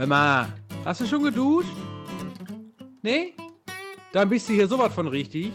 Hör 0.00 0.06
mal, 0.06 0.48
hast 0.86 1.02
du 1.02 1.04
schon 1.04 1.24
geduscht? 1.24 1.76
Nee? 3.02 3.34
Dann 4.14 4.30
bist 4.30 4.48
du 4.48 4.54
hier 4.54 4.66
sowas 4.66 4.94
von 4.94 5.06
richtig. 5.06 5.52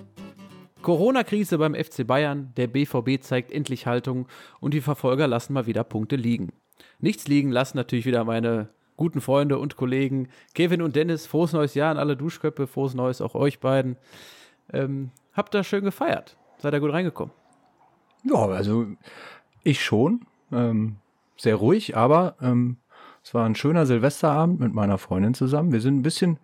Corona-Krise 0.84 1.58
beim 1.58 1.74
FC 1.74 2.06
Bayern, 2.06 2.54
der 2.56 2.68
BVB 2.68 3.24
zeigt 3.24 3.52
endlich 3.52 3.88
Haltung 3.88 4.28
und 4.60 4.76
die 4.76 4.82
Verfolger 4.82 5.26
lassen 5.26 5.54
mal 5.54 5.66
wieder 5.66 5.84
Punkte 5.84 6.16
liegen. 6.16 6.54
Nichts 7.00 7.28
liegen 7.28 7.50
lassen 7.50 7.76
natürlich 7.78 8.06
wieder 8.06 8.24
meine 8.24 8.70
guten 8.98 9.20
Freunde 9.20 9.58
und 9.58 9.78
Kollegen 9.78 10.30
Kevin 10.54 10.84
und 10.84 10.96
Dennis. 10.96 11.26
Frohes 11.26 11.52
neues 11.54 11.74
Jahr 11.74 11.90
an 11.90 11.98
alle 11.98 12.16
Duschköpfe, 12.16 12.68
frohes 12.68 12.94
neues 12.94 13.22
auch 13.22 13.34
euch 13.34 13.60
beiden. 13.60 13.98
Ähm, 14.72 15.10
habt 15.34 15.56
ihr 15.56 15.64
schön 15.64 15.84
gefeiert? 15.84 16.38
Seid 16.60 16.76
ihr 16.76 16.82
gut 16.82 16.94
reingekommen? 16.94 17.34
Ja, 18.24 18.46
also 18.46 18.86
ich 19.64 19.84
schon. 19.84 20.28
Ähm, 20.52 20.98
sehr 21.36 21.56
ruhig, 21.56 21.98
aber 21.98 22.36
ähm, 22.42 22.78
es 23.26 23.34
war 23.34 23.44
ein 23.44 23.56
schöner 23.56 23.88
Silvesterabend 23.88 24.60
mit 24.60 24.76
meiner 24.76 25.00
Freundin 25.00 25.34
zusammen. 25.34 25.72
Wir 25.72 25.82
sind 25.82 25.98
ein 25.98 26.04
bisschen 26.04 26.38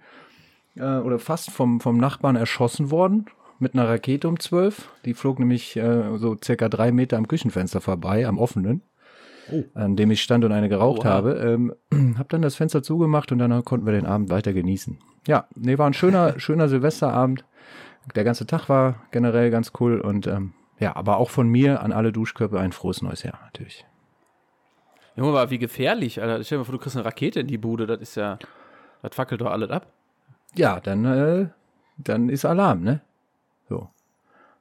äh, 0.75 0.97
oder 0.97 1.19
fast 1.19 1.51
vom, 1.51 1.79
vom 1.79 1.97
Nachbarn 1.97 2.35
erschossen 2.35 2.89
worden 2.89 3.27
mit 3.59 3.75
einer 3.75 3.87
Rakete 3.87 4.27
um 4.27 4.39
zwölf. 4.39 4.89
Die 5.05 5.13
flog 5.13 5.37
nämlich 5.37 5.77
äh, 5.77 6.17
so 6.17 6.35
circa 6.43 6.69
drei 6.69 6.91
Meter 6.91 7.17
am 7.17 7.27
Küchenfenster 7.27 7.81
vorbei, 7.81 8.25
am 8.27 8.39
offenen, 8.39 8.81
oh. 9.51 9.63
an 9.75 9.95
dem 9.95 10.09
ich 10.09 10.23
stand 10.23 10.43
und 10.43 10.51
eine 10.51 10.69
geraucht 10.69 11.01
oh, 11.03 11.05
habe. 11.05 11.33
Ähm, 11.93 12.15
hab 12.17 12.29
dann 12.29 12.41
das 12.41 12.55
Fenster 12.55 12.81
zugemacht 12.81 13.31
und 13.31 13.37
dann 13.37 13.63
konnten 13.63 13.85
wir 13.85 13.93
den 13.93 14.07
Abend 14.07 14.31
weiter 14.31 14.51
genießen. 14.51 14.97
Ja, 15.27 15.45
nee, 15.55 15.77
war 15.77 15.85
ein 15.85 15.93
schöner, 15.93 16.33
schöner 16.39 16.67
Silvesterabend. 16.67 17.45
Der 18.15 18.23
ganze 18.23 18.47
Tag 18.47 18.69
war 18.69 19.03
generell 19.11 19.51
ganz 19.51 19.71
cool 19.79 20.01
und 20.01 20.25
ähm, 20.25 20.53
ja, 20.79 20.95
aber 20.95 21.17
auch 21.17 21.29
von 21.29 21.47
mir 21.47 21.83
an 21.83 21.91
alle 21.91 22.11
Duschkörper 22.11 22.59
ein 22.59 22.71
frohes 22.71 23.03
neues 23.03 23.21
Jahr 23.21 23.39
natürlich. 23.45 23.85
Junge, 25.15 25.29
aber 25.29 25.49
wie 25.49 25.59
gefährlich, 25.59 26.21
Alter. 26.21 26.43
Stell 26.43 26.57
dir 26.57 26.59
mal 26.59 26.65
vor, 26.65 26.73
du 26.73 26.79
kriegst 26.79 26.95
eine 26.95 27.05
Rakete 27.05 27.41
in 27.41 27.47
die 27.47 27.57
Bude, 27.57 27.85
das 27.85 27.99
ist 27.99 28.15
ja, 28.15 28.39
das 29.01 29.15
fackelt 29.15 29.41
doch 29.41 29.51
alles 29.51 29.69
ab. 29.69 29.87
Ja, 30.55 30.79
dann, 30.79 31.05
äh, 31.05 31.47
dann 31.97 32.29
ist 32.29 32.45
Alarm, 32.45 32.81
ne? 32.83 33.01
So. 33.69 33.89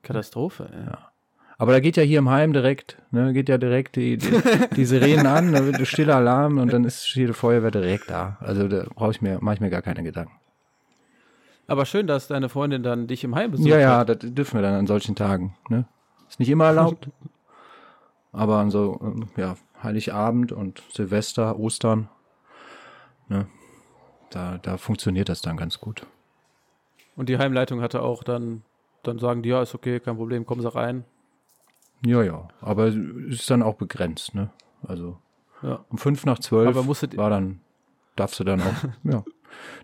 Katastrophe, 0.03 0.69
ja. 0.73 0.93
ja. 0.93 1.11
Aber 1.59 1.73
da 1.73 1.81
geht 1.81 1.99
ja 1.99 2.03
hier 2.03 2.21
im 2.21 2.31
Heim 2.31 2.55
direkt, 2.55 2.97
ne, 3.11 3.35
geht 3.35 3.51
ja 3.51 3.59
direkt 3.59 3.97
die, 3.97 4.17
die, 4.17 4.31
die 4.77 4.85
Sirenen 4.87 5.27
an, 5.27 5.53
da 5.53 5.67
wird 5.67 5.87
stiller 5.87 6.17
Alarm 6.17 6.57
und 6.57 6.73
dann 6.73 6.85
ist 6.85 7.15
jede 7.15 7.35
Feuerwehr 7.35 7.71
direkt 7.71 8.09
da. 8.09 8.39
Also 8.41 8.67
da 8.67 8.87
brauche 8.95 9.11
ich 9.11 9.21
mir, 9.21 9.39
mache 9.43 9.57
ich 9.57 9.61
mir 9.61 9.69
gar 9.69 9.83
keine 9.83 10.03
Gedanken. 10.03 10.33
Aber 11.67 11.85
schön, 11.85 12.07
dass 12.07 12.29
deine 12.29 12.49
Freundin 12.49 12.83
dann 12.83 13.07
dich 13.07 13.25
im 13.25 13.35
Heim 13.35 13.51
besucht. 13.51 13.69
Ja, 13.69 13.79
ja, 13.79 14.05
das 14.05 14.19
dürfen 14.21 14.55
wir 14.55 14.63
dann 14.63 14.75
an 14.75 14.87
solchen 14.87 15.15
Tagen. 15.15 15.55
Ne? 15.69 15.85
Ist 16.31 16.41
nicht 16.41 16.49
immer 16.49 16.65
erlaubt. 16.65 17.11
aber 18.33 18.57
an 18.57 18.71
so, 18.71 18.99
ähm, 19.03 19.29
ja, 19.37 19.55
Heiligabend 19.83 20.53
und 20.53 20.83
Silvester, 20.93 21.59
Ostern, 21.59 22.09
ne, 23.29 23.47
da, 24.31 24.59
da 24.59 24.77
funktioniert 24.77 25.29
das 25.29 25.41
dann 25.43 25.57
ganz 25.57 25.81
gut. 25.81 26.07
Und 27.17 27.29
die 27.29 27.39
Heimleitung 27.39 27.81
hatte 27.81 28.03
auch 28.03 28.23
dann, 28.23 28.63
dann 29.03 29.19
sagen 29.19 29.43
die, 29.43 29.51
ja, 29.51 29.63
ist 29.63 29.75
okay, 29.75 30.01
kein 30.01 30.17
Problem, 30.17 30.47
kommen 30.47 30.63
Sie 30.63 30.73
rein. 30.73 31.05
Ja, 32.05 32.23
ja, 32.23 32.49
aber 32.61 32.87
es 32.87 32.97
ist 33.41 33.51
dann 33.51 33.63
auch 33.63 33.75
begrenzt, 33.75 34.35
ne? 34.35 34.51
Also 34.83 35.19
ja. 35.63 35.85
um 35.91 35.99
fünf 35.99 36.25
nach 36.25 36.39
zwölf 36.39 36.75
war 37.17 37.31
dann, 37.31 37.61
darfst 38.17 38.41
du 38.41 38.45
dann 38.45 38.63
auch, 38.63 38.85
ja, 39.05 39.25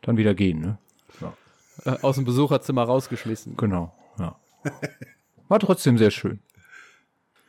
dann 0.02 0.16
wieder 0.16 0.34
gehen, 0.34 0.60
ne? 0.60 0.78
Ja. 1.20 1.34
Äh, 1.84 1.98
aus 2.02 2.16
dem 2.16 2.24
Besucherzimmer 2.24 2.84
rausgeschmissen. 2.84 3.56
Genau, 3.56 3.92
ja. 4.18 4.36
War 5.48 5.58
trotzdem 5.58 5.98
sehr 5.98 6.10
schön. 6.10 6.40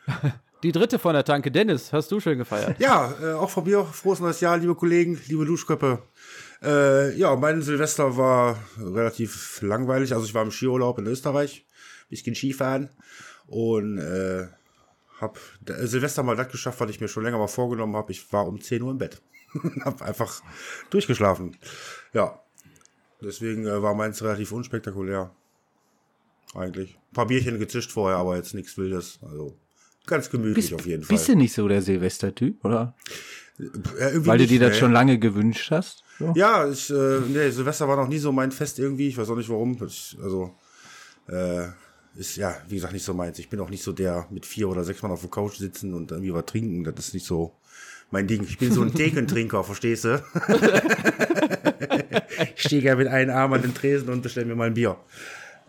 Die 0.63 0.71
dritte 0.71 0.97
von 0.97 1.13
der 1.13 1.23
Tanke, 1.23 1.51
Dennis, 1.51 1.93
hast 1.93 2.11
du 2.11 2.19
schön 2.19 2.39
gefeiert? 2.39 2.79
Ja, 2.79 3.13
äh, 3.21 3.33
auch 3.33 3.49
von 3.49 3.63
mir 3.63 3.85
frohes 3.85 4.19
neues 4.19 4.41
Jahr, 4.41 4.57
liebe 4.57 4.73
Kollegen, 4.73 5.21
liebe 5.27 5.45
Duschköppe. 5.45 6.01
Äh, 6.63 7.15
ja, 7.15 7.35
mein 7.35 7.61
Silvester 7.61 8.17
war 8.17 8.57
relativ 8.79 9.61
langweilig. 9.61 10.13
Also 10.13 10.25
ich 10.25 10.33
war 10.33 10.41
im 10.41 10.49
Skiurlaub 10.49 10.97
in 10.97 11.05
Österreich, 11.05 11.63
bisschen 12.09 12.33
Skifahren 12.33 12.89
und 13.45 13.99
äh, 13.99 14.47
hab 15.21 15.39
Silvester 15.65 16.23
mal 16.23 16.35
das 16.35 16.49
geschafft, 16.49 16.79
was 16.79 16.89
ich 16.89 16.99
mir 16.99 17.07
schon 17.07 17.23
länger 17.23 17.37
mal 17.37 17.47
vorgenommen 17.47 17.95
habe. 17.95 18.11
Ich 18.11 18.33
war 18.33 18.47
um 18.47 18.59
10 18.59 18.81
Uhr 18.81 18.91
im 18.91 18.97
Bett. 18.97 19.21
hab 19.85 20.01
einfach 20.01 20.41
durchgeschlafen. 20.89 21.55
Ja, 22.13 22.41
deswegen 23.21 23.67
äh, 23.67 23.81
war 23.83 23.93
meins 23.93 24.23
relativ 24.23 24.51
unspektakulär. 24.51 25.29
Eigentlich. 26.55 26.95
Ein 26.95 27.13
paar 27.13 27.27
Bierchen 27.27 27.59
gezischt 27.59 27.91
vorher, 27.91 28.17
aber 28.17 28.37
jetzt 28.37 28.55
nichts 28.55 28.75
Wildes. 28.77 29.19
Also 29.21 29.55
ganz 30.07 30.29
gemütlich 30.29 30.69
bist, 30.69 30.73
auf 30.73 30.85
jeden 30.85 31.03
Fall. 31.03 31.15
Bist 31.15 31.29
du 31.29 31.35
nicht 31.35 31.53
so 31.53 31.67
der 31.67 31.81
Silvester-Typ, 31.81 32.63
oder? 32.65 32.95
Ja, 33.59 34.25
Weil 34.25 34.39
du 34.39 34.47
dir 34.47 34.59
das 34.59 34.77
schon 34.77 34.91
lange 34.91 35.19
gewünscht 35.19 35.71
hast? 35.71 36.03
So? 36.19 36.33
Ja, 36.35 36.69
ich, 36.69 36.89
äh, 36.89 37.19
nee, 37.27 37.49
Silvester 37.49 37.87
war 37.87 37.95
noch 37.95 38.07
nie 38.07 38.17
so 38.17 38.31
mein 38.31 38.51
Fest 38.51 38.79
irgendwie. 38.79 39.07
Ich 39.07 39.17
weiß 39.17 39.29
auch 39.29 39.35
nicht 39.35 39.49
warum. 39.49 39.77
Ich, 39.85 40.17
also, 40.21 40.55
äh, 41.27 41.67
ist 42.15 42.35
ja, 42.35 42.55
wie 42.67 42.75
gesagt, 42.75 42.93
nicht 42.93 43.05
so 43.05 43.13
meins. 43.13 43.37
Ich 43.39 43.49
bin 43.49 43.59
auch 43.59 43.69
nicht 43.69 43.83
so 43.83 43.91
der 43.91 44.27
mit 44.31 44.45
vier 44.45 44.69
oder 44.69 44.83
sechs 44.83 45.01
Mann 45.01 45.11
auf 45.11 45.21
der 45.21 45.29
Couch 45.29 45.57
sitzen 45.57 45.93
und 45.93 46.11
irgendwie 46.11 46.33
was 46.33 46.45
trinken. 46.45 46.83
Das 46.83 47.07
ist 47.07 47.13
nicht 47.13 47.25
so 47.25 47.55
mein 48.09 48.27
Ding. 48.27 48.43
Ich 48.43 48.57
bin 48.57 48.71
so 48.71 48.81
ein 48.81 48.93
Thekentrinker, 48.95 49.63
verstehst 49.63 50.05
du? 50.05 50.23
ich 52.55 52.63
stehe 52.63 52.81
gerne 52.81 53.03
mit 53.03 53.07
einem 53.07 53.35
Arm 53.35 53.53
an 53.53 53.61
den 53.61 53.73
Tresen 53.73 54.09
und 54.09 54.21
bestelle 54.21 54.47
mir 54.47 54.55
mal 54.55 54.67
ein 54.67 54.73
Bier. 54.73 54.97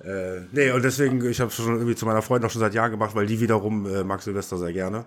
Äh, 0.05 0.43
nee, 0.53 0.71
und 0.71 0.83
deswegen, 0.85 1.25
ich 1.29 1.41
habe 1.41 1.51
es 1.51 1.57
schon 1.57 1.75
irgendwie 1.75 1.97
zu 1.97 2.07
meiner 2.07 2.23
Freundin 2.23 2.47
auch 2.49 2.53
schon 2.53 2.61
seit 2.61 2.75
Jahren 2.75 2.91
gemacht, 2.91 3.15
weil 3.15 3.27
die 3.27 3.41
wiederum 3.41 3.87
äh, 3.87 4.05
mag 4.05 4.23
Silvester 4.23 4.57
sehr 4.59 4.73
gerne. 4.73 5.07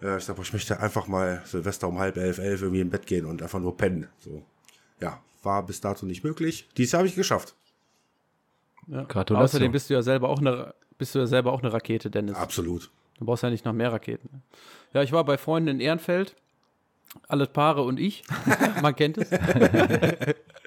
Äh, 0.00 0.18
ich 0.18 0.24
sag, 0.24 0.38
ich 0.38 0.52
möchte 0.52 0.78
einfach 0.80 1.08
mal 1.08 1.42
Silvester 1.44 1.88
um 1.88 1.98
halb 1.98 2.16
elf, 2.16 2.38
elf 2.38 2.62
irgendwie 2.62 2.80
im 2.80 2.90
Bett 2.90 3.06
gehen 3.06 3.26
und 3.26 3.42
einfach 3.42 3.58
nur 3.58 3.76
pennen. 3.76 4.06
So. 4.18 4.42
Ja, 5.00 5.20
war 5.42 5.64
bis 5.64 5.80
dato 5.80 6.06
nicht 6.06 6.22
möglich. 6.24 6.68
Dies 6.76 6.94
habe 6.94 7.06
ich 7.06 7.14
geschafft. 7.14 7.54
Ja. 8.86 9.06
Außerdem 9.06 9.72
bist 9.72 9.90
du 9.90 9.94
ja 9.94 10.02
selber 10.02 10.28
auch 10.28 10.38
eine, 10.38 10.74
bist 10.96 11.14
du 11.14 11.18
ja 11.18 11.26
selber 11.26 11.52
auch 11.52 11.62
eine 11.62 11.72
Rakete, 11.72 12.10
Dennis. 12.10 12.36
Absolut. 12.36 12.90
Du 13.18 13.24
brauchst 13.24 13.42
ja 13.42 13.50
nicht 13.50 13.64
noch 13.64 13.72
mehr 13.72 13.92
Raketen. 13.92 14.42
Ja, 14.94 15.02
ich 15.02 15.12
war 15.12 15.24
bei 15.24 15.36
Freunden 15.36 15.68
in 15.68 15.80
Ehrenfeld. 15.80 16.36
Alle 17.26 17.46
Paare 17.46 17.82
und 17.82 17.98
ich. 17.98 18.22
Man 18.82 18.94
kennt 18.94 19.18
es. 19.18 19.30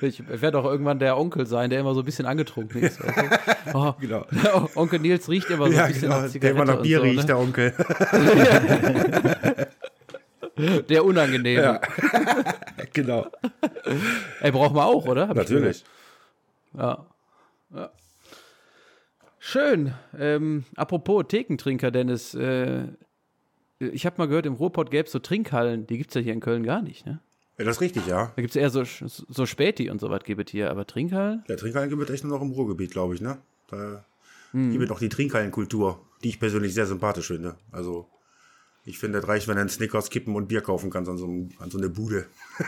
Ich 0.00 0.22
werde 0.28 0.58
auch 0.58 0.64
irgendwann 0.64 0.98
der 0.98 1.18
Onkel 1.18 1.46
sein, 1.46 1.70
der 1.70 1.80
immer 1.80 1.94
so 1.94 2.00
ein 2.00 2.04
bisschen 2.04 2.26
angetrunken 2.26 2.82
ist. 2.82 3.00
Also, 3.02 3.20
oh, 3.74 3.94
genau. 4.00 4.24
Onkel 4.74 5.00
Nils 5.00 5.28
riecht 5.28 5.50
immer 5.50 5.70
so 5.70 5.78
ein 5.78 5.88
bisschen 5.88 6.02
genau, 6.02 6.22
nach 6.22 6.28
Zigarette 6.28 6.40
Der 6.40 6.50
immer 6.64 6.64
nach 6.64 6.82
Bier 6.82 6.98
so, 6.98 7.04
riecht, 7.04 7.18
ne? 7.18 7.26
der 7.26 7.38
Onkel. 7.38 7.74
der 10.88 11.04
Unangenehme. 11.04 11.62
Ja. 11.62 11.80
genau. 12.92 13.26
Ey, 14.40 14.50
braucht 14.52 14.74
man 14.74 14.84
auch, 14.84 15.06
oder? 15.06 15.28
Hab 15.28 15.36
Natürlich. 15.36 15.84
Ja. 16.76 17.06
ja. 17.74 17.90
Schön. 19.38 19.94
Ähm, 20.18 20.64
apropos 20.76 21.24
Thekentrinker, 21.28 21.90
Dennis. 21.90 22.34
Äh, 22.34 22.88
ich 23.78 24.04
habe 24.04 24.16
mal 24.18 24.28
gehört, 24.28 24.46
im 24.46 24.54
Ruhrpott 24.54 24.90
gäbe 24.90 25.06
es 25.06 25.12
so 25.12 25.18
Trinkhallen. 25.18 25.86
Die 25.86 25.96
gibt 25.96 26.10
es 26.10 26.14
ja 26.14 26.20
hier 26.20 26.34
in 26.34 26.40
Köln 26.40 26.62
gar 26.62 26.82
nicht, 26.82 27.06
ne? 27.06 27.20
Ja, 27.60 27.66
das 27.66 27.76
ist 27.76 27.82
richtig, 27.82 28.06
ja. 28.06 28.32
Da 28.34 28.40
gibt 28.40 28.56
es 28.56 28.56
eher 28.56 28.70
so, 28.70 28.84
so 28.84 29.44
Späti 29.44 29.90
und 29.90 30.00
so 30.00 30.08
was 30.08 30.24
gibt 30.24 30.48
es 30.48 30.50
hier, 30.50 30.70
aber 30.70 30.86
Trinkhallen? 30.86 31.44
Ja, 31.46 31.56
Trinkhallen 31.56 31.90
gibt 31.90 32.02
es 32.02 32.08
echt 32.08 32.24
nur 32.24 32.38
noch 32.38 32.42
im 32.42 32.52
Ruhrgebiet, 32.52 32.90
glaube 32.90 33.14
ich, 33.14 33.20
ne? 33.20 33.36
Da 33.68 34.02
hm. 34.52 34.72
gibt 34.72 34.82
es 34.82 34.88
noch 34.88 34.98
die 34.98 35.10
Trinkhallenkultur, 35.10 36.00
die 36.24 36.30
ich 36.30 36.40
persönlich 36.40 36.72
sehr 36.72 36.86
sympathisch 36.86 37.26
finde. 37.26 37.56
Also, 37.70 38.06
ich 38.86 38.98
finde, 38.98 39.18
es 39.18 39.28
reicht, 39.28 39.46
wenn 39.46 39.58
er 39.58 39.60
einen 39.60 39.68
Snickers 39.68 40.08
kippen 40.08 40.36
und 40.36 40.48
Bier 40.48 40.62
kaufen 40.62 40.88
kannst 40.88 41.10
an 41.10 41.18
so, 41.18 41.26
einem, 41.26 41.50
an 41.58 41.70
so 41.70 41.76
eine 41.76 41.90
Bude. 41.90 42.28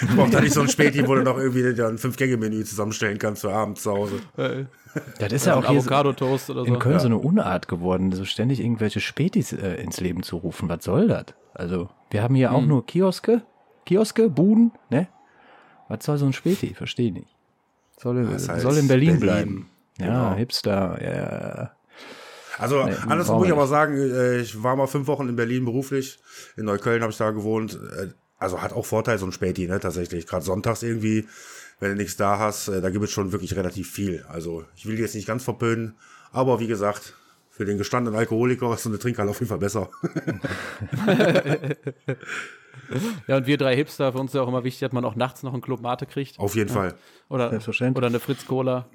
du 0.00 0.16
brauchst 0.16 0.32
da 0.32 0.40
nicht 0.40 0.54
so 0.54 0.62
ein 0.62 0.68
Späti, 0.68 1.06
wo 1.06 1.14
du 1.16 1.22
noch 1.22 1.36
irgendwie 1.36 1.78
ein 1.78 1.98
Fünf-Gänge-Menü 1.98 2.64
zusammenstellen 2.64 3.18
kannst 3.18 3.42
für 3.42 3.52
abends 3.52 3.82
zu 3.82 3.92
Hause. 3.92 4.20
das 5.18 5.32
ist 5.34 5.44
ja, 5.44 5.56
auch 5.56 5.66
Avocado-Toast 5.66 6.48
oder 6.48 6.64
so. 6.64 6.66
In 6.66 6.78
Köln 6.78 6.94
ja. 6.94 7.00
so 7.00 7.08
eine 7.08 7.18
Unart 7.18 7.68
geworden, 7.68 8.10
so 8.12 8.24
ständig 8.24 8.60
irgendwelche 8.60 9.00
Spätis 9.00 9.52
äh, 9.52 9.74
ins 9.82 10.00
Leben 10.00 10.22
zu 10.22 10.38
rufen. 10.38 10.70
Was 10.70 10.82
soll 10.82 11.08
das? 11.08 11.26
Also, 11.52 11.90
wir 12.10 12.22
haben 12.22 12.34
hier 12.34 12.48
hm. 12.48 12.56
auch 12.56 12.64
nur 12.64 12.86
Kioske, 12.86 13.42
Kioske, 13.84 14.28
Buden, 14.28 14.72
ne? 14.90 15.08
Was 15.88 16.04
soll 16.04 16.18
so 16.18 16.26
ein 16.26 16.32
Späti? 16.32 16.74
Verstehe 16.74 17.12
nicht. 17.12 17.34
Soll, 17.98 18.24
das 18.24 18.48
heißt 18.48 18.62
soll 18.62 18.78
in 18.78 18.88
Berlin, 18.88 19.18
Berlin. 19.18 19.20
bleiben. 19.20 19.70
Ja, 19.98 20.06
genau. 20.06 20.34
Hipster, 20.36 20.98
ja. 21.02 21.72
Also 22.58 22.84
nee, 22.84 22.94
anders 23.06 23.28
muss 23.28 23.46
ich 23.46 23.52
aber 23.52 23.66
sagen, 23.66 23.96
äh, 23.96 24.38
ich 24.38 24.62
war 24.62 24.76
mal 24.76 24.86
fünf 24.86 25.06
Wochen 25.06 25.28
in 25.28 25.36
Berlin 25.36 25.64
beruflich. 25.64 26.18
In 26.56 26.66
Neukölln 26.66 27.02
habe 27.02 27.10
ich 27.10 27.18
da 27.18 27.30
gewohnt. 27.30 27.78
Äh, 27.98 28.08
also 28.38 28.62
hat 28.62 28.72
auch 28.72 28.86
Vorteil, 28.86 29.18
so 29.18 29.26
ein 29.26 29.32
Späti, 29.32 29.66
ne, 29.66 29.80
tatsächlich. 29.80 30.26
Gerade 30.26 30.44
sonntags 30.44 30.82
irgendwie, 30.82 31.26
wenn 31.78 31.90
du 31.90 31.96
nichts 31.96 32.16
da 32.16 32.38
hast, 32.38 32.68
äh, 32.68 32.80
da 32.80 32.90
gibt 32.90 33.04
es 33.04 33.10
schon 33.10 33.32
wirklich 33.32 33.56
relativ 33.56 33.90
viel. 33.90 34.24
Also 34.28 34.64
ich 34.76 34.86
will 34.86 34.98
jetzt 34.98 35.14
nicht 35.14 35.26
ganz 35.26 35.44
verpönen, 35.44 35.96
aber 36.32 36.60
wie 36.60 36.66
gesagt, 36.66 37.14
für 37.50 37.64
den 37.64 37.78
gestandenen 37.78 38.18
Alkoholiker 38.18 38.72
ist 38.72 38.84
so 38.84 38.88
eine 38.88 38.98
Trinkhalle 38.98 39.30
auf 39.30 39.40
jeden 39.40 39.48
Fall 39.50 39.58
besser. 39.58 39.90
Ja, 43.26 43.36
und 43.36 43.46
wir 43.46 43.56
drei 43.56 43.76
Hipster, 43.76 44.12
für 44.12 44.18
uns 44.18 44.30
ist 44.30 44.34
ja 44.34 44.42
auch 44.42 44.48
immer 44.48 44.64
wichtig, 44.64 44.80
dass 44.80 44.92
man 44.92 45.04
auch 45.04 45.14
nachts 45.14 45.42
noch 45.42 45.52
einen 45.52 45.62
Club 45.62 45.80
Mate 45.80 46.06
kriegt. 46.06 46.38
Auf 46.38 46.54
jeden 46.54 46.68
ja. 46.68 46.74
Fall. 46.74 46.94
Oder, 47.28 47.52
oder 47.94 48.06
eine 48.06 48.20
Fritz 48.20 48.46
Cola. 48.46 48.86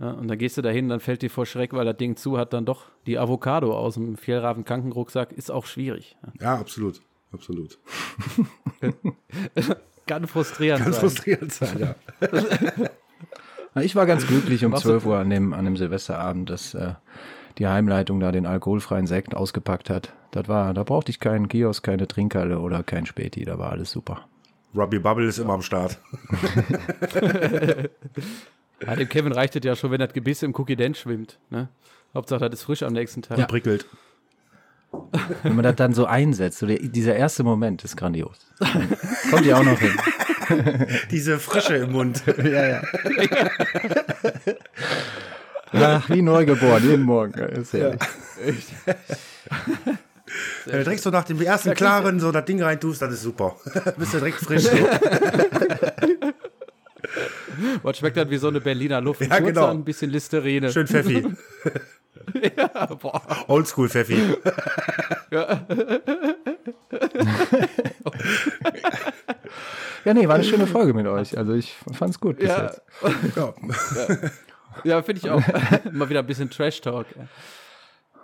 Ja, 0.00 0.12
und 0.12 0.28
dann 0.28 0.38
gehst 0.38 0.56
du 0.56 0.62
dahin, 0.62 0.88
dann 0.88 1.00
fällt 1.00 1.22
dir 1.22 1.30
vor 1.30 1.44
Schreck, 1.44 1.72
weil 1.72 1.84
das 1.84 1.96
Ding 1.96 2.16
zu 2.16 2.38
hat, 2.38 2.52
dann 2.52 2.64
doch 2.64 2.86
die 3.06 3.18
Avocado 3.18 3.76
aus 3.76 3.94
dem 3.94 4.16
Fjellraven 4.16 4.64
Krankenrucksack 4.64 5.32
ist 5.32 5.50
auch 5.50 5.66
schwierig. 5.66 6.16
Ja, 6.40 6.54
absolut. 6.54 7.02
Absolut. 7.32 7.78
Kann 10.06 10.26
frustrierend 10.26 10.82
Kann 10.82 10.92
sein. 10.92 11.00
frustrierend 11.00 11.52
sein, 11.52 11.78
ja. 11.78 11.94
Na, 13.74 13.82
Ich 13.82 13.94
war 13.94 14.06
ganz 14.06 14.26
glücklich 14.26 14.64
um 14.64 14.72
Machst 14.72 14.84
12 14.84 15.06
Uhr 15.06 15.18
an 15.18 15.30
dem, 15.30 15.52
an 15.52 15.64
dem 15.64 15.76
Silvesterabend, 15.76 16.50
dass 16.50 16.74
äh, 16.74 16.94
die 17.60 17.68
Heimleitung 17.68 18.18
da 18.18 18.32
den 18.32 18.46
alkoholfreien 18.46 19.06
Sekt 19.06 19.36
ausgepackt 19.36 19.90
hat. 19.90 20.12
Das 20.32 20.48
war, 20.48 20.74
da 20.74 20.82
brauchte 20.82 21.10
ich 21.10 21.20
keinen 21.20 21.48
Kiosk, 21.48 21.84
keine 21.84 22.08
Trinkhalle 22.08 22.58
oder 22.58 22.82
kein 22.82 23.06
Späti, 23.06 23.44
da 23.44 23.58
war 23.58 23.70
alles 23.70 23.90
super. 23.92 24.26
Robbie 24.74 24.98
Bubble 24.98 25.26
ist 25.26 25.38
immer 25.38 25.54
am 25.54 25.62
Start. 25.62 26.00
Ja, 28.86 28.96
dem 28.96 29.08
Kevin 29.08 29.32
reicht 29.32 29.56
es 29.56 29.64
ja 29.64 29.76
schon, 29.76 29.90
wenn 29.90 30.00
das 30.00 30.12
Gebiss 30.12 30.42
im 30.42 30.54
Cookie 30.54 30.76
Dent 30.76 30.96
schwimmt. 30.96 31.38
Ne? 31.50 31.68
Hauptsache, 32.14 32.48
das 32.48 32.60
ist 32.60 32.64
frisch 32.64 32.82
am 32.82 32.94
nächsten 32.94 33.22
Tag. 33.22 33.38
Und 33.38 33.48
prickelt. 33.48 33.86
Wenn 35.42 35.54
man 35.54 35.62
das 35.62 35.76
dann 35.76 35.92
so 35.94 36.06
einsetzt, 36.06 36.58
so 36.58 36.66
der, 36.66 36.78
dieser 36.78 37.14
erste 37.14 37.44
Moment 37.44 37.84
ist 37.84 37.96
grandios. 37.96 38.38
Kommt 39.30 39.46
ja 39.46 39.58
auch 39.58 39.62
noch 39.62 39.78
hin. 39.78 39.92
Diese 41.10 41.38
Frische 41.38 41.76
im 41.76 41.92
Mund. 41.92 42.24
ja, 42.38 42.68
ja. 42.68 42.82
Ach, 45.72 46.08
wie 46.10 46.22
neugeboren, 46.22 46.82
jeden 46.82 47.04
Morgen. 47.04 47.38
Ja, 47.38 47.46
Ist 47.46 47.72
herrlich. 47.72 48.00
Wenn 50.64 50.78
du 50.78 50.84
direkt 50.84 51.02
so 51.02 51.10
nach 51.10 51.24
dem 51.24 51.40
ersten 51.40 51.74
Klaren 51.74 52.20
so 52.20 52.30
das 52.30 52.44
Ding 52.44 52.62
reintust, 52.62 53.02
das 53.02 53.14
ist 53.14 53.22
super. 53.22 53.56
Bist 53.96 54.14
du 54.14 54.18
direkt 54.18 54.38
frisch. 54.38 54.66
Was 57.82 57.98
schmeckt 57.98 58.16
dann 58.16 58.30
wie 58.30 58.36
so 58.36 58.46
eine 58.48 58.60
Berliner 58.60 59.00
Luft? 59.00 59.22
Ja, 59.22 59.40
genau. 59.40 59.66
Ein 59.70 59.84
bisschen 59.84 60.10
Listerine. 60.10 60.70
Schön 60.70 60.86
Pfeffi. 60.86 61.26
Ja, 62.56 62.86
boah. 62.86 63.22
Oldschool 63.48 63.88
Pfeffi. 63.88 64.36
Ja, 70.04 70.14
nee, 70.14 70.28
war 70.28 70.36
eine 70.36 70.44
schöne 70.44 70.66
Folge 70.68 70.94
mit 70.94 71.06
euch. 71.06 71.36
Also 71.36 71.54
ich 71.54 71.76
fand's 71.92 72.20
gut 72.20 72.38
bis 72.38 72.48
Ja, 72.48 72.62
jetzt. 72.64 72.82
Ja. 73.36 73.54
ja 73.96 74.30
finde 75.02 75.20
ich 75.22 75.30
auch. 75.30 75.42
mal 75.92 76.08
wieder 76.08 76.20
ein 76.20 76.26
bisschen 76.26 76.50
Trash-Talk. 76.50 77.06
Ja. 77.16 77.28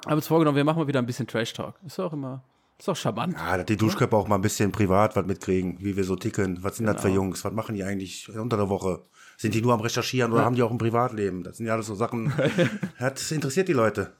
Haben 0.07 0.17
uns 0.17 0.27
vorgenommen, 0.27 0.57
wir 0.57 0.65
machen 0.65 0.79
mal 0.79 0.87
wieder 0.87 1.01
ein 1.01 1.07
bisschen 1.07 1.27
Trash-Talk. 1.27 1.75
Ist 1.85 1.99
auch 1.99 2.13
immer, 2.13 2.43
ist 2.79 2.89
auch 2.89 2.97
charmant. 2.97 3.35
Ja, 3.37 3.57
dass 3.57 3.67
die 3.67 3.77
Duschköpfe 3.77 4.17
auch 4.17 4.29
mal 4.29 4.37
ein 4.37 4.43
bisschen 4.43 4.73
privat 4.73 5.17
was 5.17 5.27
mitkriegen, 5.27 5.79
wie 5.81 5.97
wir 5.97 6.05
so 6.05 6.17
ticken. 6.17 6.63
Was 6.63 6.77
sind 6.77 6.87
das 6.87 7.01
für 7.01 7.09
Jungs? 7.09 7.45
Was 7.45 7.53
machen 7.53 7.75
die 7.75 7.85
eigentlich 7.85 8.29
unter 8.29 8.57
der 8.57 8.69
Woche? 8.69 9.03
Sind 9.37 9.55
die 9.55 9.63
nur 9.63 9.75
am 9.75 9.81
Recherchieren 9.81 10.33
oder 10.33 10.45
haben 10.45 10.55
die 10.55 10.63
auch 10.63 10.71
ein 10.71 10.79
Privatleben? 10.79 11.43
Das 11.43 11.59
sind 11.59 11.67
ja 11.67 11.75
alles 11.75 11.87
so 11.87 11.95
Sachen. 11.95 12.33
Das 12.99 13.31
interessiert 13.33 13.69
die 13.69 13.75
Leute. 13.75 14.13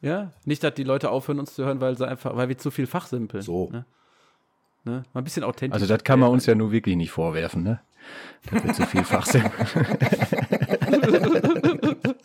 Ja, 0.00 0.32
nicht, 0.44 0.62
dass 0.62 0.74
die 0.74 0.84
Leute 0.84 1.10
aufhören, 1.10 1.38
uns 1.38 1.54
zu 1.54 1.64
hören, 1.64 1.80
weil 1.80 1.96
sie 1.96 2.06
einfach, 2.06 2.36
weil 2.36 2.48
wir 2.48 2.58
zu 2.58 2.70
viel 2.70 2.86
fachsimpeln. 2.86 3.42
So. 3.42 3.70
Ne? 3.70 3.86
Ne? 4.86 5.02
Mal 5.12 5.20
ein 5.20 5.24
bisschen 5.24 5.42
authentisch. 5.42 5.74
Also 5.74 5.86
das 5.86 6.04
kann 6.04 6.20
man 6.20 6.30
uns 6.30 6.46
ja 6.46 6.54
nur 6.54 6.70
wirklich 6.70 6.94
nicht 6.96 7.10
vorwerfen, 7.10 7.64
ne? 7.64 7.80
Da 8.48 8.62
wird 8.62 8.76
so 8.76 8.86
viel 8.86 9.02
Fachsinn. 10.86 12.20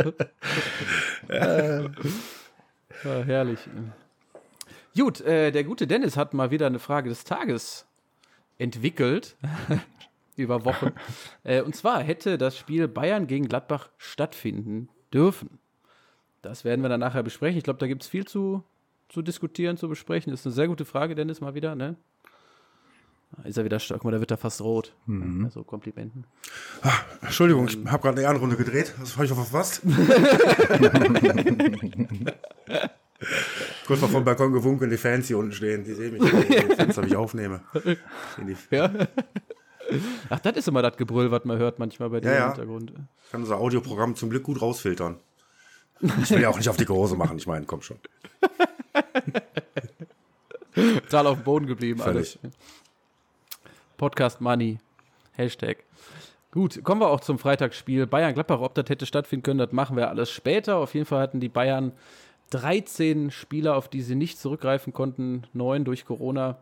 Ja, 3.04 3.24
herrlich. 3.24 3.60
Gut, 4.96 5.22
äh, 5.22 5.52
der 5.52 5.64
gute 5.64 5.88
Dennis 5.88 6.18
hat 6.18 6.36
mal 6.36 6.52
wieder 6.52 6.68
eine 6.68 6.78
Frage 6.78 7.10
des 7.10 7.24
Tages 7.24 7.88
entwickelt. 8.60 9.38
über 10.36 10.66
Wochen. 10.66 10.92
äh, 11.44 11.62
und 11.62 11.76
zwar 11.76 12.02
hätte 12.04 12.38
das 12.38 12.58
Spiel 12.58 12.88
Bayern 12.88 13.28
gegen 13.28 13.48
Gladbach 13.48 13.90
stattfinden 13.98 14.90
dürfen. 15.14 15.60
Das 16.42 16.66
werden 16.66 16.82
wir 16.82 16.90
dann 16.90 17.00
nachher 17.00 17.24
besprechen. 17.24 17.58
Ich 17.58 17.64
glaube, 17.64 17.80
da 17.80 17.88
gibt 17.88 18.04
es 18.04 18.10
viel 18.10 18.26
zu, 18.26 18.64
zu 19.10 19.22
diskutieren, 19.22 19.78
zu 19.78 19.88
besprechen. 19.88 20.34
ist 20.34 20.46
eine 20.46 20.54
sehr 20.54 20.68
gute 20.68 20.86
Frage, 20.86 21.16
Dennis, 21.16 21.42
mal 21.42 21.54
wieder, 21.54 21.76
ne? 21.76 21.96
Ist 23.44 23.58
er 23.58 23.66
wieder 23.66 23.80
stark, 23.80 24.00
guck 24.02 24.06
mal, 24.06 24.12
da 24.12 24.20
wird 24.20 24.32
er 24.32 24.38
fast 24.38 24.62
rot. 24.62 24.94
Also 25.46 25.64
Komplimenten. 25.64 26.26
Entschuldigung, 27.22 27.68
ich 27.68 27.78
habe 27.88 28.02
gerade 28.02 28.18
eine 28.18 28.22
Ehrenrunde 28.28 28.56
gedreht. 28.58 28.94
Das 29.00 29.16
habe 29.16 29.26
ich 29.26 29.32
auf 29.32 29.54
was? 29.54 29.82
Kurz 33.86 34.02
mal 34.02 34.08
vom 34.08 34.24
Balkon 34.24 34.52
gewunken, 34.52 34.90
die 34.90 34.98
Fans 34.98 35.28
hier 35.28 35.38
unten 35.38 35.52
stehen. 35.54 35.84
Die 35.84 35.94
sehen 35.94 36.14
mich. 36.14 36.22
Die 36.48 36.76
Fenster, 36.76 37.04
ich 37.04 37.16
aufnehme. 37.16 37.62
Ja. 38.70 38.92
Ach, 40.30 40.40
das 40.40 40.58
ist 40.58 40.68
immer 40.68 40.82
das 40.82 40.98
Gebrüll, 40.98 41.32
was 41.32 41.44
man 41.46 41.58
hört 41.58 41.80
manchmal 41.80 42.10
bei 42.10 42.20
dir 42.22 42.30
Ja, 42.30 42.36
im 42.36 42.40
ja. 42.42 42.48
Hintergrund. 42.50 42.94
Ich 43.26 43.32
kann 43.32 43.42
unser 43.42 43.58
Audioprogramm 43.58 44.16
zum 44.16 44.30
Glück 44.30 44.44
gut 44.44 44.62
rausfiltern. 44.62 45.18
Ich 46.24 46.32
will 46.32 46.42
ja 46.42 46.50
auch 46.50 46.58
nicht 46.58 46.70
auf 46.70 46.78
dicke 46.78 46.94
Hose 46.94 47.16
machen. 47.16 47.38
Ich 47.38 47.48
meine, 47.48 47.66
komm 47.66 47.82
schon. 47.82 47.98
Total 50.74 51.28
auf 51.28 51.38
dem 51.40 51.44
Boden 51.44 51.68
geblieben 51.68 52.00
Völlig. 52.00 52.40
alles. 52.42 52.56
Podcast 54.02 54.42
Money. 54.42 54.80
Hashtag. 55.34 55.84
Gut, 56.50 56.84
kommen 56.84 57.02
wir 57.02 57.12
auch 57.12 57.20
zum 57.20 57.38
Freitagsspiel. 57.38 58.08
Bayern-Gladbach, 58.08 58.60
ob 58.60 58.74
das 58.74 58.90
hätte 58.90 59.06
stattfinden 59.06 59.44
können, 59.44 59.60
das 59.60 59.74
machen 59.74 59.96
wir 59.96 60.10
alles 60.10 60.32
später. 60.32 60.78
Auf 60.78 60.96
jeden 60.96 61.06
Fall 61.06 61.22
hatten 61.22 61.40
die 61.40 61.50
Bayern 61.50 61.92
13 62.50 63.30
Spieler, 63.30 63.76
auf 63.76 63.90
die 63.90 64.02
sie 64.02 64.16
nicht 64.16 64.40
zurückgreifen 64.40 64.92
konnten. 64.92 65.44
Neun 65.54 65.86
durch 65.86 66.04
Corona. 66.04 66.58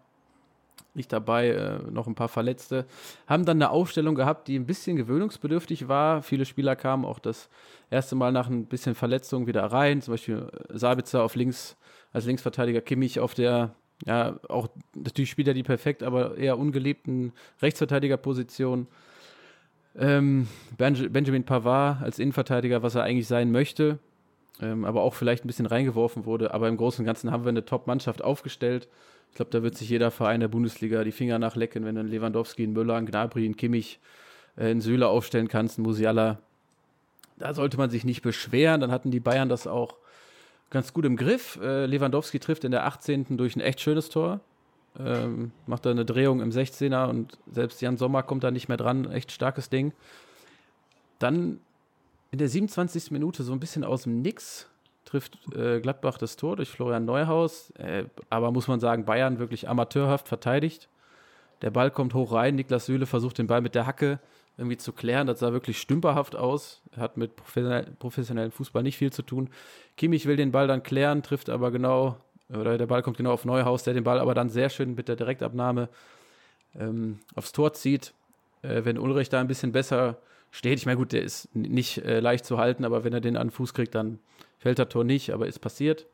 Nicht 0.93 1.13
dabei, 1.13 1.47
äh, 1.47 1.77
noch 1.89 2.07
ein 2.07 2.15
paar 2.15 2.27
Verletzte. 2.27 2.85
Haben 3.25 3.45
dann 3.45 3.55
eine 3.55 3.69
Aufstellung 3.69 4.15
gehabt, 4.15 4.49
die 4.49 4.59
ein 4.59 4.65
bisschen 4.65 4.97
gewöhnungsbedürftig 4.97 5.87
war. 5.87 6.21
Viele 6.21 6.43
Spieler 6.43 6.75
kamen 6.75 7.05
auch 7.05 7.19
das 7.19 7.47
erste 7.89 8.15
Mal 8.15 8.33
nach 8.33 8.49
ein 8.49 8.65
bisschen 8.65 8.95
Verletzung 8.95 9.47
wieder 9.47 9.63
rein. 9.63 10.01
Zum 10.01 10.15
Beispiel 10.15 10.51
Sabitzer 10.73 11.23
auf 11.23 11.35
links, 11.35 11.77
als 12.11 12.25
Linksverteidiger 12.25 12.81
Kimmich 12.81 13.21
auf 13.21 13.33
der, 13.33 13.75
ja, 14.05 14.39
auch 14.47 14.69
natürlich 14.95 15.29
spielt 15.29 15.47
er 15.47 15.53
die 15.53 15.63
perfekt, 15.63 16.03
aber 16.03 16.37
eher 16.37 16.57
ungelebten 16.57 17.33
Rechtsverteidigerposition. 17.61 18.87
Ähm, 19.97 20.47
Benj 20.77 21.09
Benjamin 21.09 21.43
Pavard 21.43 22.01
als 22.01 22.19
Innenverteidiger, 22.19 22.81
was 22.83 22.95
er 22.95 23.03
eigentlich 23.03 23.27
sein 23.27 23.51
möchte, 23.51 23.99
ähm, 24.61 24.85
aber 24.85 25.01
auch 25.01 25.13
vielleicht 25.13 25.43
ein 25.43 25.47
bisschen 25.47 25.65
reingeworfen 25.65 26.25
wurde. 26.25 26.53
Aber 26.53 26.69
im 26.69 26.77
Großen 26.77 27.03
und 27.03 27.05
Ganzen 27.05 27.31
haben 27.31 27.43
wir 27.43 27.49
eine 27.49 27.65
Top-Mannschaft 27.65 28.23
aufgestellt. 28.23 28.87
Ich 29.31 29.35
glaube, 29.35 29.51
da 29.51 29.61
wird 29.63 29.77
sich 29.77 29.89
jeder 29.89 30.11
Verein 30.11 30.39
der 30.39 30.47
Bundesliga 30.47 31.03
die 31.03 31.11
Finger 31.11 31.37
nachlecken, 31.37 31.85
wenn 31.85 31.95
du 31.95 32.01
einen 32.01 32.09
Lewandowski, 32.09 32.63
einen 32.63 32.73
Müller, 32.73 32.95
einen 32.95 33.07
Gnabry, 33.07 33.45
einen 33.45 33.57
Kimmich, 33.57 33.99
äh, 34.55 34.67
einen 34.67 34.81
Süle 34.81 35.07
aufstellen 35.07 35.49
kannst, 35.49 35.77
einen 35.77 35.85
Musiala. 35.85 36.39
Da 37.37 37.53
sollte 37.53 37.77
man 37.77 37.89
sich 37.89 38.05
nicht 38.05 38.21
beschweren. 38.21 38.79
Dann 38.79 38.91
hatten 38.91 39.11
die 39.11 39.19
Bayern 39.19 39.49
das 39.49 39.67
auch 39.67 39.95
ganz 40.69 40.93
gut 40.93 41.05
im 41.05 41.15
Griff. 41.15 41.59
Äh, 41.61 41.85
Lewandowski 41.85 42.39
trifft 42.39 42.63
in 42.63 42.71
der 42.71 42.85
18. 42.85 43.37
durch 43.37 43.55
ein 43.55 43.61
echt 43.61 43.81
schönes 43.81 44.09
Tor. 44.09 44.39
Ähm, 44.97 45.51
macht 45.67 45.85
da 45.85 45.91
eine 45.91 46.05
Drehung 46.05 46.41
im 46.41 46.49
16er 46.49 47.07
und 47.09 47.37
selbst 47.51 47.81
Jan 47.81 47.97
Sommer 47.97 48.23
kommt 48.23 48.43
da 48.43 48.51
nicht 48.51 48.67
mehr 48.67 48.77
dran. 48.77 49.09
Echt 49.11 49.31
starkes 49.31 49.69
Ding. 49.69 49.93
Dann 51.19 51.59
in 52.31 52.39
der 52.39 52.49
27. 52.49 53.11
Minute 53.11 53.43
so 53.43 53.53
ein 53.53 53.59
bisschen 53.59 53.83
aus 53.83 54.03
dem 54.03 54.21
Nix 54.21 54.67
trifft 55.05 55.39
äh, 55.55 55.79
Gladbach 55.79 56.17
das 56.17 56.35
Tor 56.35 56.55
durch 56.55 56.69
Florian 56.69 57.05
Neuhaus. 57.05 57.71
Äh, 57.71 58.05
aber 58.29 58.51
muss 58.51 58.67
man 58.67 58.79
sagen, 58.79 59.05
Bayern 59.05 59.39
wirklich 59.39 59.67
amateurhaft 59.67 60.27
verteidigt. 60.27 60.87
Der 61.61 61.71
Ball 61.71 61.91
kommt 61.91 62.13
hoch 62.13 62.31
rein. 62.33 62.55
Niklas 62.55 62.85
Süle 62.85 63.05
versucht 63.05 63.37
den 63.37 63.47
Ball 63.47 63.61
mit 63.61 63.75
der 63.75 63.85
Hacke 63.85 64.19
irgendwie 64.59 64.77
zu 64.77 64.91
klären. 64.91 65.25
Das 65.25 65.39
sah 65.39 65.51
wirklich 65.53 65.79
stümperhaft 65.79 66.35
aus. 66.35 66.81
Hat 66.95 67.17
mit 67.17 67.35
professionell, 67.35 67.87
professionellem 67.97 68.51
Fußball 68.51 68.83
nicht 68.83 68.97
viel 68.97 69.11
zu 69.11 69.23
tun. 69.23 69.49
Kimmich 69.97 70.25
will 70.25 70.35
den 70.35 70.51
Ball 70.51 70.67
dann 70.67 70.83
klären, 70.83 71.23
trifft 71.23 71.49
aber 71.49 71.71
genau, 71.71 72.17
oder 72.49 72.77
der 72.77 72.87
Ball 72.87 73.01
kommt 73.01 73.17
genau 73.17 73.31
auf 73.31 73.45
Neuhaus, 73.45 73.83
der 73.83 73.93
den 73.93 74.03
Ball 74.03 74.19
aber 74.19 74.33
dann 74.33 74.49
sehr 74.49 74.69
schön 74.69 74.95
mit 74.95 75.07
der 75.07 75.15
Direktabnahme 75.15 75.89
ähm, 76.75 77.19
aufs 77.35 77.51
Tor 77.51 77.73
zieht. 77.73 78.13
Äh, 78.61 78.85
wenn 78.85 78.97
Ulrich 78.97 79.29
da 79.29 79.39
ein 79.39 79.47
bisschen 79.47 79.71
besser 79.71 80.17
steht, 80.51 80.79
ich 80.79 80.85
meine, 80.85 80.97
gut, 80.97 81.13
der 81.13 81.23
ist 81.23 81.55
nicht 81.55 81.99
äh, 81.99 82.19
leicht 82.19 82.45
zu 82.45 82.57
halten, 82.57 82.85
aber 82.85 83.03
wenn 83.03 83.13
er 83.13 83.21
den 83.21 83.37
an 83.37 83.47
den 83.47 83.51
Fuß 83.51 83.73
kriegt, 83.73 83.95
dann 83.95 84.19
fällt 84.57 84.79
das 84.79 84.89
Tor 84.89 85.03
nicht, 85.03 85.31
aber 85.33 85.47
ist 85.47 85.59
passiert. 85.59 86.05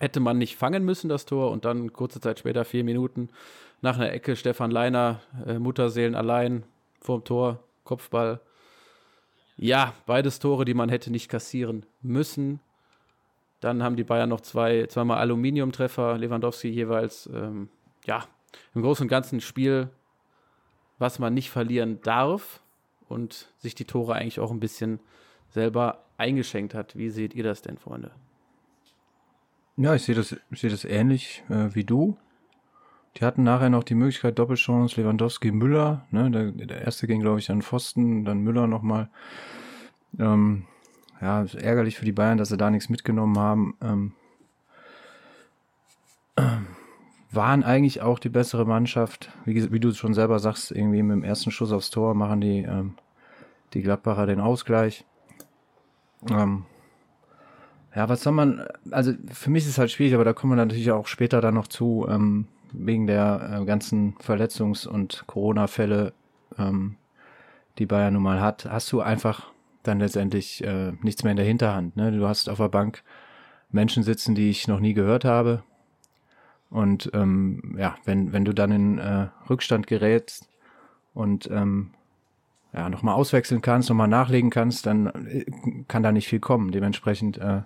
Hätte 0.00 0.20
man 0.20 0.38
nicht 0.38 0.56
fangen 0.56 0.84
müssen, 0.84 1.08
das 1.08 1.24
Tor, 1.24 1.50
und 1.50 1.64
dann 1.64 1.92
kurze 1.92 2.20
Zeit 2.20 2.40
später, 2.40 2.64
vier 2.64 2.84
Minuten, 2.84 3.28
nach 3.80 3.96
einer 3.96 4.12
Ecke, 4.12 4.34
Stefan 4.34 4.70
Leiner, 4.70 5.20
äh, 5.46 5.58
Mutterseelen 5.58 6.14
allein 6.14 6.64
vorm 7.04 7.22
Tor, 7.22 7.62
Kopfball. 7.84 8.40
Ja, 9.56 9.94
beides 10.06 10.40
Tore, 10.40 10.64
die 10.64 10.74
man 10.74 10.88
hätte 10.88 11.12
nicht 11.12 11.28
kassieren 11.28 11.86
müssen. 12.02 12.58
Dann 13.60 13.82
haben 13.82 13.96
die 13.96 14.04
Bayern 14.04 14.28
noch 14.28 14.40
zwei, 14.40 14.86
zweimal 14.86 15.18
Aluminiumtreffer, 15.18 16.18
Lewandowski 16.18 16.68
jeweils. 16.68 17.28
Ähm, 17.32 17.68
ja, 18.04 18.26
im 18.74 18.82
Großen 18.82 19.04
und 19.04 19.08
Ganzen 19.08 19.40
Spiel, 19.40 19.90
was 20.98 21.18
man 21.18 21.34
nicht 21.34 21.50
verlieren 21.50 22.00
darf 22.02 22.60
und 23.08 23.48
sich 23.58 23.74
die 23.74 23.84
Tore 23.84 24.14
eigentlich 24.14 24.40
auch 24.40 24.50
ein 24.50 24.60
bisschen 24.60 24.98
selber 25.50 26.04
eingeschenkt 26.16 26.74
hat. 26.74 26.96
Wie 26.96 27.10
seht 27.10 27.34
ihr 27.34 27.44
das 27.44 27.62
denn, 27.62 27.78
Freunde? 27.78 28.10
Ja, 29.76 29.94
ich 29.94 30.02
sehe 30.02 30.14
das, 30.14 30.36
sehe 30.52 30.70
das 30.70 30.84
ähnlich 30.84 31.42
äh, 31.48 31.74
wie 31.74 31.84
du. 31.84 32.16
Die 33.16 33.24
hatten 33.24 33.44
nachher 33.44 33.70
noch 33.70 33.84
die 33.84 33.94
Möglichkeit, 33.94 34.38
Doppelchance, 34.38 35.00
Lewandowski, 35.00 35.52
Müller. 35.52 36.04
Ne? 36.10 36.30
Der, 36.30 36.50
der 36.50 36.82
erste 36.82 37.06
ging, 37.06 37.20
glaube 37.20 37.38
ich, 37.38 37.50
an 37.50 37.62
Pfosten, 37.62 38.24
dann 38.24 38.40
Müller 38.40 38.66
nochmal. 38.66 39.08
Ähm, 40.18 40.64
ja, 41.20 41.44
ärgerlich 41.44 41.96
für 41.96 42.04
die 42.04 42.12
Bayern, 42.12 42.38
dass 42.38 42.48
sie 42.48 42.56
da 42.56 42.70
nichts 42.70 42.88
mitgenommen 42.88 43.38
haben. 43.38 43.76
Ähm, 43.80 44.12
ähm, 46.36 46.66
waren 47.30 47.62
eigentlich 47.62 48.02
auch 48.02 48.18
die 48.18 48.28
bessere 48.28 48.64
Mannschaft. 48.64 49.30
Wie, 49.44 49.72
wie 49.72 49.80
du 49.80 49.92
schon 49.92 50.14
selber 50.14 50.38
sagst, 50.38 50.70
irgendwie 50.70 51.02
mit 51.02 51.16
dem 51.16 51.24
ersten 51.24 51.50
Schuss 51.50 51.72
aufs 51.72 51.90
Tor 51.90 52.14
machen 52.14 52.40
die, 52.40 52.62
ähm, 52.62 52.94
die 53.74 53.82
Gladbacher 53.82 54.26
den 54.26 54.40
Ausgleich. 54.40 55.04
Ähm, 56.30 56.64
ja, 57.94 58.08
was 58.08 58.22
soll 58.22 58.32
man, 58.32 58.66
also 58.90 59.12
für 59.32 59.50
mich 59.50 59.64
ist 59.64 59.70
es 59.70 59.78
halt 59.78 59.90
schwierig, 59.90 60.14
aber 60.14 60.24
da 60.24 60.32
kommen 60.32 60.52
wir 60.52 60.56
natürlich 60.56 60.90
auch 60.90 61.06
später 61.06 61.40
dann 61.40 61.54
noch 61.54 61.68
zu, 61.68 62.06
ähm, 62.08 62.48
wegen 62.76 63.06
der 63.06 63.60
äh, 63.60 63.64
ganzen 63.64 64.16
Verletzungs- 64.18 64.86
und 64.86 65.24
Corona-Fälle, 65.26 66.12
ähm, 66.58 66.96
die 67.78 67.86
Bayern 67.86 68.14
nun 68.14 68.22
mal 68.22 68.40
hat, 68.40 68.66
hast 68.66 68.90
du 68.92 69.00
einfach 69.00 69.50
dann 69.82 69.98
letztendlich 69.98 70.64
äh, 70.64 70.92
nichts 71.02 71.24
mehr 71.24 71.32
in 71.32 71.36
der 71.36 71.46
Hinterhand. 71.46 71.96
Ne? 71.96 72.12
Du 72.12 72.26
hast 72.26 72.48
auf 72.48 72.58
der 72.58 72.68
Bank 72.68 73.02
Menschen 73.70 74.02
sitzen, 74.02 74.34
die 74.34 74.50
ich 74.50 74.68
noch 74.68 74.80
nie 74.80 74.94
gehört 74.94 75.24
habe. 75.24 75.62
Und 76.70 77.10
ähm, 77.14 77.76
ja, 77.78 77.96
wenn, 78.04 78.32
wenn 78.32 78.44
du 78.44 78.52
dann 78.52 78.72
in 78.72 78.98
äh, 78.98 79.28
Rückstand 79.48 79.86
gerätst 79.86 80.48
und 81.12 81.48
ähm, 81.50 81.90
ja, 82.72 82.88
nochmal 82.88 83.14
auswechseln 83.14 83.62
kannst, 83.62 83.88
nochmal 83.88 84.08
nachlegen 84.08 84.50
kannst, 84.50 84.86
dann 84.86 85.06
äh, 85.06 85.44
kann 85.86 86.02
da 86.02 86.10
nicht 86.10 86.28
viel 86.28 86.40
kommen. 86.40 86.72
Dementsprechend 86.72 87.38
äh, 87.38 87.62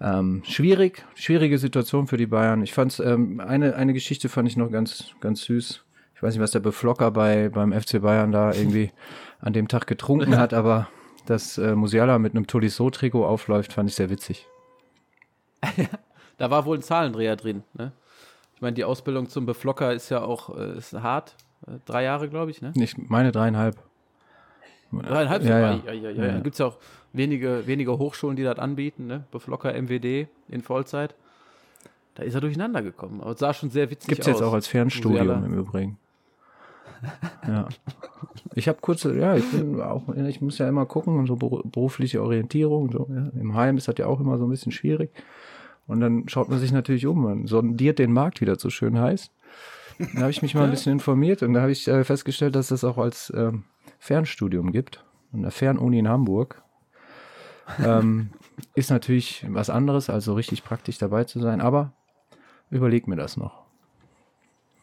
ähm, 0.00 0.42
schwierig, 0.44 1.04
schwierige 1.14 1.58
Situation 1.58 2.06
für 2.06 2.16
die 2.16 2.26
Bayern. 2.26 2.62
Ich 2.62 2.72
fand 2.72 3.00
ähm, 3.00 3.40
eine, 3.40 3.74
eine 3.74 3.92
Geschichte 3.92 4.28
fand 4.28 4.48
ich 4.48 4.56
noch 4.56 4.70
ganz, 4.70 5.06
ganz 5.20 5.42
süß. 5.42 5.84
Ich 6.14 6.22
weiß 6.22 6.34
nicht, 6.34 6.42
was 6.42 6.50
der 6.50 6.60
Beflocker 6.60 7.10
bei, 7.10 7.48
beim 7.48 7.72
FC 7.72 8.00
Bayern 8.00 8.32
da 8.32 8.52
irgendwie 8.52 8.92
an 9.40 9.52
dem 9.52 9.68
Tag 9.68 9.86
getrunken 9.86 10.36
hat, 10.36 10.54
aber 10.54 10.88
dass 11.26 11.58
äh, 11.58 11.74
Musiala 11.74 12.18
mit 12.18 12.34
einem 12.34 12.46
Tolisso-Trikot 12.46 13.24
aufläuft, 13.24 13.72
fand 13.72 13.90
ich 13.90 13.96
sehr 13.96 14.10
witzig. 14.10 14.46
da 16.38 16.50
war 16.50 16.64
wohl 16.64 16.78
ein 16.78 16.82
Zahlendreher 16.82 17.36
drin. 17.36 17.64
Ne? 17.74 17.92
Ich 18.54 18.62
meine, 18.62 18.74
die 18.74 18.84
Ausbildung 18.84 19.28
zum 19.28 19.46
Beflocker 19.46 19.92
ist 19.92 20.08
ja 20.08 20.22
auch 20.22 20.56
äh, 20.56 20.78
ist 20.78 20.92
hart. 20.94 21.36
Äh, 21.66 21.78
drei 21.84 22.04
Jahre, 22.04 22.28
glaube 22.28 22.50
ich, 22.50 22.62
ne? 22.62 22.72
Ich 22.76 22.96
meine 22.96 23.32
dreieinhalb. 23.32 23.76
Dreieinhalb 24.92 25.42
ja, 25.44 25.58
ja, 25.58 25.80
ja. 25.86 25.92
ja, 25.92 26.10
ja, 26.10 26.26
ja. 26.26 26.40
Gibt 26.40 26.54
es 26.54 26.58
ja 26.58 26.66
auch 26.66 26.76
wenige, 27.12 27.66
wenige 27.66 27.98
Hochschulen, 27.98 28.36
die 28.36 28.42
das 28.42 28.58
anbieten, 28.58 29.06
ne? 29.06 29.24
Beflocker 29.30 29.72
MWD 29.80 30.28
in 30.48 30.62
Vollzeit. 30.62 31.14
Da 32.14 32.22
ist 32.24 32.34
er 32.34 32.40
durcheinander 32.40 32.82
gekommen. 32.82 33.20
Aber 33.20 33.32
es 33.32 33.38
sah 33.38 33.52
schon 33.54 33.70
sehr 33.70 33.90
witzig 33.90 34.08
Gibt's 34.08 34.26
aus. 34.26 34.34
jetzt 34.34 34.42
auch 34.42 34.52
als 34.52 34.66
Fernstudium 34.66 35.44
im 35.44 35.54
Übrigen. 35.58 35.98
ja. 37.46 37.68
Ich 38.54 38.66
habe 38.68 38.78
kurze, 38.80 39.16
ja, 39.16 39.36
ich 39.36 39.48
bin 39.52 39.80
auch, 39.80 40.02
ich 40.16 40.40
muss 40.40 40.58
ja 40.58 40.68
immer 40.68 40.84
gucken, 40.86 41.26
so 41.26 41.34
beru- 41.34 41.62
berufliche 41.70 42.22
Orientierung. 42.22 42.90
So, 42.90 43.06
ja. 43.08 43.28
Im 43.40 43.54
Heim 43.54 43.76
ist 43.76 43.86
das 43.88 43.94
ja 43.98 44.06
auch 44.06 44.20
immer 44.20 44.36
so 44.38 44.44
ein 44.44 44.50
bisschen 44.50 44.72
schwierig. 44.72 45.10
Und 45.86 46.00
dann 46.00 46.28
schaut 46.28 46.48
man 46.48 46.58
sich 46.58 46.72
natürlich 46.72 47.06
um, 47.06 47.22
man 47.22 47.46
sondiert 47.46 47.98
den 47.98 48.12
Markt, 48.12 48.40
wie 48.40 48.44
das 48.46 48.60
so 48.60 48.68
schön 48.68 48.98
heißt. 48.98 49.30
Da 50.14 50.20
habe 50.22 50.30
ich 50.30 50.42
mich 50.42 50.54
mal 50.54 50.64
ein 50.64 50.70
bisschen 50.70 50.92
informiert 50.92 51.42
und 51.42 51.54
da 51.54 51.60
habe 51.62 51.72
ich 51.72 51.88
äh, 51.88 52.04
festgestellt, 52.04 52.54
dass 52.54 52.68
das 52.68 52.84
auch 52.84 52.98
als 52.98 53.32
ähm, 53.36 53.64
Fernstudium 53.98 54.72
gibt. 54.72 55.04
An 55.32 55.42
der 55.42 55.50
Fernuni 55.50 55.98
in 55.98 56.08
Hamburg. 56.08 56.62
Ähm, 57.84 58.30
ist 58.74 58.90
natürlich 58.90 59.44
was 59.48 59.70
anderes, 59.70 60.08
also 60.08 60.34
richtig 60.34 60.64
praktisch 60.64 60.98
dabei 60.98 61.24
zu 61.24 61.40
sein, 61.40 61.60
aber 61.60 61.92
überleg 62.70 63.06
mir 63.06 63.16
das 63.16 63.36
noch. 63.36 63.64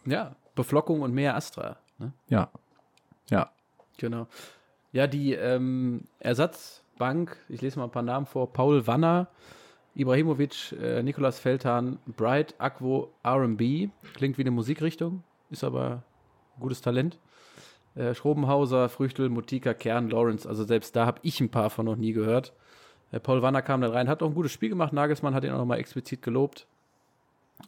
Ja, 0.06 0.36
Beflockung 0.54 1.02
und 1.02 1.14
mehr 1.14 1.36
Astra. 1.36 1.78
Ne? 1.98 2.14
Ja. 2.28 2.50
Ja. 3.30 3.52
Genau. 3.98 4.28
Ja, 4.92 5.08
die 5.08 5.34
ähm, 5.34 6.04
Ersatzbank, 6.20 7.38
ich 7.50 7.62
lese 7.62 7.80
mal 7.80 7.86
ein 7.86 7.92
paar 7.92 8.04
Namen 8.04 8.26
vor: 8.26 8.54
Paul 8.54 8.86
Wanner, 8.88 9.28
Ibrahimovic, 9.96 10.74
äh, 10.74 11.02
Nikolas 11.04 11.40
Feldhahn, 11.40 12.00
Bright, 12.06 12.56
Akvo, 12.60 13.12
RB. 13.26 13.90
Klingt 14.14 14.38
wie 14.38 14.44
eine 14.44 14.52
Musikrichtung, 14.52 15.24
ist 15.50 15.64
aber 15.64 16.04
gutes 16.60 16.82
Talent. 16.82 17.18
Äh, 17.96 18.14
Schrobenhauser, 18.14 18.90
Früchtel, 18.90 19.30
Mutika, 19.30 19.74
Kern, 19.74 20.10
Lawrence. 20.10 20.48
Also 20.48 20.64
selbst 20.66 20.96
da 20.96 21.06
habe 21.06 21.20
ich 21.24 21.40
ein 21.40 21.50
paar 21.50 21.70
von 21.70 21.86
noch 21.86 21.96
nie 21.96 22.12
gehört. 22.14 22.54
Äh, 23.12 23.20
Paul 23.20 23.42
Wanner 23.42 23.62
kam 23.62 23.82
dann 23.82 23.92
rein, 23.92 24.10
hat 24.10 24.22
auch 24.22 24.28
ein 24.28 24.36
gutes 24.36 24.52
Spiel 24.52 24.70
gemacht. 24.70 24.92
Nagelsmann 24.94 25.34
hat 25.34 25.44
ihn 25.44 25.52
auch 25.52 25.58
nochmal 25.60 25.80
explizit 25.80 26.22
gelobt. 26.22 26.68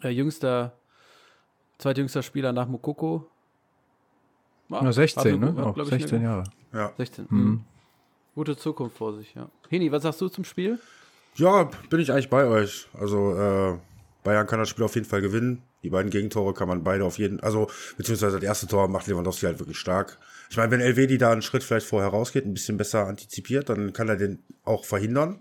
Äh, 0.04 0.10
jüngster, 0.10 0.74
zweitjüngster 1.78 2.24
Spieler 2.24 2.52
nach 2.52 2.68
Mukoko. 2.68 3.26
Ah, 4.70 4.82
Na, 4.84 4.92
16, 4.92 5.20
hat 5.20 5.28
eine- 5.50 5.54
ne? 5.54 5.66
Auch 5.66 5.74
glaub 5.76 5.88
ich, 5.88 5.94
eine- 5.94 6.02
16 6.02 6.22
Jahre. 6.22 6.44
Ja. 6.74 6.92
16. 6.98 7.26
Mhm. 7.30 7.40
Mhm. 7.40 7.64
Gute 8.36 8.58
Zukunft 8.58 8.98
vor 8.98 9.14
sich, 9.14 9.34
ja. 9.34 9.48
Heni, 9.70 9.92
was 9.92 10.04
sagst 10.04 10.20
du 10.22 10.28
zum 10.28 10.44
Spiel? 10.44 10.78
Ja, 11.36 11.70
bin 11.90 12.00
ich 12.02 12.12
eigentlich 12.12 12.30
bei 12.30 12.46
euch. 12.46 12.88
Also 13.00 13.34
äh, 13.36 13.78
Bayern 14.28 14.46
kann 14.46 14.60
das 14.60 14.68
Spiel 14.68 14.84
auf 14.84 14.96
jeden 14.96 15.08
Fall 15.08 15.22
gewinnen. 15.22 15.64
Die 15.84 15.90
beiden 15.90 16.12
Gegentore 16.12 16.54
kann 16.54 16.68
man 16.68 16.84
beide 16.84 17.06
auf 17.06 17.18
jeden, 17.18 17.40
also 17.40 17.70
beziehungsweise 17.96 18.36
das 18.36 18.44
erste 18.44 18.68
Tor 18.68 18.90
macht 18.90 19.08
Lewandowski 19.08 19.46
halt 19.46 19.60
wirklich 19.60 19.78
stark. 19.78 20.18
Ich 20.50 20.58
meine, 20.58 20.70
wenn 20.70 20.82
Elvedi 20.82 21.18
da 21.18 21.32
einen 21.32 21.42
Schritt 21.42 21.64
vielleicht 21.64 21.88
vorher 21.88 22.10
rausgeht, 22.10 22.46
ein 22.46 22.54
bisschen 22.54 22.76
besser 22.76 23.08
antizipiert, 23.08 23.70
dann 23.70 23.94
kann 23.94 24.10
er 24.10 24.18
den 24.18 24.40
auch 24.66 24.84
verhindern. 24.84 25.40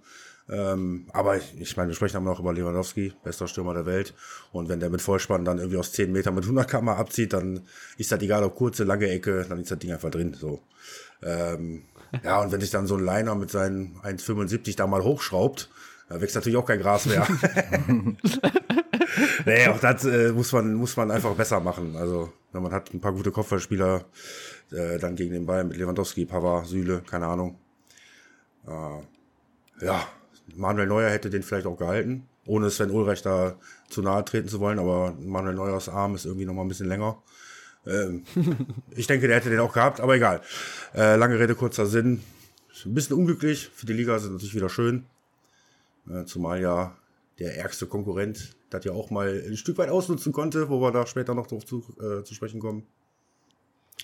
Ähm, 0.48 1.08
aber 1.12 1.36
ich, 1.36 1.60
ich 1.60 1.76
meine, 1.76 1.88
wir 1.88 1.96
sprechen 1.96 2.18
aber 2.18 2.26
noch 2.26 2.38
über 2.38 2.52
Lewandowski, 2.52 3.12
bester 3.24 3.48
Stürmer 3.48 3.74
der 3.74 3.86
Welt. 3.86 4.14
Und 4.52 4.68
wenn 4.68 4.78
der 4.78 4.88
mit 4.88 5.02
Vollspann 5.02 5.44
dann 5.44 5.58
irgendwie 5.58 5.78
aus 5.78 5.90
10 5.90 6.12
Metern 6.12 6.36
mit 6.36 6.44
100 6.44 6.70
km 6.70 6.90
abzieht, 6.90 7.32
dann 7.32 7.62
ist 7.98 8.12
das 8.12 8.22
egal, 8.22 8.44
ob 8.44 8.54
kurze, 8.54 8.84
lange 8.84 9.08
Ecke, 9.08 9.46
dann 9.48 9.60
ist 9.60 9.72
das 9.72 9.80
Ding 9.80 9.92
einfach 9.92 10.10
drin. 10.10 10.32
So. 10.34 10.60
Ähm, 11.24 11.86
ja, 12.22 12.40
und 12.40 12.52
wenn 12.52 12.60
sich 12.60 12.70
dann 12.70 12.86
so 12.86 12.96
ein 12.96 13.04
Liner 13.04 13.34
mit 13.34 13.50
seinen 13.50 13.96
1,75 14.04 14.76
da 14.76 14.86
mal 14.86 15.02
hochschraubt, 15.02 15.70
da 16.08 16.20
wächst 16.20 16.36
natürlich 16.36 16.56
auch 16.56 16.66
kein 16.66 16.80
Gras 16.80 17.06
mehr. 17.06 17.26
nee, 19.46 19.66
auch 19.68 19.80
das 19.80 20.04
äh, 20.04 20.32
muss, 20.32 20.52
man, 20.52 20.74
muss 20.74 20.96
man 20.96 21.10
einfach 21.10 21.34
besser 21.34 21.60
machen. 21.60 21.96
Also, 21.96 22.32
wenn 22.52 22.62
man 22.62 22.72
hat 22.72 22.94
ein 22.94 23.00
paar 23.00 23.12
gute 23.12 23.32
Kopfballspieler, 23.32 24.04
äh, 24.70 24.98
dann 24.98 25.16
gegen 25.16 25.32
den 25.32 25.46
Ball 25.46 25.64
mit 25.64 25.76
Lewandowski, 25.76 26.24
Pavard, 26.24 26.66
Süle, 26.66 27.02
keine 27.08 27.26
Ahnung. 27.26 27.58
Äh, 28.66 29.84
ja, 29.84 30.06
Manuel 30.54 30.86
Neuer 30.86 31.10
hätte 31.10 31.30
den 31.30 31.42
vielleicht 31.42 31.66
auch 31.66 31.76
gehalten, 31.76 32.28
ohne 32.46 32.70
Sven 32.70 32.90
Ulreich 32.90 33.22
da 33.22 33.56
zu 33.88 34.02
nahe 34.02 34.24
treten 34.24 34.48
zu 34.48 34.60
wollen, 34.60 34.78
aber 34.78 35.14
Manuel 35.20 35.54
Neuers 35.54 35.88
Arm 35.88 36.14
ist 36.14 36.24
irgendwie 36.24 36.46
noch 36.46 36.54
mal 36.54 36.62
ein 36.62 36.68
bisschen 36.68 36.88
länger. 36.88 37.20
Ähm, 37.84 38.24
ich 38.90 39.06
denke, 39.06 39.26
der 39.26 39.36
hätte 39.36 39.50
den 39.50 39.60
auch 39.60 39.72
gehabt, 39.72 40.00
aber 40.00 40.14
egal. 40.14 40.40
Äh, 40.94 41.16
lange 41.16 41.38
Rede, 41.38 41.54
kurzer 41.54 41.86
Sinn. 41.86 42.22
Ist 42.72 42.86
Ein 42.86 42.94
bisschen 42.94 43.16
unglücklich. 43.16 43.70
Für 43.74 43.86
die 43.86 43.92
Liga 43.92 44.16
ist 44.16 44.24
es 44.24 44.30
natürlich 44.30 44.54
wieder 44.54 44.68
schön. 44.68 45.06
Äh, 46.10 46.24
zumal 46.24 46.60
ja 46.60 46.96
der 47.38 47.56
ärgste 47.58 47.86
Konkurrent 47.86 48.56
das 48.70 48.84
ja 48.84 48.92
auch 48.92 49.10
mal 49.10 49.42
ein 49.46 49.56
Stück 49.56 49.78
weit 49.78 49.90
ausnutzen 49.90 50.32
konnte, 50.32 50.68
wo 50.68 50.80
wir 50.80 50.90
da 50.90 51.06
später 51.06 51.34
noch 51.34 51.46
drauf 51.46 51.64
zu, 51.64 51.84
äh, 52.00 52.24
zu 52.24 52.34
sprechen 52.34 52.60
kommen. 52.60 52.86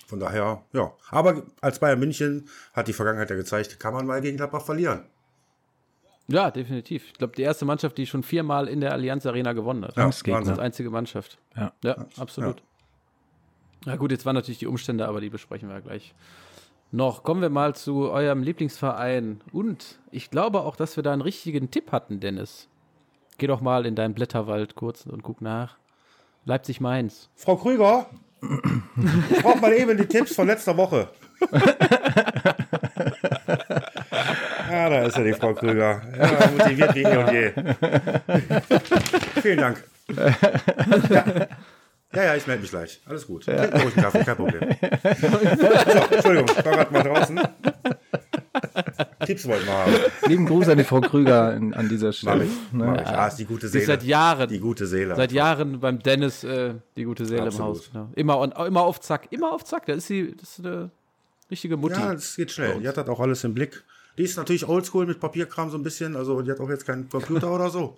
Von 0.07 0.19
daher, 0.19 0.63
ja. 0.73 0.93
Aber 1.09 1.43
als 1.61 1.79
Bayern 1.79 1.99
München 1.99 2.47
hat 2.73 2.87
die 2.87 2.93
Vergangenheit 2.93 3.29
ja 3.29 3.35
gezeigt, 3.35 3.79
kann 3.79 3.93
man 3.93 4.05
mal 4.05 4.21
gegen 4.21 4.37
Gladbach 4.37 4.65
verlieren. 4.65 5.05
Ja, 6.27 6.51
definitiv. 6.51 7.05
Ich 7.07 7.13
glaube, 7.13 7.35
die 7.35 7.41
erste 7.41 7.65
Mannschaft, 7.65 7.97
die 7.97 8.07
schon 8.07 8.23
viermal 8.23 8.67
in 8.67 8.79
der 8.79 8.93
Allianz 8.93 9.25
Arena 9.25 9.53
gewonnen 9.53 9.83
hat. 9.83 9.97
Ja, 9.97 10.05
Angstgegner. 10.05 10.39
Das 10.39 10.49
ist 10.49 10.57
die 10.57 10.61
einzige 10.61 10.89
Mannschaft. 10.89 11.37
Ja. 11.55 11.73
Ja, 11.83 12.05
absolut. 12.17 12.63
Ja. 13.85 13.97
gut, 13.97 14.11
jetzt 14.11 14.25
waren 14.25 14.35
natürlich 14.35 14.59
die 14.59 14.67
Umstände, 14.67 15.07
aber 15.07 15.19
die 15.19 15.29
besprechen 15.29 15.67
wir 15.67 15.75
ja 15.75 15.81
gleich. 15.81 16.15
Noch 16.93 17.23
kommen 17.23 17.41
wir 17.41 17.49
mal 17.49 17.73
zu 17.73 18.11
eurem 18.11 18.43
Lieblingsverein. 18.43 19.41
Und 19.51 19.97
ich 20.11 20.29
glaube 20.29 20.61
auch, 20.61 20.75
dass 20.75 20.95
wir 20.95 21.01
da 21.01 21.11
einen 21.11 21.23
richtigen 21.23 21.71
Tipp 21.71 21.91
hatten, 21.91 22.19
Dennis. 22.19 22.67
Geh 23.39 23.47
doch 23.47 23.61
mal 23.61 23.87
in 23.87 23.95
deinen 23.95 24.13
Blätterwald 24.13 24.75
kurz 24.75 25.07
und 25.07 25.23
guck 25.23 25.41
nach. 25.41 25.77
Leipzig-Mainz. 26.45 27.31
Frau 27.33 27.55
Krüger, 27.55 28.05
ich 29.31 29.41
brauche 29.41 29.57
mal 29.57 29.73
eben 29.73 29.97
die 29.97 30.05
Tipps 30.05 30.35
von 30.35 30.45
letzter 30.45 30.77
Woche. 30.77 31.07
ja, 34.69 34.89
da 34.89 35.01
ist 35.05 35.17
ja 35.17 35.23
die 35.23 35.33
Frau 35.33 35.55
Krüger. 35.55 35.99
Ja, 36.15 36.51
motiviert 36.51 36.93
wie 36.93 37.01
eh 37.01 37.17
und 37.17 37.31
je. 37.31 37.53
Vielen 39.41 39.57
Dank. 39.57 39.83
Ja, 41.09 41.25
ja, 42.15 42.23
ja 42.23 42.35
ich 42.35 42.47
melde 42.47 42.61
mich 42.61 42.71
gleich. 42.71 43.01
Alles 43.05 43.27
gut. 43.27 43.43
Trink 43.45 43.73
ruhig 43.73 43.83
einen 43.83 43.93
Kaffee, 43.95 44.23
kein 44.23 44.35
Problem. 44.35 44.61
So, 45.19 46.15
Entschuldigung, 46.15 46.57
ich 46.57 46.65
war 46.65 46.73
gerade 46.73 46.93
mal 46.93 47.03
draußen. 47.03 47.39
Tipps 49.25 49.47
wollten 49.47 49.65
wir 49.65 49.73
haben. 49.73 49.93
Lieben 50.27 50.45
Gruß 50.45 50.69
an 50.69 50.77
die 50.77 50.83
Frau 50.83 51.01
Krüger 51.01 51.53
in, 51.55 51.73
an 51.73 51.89
dieser 51.89 52.07
Mach 52.07 52.13
Stelle. 52.13 52.43
ich. 52.45 52.73
Ne? 52.73 52.85
Mach 52.85 53.01
ich. 53.01 53.07
Ah, 53.07 53.27
ist 53.27 53.37
die 53.37 53.45
gute 53.45 53.61
Die 53.61 53.65
ist 53.65 53.71
Seele. 53.73 53.85
seit 53.85 54.03
Jahren, 54.03 54.49
Die 54.49 54.59
gute 54.59 54.85
Seele. 54.85 55.15
seit 55.15 55.31
Jahren 55.31 55.79
beim 55.79 55.99
Dennis 55.99 56.43
äh, 56.43 56.75
die 56.95 57.03
gute 57.03 57.25
Seele 57.25 57.43
Absolut. 57.43 57.59
im 57.59 57.75
Haus. 57.75 57.91
Ja. 57.93 58.09
Immer, 58.15 58.37
und, 58.39 58.57
immer 58.57 58.81
auf 58.81 58.99
Zack, 59.01 59.27
immer 59.31 59.51
auf 59.51 59.63
Zack. 59.63 59.85
Das 59.87 59.97
ist, 59.97 60.09
die, 60.09 60.35
das 60.35 60.59
ist 60.59 60.65
eine 60.65 60.91
richtige 61.49 61.77
Mutti. 61.77 61.99
Ja, 61.99 62.13
das 62.13 62.35
geht 62.35 62.51
schnell. 62.51 62.79
Die 62.79 62.87
hat 62.87 62.97
das 62.97 63.07
auch 63.07 63.19
alles 63.19 63.43
im 63.43 63.53
Blick. 63.53 63.83
Die 64.17 64.23
ist 64.23 64.37
natürlich 64.37 64.67
oldschool 64.67 65.05
mit 65.05 65.19
Papierkram 65.19 65.69
so 65.71 65.77
ein 65.77 65.83
bisschen. 65.83 66.15
Also 66.15 66.41
die 66.41 66.51
hat 66.51 66.59
auch 66.59 66.69
jetzt 66.69 66.85
keinen 66.85 67.09
Computer 67.09 67.51
oder 67.53 67.69
so. 67.69 67.97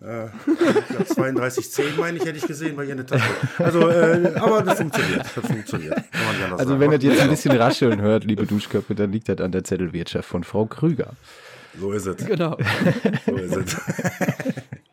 Äh, 0.00 0.26
ich 0.26 0.88
glaub, 0.88 1.06
3210 1.08 1.96
meine 1.98 2.18
ich, 2.18 2.24
hätte 2.24 2.38
ich 2.38 2.46
gesehen 2.46 2.74
bei 2.76 2.84
ihr 2.84 2.92
in 2.92 2.98
der 2.98 3.06
Tasche. 3.06 3.30
Also, 3.58 3.88
äh, 3.88 4.32
aber 4.36 4.62
das 4.62 4.78
funktioniert. 4.78 5.26
Das 5.34 5.46
funktioniert. 5.46 6.04
Also 6.52 6.70
sagen. 6.70 6.80
wenn 6.80 6.92
ihr 6.92 6.98
jetzt 6.98 7.20
ein 7.20 7.28
bisschen 7.30 7.56
rascheln 7.56 8.00
hört, 8.00 8.24
liebe 8.24 8.46
Duschköpfe, 8.46 8.94
dann 8.94 9.12
liegt 9.12 9.28
das 9.28 9.38
an 9.40 9.52
der 9.52 9.64
Zettelwirtschaft 9.64 10.28
von 10.28 10.42
Frau 10.44 10.64
Krüger. 10.66 11.12
So 11.78 11.92
ist 11.92 12.06
es. 12.06 12.24
Genau. 12.26 12.56
So 13.26 13.36
ist 13.36 13.56
es. 13.56 13.76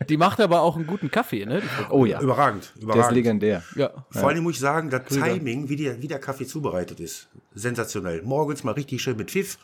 Die 0.10 0.18
macht 0.18 0.40
aber 0.40 0.62
auch 0.62 0.76
einen 0.76 0.88
guten 0.88 1.12
Kaffee, 1.12 1.46
ne? 1.46 1.62
Die 1.62 1.92
Oh 1.92 2.06
ja, 2.06 2.22
Überragend, 2.22 2.72
der 2.76 2.78
ist 2.78 2.84
überragend. 2.84 3.16
legendär. 3.16 3.64
Ja. 3.76 3.92
Vor 4.10 4.30
allem 4.30 4.44
muss 4.44 4.54
ich 4.54 4.60
sagen, 4.60 4.90
das 4.90 5.06
Timing, 5.06 5.70
wie 5.70 5.76
der, 5.76 6.02
wie 6.02 6.08
der 6.08 6.20
Kaffee 6.20 6.46
zubereitet 6.46 7.00
ist, 7.00 7.28
sensationell. 7.56 8.22
Morgens 8.24 8.64
mal 8.64 8.72
richtig 8.72 9.02
schön 9.02 9.18
mit 9.18 9.32
Pfiff, 9.32 9.58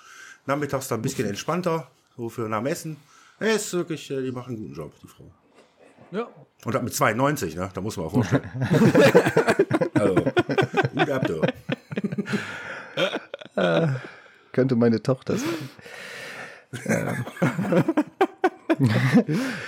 nachmittags 0.46 0.88
dann 0.88 1.00
ein 1.00 1.02
bisschen 1.02 1.28
entspannter, 1.28 1.88
so 2.18 2.30
für 2.30 2.50
nach 2.50 2.60
dem 2.60 2.68
Essen. 2.68 2.98
Ja, 3.40 3.48
ist 3.48 3.74
wirklich, 3.74 4.10
äh, 4.12 4.22
die 4.22 4.32
machen 4.32 4.56
einen 4.56 4.63
guten 4.63 4.74
Job, 4.74 4.94
die 5.02 5.08
Frau. 5.08 5.32
ja. 6.12 6.28
Und 6.66 6.84
mit 6.84 6.94
92, 6.94 7.56
ne? 7.56 7.70
Da 7.74 7.82
muss 7.82 7.98
man 7.98 8.06
auch 8.06 8.12
vorstellen. 8.13 8.50
also, 9.96 10.16
gut 10.16 11.10
ab, 11.10 11.28
du. 11.28 11.42
Könnte 14.54 14.75
meine 14.78 15.02
Tochter 15.04 15.36
sein. 15.38 15.70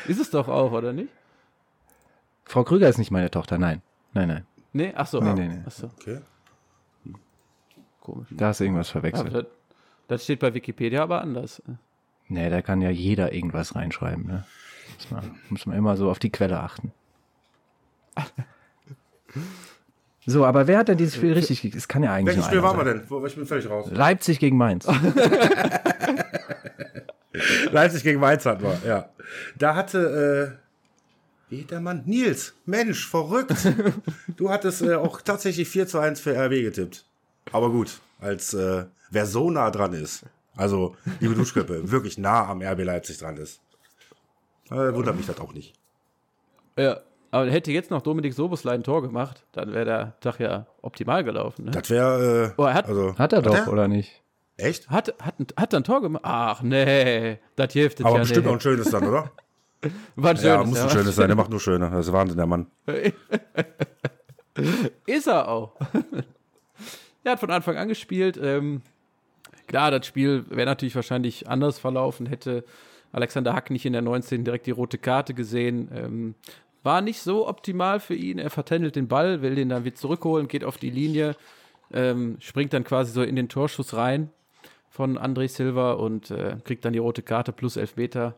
Ist 0.07 0.19
es 0.19 0.29
doch 0.29 0.48
auch, 0.48 0.72
oder 0.72 0.93
nicht? 0.93 1.10
Frau 2.45 2.63
Krüger 2.63 2.88
ist 2.88 2.98
nicht 2.98 3.12
meine 3.12 3.29
Tochter, 3.31 3.57
nein. 3.57 3.81
Nein, 4.13 4.27
nein. 4.27 4.45
Nee, 4.74 4.93
ach 4.95 5.07
so. 5.07 5.19
Nee, 5.19 5.34
nee, 5.34 5.48
nee. 5.48 5.63
Ach 5.65 5.72
so, 5.72 5.88
Okay. 6.00 6.19
komisch. 8.01 8.27
Da 8.31 8.48
hast 8.48 8.60
du 8.60 8.65
irgendwas 8.65 8.89
verwechselt. 8.89 9.34
das, 9.34 9.45
das 10.07 10.24
steht 10.24 10.39
bei 10.39 10.53
Wikipedia 10.53 11.03
aber 11.03 11.22
anders. 11.22 11.62
Nee, 12.27 12.50
da 12.50 12.62
kann 12.62 12.82
ja 12.82 12.89
jeder 12.89 13.34
irgendwas 13.34 13.75
reinschreiben. 13.75 14.25
Ne? 14.25 14.46
Muss, 14.96 15.12
man, 15.12 15.39
muss 15.50 15.65
man 15.65 15.77
immer 15.77 15.98
so 15.98 16.10
auf 16.10 16.20
die 16.20 16.32
Quelle 16.32 16.60
achten. 16.60 16.91
So, 20.27 20.44
aber 20.44 20.65
wer 20.65 20.79
hat 20.79 20.88
denn 20.88 20.98
dieses 20.98 21.15
Spiel 21.15 21.34
richtig 21.34 21.62
gekriegt? 21.62 21.75
Es 21.75 21.88
kann 21.88 22.01
ja 22.01 22.12
eigentlich 22.12 22.36
Welches 22.36 22.48
Spiel 22.48 22.63
waren 22.63 22.77
wir 22.77 22.84
denn? 22.84 23.03
Ich 23.27 23.36
bin 23.36 23.46
völlig 23.46 23.70
raus. 23.70 23.89
Leipzig 23.91 24.39
gegen 24.39 24.58
Mainz. 24.58 24.88
Leipzig 27.72 28.03
gegen 28.03 28.20
Mainz 28.20 28.44
hatten 28.46 28.63
wir, 28.63 28.79
ja. 28.88 29.10
Da 29.58 29.75
hatte, 29.75 30.58
äh, 30.58 31.51
wie 31.51 31.58
hieß 31.58 31.67
der 31.67 31.79
Mann? 31.79 32.03
Nils. 32.05 32.55
Mensch, 32.65 33.08
verrückt. 33.08 33.53
du 34.38 34.50
hattest 34.50 34.82
äh, 34.82 34.96
auch 34.96 35.22
tatsächlich 35.22 35.70
4 35.70 35.88
zu 35.88 36.00
1 36.00 36.20
für 36.20 36.36
RB 36.36 36.63
getippt. 36.63 37.05
Aber 37.51 37.70
gut, 37.70 38.00
als 38.20 38.55
äh, 38.55 38.86
wer 39.12 39.25
so 39.27 39.51
nah 39.51 39.70
dran 39.70 39.94
ist, 39.94 40.24
also 40.55 40.95
liebe 41.19 41.35
Duschköppe, 41.35 41.89
wirklich 41.91 42.17
nah 42.17 42.47
am 42.47 42.62
RB 42.62 42.83
Leipzig 42.83 43.17
dran 43.17 43.38
ist, 43.38 43.62
äh, 44.69 44.93
wundert 44.93 45.15
mich 45.15 45.25
das 45.27 45.39
auch 45.39 45.53
nicht. 45.53 45.74
Ja. 46.77 47.00
Aber 47.31 47.50
hätte 47.51 47.71
jetzt 47.74 47.91
noch 47.91 48.01
Dominik 48.01 48.33
Soboslai 48.33 48.75
ein 48.75 48.83
Tor 48.83 49.01
gemacht, 49.01 49.43
dann 49.51 49.74
wäre 49.74 49.83
der 49.83 50.19
Tag 50.21 50.39
ja 50.39 50.67
optimal 50.81 51.24
gelaufen. 51.25 51.65
Ne? 51.65 51.71
Das 51.71 51.89
wäre, 51.89 52.53
äh, 52.57 52.62
Oh, 52.62 52.63
er 52.65 52.74
hat- 52.75 52.88
also, 52.88 53.17
Hat 53.17 53.33
er 53.33 53.41
doch, 53.41 53.53
er? 53.53 53.71
oder 53.74 53.89
nicht? 53.89 54.21
echt? 54.55 54.89
Hat, 54.89 55.13
hat, 55.21 55.35
hat 55.57 55.74
er 55.74 55.79
ein 55.81 55.83
Tor 55.83 56.01
gemacht? 56.01 56.24
Ach 56.24 56.62
nee, 56.62 57.39
das 57.57 57.74
hilft 57.74 58.00
jetzt 58.00 58.05
Aber 58.07 58.15
ja 58.15 58.21
bestimmt 58.21 58.45
nee. 58.45 58.51
auch 58.51 58.55
ein 58.55 58.62
schönes 58.62 58.89
dann, 58.89 59.05
oder? 59.05 59.31
War 60.15 60.29
ein 60.31 60.38
ja, 60.38 60.41
schönes, 60.59 60.67
muss 60.69 60.77
ja. 60.77 60.83
ein 60.85 60.89
schönes 60.91 61.15
sein. 61.17 61.27
Der 61.27 61.35
macht 61.35 61.50
nur 61.50 61.59
schöne. 61.59 61.89
Das 61.89 62.07
ist 62.07 62.13
Wahnsinn, 62.13 62.38
der 62.38 62.45
Mann. 62.47 62.67
Ist 65.05 65.27
er 65.27 65.47
auch. 65.50 65.74
er 67.24 67.33
hat 67.33 67.39
von 67.39 67.51
Anfang 67.51 67.75
an 67.77 67.89
gespielt. 67.89 68.39
Ähm, 68.41 68.81
klar, 69.67 69.91
das 69.91 70.05
Spiel 70.05 70.45
wäre 70.50 70.65
natürlich 70.65 70.95
wahrscheinlich 70.95 71.48
anders 71.48 71.79
verlaufen, 71.79 72.25
hätte 72.25 72.63
Alexander 73.12 73.53
Hack 73.53 73.69
nicht 73.72 73.86
in 73.86 73.93
der 73.93 74.01
19. 74.01 74.43
direkt 74.43 74.67
die 74.67 74.72
rote 74.72 74.98
Karte 74.98 75.34
gesehen. 75.34 75.89
Ähm, 75.93 76.36
war 76.84 77.01
nicht 77.01 77.22
so 77.22 77.48
optimal 77.48 78.00
für 78.00 78.13
ihn. 78.13 78.38
Er 78.38 78.50
vertändelt 78.50 78.95
den 78.95 79.07
Ball, 79.07 79.41
will 79.41 79.55
den 79.55 79.69
dann 79.69 79.86
wieder 79.86 79.95
zurückholen, 79.95 80.48
geht 80.48 80.63
auf 80.63 80.77
die 80.77 80.91
Linie, 80.91 81.36
ähm, 81.91 82.38
springt 82.39 82.74
dann 82.74 82.84
quasi 82.84 83.12
so 83.12 83.24
in 83.24 83.36
den 83.36 83.50
Torschuss 83.50 83.95
rein 83.95 84.29
von 84.89 85.17
André 85.17 85.48
Silva 85.48 85.93
und 85.93 86.29
äh, 86.31 86.57
kriegt 86.63 86.86
dann 86.86 86.93
die 86.93 87.00
rote 87.00 87.22
Karte 87.22 87.51
plus 87.51 87.75
Elfmeter. 87.75 88.38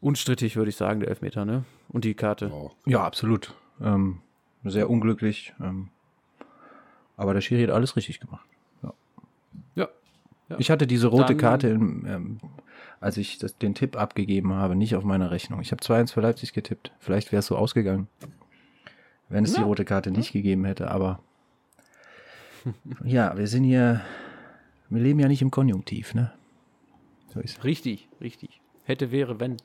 Unstrittig, 0.00 0.56
würde 0.56 0.70
ich 0.70 0.76
sagen, 0.76 1.00
der 1.00 1.10
Elfmeter, 1.10 1.44
ne? 1.44 1.64
Und 1.88 2.04
die 2.04 2.14
Karte. 2.14 2.50
Ja, 2.86 3.04
absolut. 3.04 3.54
Ähm, 3.80 4.20
sehr 4.64 4.90
unglücklich. 4.90 5.54
Ähm, 5.60 5.90
aber 7.16 7.34
der 7.34 7.40
Schiri 7.40 7.62
hat 7.62 7.70
alles 7.70 7.96
richtig 7.96 8.18
gemacht. 8.18 8.46
Ja. 10.52 10.56
Ich 10.58 10.70
hatte 10.70 10.86
diese 10.86 11.08
rote 11.08 11.26
Dann- 11.28 11.36
Karte, 11.38 11.68
im, 11.68 12.06
ähm, 12.06 12.38
als 13.00 13.16
ich 13.16 13.38
das, 13.38 13.56
den 13.58 13.74
Tipp 13.74 13.96
abgegeben 13.96 14.52
habe, 14.54 14.76
nicht 14.76 14.94
auf 14.96 15.04
meiner 15.04 15.30
Rechnung. 15.30 15.60
Ich 15.60 15.72
habe 15.72 15.82
2-1 15.82 16.12
für 16.12 16.20
Leipzig 16.20 16.52
getippt. 16.52 16.92
Vielleicht 17.00 17.32
wäre 17.32 17.40
es 17.40 17.46
so 17.46 17.56
ausgegangen, 17.56 18.06
wenn 19.28 19.44
es 19.44 19.54
die 19.54 19.60
Ja. 19.60 19.66
rote 19.66 19.84
Karte 19.84 20.10
nicht 20.10 20.32
gegeben 20.32 20.64
hätte. 20.64 20.90
Aber 20.90 21.18
ja, 23.04 23.36
wir 23.36 23.46
sind 23.48 23.64
hier, 23.64 24.00
wir 24.88 25.02
leben 25.02 25.18
ja 25.20 25.28
nicht 25.28 25.42
im 25.42 25.50
Konjunktiv, 25.50 26.14
ne? 26.14 26.32
So 27.34 27.40
ist 27.40 27.64
Richtig, 27.64 28.08
richtig. 28.20 28.60
Hätte, 28.84 29.10
wäre, 29.10 29.40
wenn. 29.40 29.56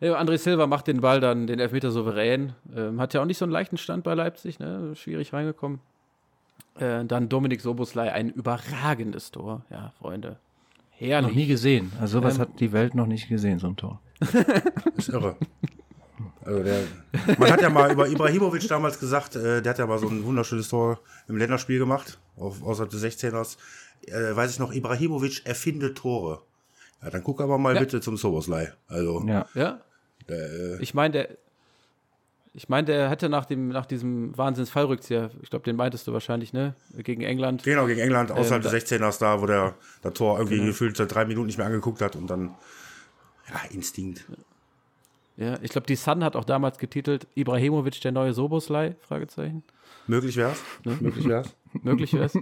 Ja, 0.00 0.20
André 0.20 0.36
Silva 0.36 0.66
macht 0.66 0.88
den 0.88 1.00
Ball 1.00 1.20
dann, 1.20 1.46
den 1.46 1.58
Elfmeter 1.60 1.90
souverän. 1.90 2.52
Ähm, 2.76 3.00
hat 3.00 3.14
ja 3.14 3.22
auch 3.22 3.24
nicht 3.24 3.38
so 3.38 3.44
einen 3.44 3.52
leichten 3.52 3.76
Stand 3.76 4.04
bei 4.04 4.14
Leipzig, 4.14 4.58
ne? 4.58 4.94
Schwierig 4.94 5.32
reingekommen. 5.32 5.80
Äh, 6.78 7.04
dann 7.04 7.28
Dominik 7.28 7.60
Soboslai, 7.60 8.10
ein 8.12 8.30
überragendes 8.30 9.30
Tor. 9.30 9.64
Ja, 9.70 9.92
Freunde. 9.98 10.38
Noch 11.00 11.08
Herrlich. 11.08 11.34
nie 11.34 11.46
gesehen. 11.46 11.92
Also 12.00 12.20
sowas 12.20 12.36
Ähm, 12.36 12.40
hat 12.42 12.60
die 12.60 12.72
Welt 12.72 12.94
noch 12.94 13.06
nicht 13.06 13.28
gesehen, 13.28 13.58
so 13.58 13.66
ein 13.68 13.76
Tor. 13.76 14.00
Das 14.20 14.32
ist 14.96 15.08
irre. 15.08 15.36
Also 16.44 16.62
der, 16.62 16.80
man 17.38 17.50
hat 17.52 17.60
ja 17.60 17.70
mal 17.70 17.92
über 17.92 18.08
Ibrahimovic 18.08 18.66
damals 18.68 18.98
gesagt, 18.98 19.36
äh, 19.36 19.62
der 19.62 19.70
hat 19.70 19.78
ja 19.78 19.86
mal 19.86 19.98
so 19.98 20.08
ein 20.08 20.24
wunderschönes 20.24 20.68
Tor 20.68 20.98
im 21.28 21.36
Länderspiel 21.36 21.78
gemacht, 21.78 22.18
auf, 22.36 22.62
außerhalb 22.62 22.90
des 22.90 23.02
16ers. 23.02 23.56
Äh, 24.06 24.34
weiß 24.34 24.50
ich 24.52 24.58
noch, 24.58 24.72
Ibrahimovic 24.72 25.42
erfindet 25.44 25.98
Tore. 25.98 26.42
Ja, 27.02 27.10
dann 27.10 27.22
guck 27.24 27.40
aber 27.40 27.58
mal 27.58 27.74
Ja. 27.74 27.80
bitte 27.80 28.00
zum 28.00 28.16
Soboslai. 28.16 28.72
Also, 28.88 29.24
Ja. 29.26 29.46
Ja, 29.54 29.80
äh, 30.28 30.80
ich 30.80 30.94
meine, 30.94 31.12
der. 31.12 31.28
Ich 32.54 32.68
meine, 32.68 32.84
der 32.84 33.08
hätte 33.08 33.30
nach, 33.30 33.46
dem, 33.46 33.68
nach 33.68 33.86
diesem 33.86 34.36
Wahnsinns-Fallrückzieher, 34.36 35.30
ich 35.42 35.48
glaube, 35.48 35.64
den 35.64 35.74
meintest 35.76 36.06
du 36.06 36.12
wahrscheinlich, 36.12 36.52
ne? 36.52 36.74
Gegen 36.98 37.22
England. 37.22 37.62
genau, 37.62 37.86
gegen 37.86 38.00
England, 38.00 38.30
außerhalb 38.30 38.62
Ähm, 38.64 38.70
des 38.70 38.90
16ers 38.90 39.18
da, 39.20 39.40
wo 39.40 39.46
der 39.46 39.74
das 40.02 40.12
Tor 40.12 40.38
irgendwie 40.38 40.62
gefühlt 40.64 40.96
seit 40.96 41.14
drei 41.14 41.24
Minuten 41.24 41.46
nicht 41.46 41.56
mehr 41.56 41.66
angeguckt 41.66 42.02
hat 42.02 42.14
und 42.14 42.26
dann, 42.28 42.54
ja, 43.48 43.60
Instinkt. 43.70 44.26
Ja, 45.38 45.58
ich 45.62 45.70
glaube, 45.70 45.86
die 45.86 45.96
Sun 45.96 46.22
hat 46.22 46.36
auch 46.36 46.44
damals 46.44 46.76
getitelt, 46.78 47.26
Ibrahimovic, 47.34 48.00
der 48.02 48.12
neue 48.12 48.34
Soboslai? 48.34 48.96
Fragezeichen. 49.00 49.62
Möglich 50.06 50.36
wär's. 50.36 50.62
Möglich 50.84 51.26
wär's. 51.26 51.56
Möglich 51.82 52.12
wär's. 52.12 52.38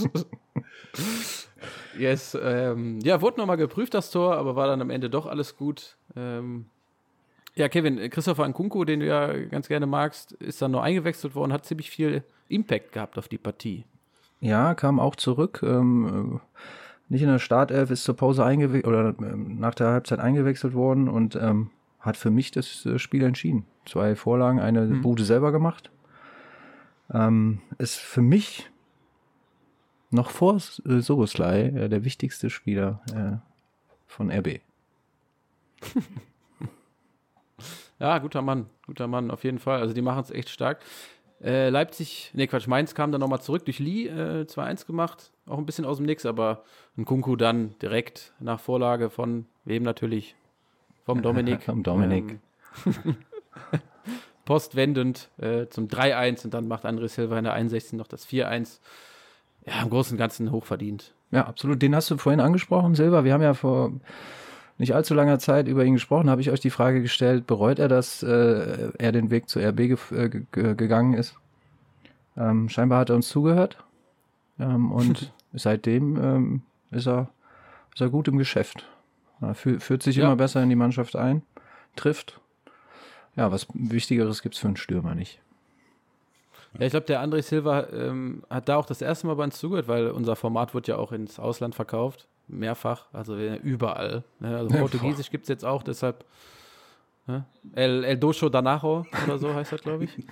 yes, 1.96 2.36
ähm, 2.40 2.98
ja, 3.02 3.20
wurde 3.20 3.38
nochmal 3.38 3.56
geprüft, 3.56 3.94
das 3.94 4.10
Tor, 4.10 4.36
aber 4.36 4.56
war 4.56 4.66
dann 4.66 4.80
am 4.82 4.90
Ende 4.90 5.08
doch 5.10 5.26
alles 5.26 5.56
gut. 5.56 5.96
Ähm, 6.16 6.66
ja, 7.58 7.68
Kevin, 7.68 8.08
Christopher 8.08 8.48
Nkunku, 8.48 8.84
den 8.84 9.00
du 9.00 9.06
ja 9.06 9.32
ganz 9.46 9.66
gerne 9.66 9.86
magst, 9.86 10.32
ist 10.32 10.62
dann 10.62 10.70
nur 10.70 10.82
eingewechselt 10.82 11.34
worden, 11.34 11.52
hat 11.52 11.66
ziemlich 11.66 11.90
viel 11.90 12.22
Impact 12.48 12.92
gehabt 12.92 13.18
auf 13.18 13.26
die 13.26 13.36
Partie. 13.36 13.84
Ja, 14.40 14.74
kam 14.74 15.00
auch 15.00 15.16
zurück. 15.16 15.60
Ähm, 15.64 16.40
äh, 16.54 16.60
nicht 17.08 17.22
in 17.22 17.28
der 17.28 17.40
Startelf, 17.40 17.90
ist 17.90 18.04
zur 18.04 18.16
Pause 18.16 18.44
eingewechselt 18.44 18.86
oder 18.86 19.14
ähm, 19.18 19.58
nach 19.58 19.74
der 19.74 19.88
Halbzeit 19.88 20.20
eingewechselt 20.20 20.74
worden 20.74 21.08
und 21.08 21.34
ähm, 21.34 21.70
hat 21.98 22.16
für 22.16 22.30
mich 22.30 22.52
das 22.52 22.86
äh, 22.86 23.00
Spiel 23.00 23.24
entschieden. 23.24 23.64
Zwei 23.86 24.14
Vorlagen, 24.14 24.60
eine 24.60 24.86
Bude 24.86 25.24
selber 25.24 25.50
gemacht. 25.50 25.90
Ähm, 27.12 27.60
ist 27.78 27.96
für 27.96 28.22
mich 28.22 28.70
noch 30.10 30.30
vor 30.30 30.56
äh, 30.56 31.00
Soboslai 31.00 31.62
äh, 31.62 31.88
der 31.88 32.04
wichtigste 32.04 32.50
Spieler 32.50 33.00
äh, 33.12 33.36
von 34.06 34.30
RB. 34.30 34.60
Ja, 37.98 38.18
guter 38.18 38.42
Mann, 38.42 38.66
guter 38.86 39.06
Mann, 39.06 39.30
auf 39.30 39.44
jeden 39.44 39.58
Fall. 39.58 39.80
Also 39.80 39.94
die 39.94 40.02
machen 40.02 40.20
es 40.20 40.30
echt 40.30 40.48
stark. 40.48 40.80
Äh, 41.42 41.68
Leipzig, 41.68 42.30
nee, 42.34 42.46
Quatsch, 42.46 42.66
Mainz 42.66 42.94
kam 42.94 43.12
dann 43.12 43.20
nochmal 43.20 43.40
zurück 43.40 43.64
durch 43.64 43.78
Lee, 43.78 44.06
äh, 44.08 44.44
2-1 44.44 44.86
gemacht, 44.86 45.30
auch 45.46 45.58
ein 45.58 45.66
bisschen 45.66 45.84
aus 45.84 45.98
dem 45.98 46.06
Nix, 46.06 46.26
aber 46.26 46.64
ein 46.96 47.04
Kunku 47.04 47.36
dann 47.36 47.78
direkt 47.80 48.32
nach 48.40 48.58
Vorlage 48.58 49.08
von 49.08 49.46
wem 49.64 49.84
natürlich? 49.84 50.34
Vom 51.04 51.22
Dominik. 51.22 51.62
Vom 51.64 51.82
Dominik. 51.82 52.40
Ähm, 52.86 53.16
postwendend 54.44 55.28
äh, 55.38 55.66
zum 55.68 55.86
3-1 55.86 56.46
und 56.46 56.54
dann 56.54 56.66
macht 56.66 56.84
André 56.84 57.08
Silva 57.08 57.38
in 57.38 57.44
der 57.44 57.52
61 57.52 57.92
noch 57.94 58.08
das 58.08 58.26
4-1. 58.26 58.80
Ja, 59.64 59.82
im 59.82 59.90
Großen 59.90 60.14
und 60.14 60.18
Ganzen 60.18 60.50
hochverdient. 60.50 61.14
Ja, 61.30 61.46
absolut. 61.46 61.82
Den 61.82 61.94
hast 61.94 62.10
du 62.10 62.16
vorhin 62.16 62.40
angesprochen, 62.40 62.94
Silva. 62.94 63.24
Wir 63.24 63.34
haben 63.34 63.42
ja 63.42 63.54
vor 63.54 63.92
nicht 64.78 64.94
allzu 64.94 65.14
langer 65.14 65.38
Zeit 65.38 65.66
über 65.68 65.84
ihn 65.84 65.94
gesprochen. 65.94 66.30
Habe 66.30 66.40
ich 66.40 66.50
euch 66.50 66.60
die 66.60 66.70
Frage 66.70 67.02
gestellt, 67.02 67.46
bereut 67.46 67.78
er, 67.78 67.88
dass 67.88 68.22
äh, 68.22 68.90
er 68.98 69.12
den 69.12 69.30
Weg 69.30 69.48
zu 69.48 69.58
RB 69.60 69.80
äh, 69.80 69.88
ge- 70.28 70.42
ge- 70.52 70.74
gegangen 70.74 71.14
ist? 71.14 71.34
Ähm, 72.36 72.68
scheinbar 72.68 73.00
hat 73.00 73.10
er 73.10 73.16
uns 73.16 73.28
zugehört. 73.28 73.76
Ähm, 74.60 74.92
und 74.92 75.32
seitdem 75.52 76.16
ähm, 76.22 76.62
ist, 76.92 77.06
er, 77.08 77.28
ist 77.94 78.00
er 78.00 78.08
gut 78.10 78.28
im 78.28 78.38
Geschäft. 78.38 78.86
Ja, 79.40 79.54
fü 79.54 79.80
führt 79.80 80.02
sich 80.02 80.16
Ja. 80.16 80.26
immer 80.26 80.36
besser 80.36 80.62
in 80.62 80.68
die 80.68 80.76
Mannschaft 80.76 81.16
ein, 81.16 81.42
trifft. 81.96 82.40
Ja, 83.36 83.50
was 83.52 83.66
Wichtigeres 83.74 84.42
gibt's 84.42 84.58
für 84.58 84.66
einen 84.68 84.76
Stürmer 84.76 85.14
nicht. 85.14 85.40
Ja, 86.78 86.86
ich 86.86 86.90
glaube, 86.90 87.06
der 87.06 87.22
André 87.24 87.42
Silva 87.42 87.86
ähm, 87.92 88.42
hat 88.50 88.68
da 88.68 88.76
auch 88.76 88.86
das 88.86 89.00
erste 89.00 89.26
Mal 89.26 89.34
bei 89.36 89.44
uns 89.44 89.58
zugehört, 89.58 89.88
weil 89.88 90.08
unser 90.10 90.36
Format 90.36 90.74
wird 90.74 90.86
ja 90.86 90.96
auch 90.96 91.12
ins 91.12 91.38
Ausland 91.40 91.74
verkauft. 91.74 92.26
Mehrfach, 92.48 93.06
also 93.12 93.36
äh, 93.36 93.56
überall. 93.56 94.24
Ne? 94.40 94.56
Also 94.56 94.74
Ja, 94.74 94.80
Portugiesisch 94.80 95.30
gibt 95.30 95.44
es 95.44 95.48
jetzt 95.48 95.64
auch, 95.64 95.82
deshalb 95.82 96.24
El, 97.74 98.04
El 98.04 98.16
Docho 98.16 98.48
Danajo 98.48 99.04
oder 99.26 99.38
so 99.38 99.54
heißt 99.54 99.72
das, 99.72 99.82
glaube 99.82 100.04
ich. 100.04 100.10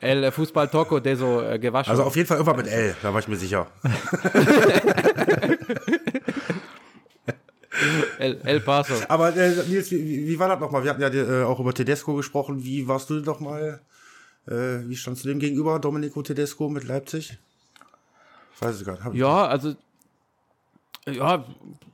El 0.00 0.30
Fußball 0.32 0.68
Toco 0.68 0.98
de 1.00 1.14
so 1.14 1.42
äh, 1.42 1.58
gewaschen. 1.58 1.90
Also 1.90 2.04
auf 2.04 2.16
jeden 2.16 2.26
Fall 2.26 2.38
irgendwann 2.38 2.56
mit 2.56 2.68
L, 2.68 2.96
da 3.02 3.12
war 3.12 3.20
ich 3.20 3.28
mir 3.28 3.36
sicher. 3.36 3.66
El, 8.18 8.40
El 8.44 8.60
Paso. 8.60 8.94
Aber 9.08 9.36
äh, 9.36 9.54
Nils, 9.68 9.90
wie, 9.90 10.26
wie 10.26 10.38
war 10.38 10.48
das 10.48 10.58
nochmal? 10.58 10.82
Wir 10.84 10.90
hatten 10.90 11.02
ja 11.02 11.08
äh, 11.08 11.42
auch 11.44 11.60
über 11.60 11.74
Tedesco 11.74 12.14
gesprochen. 12.14 12.64
Wie 12.64 12.88
warst 12.88 13.10
du 13.10 13.20
doch 13.20 13.40
mal? 13.40 13.80
Äh, 14.46 14.88
wie 14.88 14.96
standst 14.96 15.24
du 15.24 15.28
dem 15.28 15.38
gegenüber, 15.38 15.78
Domenico 15.78 16.22
Tedesco 16.22 16.70
mit 16.70 16.84
Leipzig? 16.84 17.36
Ich 18.56 18.62
weiß 18.62 18.74
es 18.74 18.84
gar 18.84 18.92
nicht. 18.94 19.18
Ja, 19.18 19.46
also 19.46 19.74
ja, 21.06 21.44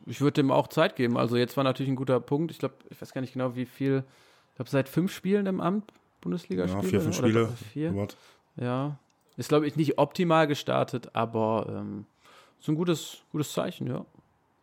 ich 0.07 0.21
würde 0.21 0.43
dem 0.43 0.51
auch 0.51 0.69
Zeit 0.69 0.97
geben. 0.97 1.19
Also 1.19 1.37
jetzt 1.37 1.57
war 1.57 1.65
natürlich 1.65 1.91
ein 1.91 1.97
guter 1.97 2.19
Punkt. 2.21 2.51
Ich 2.51 2.59
glaube, 2.59 2.75
ich 2.89 3.01
weiß 3.01 3.13
gar 3.13 3.21
nicht 3.21 3.35
genau, 3.35 3.55
wie 3.55 3.67
viel. 3.67 4.05
Ich 4.51 4.57
glaube, 4.57 4.71
seit 4.71 4.89
fünf 4.89 5.13
Spielen 5.13 5.47
im 5.47 5.61
Amt 5.61 5.93
Bundesliga 6.21 6.67
spiele. 6.69 6.83
Ja, 6.83 6.89
vier, 6.89 7.01
fünf 7.01 7.17
Spiele. 7.17 7.49
Vier. 7.73 8.09
Ja. 8.57 8.99
Ist, 9.37 9.49
glaube 9.49 9.67
ich, 9.67 9.77
nicht 9.77 9.99
optimal 9.99 10.47
gestartet, 10.47 11.11
aber 11.15 11.67
ähm, 11.69 12.07
so 12.61 12.73
ein 12.73 12.77
gutes, 12.77 13.19
gutes 13.33 13.53
Zeichen, 13.53 13.87
ja. 13.87 14.05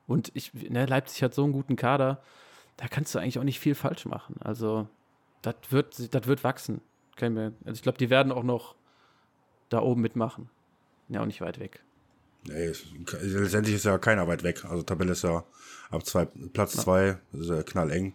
Und 0.08 0.32
ich, 0.36 0.54
ne, 0.54 0.86
Leipzig 0.86 1.22
hat 1.22 1.34
so 1.34 1.44
einen 1.44 1.54
guten 1.54 1.76
Kader, 1.76 2.22
da 2.78 2.88
kannst 2.88 3.14
du 3.14 3.20
eigentlich 3.20 3.40
auch 3.40 3.44
nicht 3.44 3.60
viel 3.60 3.76
falsch 3.76 4.06
machen. 4.06 4.36
Also, 4.40 4.88
das 5.42 5.56
wird, 5.70 6.14
das 6.14 6.28
wird 6.28 6.44
wachsen. 6.44 6.82
Also 7.22 7.52
ich 7.74 7.82
glaube, 7.82 7.98
die 7.98 8.10
werden 8.10 8.32
auch 8.32 8.44
noch 8.44 8.76
da 9.68 9.82
oben 9.82 10.02
mitmachen. 10.02 10.50
Ja, 11.10 11.22
auch 11.22 11.26
nicht 11.26 11.42
weit 11.42 11.60
weg. 11.60 11.84
Nee, 12.48 12.72
letztendlich 13.22 13.76
ist 13.76 13.86
ja 13.86 13.98
keiner 13.98 14.28
weit 14.28 14.44
weg. 14.44 14.66
Also 14.66 14.84
Tabelle 14.84 15.12
ist 15.12 15.24
ja 15.24 15.44
ab 15.92 16.06
zwei, 16.06 16.26
Platz 16.26 16.76
ja. 16.76 16.84
zwei, 16.84 17.18
ist 17.34 17.50
ja 17.50 17.64
knalleng. 17.64 18.14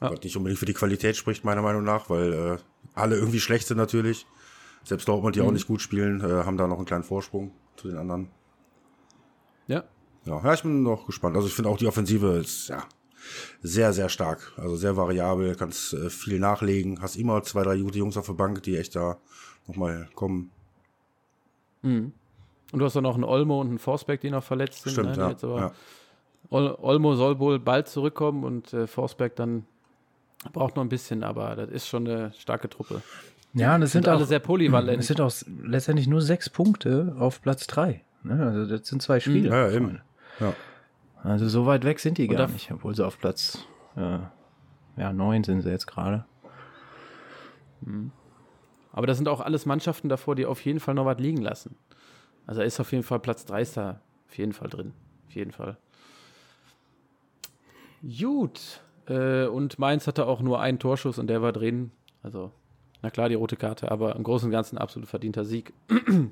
Ja. 0.00 0.10
Was 0.10 0.20
nicht 0.22 0.36
unbedingt 0.36 0.58
für 0.58 0.66
die 0.66 0.74
Qualität 0.74 1.16
spricht, 1.16 1.44
meiner 1.44 1.62
Meinung 1.62 1.84
nach, 1.84 2.10
weil 2.10 2.32
äh, 2.32 2.56
alle 2.94 3.16
irgendwie 3.16 3.40
schlecht 3.40 3.66
sind 3.66 3.78
natürlich. 3.78 4.26
Selbst 4.84 5.08
Dortmund, 5.08 5.36
die 5.36 5.40
mhm. 5.40 5.46
auch 5.46 5.52
nicht 5.52 5.66
gut 5.66 5.80
spielen, 5.80 6.20
äh, 6.20 6.44
haben 6.44 6.56
da 6.56 6.66
noch 6.66 6.76
einen 6.76 6.86
kleinen 6.86 7.04
Vorsprung 7.04 7.52
zu 7.76 7.88
den 7.88 7.96
anderen. 7.96 8.28
Ja. 9.66 9.84
Ja, 10.24 10.42
ja 10.42 10.54
ich 10.54 10.62
bin 10.62 10.82
noch 10.82 11.06
gespannt. 11.06 11.36
Also 11.36 11.48
ich 11.48 11.54
finde 11.54 11.70
auch 11.70 11.78
die 11.78 11.86
Offensive 11.86 12.38
ist 12.38 12.68
ja 12.68 12.84
sehr, 13.62 13.92
sehr 13.92 14.08
stark. 14.08 14.52
Also 14.56 14.76
sehr 14.76 14.96
variabel, 14.96 15.54
kannst 15.54 15.94
äh, 15.94 16.10
viel 16.10 16.38
nachlegen, 16.38 17.00
hast 17.00 17.16
immer 17.16 17.42
zwei, 17.42 17.62
drei 17.62 17.78
gute 17.78 17.98
Jungs 17.98 18.16
auf 18.16 18.26
der 18.26 18.34
Bank, 18.34 18.62
die 18.64 18.76
echt 18.76 18.96
da 18.96 19.18
nochmal 19.66 20.08
kommen. 20.14 20.50
Mhm. 21.82 22.12
Und 22.72 22.78
du 22.78 22.84
hast 22.84 22.96
dann 22.96 23.04
noch 23.04 23.14
einen 23.14 23.24
Olmo 23.24 23.60
und 23.60 23.68
einen 23.68 23.78
Forsberg, 23.78 24.20
die 24.20 24.30
noch 24.30 24.42
verletzt 24.42 24.82
sind. 24.82 24.92
Stimmt, 24.92 25.16
ne? 25.16 25.36
ja. 25.42 25.56
ja. 25.58 25.72
Olmo 26.50 27.14
soll 27.14 27.38
wohl 27.38 27.58
bald 27.58 27.88
zurückkommen 27.88 28.44
und 28.44 28.72
äh, 28.72 28.86
Forsberg 28.86 29.36
dann 29.36 29.64
braucht 30.52 30.76
noch 30.76 30.82
ein 30.82 30.88
bisschen, 30.88 31.22
aber 31.22 31.54
das 31.54 31.70
ist 31.70 31.86
schon 31.86 32.08
eine 32.08 32.32
starke 32.36 32.68
Truppe. 32.68 33.02
Ja, 33.54 33.74
und 33.74 33.82
es 33.82 33.92
sind, 33.92 34.04
sind 34.04 34.12
alle 34.12 34.24
auch, 34.24 34.26
sehr 34.26 34.38
polyvalent. 34.38 35.00
Es 35.00 35.06
sind 35.06 35.20
auch 35.20 35.32
letztendlich 35.62 36.08
nur 36.08 36.20
sechs 36.20 36.50
Punkte 36.50 37.14
auf 37.18 37.42
Platz 37.42 37.66
drei. 37.66 38.02
Ne? 38.22 38.42
Also 38.42 38.76
das 38.76 38.88
sind 38.88 39.02
zwei 39.02 39.20
Spiele. 39.20 39.50
Ja, 39.50 39.70
eben. 39.70 40.00
Ja. 40.40 40.54
Also 41.22 41.48
so 41.48 41.66
weit 41.66 41.84
weg 41.84 42.00
sind 42.00 42.18
die 42.18 42.26
gar 42.26 42.48
nicht, 42.48 42.72
obwohl 42.72 42.94
sie 42.94 43.06
auf 43.06 43.18
Platz 43.18 43.66
äh, 43.96 44.18
ja, 44.96 45.12
neun 45.12 45.44
sind 45.44 45.62
sie 45.62 45.70
jetzt 45.70 45.86
gerade. 45.86 46.24
Hm. 47.84 48.10
Aber 48.92 49.06
das 49.06 49.16
sind 49.16 49.28
auch 49.28 49.40
alles 49.40 49.64
Mannschaften 49.64 50.08
davor, 50.08 50.34
die 50.34 50.46
auf 50.46 50.60
jeden 50.64 50.80
Fall 50.80 50.94
noch 50.94 51.06
was 51.06 51.18
liegen 51.18 51.40
lassen. 51.40 51.76
Also 52.46 52.60
er 52.60 52.66
ist 52.66 52.80
auf 52.80 52.92
jeden 52.92 53.04
Fall 53.04 53.20
Platz 53.20 53.44
3 53.44 53.62
ist 53.62 53.76
da 53.76 54.00
auf 54.28 54.38
jeden 54.38 54.52
Fall 54.52 54.68
drin. 54.68 54.92
Auf 55.26 55.34
jeden 55.34 55.52
Fall. 55.52 55.76
Gut. 58.02 58.80
Äh, 59.06 59.46
und 59.46 59.78
Mainz 59.78 60.06
hatte 60.06 60.26
auch 60.26 60.40
nur 60.40 60.60
einen 60.60 60.78
Torschuss 60.78 61.18
und 61.18 61.28
der 61.28 61.42
war 61.42 61.52
drin. 61.52 61.90
Also, 62.22 62.52
na 63.02 63.10
klar, 63.10 63.28
die 63.28 63.34
rote 63.34 63.56
Karte, 63.56 63.90
aber 63.90 64.16
im 64.16 64.22
Großen 64.22 64.46
und 64.46 64.52
Ganzen 64.52 64.78
absolut 64.78 65.08
verdienter 65.08 65.44
Sieg. 65.44 65.72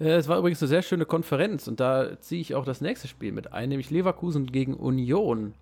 Äh, 0.00 0.10
es 0.10 0.28
war 0.28 0.38
übrigens 0.38 0.62
eine 0.62 0.68
sehr 0.68 0.82
schöne 0.82 1.06
Konferenz 1.06 1.66
und 1.66 1.80
da 1.80 2.20
ziehe 2.20 2.40
ich 2.40 2.54
auch 2.54 2.64
das 2.64 2.80
nächste 2.80 3.08
Spiel 3.08 3.32
mit 3.32 3.52
ein, 3.52 3.68
nämlich 3.68 3.90
Leverkusen 3.90 4.46
gegen 4.46 4.74
Union. 4.74 5.54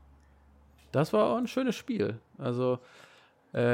Das 0.93 1.15
war 1.15 1.31
auch 1.31 1.39
ein 1.39 1.47
schönes 1.47 1.75
Spiel. 1.75 2.19
Also, 2.37 2.79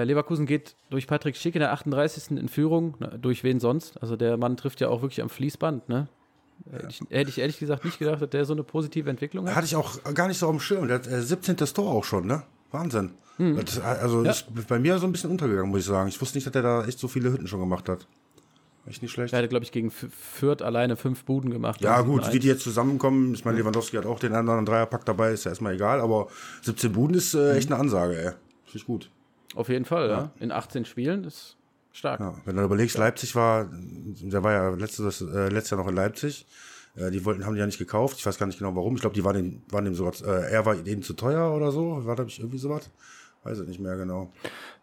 Leverkusen 0.04 0.46
geht 0.46 0.76
durch 0.90 1.06
Patrick 1.06 1.36
Schick 1.36 1.54
in 1.54 1.60
der 1.60 1.72
38. 1.72 2.38
in 2.38 2.48
Führung. 2.48 2.96
Na, 3.00 3.08
durch 3.08 3.42
wen 3.42 3.60
sonst? 3.60 4.00
Also 4.00 4.16
der 4.16 4.36
Mann 4.36 4.56
trifft 4.56 4.80
ja 4.80 4.88
auch 4.88 5.02
wirklich 5.02 5.22
am 5.22 5.28
Fließband, 5.28 5.88
ne? 5.88 6.08
Ja. 6.66 6.72
Hätte, 6.72 6.86
ich, 6.88 7.00
hätte, 7.10 7.30
ich, 7.30 7.38
ehrlich 7.38 7.58
gesagt 7.58 7.84
nicht 7.84 7.98
gedacht, 7.98 8.22
dass 8.22 8.30
der 8.30 8.44
so 8.44 8.52
eine 8.52 8.62
positive 8.62 9.10
Entwicklung 9.10 9.48
hat. 9.48 9.56
Hatte 9.56 9.66
ich 9.66 9.74
auch 9.74 9.98
gar 10.14 10.28
nicht 10.28 10.38
so 10.38 10.46
auf 10.46 10.52
dem 10.52 10.60
Schirm. 10.60 10.86
Der 10.86 10.96
hat 10.96 11.06
äh, 11.06 11.20
17. 11.20 11.56
Tor 11.56 11.90
auch 11.90 12.04
schon, 12.04 12.26
ne? 12.26 12.44
Wahnsinn. 12.70 13.12
Hm. 13.38 13.56
Das, 13.64 13.80
also 13.80 14.24
ja. 14.24 14.30
ist 14.30 14.46
bei 14.68 14.78
mir 14.78 14.98
so 14.98 15.06
ein 15.06 15.12
bisschen 15.12 15.30
untergegangen, 15.30 15.70
muss 15.70 15.80
ich 15.80 15.86
sagen. 15.86 16.08
Ich 16.08 16.20
wusste 16.20 16.38
nicht, 16.38 16.46
dass 16.46 16.52
der 16.52 16.62
da 16.62 16.84
echt 16.84 16.98
so 16.98 17.08
viele 17.08 17.32
Hütten 17.32 17.48
schon 17.48 17.60
gemacht 17.60 17.88
hat. 17.88 18.06
Echt 18.86 19.00
nicht 19.00 19.12
schlecht. 19.12 19.32
Er 19.32 19.38
hatte, 19.38 19.48
glaube 19.48 19.64
ich, 19.64 19.70
gegen 19.70 19.90
Fürth 19.90 20.60
alleine 20.60 20.96
fünf 20.96 21.24
Buden 21.24 21.50
gemacht. 21.50 21.80
Ja, 21.80 22.00
gut, 22.00 22.32
wie 22.32 22.40
die 22.40 22.48
jetzt 22.48 22.64
zusammenkommen. 22.64 23.32
Ich 23.34 23.44
meine, 23.44 23.58
Lewandowski 23.58 23.96
hat 23.96 24.06
auch 24.06 24.18
den 24.18 24.34
anderen 24.34 24.66
Dreierpack 24.66 25.04
dabei, 25.04 25.32
ist 25.32 25.44
ja 25.44 25.50
erstmal 25.50 25.74
egal, 25.74 26.00
aber 26.00 26.28
17 26.62 26.92
Buden 26.92 27.16
ist 27.16 27.34
äh, 27.34 27.56
echt 27.56 27.70
eine 27.70 27.80
Ansage, 27.80 28.16
ey. 28.16 28.32
Finde 28.64 28.78
ich 28.78 28.86
gut. 28.86 29.10
Auf 29.54 29.68
jeden 29.68 29.84
Fall, 29.84 30.08
ja. 30.08 30.18
ja. 30.18 30.32
In 30.40 30.52
18 30.52 30.84
Spielen 30.84 31.24
ist 31.24 31.56
stark. 31.92 32.20
Ja, 32.20 32.34
wenn 32.44 32.56
du 32.56 32.62
überlegst, 32.62 32.96
Leipzig 32.98 33.34
war, 33.34 33.68
der 33.70 34.42
war 34.42 34.52
ja 34.52 34.68
letztes, 34.70 35.20
äh, 35.20 35.48
letztes 35.48 35.70
Jahr 35.70 35.80
noch 35.80 35.88
in 35.88 35.94
Leipzig. 35.94 36.46
Äh, 36.96 37.10
die 37.10 37.24
wollten, 37.24 37.46
haben 37.46 37.54
die 37.54 37.60
ja 37.60 37.66
nicht 37.66 37.78
gekauft. 37.78 38.18
Ich 38.18 38.26
weiß 38.26 38.38
gar 38.38 38.46
nicht 38.46 38.58
genau 38.58 38.74
warum. 38.74 38.94
Ich 38.94 39.00
glaube, 39.00 39.14
die 39.14 39.24
waren 39.24 39.36
dem, 39.36 39.62
waren 39.70 39.84
dem 39.84 39.94
sogar, 39.94 40.14
äh, 40.22 40.50
er 40.50 40.66
war 40.66 40.74
denen 40.76 41.02
zu 41.02 41.14
teuer 41.14 41.54
oder 41.54 41.70
so. 41.72 42.04
War 42.04 42.16
da 42.16 42.24
irgendwie 42.24 42.58
sowas? 42.58 42.90
Weiß 43.44 43.58
ich 43.60 43.68
nicht 43.68 43.80
mehr 43.80 43.96
genau. 43.96 44.32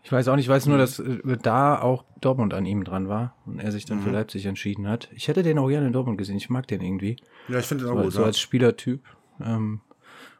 Ich 0.03 0.11
weiß 0.11 0.27
auch 0.27 0.35
nicht, 0.35 0.45
ich 0.45 0.49
weiß 0.49 0.65
nur, 0.65 0.77
dass 0.77 0.99
äh, 0.99 1.37
da 1.41 1.81
auch 1.81 2.03
Dortmund 2.19 2.53
an 2.53 2.65
ihm 2.65 2.83
dran 2.83 3.07
war 3.07 3.35
und 3.45 3.59
er 3.59 3.71
sich 3.71 3.85
dann 3.85 3.99
mhm. 3.99 4.03
für 4.03 4.09
Leipzig 4.11 4.45
entschieden 4.45 4.87
hat. 4.87 5.09
Ich 5.13 5.27
hätte 5.27 5.43
den 5.43 5.57
auch 5.59 5.69
gerne 5.69 5.87
in 5.87 5.93
Dortmund 5.93 6.17
gesehen. 6.17 6.35
Ich 6.35 6.49
mag 6.49 6.67
den 6.67 6.81
irgendwie. 6.81 7.17
Ja, 7.47 7.59
ich 7.59 7.65
finde 7.65 7.85
den 7.85 7.93
auch 7.93 7.97
so, 7.97 8.03
gut. 8.03 8.13
So 8.13 8.19
ja. 8.21 8.25
als 8.27 8.39
Spielertyp. 8.39 9.01
Ähm, 9.41 9.81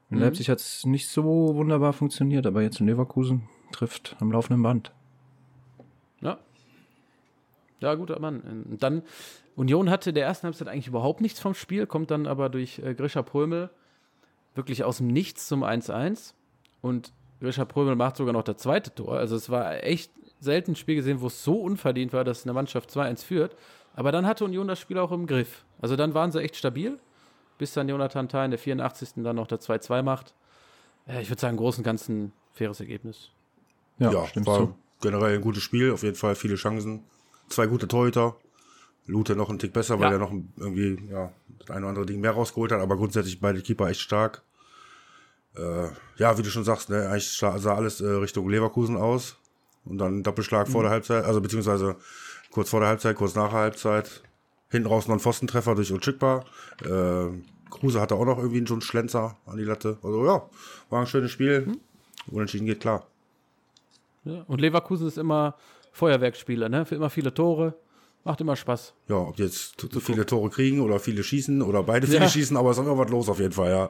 in 0.10 0.18
mhm. 0.18 0.24
Leipzig 0.24 0.50
hat 0.50 0.60
es 0.60 0.86
nicht 0.86 1.08
so 1.08 1.24
wunderbar 1.56 1.94
funktioniert, 1.94 2.46
aber 2.46 2.62
jetzt 2.62 2.80
in 2.80 2.88
Leverkusen 2.88 3.48
trifft 3.72 4.16
am 4.20 4.32
laufenden 4.32 4.62
Band. 4.62 4.92
Ja. 6.22 6.38
Ja, 7.80 7.96
guter 7.96 8.20
Mann. 8.20 8.66
Und 8.70 8.84
dann, 8.84 9.04
Union 9.56 9.90
hatte 9.90 10.14
der 10.14 10.26
ersten 10.26 10.46
Halbzeit 10.46 10.68
eigentlich 10.68 10.88
überhaupt 10.88 11.22
nichts 11.22 11.40
vom 11.40 11.54
Spiel, 11.54 11.88
kommt 11.88 12.12
dann 12.12 12.28
aber 12.28 12.50
durch 12.50 12.80
äh, 12.80 12.94
Grisha 12.94 13.22
Prömel 13.22 13.70
wirklich 14.56 14.84
aus 14.84 14.98
dem 14.98 15.08
Nichts 15.08 15.48
zum 15.48 15.64
1-1. 15.64 16.34
Und 16.82 17.14
Grisha 17.40 17.66
Prömel 17.66 17.96
macht 17.96 18.18
sogar 18.18 18.34
noch 18.34 18.44
das 18.44 18.58
zweite 18.58 18.94
Tor. 18.94 19.14
Also 19.14 19.36
es 19.36 19.50
war 19.50 19.84
echt 19.84 20.12
selten 20.40 20.72
ein 20.72 20.76
Spiel 20.76 20.96
gesehen, 20.96 21.22
wo 21.22 21.28
es 21.28 21.44
so 21.44 21.62
unverdient 21.62 22.14
war, 22.14 22.24
dass 22.24 22.44
eine 22.44 22.54
Mannschaft 22.54 22.90
2-1 22.90 23.26
führt. 23.26 23.56
Aber 23.94 24.12
dann 24.12 24.26
hatte 24.26 24.46
Union 24.46 24.68
das 24.68 24.80
Spiel 24.80 24.98
auch 24.98 25.12
im 25.12 25.28
Griff. 25.28 25.66
Also 25.82 25.96
dann 25.96 26.14
waren 26.14 26.32
sie 26.32 26.42
echt 26.42 26.56
stabil, 26.56 27.00
bis 27.58 27.74
dann 27.74 27.90
Jonathan 27.90 28.30
Tah 28.30 28.46
in 28.46 28.52
der 28.52 28.60
84. 28.60 29.10
dann 29.18 29.36
noch 29.36 29.48
der 29.48 29.60
2-2 29.60 30.04
macht. 30.04 30.34
Äh, 31.08 31.22
ich 31.22 31.30
würde 31.30 31.42
sagen, 31.42 31.56
im 31.56 31.60
Großen 31.60 31.82
und 31.82 31.86
Ganzen 31.86 32.32
faires 32.54 32.80
Ergebnis. 32.80 33.32
Ja, 34.00 34.12
ja 34.12 34.46
war 34.46 34.60
so. 34.60 34.76
generell 35.02 35.36
ein 35.36 35.42
gutes 35.42 35.64
Spiel, 35.64 35.92
auf 35.92 36.04
jeden 36.04 36.16
Fall 36.16 36.36
viele 36.36 36.56
Chancen. 36.56 37.04
Zwei 37.50 37.68
gute 37.68 37.88
Torhüter. 37.88 38.36
Lute 39.06 39.36
noch 39.36 39.50
einen 39.50 39.60
Tick 39.60 39.74
besser, 39.74 40.00
weil 40.00 40.08
ja. 40.08 40.14
er 40.14 40.20
noch 40.20 40.32
irgendwie 40.32 41.02
ja, 41.12 41.32
das 41.60 41.72
eine 41.72 41.80
oder 41.80 41.90
andere 41.90 42.06
Ding 42.06 42.20
mehr 42.20 42.32
rausgeholt 42.32 42.72
hat, 42.72 42.80
aber 42.80 42.96
grundsätzlich 42.96 43.40
beide 43.40 43.62
Keeper 43.62 43.88
echt 43.90 44.02
stark. 44.02 44.44
Äh, 45.56 45.90
ja, 46.18 46.38
wie 46.38 46.44
du 46.44 46.50
schon 46.50 46.64
sagst, 46.64 46.90
ne, 46.90 47.08
eigentlich 47.10 47.32
sah 47.32 47.76
alles 47.76 48.02
äh, 48.02 48.08
Richtung 48.08 48.50
Leverkusen 48.50 48.98
aus. 48.98 49.38
Und 49.86 49.98
dann 49.98 50.22
Doppelschlag 50.22 50.68
mhm. 50.68 50.72
vor 50.72 50.84
der 50.84 50.92
Halbzeit, 50.92 51.26
also 51.26 51.42
beziehungsweise 51.42 51.96
kurz 52.52 52.70
vor 52.70 52.82
der 52.82 52.90
Halbzeit, 52.90 53.16
kurz 53.16 53.36
nach 53.36 53.50
der 53.50 53.60
Halbzeit. 53.60 54.22
Hinten 54.70 54.88
raus 54.88 55.08
noch 55.08 55.16
ein 55.16 55.20
Pfostentreffer 55.20 55.74
durch 55.74 55.92
Utschikba. 55.92 56.46
Äh, 56.84 57.30
Kruse 57.72 58.00
hatte 58.00 58.16
auch 58.16 58.26
noch 58.26 58.38
irgendwie 58.38 58.66
so 58.68 58.76
einen 58.76 58.82
Schlenzer 58.82 59.38
an 59.48 59.58
die 59.58 59.64
Latte. 59.64 59.98
Also 60.04 60.26
ja, 60.26 60.48
war 60.90 61.02
ein 61.02 61.08
schönes 61.08 61.32
Spiel. 61.32 61.62
Mhm. 61.62 61.80
Unentschieden 62.28 62.68
geht 62.68 62.82
klar. 62.82 63.08
Ja, 64.26 64.44
und 64.48 64.62
Leverkusen 64.62 65.08
ist 65.08 65.18
immer 65.18 65.56
Feuerwerksspieler, 65.92 66.70
ne? 66.70 66.86
Für 66.86 66.96
immer 66.96 67.10
viele 67.10 67.34
Tore. 67.34 67.76
Macht 68.26 68.42
immer 68.42 68.56
Spaß. 68.56 68.94
Ja, 69.08 69.16
ob 69.16 69.38
die 69.38 69.44
jetzt 69.44 69.80
zu 69.80 70.00
viele 70.02 70.26
Tore 70.26 70.50
kriegen 70.50 70.82
oder 70.82 71.00
viele 71.00 71.24
schießen 71.24 71.62
oder 71.62 71.84
beide 71.84 72.06
viele 72.06 72.20
ja. 72.20 72.28
schießen, 72.28 72.58
aber 72.58 72.72
es 72.72 72.78
ist 72.78 72.84
immer 72.84 72.98
was 72.98 73.10
los 73.10 73.30
auf 73.30 73.40
jeden 73.40 73.54
Fall, 73.54 73.72
ja. 73.72 73.90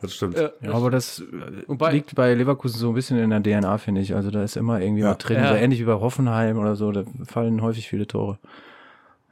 Das 0.00 0.14
stimmt. 0.14 0.36
Ja, 0.36 0.50
ja 0.60 0.72
aber 0.72 0.90
das 0.90 1.22
bei, 1.68 1.92
liegt 1.92 2.14
bei 2.14 2.34
Leverkusen 2.34 2.78
so 2.78 2.88
ein 2.88 2.94
bisschen 2.94 3.18
in 3.18 3.30
der 3.30 3.42
DNA, 3.42 3.78
finde 3.78 4.00
ich. 4.00 4.14
Also 4.14 4.30
da 4.30 4.42
ist 4.42 4.56
immer 4.56 4.80
irgendwie 4.80 5.02
ja. 5.02 5.10
was 5.10 5.18
drin. 5.18 5.46
So 5.46 5.54
ähnlich 5.54 5.78
wie 5.80 5.84
bei 5.84 5.94
Hoffenheim 5.94 6.58
oder 6.58 6.74
so, 6.74 6.90
da 6.90 7.04
fallen 7.26 7.62
häufig 7.62 7.88
viele 7.88 8.06
Tore. 8.06 8.38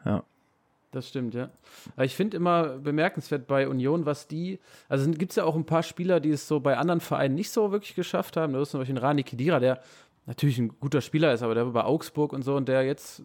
Ja. 0.05 0.23
Das 0.91 1.09
stimmt, 1.09 1.35
ja. 1.35 1.51
Aber 1.97 2.05
ich 2.05 2.17
finde 2.17 2.37
immer 2.37 2.79
bemerkenswert 2.79 3.47
bei 3.47 3.69
Union, 3.69 4.07
was 4.07 4.27
die, 4.27 4.59
also 4.89 5.11
gibt 5.11 5.33
es 5.33 5.37
ja 5.37 5.45
auch 5.45 5.55
ein 5.55 5.67
paar 5.67 5.83
Spieler, 5.83 6.19
die 6.19 6.31
es 6.31 6.49
so 6.49 6.61
bei 6.61 6.79
anderen 6.79 7.01
Vereinen 7.01 7.35
nicht 7.35 7.51
so 7.51 7.73
wirklich 7.73 7.95
geschafft 7.95 8.37
haben. 8.39 8.55
Da 8.55 8.63
ist 8.63 8.71
zum 8.71 8.81
Beispiel 8.81 8.97
ein 8.97 9.03
Rani 9.03 9.23
Kedira, 9.23 9.61
der 9.61 9.81
natürlich 10.29 10.59
ein 10.59 10.79
guter 10.79 11.01
Spieler 11.01 11.33
ist, 11.33 11.43
aber 11.43 11.55
der 11.55 11.65
bei 11.65 11.83
Augsburg 11.83 12.35
und 12.35 12.43
so 12.43 12.55
und 12.55 12.69
der 12.69 12.85
jetzt 12.85 13.23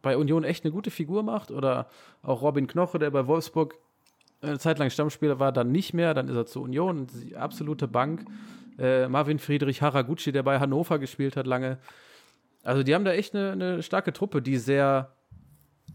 bei 0.00 0.16
Union 0.16 0.42
echt 0.42 0.64
eine 0.64 0.72
gute 0.72 0.90
Figur 0.90 1.22
macht. 1.22 1.50
Oder 1.50 1.88
auch 2.22 2.40
Robin 2.42 2.66
Knoche, 2.66 2.98
der 2.98 3.10
bei 3.10 3.26
Wolfsburg 3.26 3.74
eine 4.40 4.58
Zeit 4.58 4.78
lang 4.78 4.88
Stammspieler 4.90 5.38
war, 5.38 5.52
dann 5.52 5.70
nicht 5.70 5.92
mehr, 5.92 6.14
dann 6.14 6.28
ist 6.28 6.34
er 6.34 6.46
zur 6.46 6.62
Union, 6.62 7.06
absolute 7.34 7.86
Bank. 7.86 8.24
Äh, 8.78 9.06
Marvin 9.08 9.38
Friedrich 9.38 9.82
Haraguchi, 9.82 10.32
der 10.32 10.42
bei 10.42 10.58
Hannover 10.58 10.98
gespielt 10.98 11.36
hat 11.36 11.46
lange. 11.46 11.78
Also 12.62 12.82
die 12.82 12.94
haben 12.94 13.04
da 13.04 13.12
echt 13.12 13.34
eine, 13.34 13.52
eine 13.52 13.82
starke 13.82 14.14
Truppe, 14.14 14.40
die 14.40 14.56
sehr, 14.56 15.12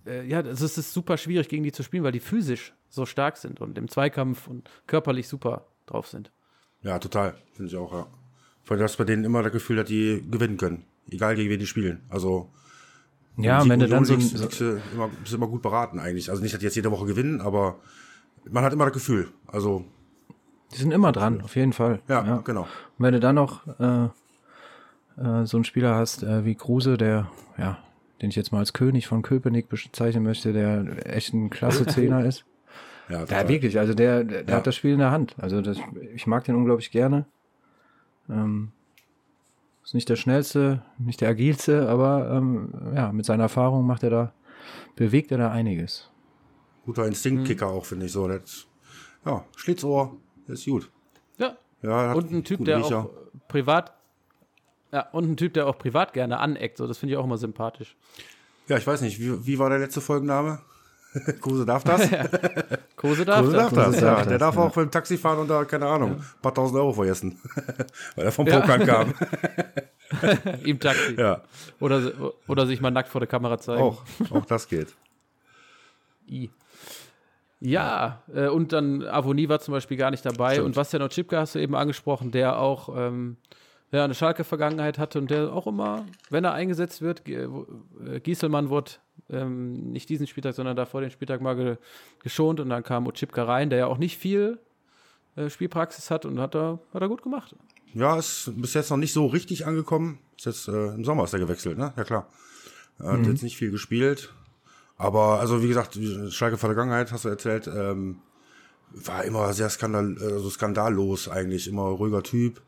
äh, 0.06 0.26
ja, 0.28 0.42
es 0.42 0.62
ist 0.62 0.94
super 0.94 1.18
schwierig 1.18 1.50
gegen 1.50 1.64
die 1.64 1.72
zu 1.72 1.82
spielen, 1.82 2.04
weil 2.04 2.12
die 2.12 2.20
physisch 2.20 2.74
so 2.88 3.08
stark 3.08 3.38
sind 3.38 3.62
und 3.62 3.78
im 3.80 3.88
Zweikampf 3.88 4.48
und 4.48 4.70
körperlich 4.86 5.28
super 5.28 5.66
drauf 5.88 6.08
sind. 6.08 6.32
Ja, 6.84 7.00
total, 7.00 7.36
finde 7.54 7.72
ich 7.72 7.78
auch, 7.78 7.92
ja. 7.94 8.08
Weil 8.66 8.78
du 8.78 8.84
hast 8.84 8.98
bei 8.98 9.04
denen 9.04 9.24
immer 9.24 9.44
das 9.44 9.52
Gefühl, 9.52 9.78
dass 9.78 9.88
die 9.88 10.24
gewinnen 10.30 10.58
können, 10.58 10.86
egal 11.10 11.36
gegen 11.36 11.50
wen 11.50 11.60
die 11.60 11.68
spielen. 11.68 12.02
Also 12.10 12.50
ja, 13.38 13.68
wenn 13.68 13.80
du 13.80 13.88
dann 13.88 14.06
so, 14.06 14.16
liegst, 14.16 14.38
liegst 14.38 14.60
du 14.60 14.82
immer, 14.94 15.10
bist 15.10 15.34
immer 15.34 15.48
gut 15.48 15.62
beraten 15.62 16.00
eigentlich. 16.00 16.30
Also 16.30 16.42
nicht, 16.42 16.54
dass 16.54 16.60
die 16.60 16.66
jetzt 16.66 16.76
jede 16.76 16.92
Woche 16.92 17.06
gewinnen, 17.06 17.42
aber 17.42 17.80
man 18.50 18.64
hat 18.64 18.74
immer 18.74 18.86
das 18.86 18.94
Gefühl. 18.94 19.30
Also 19.48 19.86
die 20.74 20.78
sind 20.78 20.92
immer 20.92 21.12
dran, 21.12 21.42
auf 21.42 21.56
jeden 21.56 21.74
Fall. 21.74 22.02
Ja, 22.08 22.26
ja. 22.26 22.38
genau. 22.38 22.62
Und 22.62 23.06
wenn 23.06 23.14
du 23.14 23.20
dann 23.20 23.36
noch 23.36 23.68
äh, 23.80 24.06
äh, 24.06 25.46
so 25.46 25.58
einen 25.58 25.64
Spieler 25.66 25.96
hast 25.96 26.24
äh, 26.24 26.46
wie 26.46 26.56
Kruse, 26.56 26.98
der, 26.98 27.30
ja, 27.58 27.78
den 28.22 28.30
ich 28.30 28.36
jetzt 28.36 28.52
mal 28.52 28.60
als 28.60 28.74
König 28.74 29.08
von 29.08 29.22
Köpenick 29.22 29.68
bezeichnen 29.70 30.24
möchte, 30.24 30.54
der 30.54 31.14
echt 31.14 31.34
ein 31.34 31.50
klasse 31.50 31.86
Zehner 31.88 32.26
ist. 32.26 32.46
Ja, 33.10 33.26
ja, 33.26 33.50
wirklich. 33.50 33.78
Also 33.78 33.94
der, 33.94 34.24
der 34.24 34.44
ja. 34.46 34.56
hat 34.56 34.68
das 34.68 34.76
Spiel 34.76 34.94
in 34.94 35.00
der 35.00 35.12
Hand. 35.12 35.36
Also 35.38 35.62
das, 35.62 35.78
ich 36.16 36.28
mag 36.28 36.46
den 36.46 36.56
unglaublich 36.56 36.92
gerne. 36.92 37.26
Ähm, 38.32 38.72
ist 39.84 39.94
nicht 39.94 40.10
der 40.10 40.16
schnellste, 40.16 40.84
nicht 40.98 41.22
der 41.22 41.30
agilste, 41.30 41.90
aber 41.90 42.32
ähm, 42.32 42.94
ja, 42.96 43.12
mit 43.12 43.26
seiner 43.26 43.44
Erfahrung 43.44 43.86
macht 43.86 44.04
er 44.04 44.10
da, 44.10 44.34
bewegt 44.96 45.32
er 45.32 45.38
da 45.38 45.52
einiges. 45.52 46.10
Guter 46.86 47.08
Instinktkicker 47.08 47.68
mhm. 47.68 47.74
auch, 47.74 47.86
finde 47.86 48.06
ich 48.06 48.12
so. 48.12 48.28
Das, 48.28 48.68
ja, 49.26 49.44
Schlitzohr, 49.56 50.18
ist 50.48 50.66
gut. 50.66 50.90
Ja. 51.38 51.58
ja 51.82 52.14
und 52.14 52.32
ein 52.32 52.44
Typ, 52.44 52.64
der 52.66 52.78
Riecher. 52.78 53.00
auch 53.00 53.10
privat, 53.48 53.94
ja, 54.92 55.10
und 55.12 55.32
ein 55.32 55.38
Typ, 55.38 55.54
der 55.54 55.68
auch 55.68 55.78
privat 55.78 56.14
gerne 56.14 56.40
aneckt. 56.40 56.78
So, 56.78 56.88
das 56.88 56.98
finde 56.98 57.14
ich 57.14 57.18
auch 57.18 57.26
immer 57.26 57.38
sympathisch. 57.38 57.96
Ja, 58.68 58.78
ich 58.78 58.88
weiß 58.88 59.02
nicht, 59.02 59.20
wie, 59.20 59.46
wie 59.46 59.60
war 59.60 59.70
der 59.70 59.80
letzte 59.80 60.02
Folgenname? 60.02 60.62
Kruse 61.42 61.66
darf 61.66 61.84
das? 61.84 62.10
Kruse 62.96 63.26
darf 63.26 63.42
Kruse 63.42 63.58
das. 63.58 63.74
Darf 63.74 63.92
das, 63.92 64.02
ja. 64.02 64.26
Der 64.26 64.38
darf 64.38 64.56
ja. 64.56 64.62
auch 64.62 64.74
beim 64.74 64.90
Taxi 64.90 65.18
fahren 65.18 65.40
und 65.40 65.50
da, 65.50 65.66
keine 65.66 65.88
Ahnung, 65.88 66.12
ein 66.12 66.42
paar 66.42 66.54
tausend 66.54 66.80
Euro 66.80 66.94
vergessen. 66.94 67.38
Weil 68.16 68.26
er 68.26 68.32
vom 68.32 68.46
Pokern 68.46 68.86
kam. 68.86 69.14
Im 70.64 70.80
Taxi. 70.80 71.16
Ja. 71.18 71.42
Oder, 71.80 72.12
oder 72.48 72.66
sich 72.66 72.80
mal 72.80 72.92
nackt 72.92 73.10
vor 73.10 73.20
der 73.20 73.28
Kamera 73.28 73.58
zeigen. 73.60 73.82
Auch, 73.82 74.04
auch 74.32 74.46
das 74.46 74.68
geht. 74.68 74.94
I. 76.30 76.50
Ja, 77.60 78.24
äh, 78.34 78.48
und 78.48 78.74
dann 78.74 79.04
Avoni 79.04 79.48
war 79.48 79.60
zum 79.60 79.74
Beispiel 79.74 79.98
gar 79.98 80.12
nicht 80.12 80.26
dabei. 80.26 80.54
Stimmt. 80.54 80.68
Und 80.68 80.76
Bastian 80.76 81.04
Ochipka 81.04 81.40
hast 81.40 81.56
du 81.56 81.60
eben 81.60 81.76
angesprochen, 81.76 82.32
der 82.32 82.58
auch 82.58 82.90
ähm, 82.96 83.38
ja, 83.92 84.06
eine 84.06 84.16
Schalke-Vergangenheit 84.16 84.98
hatte 84.98 85.20
und 85.20 85.30
der 85.30 85.54
auch 85.54 85.68
immer, 85.68 86.06
wenn 86.30 86.46
er 86.46 86.54
eingesetzt 86.54 87.02
wird, 87.02 87.28
äh, 87.28 87.48
Gieselmann 88.22 88.70
wurde 88.70 88.92
ähm, 89.32 89.92
nicht 89.92 90.10
diesen 90.10 90.28
Spieltag, 90.28 90.54
sondern 90.54 90.76
davor 90.76 91.02
den 91.02 91.12
Spieltag 91.12 91.42
mal 91.42 91.56
ge 91.56 91.78
geschont 92.24 92.60
und 92.60 92.70
dann 92.70 92.84
kam 92.84 93.08
Ochipka 93.08 93.44
rein, 93.44 93.70
der 93.70 93.80
ja 93.80 93.88
auch 93.88 93.98
nicht 93.98 94.18
viel 94.18 94.60
äh, 95.36 95.50
Spielpraxis 95.50 96.12
hat 96.12 96.26
und 96.26 96.40
hat 96.40 96.56
er, 96.56 96.80
hat 96.94 97.02
er 97.02 97.08
gut 97.08 97.24
gemacht. 97.24 97.56
Ja, 97.94 98.18
ist 98.18 98.52
bis 98.56 98.74
jetzt 98.74 98.90
noch 98.90 98.98
nicht 98.98 99.14
so 99.14 99.26
richtig 99.26 99.66
angekommen. 99.66 100.20
Ist 100.38 100.46
jetzt 100.46 100.68
äh, 100.68 100.94
im 100.94 101.04
Sommer 101.04 101.26
ist 101.26 101.34
er 101.34 101.40
gewechselt, 101.40 101.78
ne? 101.78 101.94
Ja 101.98 102.04
klar. 102.04 102.28
Er 103.00 103.14
hat 103.14 103.20
mhm. 103.20 103.32
jetzt 103.32 103.44
nicht 103.44 103.58
viel 103.58 103.72
gespielt. 103.72 104.34
Aber 104.98 105.40
also 105.40 105.64
wie 105.64 105.68
gesagt, 105.68 105.98
Schalke 106.30 106.58
Vergangenheit 106.58 107.12
hast 107.12 107.26
du 107.26 107.30
erzählt, 107.30 107.68
ähm, 107.68 108.22
war 108.92 109.24
immer 109.24 109.52
sehr 109.54 109.70
skandal, 109.70 110.16
also 110.22 110.50
skandallos 110.50 111.28
eigentlich, 111.28 111.68
immer 111.68 111.84
ruhiger 111.84 112.24
Typ. 112.24 112.62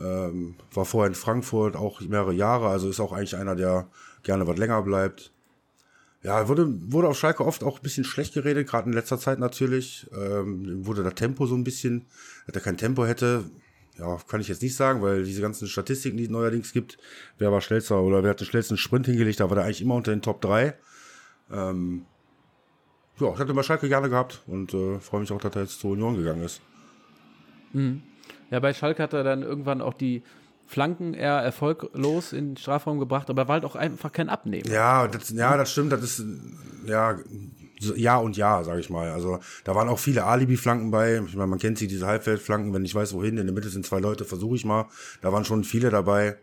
Ähm, 0.00 0.56
war 0.72 0.84
vorher 0.84 1.08
in 1.08 1.14
Frankfurt 1.14 1.76
auch 1.76 2.00
mehrere 2.00 2.32
Jahre, 2.32 2.68
also 2.68 2.88
ist 2.88 3.00
auch 3.00 3.12
eigentlich 3.12 3.36
einer, 3.36 3.54
der 3.54 3.88
gerne 4.22 4.46
was 4.46 4.56
länger 4.56 4.82
bleibt. 4.82 5.32
Ja, 6.22 6.46
wurde, 6.46 6.68
wurde 6.92 7.08
auf 7.08 7.18
Schalke 7.18 7.44
oft 7.44 7.64
auch 7.64 7.78
ein 7.78 7.82
bisschen 7.82 8.04
schlecht 8.04 8.34
geredet, 8.34 8.68
gerade 8.68 8.88
in 8.88 8.92
letzter 8.92 9.18
Zeit 9.18 9.40
natürlich. 9.40 10.08
Ähm, 10.16 10.86
wurde 10.86 11.02
das 11.02 11.14
Tempo 11.14 11.46
so 11.46 11.56
ein 11.56 11.64
bisschen, 11.64 12.06
dass 12.46 12.54
er 12.54 12.60
kein 12.62 12.76
Tempo 12.76 13.04
hätte. 13.04 13.44
Ja, 13.98 14.16
kann 14.28 14.40
ich 14.40 14.48
jetzt 14.48 14.62
nicht 14.62 14.76
sagen, 14.76 15.02
weil 15.02 15.24
diese 15.24 15.42
ganzen 15.42 15.66
Statistiken, 15.66 16.16
die 16.16 16.24
es 16.24 16.30
neuerdings 16.30 16.72
gibt, 16.72 16.96
wer 17.38 17.52
war 17.52 17.60
schnellster 17.60 18.00
oder 18.00 18.22
wer 18.22 18.30
hat 18.30 18.40
den 18.40 18.46
schnellsten 18.46 18.76
Sprint 18.76 19.06
hingelegt, 19.06 19.40
da 19.40 19.50
war 19.50 19.56
der 19.56 19.64
eigentlich 19.64 19.82
immer 19.82 19.96
unter 19.96 20.12
den 20.12 20.22
Top 20.22 20.40
3. 20.40 20.74
Ähm, 21.50 22.06
ja, 23.18 23.32
ich 23.32 23.38
hatte 23.38 23.52
bei 23.52 23.62
Schalke 23.62 23.88
gerne 23.88 24.08
gehabt 24.08 24.42
und 24.46 24.72
äh, 24.72 24.98
freue 25.00 25.20
mich 25.20 25.32
auch, 25.32 25.40
dass 25.40 25.54
er 25.54 25.62
jetzt 25.62 25.80
zur 25.80 25.90
Union 25.90 26.16
gegangen 26.16 26.42
ist. 26.42 26.62
Mhm. 27.72 28.02
Ja, 28.50 28.60
bei 28.60 28.72
Schalke 28.72 29.02
hat 29.02 29.12
er 29.12 29.24
dann 29.24 29.42
irgendwann 29.42 29.80
auch 29.80 29.94
die 29.94 30.22
Flanken 30.66 31.14
eher 31.14 31.34
erfolglos 31.34 32.32
in 32.32 32.50
den 32.50 32.56
Strafraum 32.56 32.98
gebracht, 32.98 33.28
aber 33.28 33.42
er 33.42 33.48
war 33.48 33.54
halt 33.54 33.64
auch 33.64 33.76
einfach 33.76 34.12
kein 34.12 34.28
Abnehmen. 34.28 34.70
Ja, 34.70 35.06
das, 35.08 35.30
ja, 35.30 35.56
das 35.56 35.72
stimmt. 35.72 35.92
Das 35.92 36.02
ist 36.02 36.24
ja 36.86 37.18
ja 37.96 38.16
und 38.18 38.36
ja, 38.36 38.62
sage 38.64 38.80
ich 38.80 38.90
mal. 38.90 39.10
Also 39.10 39.40
da 39.64 39.74
waren 39.74 39.88
auch 39.88 39.98
viele 39.98 40.24
Alibi-Flanken 40.24 40.90
bei. 40.90 41.22
Ich 41.26 41.34
meine, 41.34 41.48
man 41.48 41.58
kennt 41.58 41.78
sie, 41.78 41.86
diese 41.86 42.06
Halbfeldflanken, 42.06 42.72
wenn 42.72 42.84
ich 42.84 42.94
weiß, 42.94 43.14
wohin, 43.14 43.38
in 43.38 43.46
der 43.46 43.54
Mitte 43.54 43.68
sind 43.68 43.86
zwei 43.86 43.98
Leute, 43.98 44.24
versuche 44.24 44.56
ich 44.56 44.64
mal. 44.64 44.86
Da 45.20 45.32
waren 45.32 45.44
schon 45.44 45.64
viele 45.64 45.90
dabei. 45.90 46.36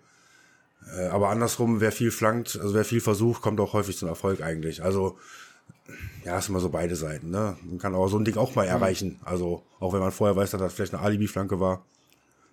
Äh, 0.97 1.07
aber 1.07 1.29
andersrum, 1.29 1.81
wer 1.81 1.91
viel 1.91 2.11
flankt, 2.11 2.59
also 2.61 2.73
wer 2.73 2.85
viel 2.85 3.01
versucht, 3.01 3.41
kommt 3.41 3.59
auch 3.59 3.73
häufig 3.73 3.97
zum 3.97 4.09
Erfolg 4.09 4.41
eigentlich. 4.41 4.83
Also 4.83 5.17
ja, 6.23 6.37
ist 6.37 6.49
immer 6.49 6.59
so 6.59 6.69
beide 6.69 6.95
Seiten. 6.95 7.29
Ne? 7.29 7.57
Man 7.63 7.79
kann 7.79 7.95
auch 7.95 8.07
so 8.07 8.17
ein 8.17 8.25
Ding 8.25 8.37
auch 8.37 8.55
mal 8.55 8.65
mhm. 8.65 8.71
erreichen. 8.71 9.19
Also 9.23 9.63
auch 9.79 9.93
wenn 9.93 9.99
man 9.99 10.11
vorher 10.11 10.35
weiß, 10.35 10.51
dass 10.51 10.61
das 10.61 10.73
vielleicht 10.73 10.93
eine 10.93 11.03
Alibi-Flanke 11.03 11.59
war. 11.59 11.83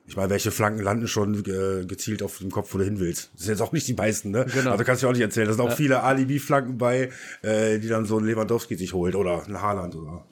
Ich 0.08 0.16
meine, 0.16 0.30
welche 0.30 0.50
Flanken 0.52 0.82
landen 0.82 1.08
schon 1.08 1.34
äh, 1.34 1.84
gezielt 1.84 2.22
auf 2.22 2.38
dem 2.38 2.50
Kopf, 2.50 2.72
wo 2.72 2.78
du 2.78 2.84
hin 2.84 3.00
willst? 3.00 3.30
Das 3.34 3.42
sind 3.42 3.54
jetzt 3.54 3.60
auch 3.60 3.72
nicht 3.72 3.88
die 3.88 3.94
meisten, 3.94 4.30
ne? 4.30 4.46
Genau. 4.52 4.70
Also 4.70 4.84
kannst 4.84 5.02
du 5.02 5.08
auch 5.08 5.12
nicht 5.12 5.20
erzählen. 5.20 5.48
Da 5.48 5.54
sind 5.54 5.64
auch 5.64 5.70
ja. 5.70 5.74
viele 5.74 6.02
Alibi-Flanken 6.02 6.78
bei, 6.78 7.10
äh, 7.42 7.78
die 7.78 7.88
dann 7.88 8.04
so 8.04 8.18
ein 8.18 8.24
Lewandowski 8.24 8.76
sich 8.76 8.92
holt 8.92 9.16
oder 9.16 9.44
ein 9.46 9.60
Haaland 9.60 9.96
oder 9.96 10.24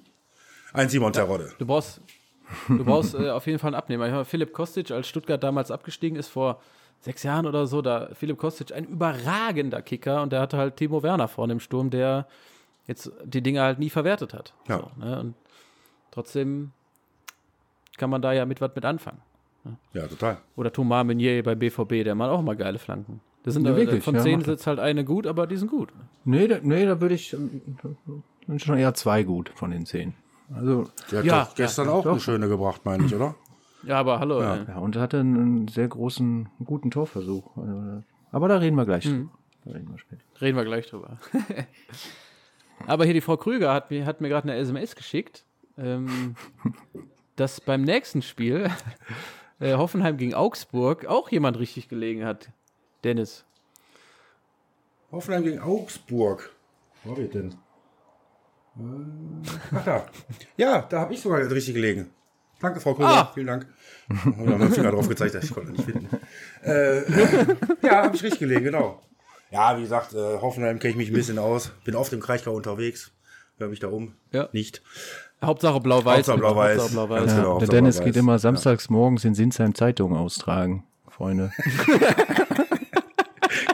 ein 0.73 0.89
Simon 0.89 1.13
ja, 1.13 1.23
Terodde. 1.23 1.53
Du 1.59 1.67
brauchst, 1.67 2.01
du 2.69 2.85
brauchst 2.85 3.15
äh, 3.15 3.31
auf 3.31 3.47
jeden 3.47 3.59
Fall 3.59 3.69
einen 3.69 3.77
Abnehmer. 3.77 4.07
Ich 4.07 4.13
meine, 4.13 4.25
Philipp 4.25 4.53
Kostic, 4.53 4.93
als 4.93 5.09
Stuttgart 5.09 5.43
damals 5.43 5.73
abgestiegen 5.73 6.17
ist 6.17 6.29
vor 6.29 6.61
sechs 7.01 7.23
Jahren 7.25 7.47
oder 7.47 7.67
so, 7.67 7.83
da 7.83 8.11
Philipp 8.15 8.39
Kostic 8.39 8.73
ein 8.73 8.85
überragender 8.85 9.83
Kicker 9.83 10.23
und 10.23 10.33
der 10.33 10.41
hatte 10.41 10.57
halt 10.57 10.77
Timo 10.77 11.03
Werner 11.03 11.29
vorne 11.29 11.53
im 11.53 11.61
Sturm, 11.61 11.91
der 11.91 12.27
jetzt 12.87 13.11
die 13.25 13.43
Dinge 13.43 13.61
halt 13.61 13.79
nie 13.79 13.91
verwertet 13.91 14.35
hat. 14.35 14.55
Ja. 14.69 14.79
So, 14.79 15.05
ne? 15.05 15.21
Und 15.21 15.35
trotzdem 16.13 16.73
kann 17.97 18.11
man 18.11 18.23
da 18.23 18.33
ja 18.33 18.47
mit 18.47 18.61
was 18.61 18.71
mit 18.75 18.85
anfangen. 18.85 19.21
Ne? 19.65 19.77
Ja, 19.93 20.07
total. 20.07 20.39
Oder 20.57 20.73
Thomas 20.73 21.05
Meunier 21.05 21.43
bei 21.43 21.55
BVB, 21.55 22.05
der 22.05 22.15
macht 22.15 22.31
auch 22.31 22.43
mal 22.43 22.57
geile 22.57 22.79
Flanken. 22.79 23.21
Das 23.43 23.55
sind 23.55 23.67
ja, 23.67 23.73
da, 23.73 23.77
wirklich, 23.77 24.03
von 24.03 24.19
zehn 24.19 24.41
ja, 24.41 24.47
sitzt 24.47 24.67
halt 24.67 24.79
eine 24.79 25.05
gut, 25.05 25.27
aber 25.27 25.47
die 25.47 25.57
sind 25.57 25.71
gut. 25.71 25.93
Nee, 26.25 26.49
da, 26.49 26.59
nee, 26.63 26.87
da 26.87 27.01
würde 27.01 27.15
ich 27.15 27.37
schon 28.57 28.79
eher 28.79 28.95
zwei 28.95 29.23
gut 29.23 29.51
von 29.55 29.71
den 29.71 29.85
zehn. 29.85 30.15
Also, 30.55 30.89
der 31.11 31.19
hat 31.19 31.27
ja, 31.27 31.45
doch 31.45 31.55
gestern 31.55 31.89
auch 31.89 32.05
doch. 32.05 32.13
eine 32.13 32.21
schöne 32.21 32.49
gebracht, 32.49 32.83
meine 32.85 33.05
ich, 33.05 33.15
oder? 33.15 33.35
Ja, 33.83 33.99
aber 33.99 34.19
hallo. 34.19 34.41
Ja, 34.41 34.65
ja 34.67 34.77
und 34.79 34.97
hatte 34.97 35.21
einen 35.21 35.69
sehr 35.69 35.89
großen, 35.89 36.49
guten 36.65 36.91
Torversuch. 36.91 37.51
Aber 38.33 38.49
da 38.49 38.57
reden 38.57 38.77
wir 38.77 38.87
gleich 38.87 39.07
mhm. 39.07 39.31
Da 39.65 39.73
reden 39.73 39.91
wir 39.91 39.99
später. 39.99 40.23
Reden 40.41 40.57
wir 40.57 40.65
gleich 40.65 40.87
drüber. 40.87 41.19
aber 42.87 43.05
hier 43.05 43.15
die 43.15 43.21
Frau 43.21 43.37
Krüger 43.37 43.73
hat 43.73 43.91
mir, 43.91 44.05
hat 44.05 44.21
mir 44.21 44.29
gerade 44.29 44.49
eine 44.49 44.59
SMS 44.59 44.95
geschickt, 44.95 45.45
ähm, 45.79 46.37
dass 47.37 47.61
beim 47.61 47.83
nächsten 47.83 48.23
Spiel 48.23 48.71
äh, 49.61 49.75
Hoffenheim 49.75 50.17
gegen 50.17 50.35
Augsburg 50.35 51.07
auch 51.07 51.31
jemand 51.31 51.59
richtig 51.59 51.89
gelegen 51.89 52.25
hat. 52.25 52.51
Dennis. 53.03 53.45
Hoffenheim 55.13 55.45
gegen 55.45 55.61
Augsburg. 55.61 56.55
Wo 57.05 57.13
habe 57.13 57.23
ich 57.23 57.31
denn? 57.31 57.55
Äh, 58.77 59.49
ach 59.75 59.85
da. 59.85 60.07
Ja, 60.57 60.83
da 60.83 61.01
habe 61.01 61.15
ich 61.15 61.21
sogar 61.21 61.39
richtig 61.51 61.75
gelegen. 61.75 62.11
Danke, 62.61 62.81
Frau 62.81 62.95
Krüger. 62.95 63.09
Ah. 63.09 63.31
Vielen 63.35 63.47
Dank. 63.47 63.67
Ich 64.09 64.17
habe 64.25 64.59
meinen 64.59 64.73
Finger 64.73 64.91
drauf 64.91 65.09
gezeigt, 65.09 65.35
ich 65.35 65.53
konnte 65.53 65.73
nicht 65.73 65.85
finden. 65.85 66.09
Äh, 66.63 67.03
ja, 67.83 68.05
habe 68.05 68.17
ich 68.17 68.23
richtig 68.23 68.41
gelegen, 68.41 68.65
genau. 68.65 69.03
Ja, 69.51 69.77
wie 69.77 69.83
gesagt, 69.83 70.15
äh, 70.15 70.39
Hoffenheim 70.41 70.79
kenne 70.79 70.93
ich 70.93 70.97
mich 70.97 71.11
ein 71.11 71.15
bisschen 71.15 71.39
aus. 71.39 71.73
Bin 71.85 71.95
oft 71.95 72.13
im 72.13 72.21
Kraichgau 72.21 72.55
unterwegs. 72.55 73.13
Hör 73.59 73.69
mich 73.69 73.81
da 73.81 73.89
um. 73.89 74.15
Ja. 74.33 74.49
Nicht. 74.53 74.83
Hauptsache 75.47 75.81
blau-weiß. 75.81 76.29
Hauptsache 76.29 76.39
blau-weiß. 76.39 76.93
Blau 76.93 77.15
ja, 77.15 77.25
genau, 77.25 77.59
der 77.59 77.69
Dennis 77.69 78.01
geht 78.01 78.17
immer 78.17 78.39
samstags 78.39 78.91
morgens 78.91 79.25
in 79.25 79.35
Sinsheim 79.35 79.75
Zeitung 79.75 80.17
austragen, 80.17 80.85
Freunde. 81.09 81.53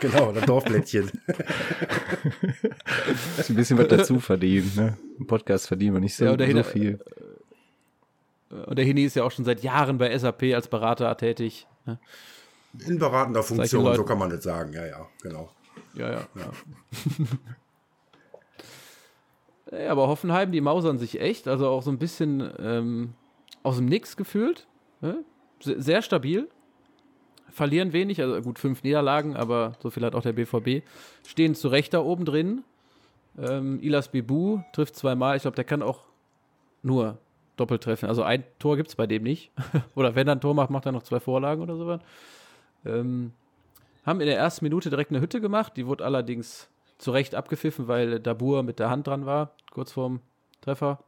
genau, 0.01 0.33
das 0.33 0.47
Dorfblättchen. 0.47 1.11
ein 3.49 3.55
bisschen 3.55 3.79
was 3.79 3.89
dazu 3.89 4.21
verdienen. 4.21 4.71
Ne? 4.77 4.97
Im 5.19 5.27
Podcast 5.27 5.69
verdienen 5.69 5.95
wir 5.95 6.01
nicht 6.01 6.17
so, 6.17 6.25
ja, 6.25 6.37
so 6.37 6.63
viel. 6.63 7.01
Und 8.51 8.77
der 8.77 8.85
Hini 8.85 9.05
ist 9.05 9.17
ja 9.17 9.25
auch 9.25 9.31
schon 9.31 9.45
seit 9.45 9.63
Jahren 9.63 9.99
bei 9.99 10.17
SAP 10.17 10.43
als 10.55 10.69
Berater 10.69 11.17
tätig. 11.17 11.67
Ne? 11.87 11.99
In 12.87 12.99
beratender 12.99 13.43
Funktion, 13.43 13.95
so 13.95 14.05
kann 14.05 14.19
man 14.19 14.31
das 14.31 14.43
sagen. 14.43 14.73
Ja, 14.73 14.87
ja, 14.87 15.07
genau. 15.23 15.51
Ja, 15.95 16.13
ja. 16.13 16.21
ja. 16.37 16.51
Ja, 19.71 19.93
aber 19.93 20.09
Hoffenheim, 20.09 20.53
die 20.53 20.61
mausern 20.61 20.99
sich 20.99 21.21
echt, 21.21 21.47
also 21.47 21.69
auch 21.69 21.83
so 21.83 21.91
ein 21.91 21.99
bisschen 21.99 22.51
ähm, 22.59 23.15
aus 23.63 23.77
dem 23.77 23.87
Nix 23.87 24.17
gefühlt. 24.17 24.67
Ne? 25.01 25.25
Sehr 25.61 26.03
stabil. 26.03 26.49
Verlieren 27.51 27.93
wenig, 27.93 28.21
also 28.21 28.41
gut, 28.43 28.59
fünf 28.59 28.83
Niederlagen, 28.83 29.37
aber 29.37 29.73
so 29.81 29.91
viel 29.91 30.05
hat 30.05 30.15
auch 30.15 30.23
der 30.23 30.33
BVB. 30.33 30.85
Stehen 31.27 31.55
zu 31.55 31.69
Recht 31.69 31.93
da 31.95 32.01
oben 32.01 32.25
drin. 32.25 32.63
Ähm, 33.39 33.81
Ilas 33.81 34.09
Bibu 34.09 34.61
trifft 34.73 34.97
zweimal. 34.97 35.37
Ich 35.37 35.43
glaube, 35.43 35.57
der 35.57 35.65
kann 35.65 35.83
auch 35.83 36.07
nur 36.83 37.19
doppelt 37.57 37.83
treffen. 37.83 38.09
Also 38.09 38.23
ein 38.23 38.45
Tor 38.59 38.77
gibt 38.77 38.89
es 38.89 38.97
bei 38.97 39.07
dem 39.07 39.23
nicht. 39.23 39.51
oder 39.95 40.15
wenn 40.15 40.29
er 40.29 40.37
ein 40.37 40.41
Tor 40.41 40.55
macht, 40.55 40.71
macht 40.71 40.87
er 40.87 40.93
noch 40.93 41.03
zwei 41.03 41.21
Vorlagen 41.21 41.63
oder 41.63 41.77
sowas. 41.77 42.01
Ähm, 42.85 43.33
haben 44.05 44.21
in 44.21 44.27
der 44.27 44.39
ersten 44.39 44.65
Minute 44.65 44.91
direkt 44.91 45.11
eine 45.11 45.21
Hütte 45.21 45.41
gemacht. 45.41 45.77
Die 45.77 45.87
wurde 45.87 46.05
allerdings 46.05 46.71
zu 47.01 47.11
Recht 47.11 47.35
abgepfiffen, 47.35 47.89
weil 47.89 48.21
Dabur 48.21 48.63
mit 48.63 48.79
der 48.79 48.91
Hand 48.91 49.07
dran 49.07 49.27
war, 49.27 49.53
kurz 49.71 49.93
vorm 49.93 50.21
Treffer. 50.61 50.99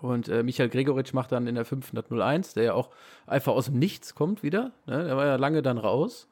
Und 0.00 0.28
äh, 0.28 0.42
Michael 0.42 0.68
Gregoritsch 0.68 1.12
macht 1.12 1.32
dann 1.32 1.46
in 1.46 1.54
der 1.54 1.64
501, 1.64 2.54
der 2.54 2.64
ja 2.64 2.74
auch 2.74 2.90
einfach 3.26 3.52
aus 3.52 3.66
dem 3.66 3.78
Nichts 3.78 4.14
kommt 4.14 4.42
wieder. 4.42 4.72
Ne? 4.86 5.04
Der 5.04 5.16
war 5.16 5.26
ja 5.26 5.36
lange 5.36 5.62
dann 5.62 5.78
raus. 5.78 6.26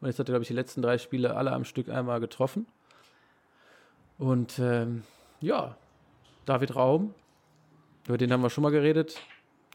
Und 0.00 0.06
jetzt 0.06 0.18
hat 0.18 0.28
er, 0.28 0.32
glaube 0.32 0.42
ich, 0.42 0.48
die 0.48 0.54
letzten 0.54 0.82
drei 0.82 0.98
Spiele 0.98 1.36
alle 1.36 1.52
am 1.52 1.64
Stück 1.64 1.88
einmal 1.88 2.20
getroffen. 2.20 2.66
Und 4.18 4.58
ähm, 4.58 5.02
ja, 5.40 5.76
David 6.46 6.76
Raum, 6.76 7.14
über 8.06 8.18
den 8.18 8.32
haben 8.32 8.42
wir 8.42 8.50
schon 8.50 8.62
mal 8.62 8.70
geredet. 8.70 9.20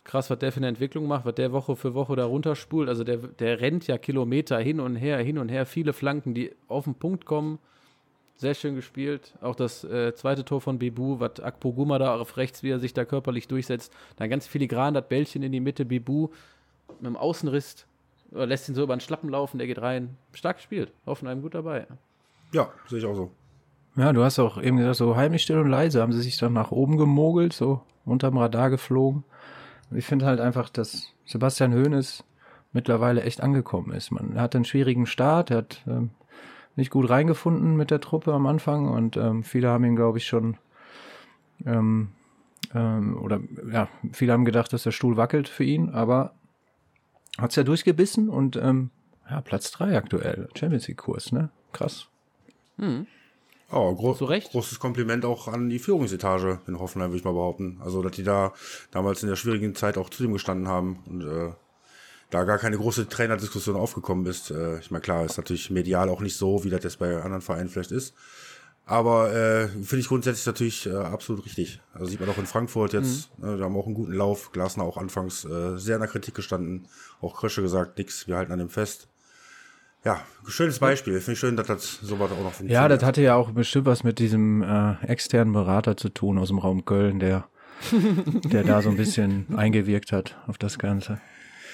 Krass, 0.05 0.29
was 0.29 0.39
der 0.39 0.51
für 0.51 0.57
eine 0.57 0.67
Entwicklung 0.67 1.07
macht, 1.07 1.25
was 1.25 1.35
der 1.35 1.51
Woche 1.51 1.75
für 1.75 1.93
Woche 1.93 2.15
da 2.15 2.25
runterspult. 2.25 2.89
Also 2.89 3.03
der, 3.03 3.17
der 3.17 3.61
rennt 3.61 3.87
ja 3.87 3.97
Kilometer 3.97 4.57
hin 4.59 4.79
und 4.79 4.95
her, 4.95 5.17
hin 5.19 5.37
und 5.37 5.49
her. 5.49 5.65
Viele 5.65 5.93
Flanken, 5.93 6.33
die 6.33 6.53
auf 6.67 6.85
den 6.85 6.95
Punkt 6.95 7.25
kommen. 7.25 7.59
Sehr 8.35 8.53
schön 8.55 8.75
gespielt. 8.75 9.33
Auch 9.41 9.55
das 9.55 9.83
äh, 9.83 10.13
zweite 10.15 10.43
Tor 10.43 10.59
von 10.59 10.79
Bibu, 10.79 11.19
was 11.19 11.39
Akpo 11.39 11.71
Guma 11.71 11.99
da 11.99 12.19
auf 12.19 12.37
rechts, 12.37 12.63
wie 12.63 12.71
er 12.71 12.79
sich 12.79 12.93
da 12.93 13.05
körperlich 13.05 13.47
durchsetzt. 13.47 13.93
Dann 14.17 14.29
ganz 14.29 14.47
filigran, 14.47 14.93
das 14.93 15.07
Bällchen 15.07 15.43
in 15.43 15.51
die 15.51 15.59
Mitte. 15.59 15.85
Bibu 15.85 16.29
mit 16.99 17.05
dem 17.05 17.17
Außenriss. 17.17 17.85
Lässt 18.31 18.67
ihn 18.67 18.75
so 18.75 18.83
über 18.83 18.95
den 18.95 18.99
Schlappen 18.99 19.29
laufen, 19.29 19.59
der 19.59 19.67
geht 19.67 19.81
rein. 19.81 20.17
Stark 20.33 20.57
gespielt. 20.57 20.91
Hoffenheim 21.05 21.41
gut 21.41 21.53
dabei. 21.53 21.85
Ja, 22.51 22.71
sehe 22.87 22.99
ich 22.99 23.05
auch 23.05 23.15
so. 23.15 23.31
Ja, 23.95 24.11
du 24.11 24.23
hast 24.23 24.39
auch 24.39 24.59
eben 24.59 24.77
gesagt, 24.77 24.95
so 24.95 25.15
heimlich 25.15 25.43
still 25.43 25.59
und 25.59 25.69
leise 25.69 26.01
haben 26.01 26.13
sie 26.13 26.21
sich 26.21 26.37
dann 26.37 26.53
nach 26.53 26.71
oben 26.71 26.97
gemogelt, 26.97 27.53
so 27.53 27.81
unterm 28.05 28.37
Radar 28.37 28.71
geflogen. 28.71 29.23
Ich 29.91 30.05
finde 30.05 30.25
halt 30.25 30.39
einfach, 30.39 30.69
dass 30.69 31.13
Sebastian 31.25 31.73
Hoeneß 31.73 32.23
mittlerweile 32.71 33.21
echt 33.21 33.41
angekommen 33.41 33.91
ist. 33.93 34.11
Man 34.11 34.41
hat 34.41 34.55
einen 34.55 34.65
schwierigen 34.65 35.05
Start, 35.05 35.51
er 35.51 35.57
hat 35.57 35.83
ähm, 35.87 36.09
nicht 36.75 36.91
gut 36.91 37.09
reingefunden 37.09 37.75
mit 37.75 37.91
der 37.91 38.01
Truppe 38.01 38.33
am 38.33 38.47
Anfang 38.47 38.87
und 38.87 39.17
ähm, 39.17 39.43
viele 39.43 39.69
haben 39.69 39.85
ihn, 39.85 39.95
glaube 39.95 40.17
ich, 40.17 40.25
schon 40.25 40.57
ähm, 41.65 42.09
ähm, 42.73 43.17
oder 43.21 43.39
ja, 43.71 43.87
viele 44.11 44.33
haben 44.33 44.45
gedacht, 44.45 44.73
dass 44.73 44.83
der 44.83 44.91
Stuhl 44.91 45.17
wackelt 45.17 45.47
für 45.47 45.63
ihn, 45.63 45.89
aber 45.89 46.33
hat 47.37 47.51
es 47.51 47.55
ja 47.55 47.63
durchgebissen 47.63 48.29
und 48.29 48.55
ähm, 48.55 48.89
ja, 49.29 49.41
Platz 49.41 49.71
3 49.71 49.97
aktuell, 49.97 50.49
Champions 50.55 50.87
League-Kurs, 50.87 51.31
ne? 51.31 51.49
Krass. 51.71 52.07
Hm. 52.77 53.07
Oh, 53.71 53.95
gro 53.95 54.13
Zu 54.13 54.25
Recht. 54.25 54.51
großes 54.51 54.79
Kompliment 54.79 55.25
auch 55.25 55.47
an 55.47 55.69
die 55.69 55.79
Führungsetage 55.79 56.59
in 56.67 56.77
Hoffenheim, 56.77 57.09
würde 57.09 57.17
ich 57.17 57.23
mal 57.23 57.33
behaupten. 57.33 57.79
Also, 57.83 58.03
dass 58.03 58.11
die 58.11 58.23
da 58.23 58.53
damals 58.91 59.23
in 59.23 59.29
der 59.29 59.35
schwierigen 59.35 59.73
Zeit 59.73 59.97
auch 59.97 60.09
zu 60.09 60.21
dem 60.21 60.33
gestanden 60.33 60.67
haben 60.67 60.99
und 61.07 61.23
äh, 61.23 61.53
da 62.33 62.43
gar 62.43 62.57
keine 62.57 62.77
große 62.77 63.07
Trainerdiskussion 63.07 63.75
aufgekommen 63.75 64.25
ist. 64.25 64.51
Äh, 64.51 64.79
ich 64.79 64.91
meine, 64.91 65.01
klar, 65.01 65.25
ist 65.25 65.37
natürlich 65.37 65.69
medial 65.69 66.09
auch 66.09 66.21
nicht 66.21 66.35
so, 66.35 66.63
wie 66.63 66.69
das 66.69 66.83
jetzt 66.83 66.99
bei 66.99 67.21
anderen 67.21 67.41
Vereinen 67.41 67.69
vielleicht 67.69 67.91
ist. 67.91 68.13
Aber 68.85 69.33
äh, 69.33 69.67
finde 69.67 69.99
ich 69.99 70.07
grundsätzlich 70.09 70.45
natürlich 70.45 70.87
äh, 70.87 70.95
absolut 70.95 71.45
richtig. 71.45 71.79
Also 71.93 72.07
sieht 72.07 72.19
man 72.19 72.29
auch 72.29 72.37
in 72.37 72.45
Frankfurt 72.45 72.93
jetzt, 72.93 73.29
mhm. 73.37 73.45
äh, 73.45 73.57
da 73.57 73.63
haben 73.63 73.73
wir 73.73 73.79
auch 73.79 73.85
einen 73.85 73.95
guten 73.95 74.13
Lauf. 74.13 74.51
Glasner 74.51 74.83
auch 74.83 74.97
anfangs 74.97 75.45
äh, 75.45 75.77
sehr 75.77 75.95
in 75.95 76.01
der 76.01 76.09
Kritik 76.09 76.35
gestanden. 76.35 76.87
Auch 77.21 77.35
Krösche 77.35 77.61
gesagt, 77.61 77.97
nix, 77.97 78.27
wir 78.27 78.35
halten 78.35 78.51
an 78.51 78.59
dem 78.59 78.69
fest. 78.69 79.07
Ja, 80.03 80.21
schönes 80.45 80.79
Beispiel. 80.79 81.13
Finde 81.21 81.33
ich 81.33 81.39
schön, 81.39 81.55
dass 81.55 81.67
das 81.67 81.99
sowas 82.01 82.29
auch 82.31 82.37
noch 82.37 82.43
funktioniert. 82.43 82.73
Ja, 82.73 82.89
das 82.89 83.03
hatte 83.03 83.21
ja 83.21 83.35
auch 83.35 83.51
bestimmt 83.51 83.85
was 83.85 84.03
mit 84.03 84.19
diesem 84.19 84.61
äh, 84.61 84.95
externen 85.05 85.53
Berater 85.53 85.95
zu 85.95 86.09
tun 86.09 86.37
aus 86.37 86.49
dem 86.49 86.59
Raum 86.59 86.83
Köln, 86.83 87.19
der, 87.19 87.47
der 88.51 88.63
da 88.63 88.81
so 88.81 88.89
ein 88.89 88.97
bisschen 88.97 89.45
eingewirkt 89.55 90.11
hat 90.11 90.37
auf 90.47 90.57
das 90.57 90.77
Ganze. 90.77 91.21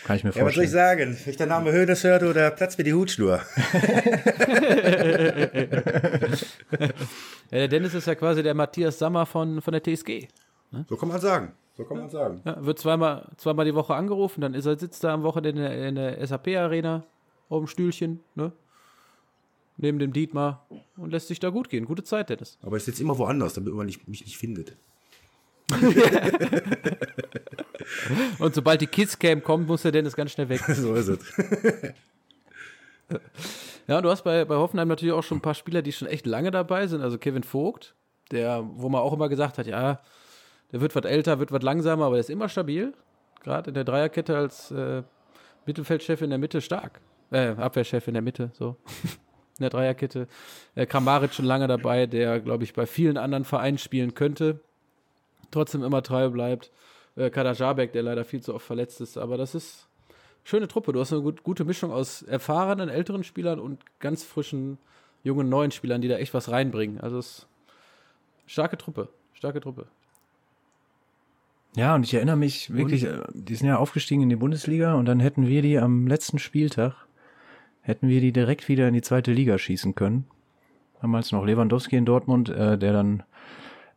Kann 0.03 0.15
ich 0.15 0.23
mir 0.23 0.31
vorstellen. 0.31 0.45
Ja, 0.45 0.45
was 0.45 0.55
soll 0.55 0.63
ich 0.63 0.71
sagen? 0.71 1.17
Wenn 1.23 1.31
ich 1.31 1.37
den 1.37 1.49
Namen 1.49 1.71
Hönes 1.71 2.03
hörte 2.03 2.29
oder 2.29 2.51
Platz 2.51 2.77
mir 2.77 2.83
die 2.83 2.93
Hutschnur. 2.93 3.41
ja, 6.71 6.89
der 7.51 7.67
Dennis 7.67 7.93
ist 7.93 8.07
ja 8.07 8.15
quasi 8.15 8.43
der 8.43 8.53
Matthias 8.53 8.99
Sammer 8.99 9.25
von, 9.25 9.61
von 9.61 9.71
der 9.71 9.83
TSG. 9.83 10.27
Ne? 10.71 10.85
So 10.89 10.95
kann 10.95 11.09
man 11.09 11.19
sagen. 11.19 11.53
So 11.75 11.85
kann 11.85 11.97
man 11.97 12.09
sagen. 12.09 12.41
Ja, 12.43 12.65
wird 12.65 12.77
zweimal, 12.79 13.29
zweimal 13.37 13.65
die 13.65 13.73
Woche 13.73 13.95
angerufen, 13.95 14.41
dann 14.41 14.53
ist 14.53 14.65
er, 14.65 14.77
sitzt 14.77 15.03
er 15.03 15.11
am 15.11 15.23
Wochenende 15.23 15.65
in 15.67 15.95
der, 15.95 16.17
der 16.17 16.27
SAP-Arena 16.27 17.05
auf 17.47 17.63
dem 17.63 17.67
Stühlchen, 17.67 18.19
ne? 18.35 18.51
Neben 19.77 19.97
dem 19.97 20.11
Dietmar 20.11 20.67
und 20.97 21.11
lässt 21.11 21.29
sich 21.29 21.39
da 21.39 21.49
gut 21.51 21.69
gehen. 21.69 21.85
Gute 21.85 22.03
Zeit, 22.03 22.29
Dennis. 22.29 22.57
Aber 22.61 22.75
ich 22.75 22.83
sitze 22.83 23.01
immer 23.01 23.17
woanders, 23.17 23.53
damit 23.53 23.73
man 23.73 23.85
nicht, 23.85 24.09
mich 24.09 24.25
nicht 24.25 24.37
findet. 24.37 24.75
Und 28.39 28.55
sobald 28.55 28.81
die 28.81 28.87
Kidscam 28.87 29.43
kommt, 29.43 29.67
muss 29.67 29.83
der 29.83 29.91
Dennis 29.91 30.15
ganz 30.15 30.31
schnell 30.31 30.49
weg. 30.49 30.61
so 30.67 30.95
ist 30.95 31.09
es. 31.09 31.19
ja, 33.87 34.01
du 34.01 34.09
hast 34.09 34.23
bei, 34.23 34.45
bei 34.45 34.55
Hoffenheim 34.55 34.87
natürlich 34.87 35.13
auch 35.13 35.23
schon 35.23 35.39
ein 35.39 35.41
paar 35.41 35.55
Spieler, 35.55 35.81
die 35.81 35.91
schon 35.91 36.07
echt 36.07 36.25
lange 36.25 36.51
dabei 36.51 36.87
sind. 36.87 37.01
Also 37.01 37.17
Kevin 37.17 37.43
Vogt, 37.43 37.95
der, 38.31 38.63
wo 38.75 38.89
man 38.89 39.01
auch 39.01 39.13
immer 39.13 39.29
gesagt 39.29 39.57
hat, 39.57 39.67
ja, 39.67 39.99
der 40.71 40.81
wird 40.81 40.95
was 40.95 41.05
älter, 41.05 41.39
wird 41.39 41.51
was 41.51 41.63
langsamer, 41.63 42.05
aber 42.05 42.15
der 42.15 42.21
ist 42.21 42.29
immer 42.29 42.49
stabil. 42.49 42.93
Gerade 43.41 43.69
in 43.69 43.73
der 43.73 43.85
Dreierkette 43.85 44.37
als 44.37 44.71
äh, 44.71 45.03
Mittelfeldchef 45.65 46.21
in 46.21 46.29
der 46.29 46.39
Mitte 46.39 46.61
stark. 46.61 47.01
Äh, 47.31 47.49
Abwehrchef 47.49 48.07
in 48.07 48.13
der 48.13 48.23
Mitte, 48.23 48.51
so. 48.53 48.75
in 49.57 49.61
der 49.61 49.69
Dreierkette. 49.69 50.27
Äh, 50.75 50.85
Kramaric 50.85 51.33
schon 51.33 51.45
lange 51.45 51.67
dabei, 51.67 52.05
der, 52.05 52.39
glaube 52.39 52.65
ich, 52.65 52.73
bei 52.73 52.85
vielen 52.85 53.17
anderen 53.17 53.45
Vereinen 53.45 53.77
spielen 53.77 54.13
könnte 54.13 54.61
trotzdem 55.51 55.83
immer 55.83 56.03
treu 56.03 56.29
bleibt. 56.29 56.71
Äh, 57.15 57.29
Kader 57.29 57.53
Jabek, 57.53 57.91
der 57.93 58.03
leider 58.03 58.25
viel 58.25 58.41
zu 58.41 58.53
oft 58.53 58.65
verletzt 58.65 59.01
ist, 59.01 59.17
aber 59.17 59.37
das 59.37 59.55
ist 59.55 59.87
schöne 60.43 60.67
Truppe. 60.67 60.93
Du 60.93 60.99
hast 60.99 61.13
eine 61.13 61.21
gut, 61.21 61.43
gute 61.43 61.65
Mischung 61.65 61.91
aus 61.91 62.21
erfahrenen 62.21 62.89
älteren 62.89 63.23
Spielern 63.23 63.59
und 63.59 63.81
ganz 63.99 64.23
frischen 64.23 64.77
jungen 65.23 65.49
neuen 65.49 65.71
Spielern, 65.71 66.01
die 66.01 66.07
da 66.07 66.17
echt 66.17 66.33
was 66.33 66.49
reinbringen. 66.49 66.99
Also 66.99 67.17
es 67.17 67.27
ist 67.27 67.47
starke 68.47 68.77
Truppe, 68.77 69.09
starke 69.33 69.59
Truppe. 69.61 69.87
Ja, 71.75 71.93
und 71.93 72.03
ich 72.03 72.13
erinnere 72.13 72.37
mich 72.37 72.73
wirklich, 72.73 73.07
und? 73.07 73.19
Äh, 73.19 73.23
die 73.33 73.55
sind 73.55 73.67
ja 73.67 73.77
aufgestiegen 73.77 74.23
in 74.23 74.29
die 74.29 74.35
Bundesliga 74.35 74.95
und 74.95 75.05
dann 75.05 75.19
hätten 75.19 75.47
wir 75.47 75.61
die 75.61 75.77
am 75.77 76.07
letzten 76.07 76.39
Spieltag, 76.39 76.95
hätten 77.81 78.07
wir 78.07 78.21
die 78.21 78.31
direkt 78.31 78.67
wieder 78.67 78.87
in 78.87 78.93
die 78.93 79.01
zweite 79.01 79.31
Liga 79.31 79.57
schießen 79.57 79.93
können. 79.93 80.25
Damals 81.01 81.31
noch 81.31 81.45
Lewandowski 81.45 81.95
in 81.95 82.05
Dortmund, 82.05 82.49
äh, 82.49 82.77
der 82.77 82.93
dann 82.93 83.23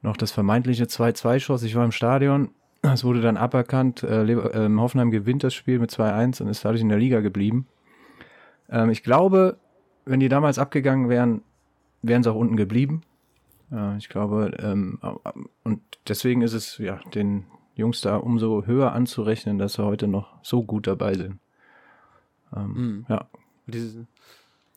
noch 0.03 0.17
das 0.17 0.33
vermeintliche 0.33 0.85
2-2 0.85 1.41
schoss. 1.41 1.63
Ich 1.63 1.75
war 1.75 1.85
im 1.85 1.93
Stadion, 1.93 2.51
es 2.83 3.05
wurde 3.05 3.21
dann 3.21 3.37
aberkannt. 3.37 4.03
Äh, 4.03 4.25
äh, 4.25 4.77
Hoffenheim 4.77 5.11
gewinnt 5.11 5.45
das 5.45 5.55
Spiel 5.55 5.79
mit 5.79 5.91
2-1 5.91 6.43
und 6.43 6.49
ist 6.49 6.65
dadurch 6.65 6.81
in 6.83 6.89
der 6.89 6.99
Liga 6.99 7.21
geblieben. 7.21 7.67
Ähm, 8.69 8.91
ich 8.91 9.03
glaube, 9.03 9.57
wenn 10.05 10.21
die 10.21 10.29
damals 10.29 10.59
abgegangen 10.59 11.09
wären, 11.09 11.43
wären 12.03 12.23
sie 12.23 12.31
auch 12.31 12.37
unten 12.37 12.57
geblieben. 12.57 13.03
Äh, 13.71 13.97
ich 13.97 14.09
glaube, 14.09 14.51
ähm, 14.59 14.99
und 15.63 15.81
deswegen 16.09 16.43
ist 16.43 16.55
es 16.55 16.79
ja 16.79 17.01
den 17.15 17.45
Jungs 17.77 18.01
da 18.01 18.17
umso 18.17 18.67
höher 18.67 18.93
anzurechnen, 18.93 19.59
dass 19.59 19.75
sie 19.75 19.85
heute 19.85 20.09
noch 20.09 20.35
so 20.43 20.65
gut 20.65 20.89
dabei 20.89 21.15
sind. 21.15 21.39
Ähm, 22.55 22.73
mhm. 22.75 23.07
Ja. 23.09 23.27
Diese, 23.67 24.07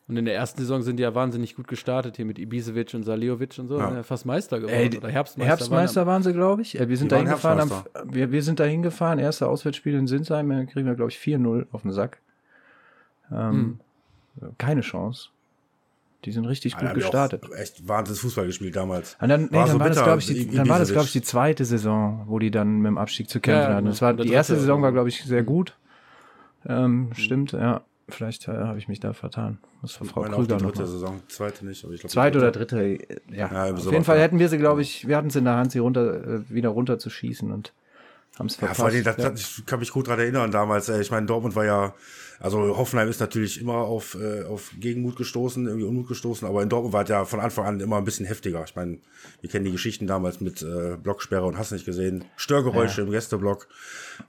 und 0.08 0.16
in 0.16 0.24
der 0.24 0.36
ersten 0.36 0.60
Saison 0.60 0.82
sind 0.82 0.98
die 0.98 1.02
ja 1.02 1.16
wahnsinnig 1.16 1.56
gut 1.56 1.66
gestartet 1.66 2.16
hier 2.16 2.24
mit 2.24 2.38
Ibisevic 2.38 2.94
und 2.94 3.02
Saliovic 3.02 3.58
und 3.58 3.66
so. 3.66 3.78
Ja. 3.78 4.04
Fast 4.04 4.24
Meister 4.24 4.60
geworden 4.60 4.92
Ey, 4.92 4.96
oder 4.96 5.08
Herbstmeister. 5.08 5.48
Herbstmeister 5.48 6.06
waren, 6.06 6.22
sie, 6.22 6.32
glaube 6.32 6.62
ich. 6.62 6.74
Wir 6.78 6.96
sind, 6.96 7.10
da 7.10 7.16
hingefahren, 7.16 7.70
wir, 8.04 8.30
wir 8.30 8.42
sind 8.44 8.60
da 8.60 8.64
hingefahren. 8.64 9.18
Erste 9.18 9.48
Auswärtsspiel 9.48 9.94
in 9.94 10.06
Sinsheim. 10.06 10.48
Dann 10.48 10.68
kriegen 10.68 10.86
wir, 10.86 10.94
glaube 10.94 11.10
ich, 11.10 11.18
4-0 11.18 11.66
auf 11.72 11.82
den 11.82 11.90
Sack. 11.90 12.20
Ähm, 13.32 13.80
hm. 14.38 14.50
Keine 14.58 14.82
Chance. 14.82 15.30
Die 16.24 16.30
sind 16.30 16.44
richtig 16.44 16.74
ja, 16.74 16.80
gut 16.80 16.94
gestartet. 16.94 17.44
Echt 17.56 17.88
wahnsinnig 17.88 18.20
Fußball 18.20 18.46
gespielt 18.46 18.76
damals. 18.76 19.16
Und 19.20 19.28
dann, 19.28 19.46
nee, 19.46 19.56
war 19.56 19.66
dann, 19.66 19.72
so 19.72 19.80
war, 19.80 19.88
das, 19.88 20.02
glaube 20.04 20.18
ich, 20.20 20.26
die, 20.26 20.50
dann 20.50 20.68
war 20.68 20.78
das, 20.78 20.92
glaube 20.92 21.06
ich, 21.06 21.12
die 21.12 21.22
zweite 21.22 21.64
Saison, 21.64 22.24
wo 22.26 22.38
die 22.38 22.52
dann 22.52 22.78
mit 22.78 22.86
dem 22.86 22.98
Abstieg 22.98 23.28
zu 23.28 23.40
kämpfen 23.40 23.70
ja, 23.70 23.74
hatten. 23.74 23.86
Das 23.86 24.02
war, 24.02 24.14
die 24.14 24.30
erste 24.30 24.54
Saison 24.54 24.82
war, 24.82 24.92
glaube 24.92 25.08
ich, 25.08 25.24
sehr 25.24 25.42
gut. 25.42 25.76
Ähm, 26.64 27.08
mhm. 27.08 27.14
Stimmt, 27.14 27.52
ja. 27.52 27.82
Vielleicht 28.08 28.46
äh, 28.46 28.52
habe 28.52 28.78
ich 28.78 28.86
mich 28.86 29.00
da 29.00 29.12
vertan. 29.12 29.58
Das 29.82 30.00
war 30.00 30.06
Frau 30.06 30.22
Krüger 30.22 30.58
noch. 30.58 30.70
Dritte 30.70 30.86
Saison, 30.86 31.20
zweite 31.28 31.66
nicht. 31.66 31.84
Aber 31.84 31.92
ich 31.92 32.00
glaub, 32.00 32.10
zweite 32.10 32.38
oder 32.38 32.52
dritte, 32.52 32.98
ja. 33.30 33.50
ja 33.52 33.74
Auf 33.74 33.90
jeden 33.90 34.04
Fall 34.04 34.20
hätten 34.20 34.38
wir 34.38 34.48
sie, 34.48 34.58
glaube 34.58 34.82
ich, 34.82 35.08
wir 35.08 35.16
hatten 35.16 35.28
es 35.28 35.36
in 35.36 35.44
der 35.44 35.56
Hand, 35.56 35.72
sie 35.72 35.80
runter, 35.80 36.24
äh, 36.24 36.50
wieder 36.50 36.68
runter 36.68 36.98
zu 36.98 37.10
schießen 37.10 37.50
und 37.50 37.72
Haben 38.38 38.46
es 38.46 38.54
Ja, 38.54 38.58
verpasst. 38.60 38.80
vor 38.80 38.86
allem, 38.88 39.04
das, 39.04 39.16
ja. 39.16 39.30
das, 39.30 39.58
ich 39.58 39.66
kann 39.66 39.78
mich 39.80 39.90
gut 39.92 40.08
dran 40.08 40.18
erinnern 40.18 40.50
damals. 40.50 40.88
äh, 40.88 41.00
Ich 41.00 41.10
meine, 41.10 41.26
Dortmund 41.26 41.54
war 41.56 41.64
ja, 41.64 41.94
also 42.38 42.76
Hoffenheim 42.76 43.08
ist 43.08 43.18
natürlich 43.20 43.58
immer 43.60 43.76
auf, 43.76 44.14
äh, 44.20 44.44
auf 44.44 44.70
Gegenmut 44.78 45.16
gestoßen, 45.16 45.66
irgendwie 45.66 45.86
Unmut 45.86 46.06
gestoßen, 46.08 46.46
aber 46.46 46.62
in 46.62 46.68
Dortmund 46.68 46.92
war 46.92 47.02
es 47.04 47.08
ja 47.08 47.24
von 47.24 47.40
Anfang 47.40 47.64
an 47.64 47.80
immer 47.80 47.96
ein 47.96 48.04
bisschen 48.04 48.26
heftiger. 48.26 48.62
Ich 48.64 48.76
meine, 48.76 48.98
wir 49.40 49.48
kennen 49.48 49.64
die 49.64 49.72
Geschichten 49.72 50.06
damals 50.06 50.40
mit 50.42 50.60
äh, 50.62 50.96
Blocksperre 51.02 51.46
und 51.46 51.56
hast 51.56 51.72
nicht 51.72 51.86
gesehen, 51.86 52.24
Störgeräusche 52.36 53.00
im 53.02 53.10
Gästeblock 53.10 53.68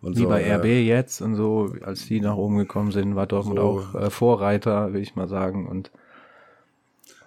und 0.01 0.15
Wie 0.15 0.21
so. 0.21 0.29
bei 0.29 0.41
äh, 0.41 0.53
RB 0.55 0.65
jetzt 0.87 1.19
und 1.21 1.35
so, 1.35 1.73
als 1.81 2.05
die 2.05 2.21
nach 2.21 2.35
oben 2.37 2.57
gekommen 2.57 2.93
sind, 2.93 3.15
war 3.15 3.27
Dortmund 3.27 3.57
So. 3.59 3.63
auch 3.93 3.95
äh, 3.95 4.09
Vorreiter, 4.09 4.93
will 4.93 5.01
ich 5.01 5.15
mal 5.15 5.27
sagen. 5.27 5.67
Und 5.67 5.91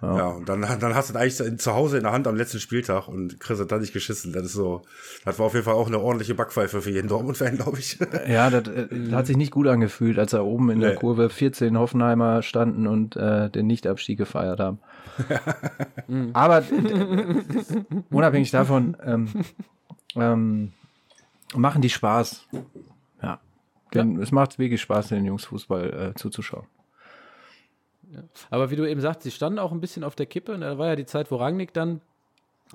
Ja, 0.02 0.28
und 0.28 0.48
dann, 0.48 0.62
dann 0.62 0.94
hast 0.94 1.10
du 1.10 1.14
es 1.14 1.38
eigentlich 1.40 1.58
zu 1.60 1.74
Hause 1.74 1.98
in 1.98 2.04
der 2.04 2.12
Hand 2.12 2.26
am 2.26 2.34
letzten 2.34 2.58
Spieltag 2.58 3.06
und 3.06 3.38
kriegst 3.38 3.60
es 3.60 3.66
dann 3.66 3.80
nicht 3.80 3.92
geschissen. 3.92 4.32
Das 4.32 4.44
ist 4.44 4.54
so, 4.54 4.80
das 5.26 5.38
war 5.38 5.46
auf 5.46 5.52
jeden 5.52 5.64
Fall 5.66 5.74
auch 5.74 5.88
eine 5.88 5.98
ordentliche 6.00 6.34
Backpfeife 6.34 6.80
für 6.80 6.90
jeden 6.90 7.08
Dortmund-Fan, 7.08 7.56
glaube 7.56 7.78
ich. 7.78 7.98
ja, 8.28 8.48
das, 8.48 8.66
äh, 8.68 8.86
das 8.90 9.12
hat 9.12 9.26
sich 9.26 9.36
nicht 9.36 9.50
gut 9.52 9.66
angefühlt, 9.66 10.18
als 10.18 10.30
da 10.30 10.40
oben 10.40 10.70
in 10.70 10.80
der 10.80 10.92
Nee. 10.92 10.96
Kurve 10.96 11.28
14 11.28 11.78
Hoffenheimer 11.78 12.42
standen 12.42 12.86
und 12.86 13.14
äh, 13.16 13.50
den 13.50 13.66
Nichtabstieg 13.66 14.16
gefeiert 14.16 14.58
haben. 14.58 14.78
Aber 16.32 16.58
äh, 16.60 17.34
unabhängig 18.10 18.50
davon 18.50 18.96
ähm, 19.04 19.28
ähm, 20.16 20.72
machen 21.54 21.82
die 21.82 21.90
Spaß. 21.90 22.46
Ja. 23.22 23.38
Denn 23.92 24.18
Es 24.18 24.32
macht 24.32 24.58
wirklich 24.58 24.80
Spaß, 24.80 25.08
den 25.08 25.26
Jungs 25.26 25.44
Fußball 25.44 26.12
äh, 26.12 26.18
zuzuschauen. 26.18 26.64
Aber 28.50 28.70
wie 28.70 28.76
du 28.76 28.88
eben 28.88 29.00
sagst, 29.00 29.22
sie 29.22 29.30
standen 29.30 29.58
auch 29.58 29.72
ein 29.72 29.80
bisschen 29.80 30.04
auf 30.04 30.14
der 30.14 30.26
Kippe. 30.26 30.52
Und 30.52 30.62
da 30.62 30.78
war 30.78 30.88
ja 30.88 30.96
die 30.96 31.06
Zeit, 31.06 31.30
wo 31.30 31.36
Rangnick 31.36 31.72
dann 31.72 32.00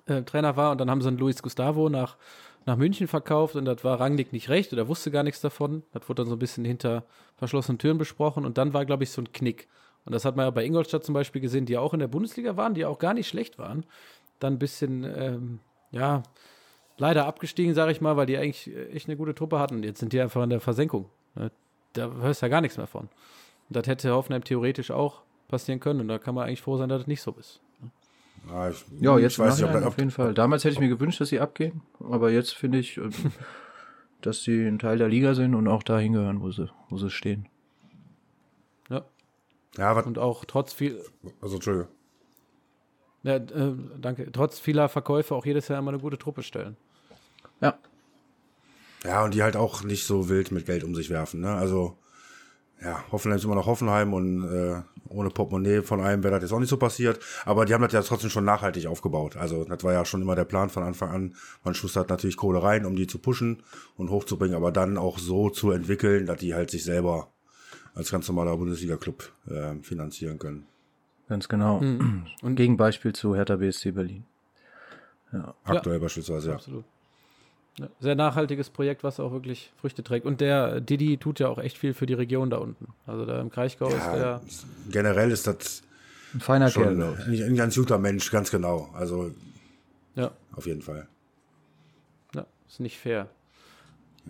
äh, 0.07 0.23
Trainer 0.23 0.57
war 0.57 0.71
und 0.71 0.79
dann 0.79 0.89
haben 0.89 1.01
sie 1.01 1.07
einen 1.07 1.17
Luis 1.17 1.41
Gustavo 1.41 1.89
nach, 1.89 2.17
nach 2.65 2.77
München 2.77 3.07
verkauft 3.07 3.55
und 3.55 3.65
das 3.65 3.83
war 3.83 3.99
Rangnick 3.99 4.33
nicht 4.33 4.49
recht 4.49 4.73
oder 4.73 4.87
wusste 4.87 5.11
gar 5.11 5.23
nichts 5.23 5.41
davon. 5.41 5.83
Das 5.93 6.07
wurde 6.09 6.23
dann 6.23 6.29
so 6.29 6.35
ein 6.35 6.39
bisschen 6.39 6.65
hinter 6.65 7.03
verschlossenen 7.37 7.77
Türen 7.77 7.97
besprochen 7.97 8.45
und 8.45 8.57
dann 8.57 8.73
war, 8.73 8.85
glaube 8.85 9.03
ich, 9.03 9.11
so 9.11 9.21
ein 9.21 9.31
Knick. 9.31 9.67
Und 10.05 10.13
das 10.13 10.25
hat 10.25 10.35
man 10.35 10.45
ja 10.45 10.51
bei 10.51 10.63
Ingolstadt 10.63 11.03
zum 11.03 11.13
Beispiel 11.13 11.41
gesehen, 11.41 11.65
die 11.65 11.73
ja 11.73 11.79
auch 11.79 11.93
in 11.93 11.99
der 11.99 12.07
Bundesliga 12.07 12.57
waren, 12.57 12.73
die 12.73 12.81
ja 12.81 12.89
auch 12.89 12.99
gar 12.99 13.13
nicht 13.13 13.27
schlecht 13.27 13.57
waren. 13.57 13.85
Dann 14.39 14.53
ein 14.53 14.59
bisschen, 14.59 15.03
ähm, 15.03 15.59
ja, 15.91 16.23
leider 16.97 17.25
abgestiegen, 17.25 17.73
sage 17.73 17.91
ich 17.91 18.01
mal, 18.01 18.15
weil 18.17 18.27
die 18.27 18.37
eigentlich 18.37 18.67
äh, 18.67 18.89
echt 18.89 19.07
eine 19.07 19.17
gute 19.17 19.33
Truppe 19.33 19.59
hatten. 19.59 19.83
Jetzt 19.83 19.99
sind 19.99 20.13
die 20.13 20.21
einfach 20.21 20.43
in 20.43 20.49
der 20.49 20.59
Versenkung. 20.59 21.09
Ne? 21.33 21.51
Da 21.93 22.11
hörst 22.11 22.41
du 22.41 22.45
ja 22.45 22.49
gar 22.49 22.61
nichts 22.61 22.77
mehr 22.77 22.87
von. 22.87 23.03
Und 23.03 23.75
das 23.75 23.87
hätte 23.87 24.11
Hoffenheim 24.11 24.43
theoretisch 24.43 24.91
auch 24.91 25.21
passieren 25.47 25.79
können. 25.79 26.01
Und 26.01 26.07
da 26.07 26.17
kann 26.19 26.35
man 26.35 26.47
eigentlich 26.47 26.61
froh 26.61 26.77
sein, 26.77 26.89
dass 26.89 27.01
das 27.01 27.07
nicht 27.07 27.21
so 27.21 27.31
ist. 27.39 27.61
Ja, 28.47 28.69
ich, 28.69 28.85
Ja, 28.99 29.17
jetzt 29.17 29.33
ich 29.33 29.39
weiß 29.39 29.59
nicht, 29.59 29.83
auf 29.83 29.97
jeden 29.97 30.11
Fall. 30.11 30.33
Damals 30.33 30.63
hätte 30.63 30.73
ich 30.73 30.79
mir 30.79 30.89
gewünscht, 30.89 31.19
dass 31.19 31.29
sie 31.29 31.39
abgehen, 31.39 31.81
aber 31.99 32.31
jetzt 32.31 32.53
finde 32.53 32.77
ich, 32.79 32.97
äh, 32.97 33.09
dass 34.21 34.43
sie 34.43 34.65
ein 34.65 34.79
Teil 34.79 34.97
der 34.97 35.07
Liga 35.07 35.33
sind 35.33 35.55
und 35.55 35.67
auch 35.67 35.83
dahin 35.83 36.13
gehören, 36.13 36.41
wo 36.41 36.51
sie, 36.51 36.69
wo 36.89 36.97
sie 36.97 37.09
stehen. 37.09 37.47
Ja. 38.89 39.03
ja, 39.77 39.95
was, 39.95 40.05
Und 40.05 40.19
auch 40.19 40.45
trotz 40.45 40.73
viel, 40.73 41.03
also 41.41 41.55
Entschuldigung. 41.55 41.89
ja, 43.23 43.35
äh, 43.37 43.75
danke, 43.99 44.31
trotz 44.31 44.59
vieler 44.59 44.89
Verkäufe 44.89 45.33
auch 45.33 45.45
jedes 45.45 45.67
Jahr 45.67 45.79
immer 45.79 45.91
eine 45.91 45.99
gute 45.99 46.17
Truppe 46.17 46.43
stellen. 46.43 46.77
Ja, 47.61 47.77
Ja, 49.03 49.23
und 49.23 49.33
die 49.33 49.43
halt 49.43 49.55
auch 49.55 49.83
nicht 49.83 50.05
so 50.05 50.29
wild 50.29 50.51
mit 50.51 50.65
Geld 50.65 50.83
um 50.83 50.93
sich 50.93 51.09
werfen. 51.09 51.41
Ne? 51.41 51.51
Also, 51.51 51.97
ja, 52.81 53.03
Hoffenheim 53.11 53.37
ist 53.37 53.45
immer 53.45 53.55
noch 53.55 53.65
Hoffenheim 53.65 54.13
und 54.13 54.43
äh, 54.43 54.81
ohne 55.09 55.29
Portemonnaie 55.29 55.81
von 55.81 56.01
einem 56.01 56.23
wäre 56.23 56.35
das 56.35 56.43
jetzt 56.43 56.51
auch 56.51 56.59
nicht 56.59 56.69
so 56.69 56.77
passiert. 56.77 57.19
Aber 57.45 57.65
die 57.65 57.73
haben 57.73 57.81
das 57.81 57.93
ja 57.93 58.01
trotzdem 58.01 58.29
schon 58.29 58.45
nachhaltig 58.45 58.87
aufgebaut. 58.87 59.37
Also, 59.37 59.63
das 59.63 59.83
war 59.83 59.93
ja 59.93 60.03
schon 60.05 60.21
immer 60.21 60.35
der 60.35 60.45
Plan 60.45 60.69
von 60.69 60.83
Anfang 60.83 61.09
an. 61.09 61.35
Man 61.63 61.73
schustert 61.73 62.09
natürlich 62.09 62.37
Kohle 62.37 62.61
rein, 62.61 62.85
um 62.85 62.95
die 62.95 63.07
zu 63.07 63.19
pushen 63.19 63.63
und 63.97 64.09
hochzubringen, 64.09 64.55
aber 64.55 64.71
dann 64.71 64.97
auch 64.97 65.19
so 65.19 65.49
zu 65.49 65.71
entwickeln, 65.71 66.25
dass 66.25 66.37
die 66.37 66.53
halt 66.53 66.69
sich 66.69 66.83
selber 66.83 67.29
als 67.93 68.11
ganz 68.11 68.27
normaler 68.27 68.57
Bundesliga-Club 68.57 69.31
äh, 69.47 69.75
finanzieren 69.81 70.37
können. 70.37 70.65
ganz 71.29 71.47
genau. 71.47 71.77
Und 71.77 72.55
Gegenbeispiel 72.55 73.13
zu 73.13 73.35
Hertha 73.35 73.55
BSC 73.55 73.91
Berlin. 73.91 74.25
Aktuell 75.63 75.99
beispielsweise, 75.99 76.49
ja. 76.49 76.55
Absolut. 76.55 76.85
Ja, 77.77 77.89
sehr 77.99 78.15
nachhaltiges 78.15 78.69
Projekt, 78.69 79.03
was 79.03 79.19
auch 79.19 79.33
wirklich 79.33 79.73
Früchte 79.75 80.01
trägt. 80.01 80.25
Und 80.25 80.39
der 80.39 80.79
Didi 80.79 81.17
tut 81.17 81.39
ja 81.39 81.49
auch 81.49 81.57
echt 81.57 81.77
viel 81.77 81.93
für 81.93 82.05
die 82.05 82.13
Region 82.13 82.49
da 82.49 82.57
unten. 82.57 82.93
Also 83.05 83.25
da 83.25 83.41
im 83.41 83.49
Kraichgau 83.49 83.87
ist 83.87 83.97
ja 83.97 84.15
der. 84.15 84.41
generell 84.89 85.29
ist 85.31 85.45
das 85.45 85.83
Ein 86.33 86.39
feiner 86.39 86.71
Kerl, 86.71 86.95
schon 86.95 87.33
ich. 87.33 87.43
ein, 87.43 87.49
ein 87.51 87.55
ganz 87.57 87.75
guter 87.75 87.97
Mensch, 87.97 88.31
ganz 88.31 88.49
genau. 88.49 88.89
Also, 88.93 89.31
Ja, 90.15 90.31
auf 90.53 90.65
jeden 90.65 90.81
Fall. 90.81 91.07
ja, 92.33 92.45
ist 92.67 92.79
nicht 92.79 92.97
fair. 92.97 93.27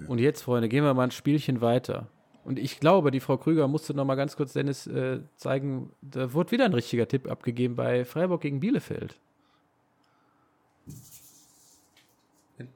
Und 0.08 0.20
jetzt, 0.20 0.41
Freunde, 0.41 0.68
gehen 0.68 0.84
wir 0.84 0.93
mal 0.93 1.04
ein 1.04 1.12
Spielchen 1.12 1.62
weiter. 1.62 2.08
Und 2.43 2.60
ich 2.60 2.80
glaube, 2.80 3.12
die 3.12 3.20
Frau 3.20 3.38
Krüger 3.38 3.68
musste 3.68 3.93
noch 3.93 4.06
mal 4.06 4.16
ganz 4.16 4.36
kurz 4.36 4.54
Dennis 4.54 4.88
äh, 4.88 5.20
zeigen, 5.36 5.91
da 6.02 6.34
wurde 6.34 6.52
wieder 6.52 6.66
ein 6.66 6.74
richtiger 6.74 7.08
Tipp 7.08 7.30
abgegeben 7.30 7.76
bei 7.76 8.06
Freiburg 8.06 8.41
gegen 8.41 8.60
Bielefeld. 8.60 9.20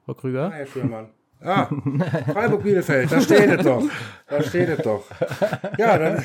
Frau 0.06 0.14
Krüger? 0.14 0.52
Herr 0.52 0.66
Schürmann. 0.66 1.08
Ah, 1.42 1.70
Freiburg 2.34 2.64
Bielefeld, 2.64 3.10
da 3.12 3.22
steht 3.22 3.50
es 3.50 3.64
doch. 3.64 3.84
Da 4.28 4.44
steht 4.44 4.68
es 4.68 4.80
doch. 4.80 5.06
Ja, 5.78 5.98
dann 5.98 6.18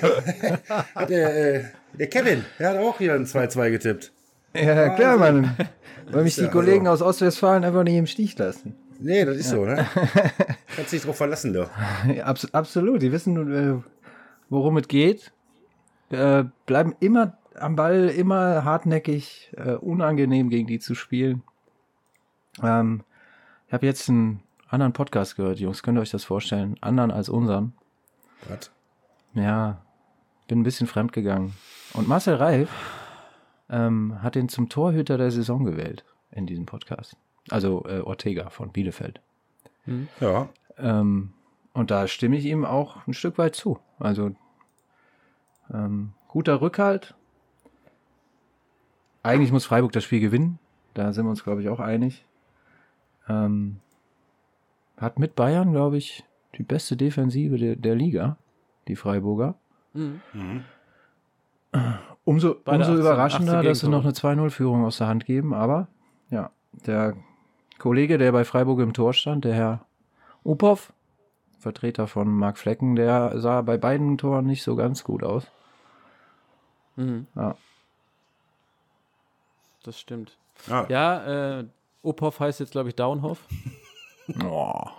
hat 0.94 1.08
der, 1.08 1.54
äh, 1.54 1.64
der 1.92 2.08
Kevin, 2.08 2.44
der 2.58 2.70
hat 2.70 2.78
auch 2.78 2.98
hier 2.98 3.14
ein 3.14 3.24
2-2 3.24 3.70
getippt. 3.70 4.12
Ja, 4.54 4.88
klar, 4.96 5.16
Mann. 5.16 5.56
Weil 6.10 6.24
mich 6.24 6.36
Ja, 6.36 6.44
die 6.44 6.50
Kollegen 6.50 6.88
also- 6.88 7.04
aus 7.04 7.10
Ostwestfalen 7.14 7.64
einfach 7.64 7.84
nicht 7.84 7.94
im 7.96 8.06
Stich 8.08 8.36
lassen. 8.38 8.74
Nee, 8.98 9.24
das 9.24 9.36
ist 9.36 9.50
so, 9.50 9.64
ne? 9.64 9.86
Kannst 10.76 10.92
dich 10.92 11.02
drauf 11.02 11.16
verlassen, 11.16 11.52
du. 11.52 11.68
Ja, 12.12 12.24
abs 12.24 12.52
absolut, 12.52 13.02
die 13.02 13.12
wissen, 13.12 13.52
äh, 13.52 13.82
worum 14.50 14.76
es 14.78 14.88
geht. 14.88 15.32
Äh, 16.10 16.44
bleiben 16.66 16.94
immer 17.00 17.36
am 17.54 17.76
Ball, 17.76 18.08
immer 18.08 18.64
hartnäckig, 18.64 19.52
äh, 19.56 19.72
unangenehm 19.74 20.48
gegen 20.50 20.66
die 20.66 20.78
zu 20.80 20.94
spielen. 20.96 21.42
Ähm, 22.62 23.02
habe 23.74 23.86
jetzt 23.86 24.08
einen 24.08 24.40
anderen 24.68 24.92
Podcast 24.92 25.36
gehört, 25.36 25.58
Jungs. 25.58 25.82
Könnt 25.82 25.98
ihr 25.98 26.02
euch 26.02 26.10
das 26.10 26.24
vorstellen? 26.24 26.76
Anderen 26.80 27.10
als 27.10 27.28
unseren. 27.28 27.74
Was? 28.48 28.70
Ja, 29.34 29.82
bin 30.48 30.60
ein 30.60 30.62
bisschen 30.62 30.86
fremd 30.86 31.12
gegangen. 31.12 31.54
Und 31.92 32.08
Marcel 32.08 32.36
Reif 32.36 32.70
ähm, 33.68 34.22
hat 34.22 34.36
ihn 34.36 34.48
zum 34.48 34.68
Torhüter 34.68 35.18
der 35.18 35.30
Saison 35.30 35.64
gewählt 35.64 36.04
in 36.30 36.46
diesem 36.46 36.66
Podcast. 36.66 37.16
Also 37.50 37.84
äh, 37.86 38.00
Ortega 38.00 38.48
von 38.48 38.70
Bielefeld. 38.70 39.20
Ja. 40.20 40.48
Ähm, 40.78 41.32
und 41.72 41.90
da 41.90 42.06
stimme 42.06 42.36
ich 42.36 42.44
ihm 42.44 42.64
auch 42.64 43.06
ein 43.06 43.12
Stück 43.12 43.38
weit 43.38 43.56
zu. 43.56 43.78
Also 43.98 44.34
ähm, 45.72 46.12
guter 46.28 46.60
Rückhalt. 46.60 47.14
Eigentlich 49.22 49.50
muss 49.50 49.66
Freiburg 49.66 49.92
das 49.92 50.04
Spiel 50.04 50.20
gewinnen. 50.20 50.58
Da 50.94 51.12
sind 51.12 51.26
wir 51.26 51.30
uns, 51.30 51.42
glaube 51.42 51.60
ich, 51.60 51.68
auch 51.68 51.80
einig. 51.80 52.24
Ähm, 53.28 53.80
hat 54.96 55.18
mit 55.18 55.34
Bayern, 55.34 55.72
glaube 55.72 55.96
ich, 55.96 56.24
die 56.56 56.62
beste 56.62 56.96
Defensive 56.96 57.56
der, 57.58 57.76
der 57.76 57.94
Liga, 57.94 58.36
die 58.88 58.96
Freiburger. 58.96 59.54
Mhm. 59.92 60.20
Umso, 62.24 62.56
Beide 62.64 62.78
umso 62.78 62.92
18 62.92 63.00
überraschender, 63.00 63.54
18 63.58 63.68
dass 63.68 63.80
sie 63.80 63.88
noch 63.88 64.04
eine 64.04 64.12
2-0-Führung 64.12 64.84
aus 64.84 64.98
der 64.98 65.08
Hand 65.08 65.26
geben. 65.26 65.52
Aber 65.52 65.88
ja, 66.30 66.50
der 66.86 67.16
Kollege, 67.78 68.18
der 68.18 68.32
bei 68.32 68.44
Freiburg 68.44 68.80
im 68.80 68.92
Tor 68.92 69.12
stand, 69.12 69.44
der 69.44 69.54
Herr 69.54 69.86
Uphoff, 70.44 70.92
Vertreter 71.58 72.06
von 72.06 72.28
Marc 72.28 72.58
Flecken, 72.58 72.94
der 72.94 73.38
sah 73.40 73.62
bei 73.62 73.78
beiden 73.78 74.18
Toren 74.18 74.46
nicht 74.46 74.62
so 74.62 74.76
ganz 74.76 75.02
gut 75.02 75.24
aus. 75.24 75.46
Mhm. 76.96 77.26
Ja. 77.34 77.56
Das 79.82 79.98
stimmt. 79.98 80.38
Ja. 80.68 80.86
Ja, 80.88 81.58
äh, 81.60 81.64
Ophoff 82.04 82.40
heißt 82.40 82.60
jetzt, 82.60 82.72
glaube 82.72 82.90
ich, 82.90 82.94
Downhoff. 82.94 83.38
Oh. 84.42 84.82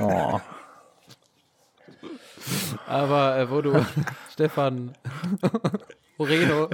Oh. 0.00 0.40
Aber 2.86 3.38
äh, 3.38 3.50
wo 3.50 3.60
du 3.62 3.86
Stefan 4.32 4.92
Moreno 6.18 6.68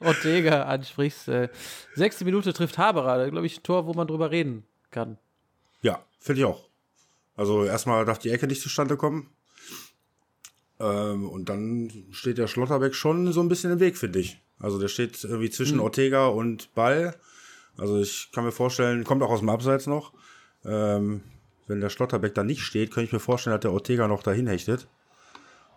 Ortega 0.00 0.64
ansprichst, 0.64 1.28
äh, 1.28 1.48
sechste 1.94 2.24
Minute 2.24 2.52
trifft 2.52 2.78
Haberer, 2.78 3.30
glaube 3.30 3.46
ich, 3.46 3.58
ein 3.58 3.62
Tor, 3.62 3.86
wo 3.86 3.94
man 3.94 4.06
drüber 4.06 4.30
reden 4.30 4.64
kann. 4.90 5.18
Ja, 5.82 6.04
finde 6.18 6.40
ich 6.40 6.46
auch. 6.46 6.68
Also 7.36 7.64
erstmal 7.64 8.04
darf 8.04 8.18
die 8.18 8.30
Ecke 8.30 8.46
nicht 8.46 8.62
zustande 8.62 8.96
kommen. 8.96 9.30
Ähm, 10.80 11.28
und 11.28 11.48
dann 11.48 11.90
steht 12.10 12.38
der 12.38 12.48
Schlotterbeck 12.48 12.94
schon 12.94 13.32
so 13.32 13.40
ein 13.40 13.48
bisschen 13.48 13.72
im 13.72 13.80
Weg, 13.80 13.96
finde 13.96 14.18
ich. 14.20 14.40
Also 14.58 14.78
der 14.78 14.88
steht 14.88 15.22
irgendwie 15.24 15.50
zwischen 15.50 15.80
Ortega 15.80 16.26
und 16.28 16.74
Ball. 16.74 17.14
Also 17.76 17.98
ich 18.00 18.30
kann 18.32 18.44
mir 18.44 18.52
vorstellen, 18.52 19.04
kommt 19.04 19.22
auch 19.22 19.30
aus 19.30 19.40
dem 19.40 19.48
Abseits 19.48 19.86
noch. 19.86 20.12
Ähm, 20.64 21.22
wenn 21.66 21.80
der 21.80 21.90
Schlotterbeck 21.90 22.34
da 22.34 22.44
nicht 22.44 22.62
steht, 22.62 22.90
könnte 22.92 23.06
ich 23.06 23.12
mir 23.12 23.20
vorstellen, 23.20 23.54
dass 23.54 23.62
der 23.62 23.72
Ortega 23.72 24.06
noch 24.08 24.22
dahin 24.22 24.46
hechtet. 24.46 24.86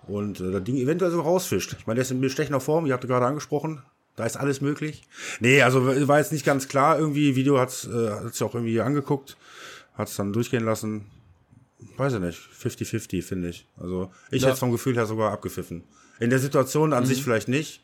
Und 0.08 0.40
äh, 0.40 0.52
das 0.52 0.64
Ding 0.64 0.78
eventuell 0.78 1.12
so 1.12 1.22
rausfischt. 1.22 1.76
Ich 1.80 1.88
meine, 1.88 1.96
der 1.96 2.04
ist 2.04 2.12
in 2.12 2.22
bestechender 2.22 2.60
Form, 2.62 2.86
ihr 2.86 2.94
habt 2.94 3.06
gerade 3.08 3.26
angesprochen. 3.26 3.82
Da 4.16 4.26
ist 4.26 4.38
alles 4.38 4.62
möglich. 4.62 5.04
Nee, 5.42 5.62
also 5.62 5.86
war 6.08 6.18
jetzt 6.20 6.32
nicht 6.32 6.46
ganz 6.46 6.68
klar 6.68 6.98
irgendwie. 6.98 7.36
Video 7.36 7.60
hat's, 7.60 7.86
äh, 7.86 8.10
hat's 8.10 8.40
ja 8.40 8.48
auch 8.48 8.56
irgendwie 8.56 8.82
angeguckt. 8.82 9.38
Hat's 9.96 10.16
dann 10.16 10.34
durchgehen 10.34 10.66
lassen. 10.66 11.06
Weiß 11.98 12.14
ich 12.14 12.20
nicht. 12.20 12.40
50-50, 12.60 13.22
finde 13.24 13.50
ich. 13.50 13.68
Also 13.80 14.12
ich 14.32 14.42
Ja. 14.42 14.50
hätte 14.50 14.58
vom 14.58 14.72
Gefühl 14.72 14.96
her 14.96 15.06
sogar 15.06 15.32
abgepfiffen. 15.32 15.84
In 16.20 16.30
der 16.32 16.40
Situation 16.40 16.94
an 16.94 17.04
Mhm. 17.04 17.08
sich 17.08 17.24
vielleicht 17.24 17.48
nicht. 17.48 17.84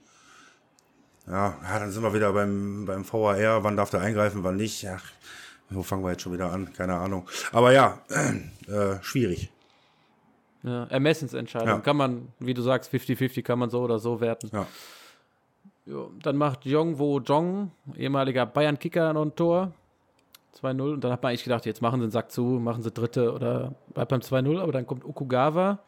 Ja, 1.27 1.55
dann 1.61 1.91
sind 1.91 2.03
wir 2.03 2.13
wieder 2.13 2.33
beim, 2.33 2.85
beim 2.85 3.05
VAR. 3.05 3.63
Wann 3.63 3.77
darf 3.77 3.89
der 3.89 4.01
eingreifen, 4.01 4.43
wann 4.43 4.57
nicht? 4.57 4.81
Ja, 4.81 4.97
wo 5.69 5.83
fangen 5.83 6.03
wir 6.03 6.11
jetzt 6.11 6.21
schon 6.21 6.33
wieder 6.33 6.51
an? 6.51 6.73
Keine 6.73 6.95
Ahnung. 6.95 7.27
Aber 7.51 7.71
ja, 7.71 7.99
äh, 8.67 9.01
schwierig. 9.01 9.49
Ja, 10.63 10.85
Ermessensentscheidung. 10.85 11.67
Ja. 11.67 11.79
Kann 11.79 11.97
man, 11.97 12.27
wie 12.39 12.53
du 12.53 12.61
sagst, 12.61 12.93
50-50 12.93 13.41
kann 13.41 13.59
man 13.59 13.69
so 13.69 13.81
oder 13.81 13.99
so 13.99 14.21
werten. 14.21 14.49
Ja. 14.53 14.67
Jo, 15.85 16.11
dann 16.21 16.37
macht 16.37 16.65
Jongwo 16.65 17.19
Jong, 17.19 17.71
ehemaliger 17.97 18.45
Bayern-Kicker, 18.45 19.11
noch 19.13 19.23
ein 19.23 19.35
Tor. 19.35 19.73
2-0. 20.61 20.93
Und 20.93 21.03
dann 21.03 21.11
hat 21.11 21.21
man 21.21 21.31
eigentlich 21.31 21.43
gedacht, 21.43 21.65
jetzt 21.65 21.81
machen 21.81 21.99
sie 21.99 22.07
den 22.07 22.11
Sack 22.11 22.31
zu, 22.31 22.43
machen 22.43 22.83
sie 22.83 22.91
dritte 22.91 23.33
oder 23.33 23.73
bleibt 23.93 24.09
beim 24.09 24.21
2-0. 24.21 24.61
Aber 24.61 24.71
dann 24.71 24.87
kommt 24.87 25.03
Okugawa. 25.03 25.79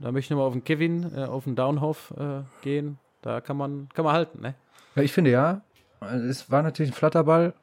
Da 0.00 0.12
möchte 0.12 0.26
ich 0.26 0.30
nochmal 0.30 0.46
auf 0.46 0.52
den 0.52 0.64
Kevin, 0.64 1.10
äh, 1.16 1.24
auf 1.24 1.44
den 1.44 1.56
Downhoff 1.56 2.12
äh, 2.18 2.42
gehen. 2.62 2.98
Da 3.22 3.40
kann 3.40 3.56
man, 3.56 3.88
kann 3.94 4.04
man 4.04 4.14
halten, 4.14 4.40
ne? 4.42 4.54
Ja, 4.98 5.04
ich 5.04 5.12
finde 5.12 5.30
ja. 5.30 5.62
Es 6.00 6.50
war 6.50 6.62
natürlich 6.62 6.90
ein 6.90 6.94
Flatterball, 6.94 7.54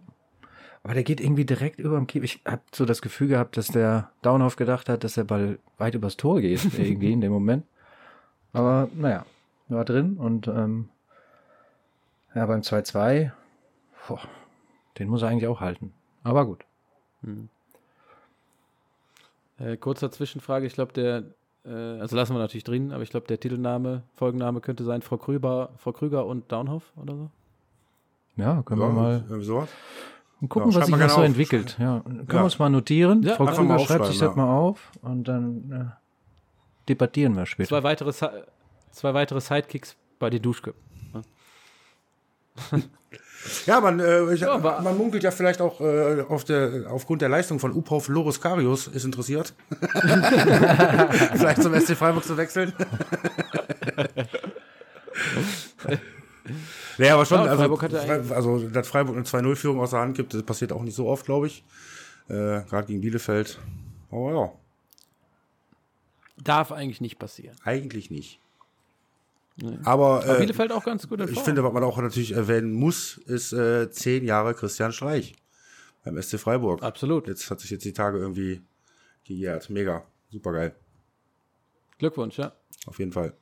aber 0.83 0.93
der 0.93 1.03
geht 1.03 1.19
irgendwie 1.19 1.45
direkt 1.45 1.79
über 1.79 1.97
dem 1.97 2.07
Keeper. 2.07 2.25
Ich 2.25 2.41
habe 2.45 2.61
so 2.73 2.85
das 2.85 3.01
Gefühl 3.01 3.27
gehabt, 3.27 3.57
dass 3.57 3.67
der 3.67 4.11
Downhoff 4.21 4.55
gedacht 4.55 4.87
hat, 4.87 5.03
dass 5.03 5.15
der 5.15 5.23
Ball 5.25 5.59
weit 5.77 5.95
übers 5.95 6.17
Tor 6.17 6.41
geht, 6.41 6.63
irgendwie 6.77 7.11
in 7.11 7.21
dem 7.21 7.31
Moment. 7.31 7.65
Aber 8.53 8.89
naja, 8.95 9.25
war 9.67 9.83
drin 9.83 10.17
und 10.17 10.47
ähm, 10.47 10.89
ja, 12.33 12.45
beim 12.45 12.61
2-2, 12.61 13.31
boah, 14.07 14.21
den 14.97 15.09
muss 15.09 15.21
er 15.21 15.29
eigentlich 15.29 15.47
auch 15.47 15.59
halten. 15.59 15.93
Aber 16.23 16.45
gut. 16.45 16.65
Äh, 19.59 19.77
kurzer 19.77 20.11
Zwischenfrage, 20.11 20.65
ich 20.65 20.73
glaube, 20.73 20.93
der, 20.93 21.23
äh, 21.67 21.99
also 21.99 22.15
lassen 22.15 22.33
wir 22.33 22.39
natürlich 22.39 22.63
drin, 22.63 22.91
aber 22.91 23.03
ich 23.03 23.09
glaube, 23.09 23.27
der 23.27 23.39
Titelname, 23.39 24.03
Folgenname 24.15 24.61
könnte 24.61 24.83
sein 24.83 25.01
Frau 25.01 25.17
Krüger, 25.17 25.69
Frau 25.77 25.91
Krüger 25.91 26.25
und 26.25 26.51
Downhoff 26.51 26.83
oder 26.95 27.15
so. 27.15 27.29
Ja, 28.37 28.61
können 28.63 28.81
Ja, 28.81 28.87
wir 28.87 28.93
mal 28.93 29.41
sowas. 29.41 29.69
gucken, 30.49 30.71
Ja, 30.71 30.77
was 30.79 30.85
sich 30.87 30.95
noch 30.97 31.09
so 31.09 31.15
auf. 31.17 31.23
entwickelt. 31.25 31.77
Ja, 31.79 32.01
können 32.01 32.27
wir 32.27 32.43
uns 32.43 32.59
mal 32.59 32.69
notieren. 32.69 33.23
Ja, 33.23 33.35
Frau 33.35 33.45
Krüger 33.45 33.79
schreibt 33.79 34.05
sich 34.07 34.19
das 34.19 34.35
mal 34.35 34.47
auf 34.53 34.91
und 35.01 35.23
dann 35.27 35.71
äh, 35.71 35.85
debattieren 36.89 37.35
wir 37.35 37.45
später. 37.45 37.69
Zwei 37.69 37.83
weitere, 37.83 38.11
zwei 38.11 39.13
weitere 39.13 39.39
Sidekicks 39.41 39.95
bei 40.19 40.29
den 40.29 40.41
Duschköpfen. 40.41 40.83
Ja, 43.65 43.79
man, 43.79 43.99
äh, 43.99 44.33
ich, 44.33 44.41
Ja, 44.41 44.57
man 44.57 44.97
munkelt 44.97 45.23
ja 45.23 45.31
vielleicht 45.31 45.61
auch 45.61 45.79
äh, 45.81 46.21
auf 46.27 46.43
der, 46.43 46.85
aufgrund 46.89 47.21
der 47.21 47.29
Leistung 47.29 47.59
von 47.59 47.73
Uphoff 47.75 48.07
Loris 48.07 48.41
Karius 48.41 48.87
ist 48.87 49.05
interessiert. 49.05 49.53
vielleicht 51.33 51.61
zum 51.61 51.79
SC 51.79 51.95
Freiburg 51.95 52.23
zu 52.23 52.37
wechseln. 52.37 52.73
ja, 56.97 57.13
aber 57.13 57.25
schon, 57.25 57.45
Ja, 57.45 57.51
also, 57.51 58.33
also, 58.33 58.69
dass 58.69 58.87
Freiburg 58.87 59.15
eine 59.15 59.25
2-0-Führung 59.25 59.79
aus 59.79 59.91
der 59.91 59.99
Hand 59.99 60.15
gibt, 60.15 60.33
das 60.33 60.43
passiert 60.43 60.71
auch 60.71 60.83
nicht 60.83 60.95
so 60.95 61.07
oft, 61.07 61.25
glaube 61.25 61.47
ich. 61.47 61.63
Äh, 62.27 62.63
Gerade 62.63 62.87
gegen 62.87 63.01
Bielefeld. 63.01 63.59
Aber 64.11 64.33
ja, 64.33 64.51
Darf 66.43 66.71
eigentlich 66.71 67.01
nicht 67.01 67.17
passieren. 67.17 67.55
eigentlich 67.63 68.11
nicht. 68.11 68.39
Aber, 69.83 70.23
Aber 70.23 70.35
äh, 70.35 70.39
Bielefeld 70.39 70.71
auch 70.71 70.83
ganz 70.83 71.07
gut 71.07 71.21
ich 71.21 71.39
finde, 71.39 71.63
was 71.63 71.71
man 71.71 71.83
auch 71.83 71.97
natürlich 71.97 72.33
erwähnen 72.33 72.73
muss, 72.73 73.17
ist 73.17 73.53
äh, 73.53 73.89
zehn 73.89 74.25
Jahre 74.25 74.53
Christian 74.53 74.91
Streich 74.91 75.35
beim 76.03 76.21
SC 76.21 76.39
Freiburg. 76.39 76.83
Absolut. 76.83 77.27
Jetzt 77.27 77.49
hat 77.49 77.61
sich 77.61 77.71
jetzt 77.71 77.85
die 77.85 77.93
Tage 77.93 78.17
irgendwie 78.17 78.61
gejährt. 79.23 79.69
Mega. 79.69 80.03
Super 80.29 80.51
geil. 80.51 80.75
Glückwunsch, 81.97 82.37
ja. 82.37 82.51
Auf 82.85 82.99
jeden 82.99 83.13
Fall. 83.13 83.33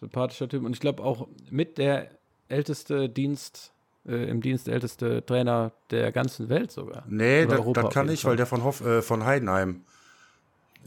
Sympathischer 0.00 0.48
Typ. 0.48 0.64
Und 0.64 0.72
ich 0.74 0.80
glaube 0.80 1.02
auch 1.02 1.28
mit 1.50 1.78
der 1.78 2.10
älteste 2.48 3.08
Dienst, 3.08 3.72
äh, 4.06 4.28
im 4.28 4.42
Dienst 4.42 4.68
älteste 4.68 5.24
Trainer 5.24 5.72
der 5.90 6.12
ganzen 6.12 6.48
Welt 6.48 6.70
sogar. 6.70 7.04
Nee, 7.08 7.46
das, 7.46 7.60
kann 7.90 8.06
jeden 8.06 8.14
ich, 8.14 8.22
Fall. 8.22 8.30
weil 8.30 8.36
der 8.36 8.46
von, 8.46 8.62
Hoff, 8.64 8.80
äh, 8.82 9.00
von 9.00 9.24
Heidenheim. 9.24 9.84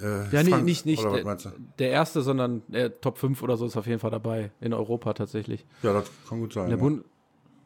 Äh, 0.02 0.30
Ja, 0.30 0.43
nee, 0.43 0.50
Frank- 0.52 0.66
nicht, 0.66 0.86
nicht 0.86 1.04
was 1.04 1.43
der, 1.43 1.54
der 1.80 1.89
erste, 1.91 2.22
sondern 2.22 2.62
äh, 2.72 2.89
Top 2.89 3.18
5 3.18 3.41
oder 3.43 3.58
so 3.58 3.66
ist 3.66 3.78
auf 3.78 3.88
jeden 3.88 4.00
Fall 4.00 4.12
dabei. 4.12 4.52
In 4.62 4.74
Europa 4.74 5.14
tatsächlich. 5.14 5.66
Ja, 5.84 5.93
das 5.93 6.10
kann 6.28 6.39
gut 6.39 6.54
sein. 6.54 6.66
In 6.66 6.70
der, 6.72 6.78
ja. 6.78 6.84
Bund 6.84 7.06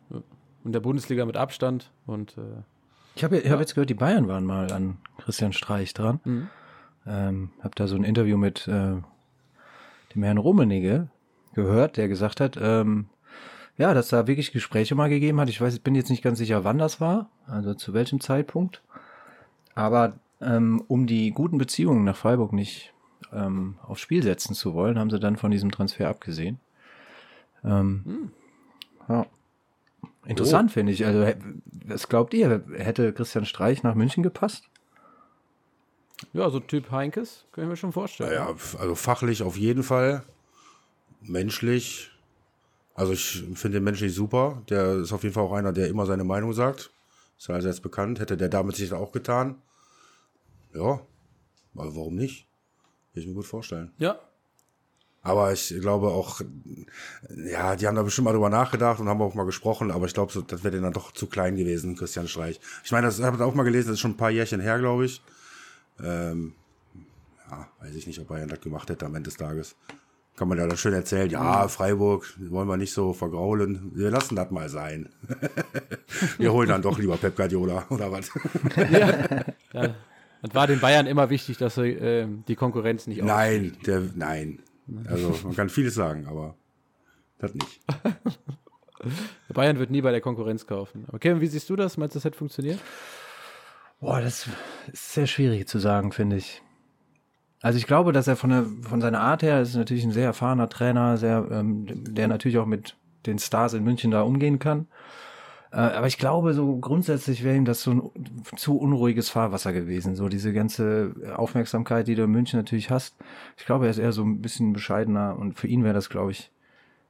ja. 0.10 0.22
in 0.66 0.72
der 0.72 0.80
Bundesliga 0.80 1.26
mit 1.26 1.38
Abstand. 1.38 1.92
Und 2.06 2.38
äh, 2.38 2.42
Ich 3.16 3.24
habe 3.24 3.38
ich 3.40 3.50
hab 3.50 3.60
jetzt 3.60 3.74
gehört, 3.76 3.90
die 3.90 3.96
Bayern 3.96 4.28
waren 4.28 4.46
mal 4.46 4.72
an 4.72 4.98
Christian 5.18 5.54
Streich 5.54 5.94
dran. 5.94 6.20
Mhm. 6.24 6.48
Ähm, 7.08 7.50
habe 7.62 7.74
da 7.76 7.88
so 7.88 7.96
ein 7.96 8.04
Interview 8.04 8.38
mit 8.38 8.68
äh, 8.68 8.98
dem 10.16 10.24
Herrn 10.24 10.38
Rummenigge 10.38 11.08
gehört, 11.54 11.98
der 11.98 12.08
gesagt 12.08 12.40
hat, 12.42 12.58
ähm, 12.62 13.08
ja, 13.78 13.94
dass 13.94 14.10
da 14.10 14.28
wirklich 14.28 14.52
Gespräche 14.52 14.94
mal 14.94 15.10
gegeben 15.10 15.40
hat. 15.40 15.50
Ich 15.50 15.60
weiß, 15.62 15.74
ich 15.74 15.82
bin 15.84 15.96
jetzt 15.96 16.10
nicht 16.10 16.22
ganz 16.22 16.38
sicher, 16.38 16.64
wann 16.66 16.78
das 16.78 17.00
war, 17.00 17.30
also 17.48 17.74
zu 17.74 17.94
welchem 17.94 18.20
Zeitpunkt. 18.20 18.84
Aber 19.74 20.14
ähm, 20.42 20.84
um 20.88 21.08
die 21.08 21.32
guten 21.32 21.58
Beziehungen 21.58 22.04
nach 22.04 22.16
Freiburg 22.16 22.54
nicht 22.54 22.94
ähm, 23.34 23.78
aufs 23.84 24.02
Spiel 24.02 24.24
setzen 24.24 24.54
zu 24.56 24.74
wollen, 24.74 24.98
haben 24.98 25.10
sie 25.10 25.20
dann 25.20 25.38
von 25.38 25.52
diesem 25.52 25.72
Transfer 25.72 26.10
abgesehen. 26.10 26.60
Ähm, 27.64 28.32
ja. 29.08 29.26
Interessant 30.26 30.72
finde 30.72 30.92
ich. 30.94 31.06
Also, 31.06 31.26
was 31.86 32.08
glaubt 32.08 32.34
ihr? 32.34 32.64
Hätte 32.74 33.14
Christian 33.14 33.46
Streich 33.46 33.84
nach 33.84 33.96
München 33.96 34.24
gepasst? 34.24 34.70
ja, 36.34 36.50
so 36.50 36.60
Typ 36.60 36.92
Heinkes, 36.92 37.46
kann 37.52 37.64
ich 37.64 37.70
mir 37.70 37.78
schon 37.78 37.94
vorstellen. 37.94 38.34
Ja, 38.34 38.50
f- 38.52 38.78
also 38.80 38.94
fachlich 38.96 39.42
auf 39.42 39.58
jeden 39.58 39.84
Fall. 39.84 40.24
Menschlich. 41.22 42.12
Also 42.94 43.14
ich 43.14 43.46
finde 43.56 43.78
den 43.78 43.84
menschlich 43.86 44.14
super. 44.14 44.62
Der 44.70 44.98
ist 44.98 45.14
auf 45.14 45.24
jeden 45.24 45.34
Fall 45.34 45.44
auch 45.44 45.54
einer, 45.54 45.72
der 45.72 45.88
immer 45.88 46.06
seine 46.06 46.26
Meinung 46.26 46.52
sagt. 46.54 46.92
Ist 47.38 47.48
ja 47.48 47.56
also 47.56 47.70
jetzt 47.70 47.82
bekannt. 47.82 48.20
Hätte 48.20 48.36
der 48.36 48.50
damit 48.50 48.76
sich 48.76 48.92
auch 48.92 49.12
getan. 49.14 49.56
Ja. 50.74 51.02
Aber 51.76 51.96
warum 51.96 52.16
nicht? 52.16 52.48
Kann 53.14 53.22
ich 53.24 53.28
mir 53.28 53.34
gut 53.34 53.46
vorstellen. 53.46 53.92
Ja, 53.98 54.20
Aber 55.22 55.52
ich 55.52 55.74
glaube 55.82 56.08
auch, 56.08 56.42
ja, 57.36 57.76
die 57.76 57.88
haben 57.88 57.96
da 57.96 58.04
bestimmt 58.04 58.26
mal 58.26 58.32
drüber 58.34 58.50
nachgedacht 58.50 59.00
und 59.00 59.10
haben 59.10 59.22
auch 59.22 59.34
mal 59.36 59.46
gesprochen, 59.46 59.92
aber 59.92 60.06
ich 60.06 60.14
glaube, 60.14 60.32
so, 60.32 60.42
das 60.42 60.64
wäre 60.64 60.72
denen 60.72 60.84
dann 60.84 60.94
doch 60.94 61.12
zu 61.12 61.28
klein 61.28 61.56
gewesen, 61.56 61.96
Christian 61.96 62.28
Streich. 62.28 62.60
Ich 62.84 62.92
meine, 62.92 63.08
das 63.08 63.22
habe 63.22 63.36
ich 63.38 63.42
auch 63.42 63.56
mal 63.56 63.64
gelesen, 63.64 63.88
das 63.88 63.96
ist 63.96 64.00
schon 64.00 64.12
ein 64.12 64.18
paar 64.18 64.32
Jährchen 64.32 64.62
her, 64.62 64.80
glaube 64.80 65.06
ich. 65.06 65.22
Ähm, 66.02 66.54
ja, 67.50 67.68
weiß 67.82 67.96
ich 67.96 68.08
nicht, 68.08 68.20
ob 68.20 68.28
Bayern 68.28 68.48
das 68.50 68.62
gemacht 68.62 68.90
hätte 68.90 69.06
am 69.06 69.16
Ende 69.16 69.30
des 69.30 69.38
Tages. 69.38 69.76
Kann 70.38 70.48
man 70.48 70.58
ja 70.58 70.68
dann 70.68 70.78
schön 70.78 70.94
erzählen, 70.94 71.30
ja, 71.30 71.68
Freiburg, 71.68 72.34
wollen 72.50 72.68
wir 72.70 72.78
nicht 72.78 72.94
so 72.94 73.14
vergraulen. 73.14 73.92
Wir 73.94 74.10
lassen 74.10 74.38
das 74.38 74.52
mal 74.52 74.70
sein. 74.70 75.10
wir 76.38 76.54
holen 76.54 76.70
dann 76.70 76.82
doch 76.82 76.98
lieber 76.98 77.18
Pep 77.18 77.36
Guardiola 77.36 77.86
oder 77.90 78.10
was. 78.12 78.32
ja. 79.74 79.96
Das 80.42 80.56
war 80.56 80.68
den 80.68 80.80
Bayern 80.80 81.06
immer 81.08 81.30
wichtig, 81.30 81.58
dass 81.58 81.76
sie 81.76 81.92
ähm, 81.92 82.44
die 82.48 82.56
Konkurrenz 82.56 83.08
nicht 83.08 83.22
nein, 83.22 83.76
der, 83.86 84.02
nein. 84.16 84.60
Also, 85.06 85.36
man 85.44 85.56
kann 85.56 85.70
vieles 85.70 85.96
sagen, 85.96 86.28
aber 86.28 86.56
das 87.38 87.54
nicht. 87.54 87.82
Der 89.48 89.54
Bayern 89.54 89.80
wird 89.80 89.92
nie 89.92 90.02
bei 90.02 90.12
der 90.12 90.22
Konkurrenz 90.22 90.68
kaufen. 90.68 91.06
Aber 91.08 91.20
Kevin, 91.20 91.42
wie 91.42 91.48
siehst 91.48 91.70
du 91.70 91.76
das? 91.76 91.98
Meinst 91.98 92.16
du, 92.16 92.18
das 92.18 92.26
hätte 92.26 92.38
funktioniert? 92.38 92.80
Boah, 94.02 94.22
das 94.22 94.48
ist 94.92 95.14
sehr 95.14 95.28
schwierig 95.28 95.68
zu 95.68 95.80
sagen, 95.80 96.12
finde 96.12 96.38
ich. 96.38 96.62
Also 97.62 97.78
ich 97.78 97.88
glaube, 97.88 98.14
dass 98.14 98.28
er 98.28 98.36
von, 98.36 98.50
der, 98.50 98.66
von 98.82 99.02
seiner 99.02 99.20
Art 99.20 99.42
her 99.44 99.62
ist 99.62 99.76
natürlich 99.76 100.04
ein 100.06 100.12
sehr 100.12 100.26
erfahrener 100.26 100.70
Trainer, 100.70 101.18
sehr, 101.18 101.48
ähm, 101.52 101.86
der 101.88 102.28
natürlich 102.28 102.58
auch 102.58 102.66
mit 102.66 102.96
den 103.26 103.40
Stars 103.40 103.74
in 103.74 103.84
München 103.84 104.12
da 104.12 104.22
umgehen 104.22 104.60
kann. 104.60 104.88
Äh, 105.72 105.78
aber 105.78 106.08
ich 106.08 106.18
glaube, 106.18 106.54
so 106.54 106.78
grundsätzlich 106.78 107.44
wäre 107.44 107.56
ihm 107.56 107.66
das 107.66 107.84
so 107.84 107.92
ein 107.92 108.12
zu 108.56 108.78
unruhiges 108.78 109.30
Fahrwasser 109.30 109.74
gewesen. 109.74 110.16
So 110.16 110.30
diese 110.30 110.54
ganze 110.54 111.14
Aufmerksamkeit, 111.36 112.08
die 112.08 112.16
du 112.16 112.24
in 112.24 112.32
München 112.32 112.60
natürlich 112.60 112.90
hast. 112.90 113.16
Ich 113.58 113.66
glaube, 113.66 113.86
er 113.86 113.92
ist 113.92 114.00
eher 114.00 114.12
so 114.12 114.24
ein 114.24 114.42
bisschen 114.42 114.74
bescheidener 114.74 115.38
und 115.38 115.54
für 115.54 115.68
ihn 115.68 115.84
wäre 115.84 115.94
das, 115.94 116.10
glaube 116.10 116.32
ich, 116.32 116.52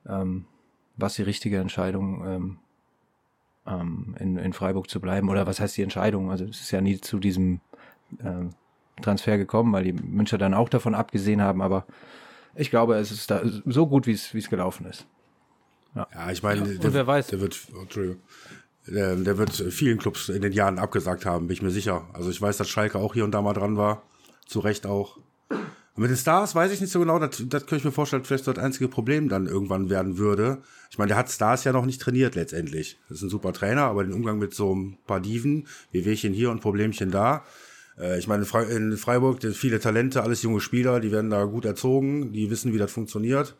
ähm, 0.07 0.45
was 0.97 1.15
die 1.15 1.23
richtige 1.23 1.59
Entscheidung, 1.59 2.25
ähm, 2.27 2.57
ähm, 3.65 4.15
in, 4.19 4.37
in 4.37 4.53
Freiburg 4.53 4.89
zu 4.89 4.99
bleiben. 4.99 5.29
Oder 5.29 5.47
was 5.47 5.59
heißt 5.59 5.77
die 5.77 5.83
Entscheidung? 5.83 6.29
Also 6.29 6.45
es 6.45 6.59
ist 6.59 6.71
ja 6.71 6.81
nie 6.81 6.99
zu 6.99 7.19
diesem 7.19 7.61
ähm, 8.21 8.49
Transfer 9.01 9.37
gekommen, 9.37 9.71
weil 9.71 9.85
die 9.85 9.93
Müncher 9.93 10.37
dann 10.37 10.53
auch 10.53 10.67
davon 10.67 10.95
abgesehen 10.95 11.41
haben. 11.41 11.61
Aber 11.61 11.85
ich 12.55 12.69
glaube, 12.69 12.95
es 12.95 13.11
ist 13.11 13.31
da 13.31 13.41
so 13.65 13.87
gut, 13.87 14.05
wie 14.05 14.11
es 14.11 14.33
wie 14.33 14.39
es 14.39 14.49
gelaufen 14.49 14.85
ist. 14.85 15.07
Ja, 15.95 16.31
ich 16.31 16.43
meine, 16.43 16.61
und 16.61 16.93
wer 16.93 17.07
weiß. 17.07 17.27
Der 17.27 17.41
wird, 17.41 17.59
oh, 17.75 17.81
Entschuldigung, 17.81 18.21
der, 18.89 19.15
der 19.15 19.37
wird 19.37 19.51
vielen 19.51 19.97
Clubs 19.97 20.29
in 20.29 20.41
den 20.41 20.51
Jahren 20.51 20.79
abgesagt 20.79 21.25
haben, 21.25 21.47
bin 21.47 21.55
ich 21.55 21.61
mir 21.61 21.71
sicher. 21.71 22.07
Also 22.13 22.29
ich 22.29 22.41
weiß, 22.41 22.57
dass 22.57 22.69
Schalke 22.69 22.97
auch 22.97 23.13
hier 23.13 23.23
und 23.23 23.31
da 23.31 23.41
mal 23.41 23.53
dran 23.53 23.77
war. 23.77 24.03
Zu 24.47 24.59
Recht 24.59 24.85
auch. 24.85 25.19
mit 25.95 26.09
den 26.09 26.17
Stars 26.17 26.55
weiß 26.55 26.71
ich 26.71 26.81
nicht 26.81 26.91
so 26.91 26.99
genau, 26.99 27.19
das, 27.19 27.43
das 27.47 27.65
könnte 27.65 27.77
ich 27.77 27.83
mir 27.85 27.91
vorstellen, 27.91 28.23
vielleicht 28.23 28.47
das 28.47 28.57
einzige 28.57 28.87
Problem 28.87 29.29
dann 29.29 29.47
irgendwann 29.47 29.89
werden 29.89 30.17
würde. 30.17 30.59
Ich 30.89 30.97
meine, 30.97 31.09
der 31.09 31.17
hat 31.17 31.29
Stars 31.29 31.63
ja 31.63 31.71
noch 31.71 31.85
nicht 31.85 32.01
trainiert 32.01 32.35
letztendlich. 32.35 32.97
Das 33.09 33.17
ist 33.17 33.23
ein 33.23 33.29
super 33.29 33.53
Trainer, 33.53 33.83
aber 33.83 34.03
den 34.03 34.13
Umgang 34.13 34.39
mit 34.39 34.53
so 34.53 34.73
ein 34.73 34.97
paar 35.05 35.19
Diven, 35.19 35.67
wie 35.91 36.05
Wehchen 36.05 36.33
hier 36.33 36.49
und 36.49 36.61
Problemchen 36.61 37.11
da. 37.11 37.43
Äh, 37.99 38.17
ich 38.17 38.27
meine, 38.27 38.45
in 38.69 38.97
Freiburg, 38.97 39.43
viele 39.53 39.79
Talente, 39.79 40.23
alles 40.23 40.41
junge 40.41 40.61
Spieler, 40.61 40.99
die 40.99 41.11
werden 41.11 41.29
da 41.29 41.43
gut 41.45 41.65
erzogen, 41.65 42.33
die 42.33 42.49
wissen, 42.49 42.73
wie 42.73 42.77
das 42.77 42.91
funktioniert. 42.91 43.55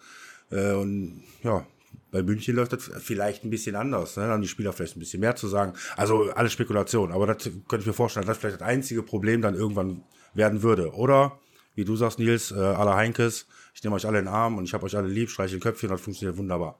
Äh, 0.49 0.73
und 0.73 1.23
ja, 1.43 1.65
bei 2.11 2.23
München 2.23 2.55
läuft 2.55 2.73
das 2.73 2.89
vielleicht 2.99 3.43
ein 3.43 3.49
bisschen 3.49 3.75
anders. 3.75 4.17
Ne? 4.17 4.27
Dann 4.27 4.41
die 4.41 4.47
Spieler 4.47 4.73
vielleicht 4.73 4.95
ein 4.95 4.99
bisschen 4.99 5.19
mehr 5.19 5.35
zu 5.35 5.47
sagen. 5.47 5.73
Also 5.95 6.31
alles 6.31 6.53
Spekulation. 6.53 7.11
Aber 7.11 7.27
das 7.27 7.43
könnte 7.43 7.79
ich 7.79 7.85
mir 7.85 7.93
vorstellen, 7.93 8.25
dass 8.25 8.37
das 8.37 8.41
vielleicht 8.41 8.61
das 8.61 8.67
einzige 8.67 9.03
Problem 9.03 9.41
dann 9.41 9.55
irgendwann 9.55 10.03
werden 10.33 10.63
würde. 10.63 10.93
Oder 10.93 11.39
wie 11.75 11.85
du 11.85 11.95
sagst, 11.95 12.19
Nils, 12.19 12.51
äh, 12.51 12.55
aller 12.55 12.95
Heinkes, 12.95 13.47
ich 13.73 13.83
nehme 13.83 13.95
euch 13.95 14.05
alle 14.05 14.19
in 14.19 14.25
den 14.25 14.33
Arm 14.33 14.57
und 14.57 14.65
ich 14.65 14.73
habe 14.73 14.85
euch 14.85 14.97
alle 14.97 15.07
lieb, 15.07 15.29
streiche 15.29 15.59
Köpfchen, 15.59 15.89
das 15.89 16.01
funktioniert 16.01 16.37
wunderbar. 16.37 16.79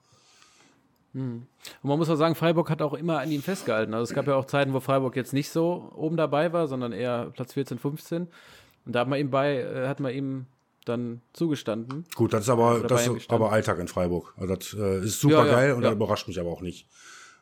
Hm. 1.14 1.48
Und 1.82 1.90
man 1.90 1.98
muss 1.98 2.10
auch 2.10 2.16
sagen, 2.16 2.36
Freiburg 2.36 2.70
hat 2.70 2.82
auch 2.82 2.94
immer 2.94 3.20
an 3.20 3.32
ihm 3.32 3.42
festgehalten. 3.42 3.94
Also 3.94 4.04
es 4.04 4.14
gab 4.14 4.28
ja 4.28 4.36
auch 4.36 4.46
Zeiten, 4.46 4.74
wo 4.74 4.80
Freiburg 4.80 5.16
jetzt 5.16 5.34
nicht 5.34 5.50
so 5.50 5.92
oben 5.96 6.18
dabei 6.18 6.54
war, 6.54 6.68
sondern 6.68 6.92
eher 6.92 7.32
Platz 7.34 7.54
14, 7.54 7.80
15. 7.80 8.28
Und 8.86 8.96
da 8.96 9.02
hat 9.02 9.08
man 9.08 9.20
ihm 9.20 9.30
bei, 9.30 9.58
äh, 9.58 9.88
hat 9.88 10.00
man 10.00 10.14
ihm 10.14 10.46
dann 10.86 11.22
zugestanden. 11.34 12.06
Gut, 12.16 12.34
das 12.34 12.44
ist 12.44 12.50
aber, 12.50 12.82
das 12.82 13.08
ist 13.08 13.30
aber 13.30 13.52
Alltag 13.52 13.80
in 13.80 13.88
Freiburg. 13.88 14.34
Also 14.38 14.56
das 14.56 14.74
äh, 14.74 15.06
ist 15.06 15.20
super 15.20 15.40
ja, 15.40 15.46
ja, 15.46 15.52
geil 15.52 15.74
und 15.74 15.84
ja. 15.84 15.90
das 15.90 15.96
überrascht 15.96 16.28
mich 16.28 16.40
aber 16.40 16.50
auch 16.50 16.62
nicht. 16.62 16.88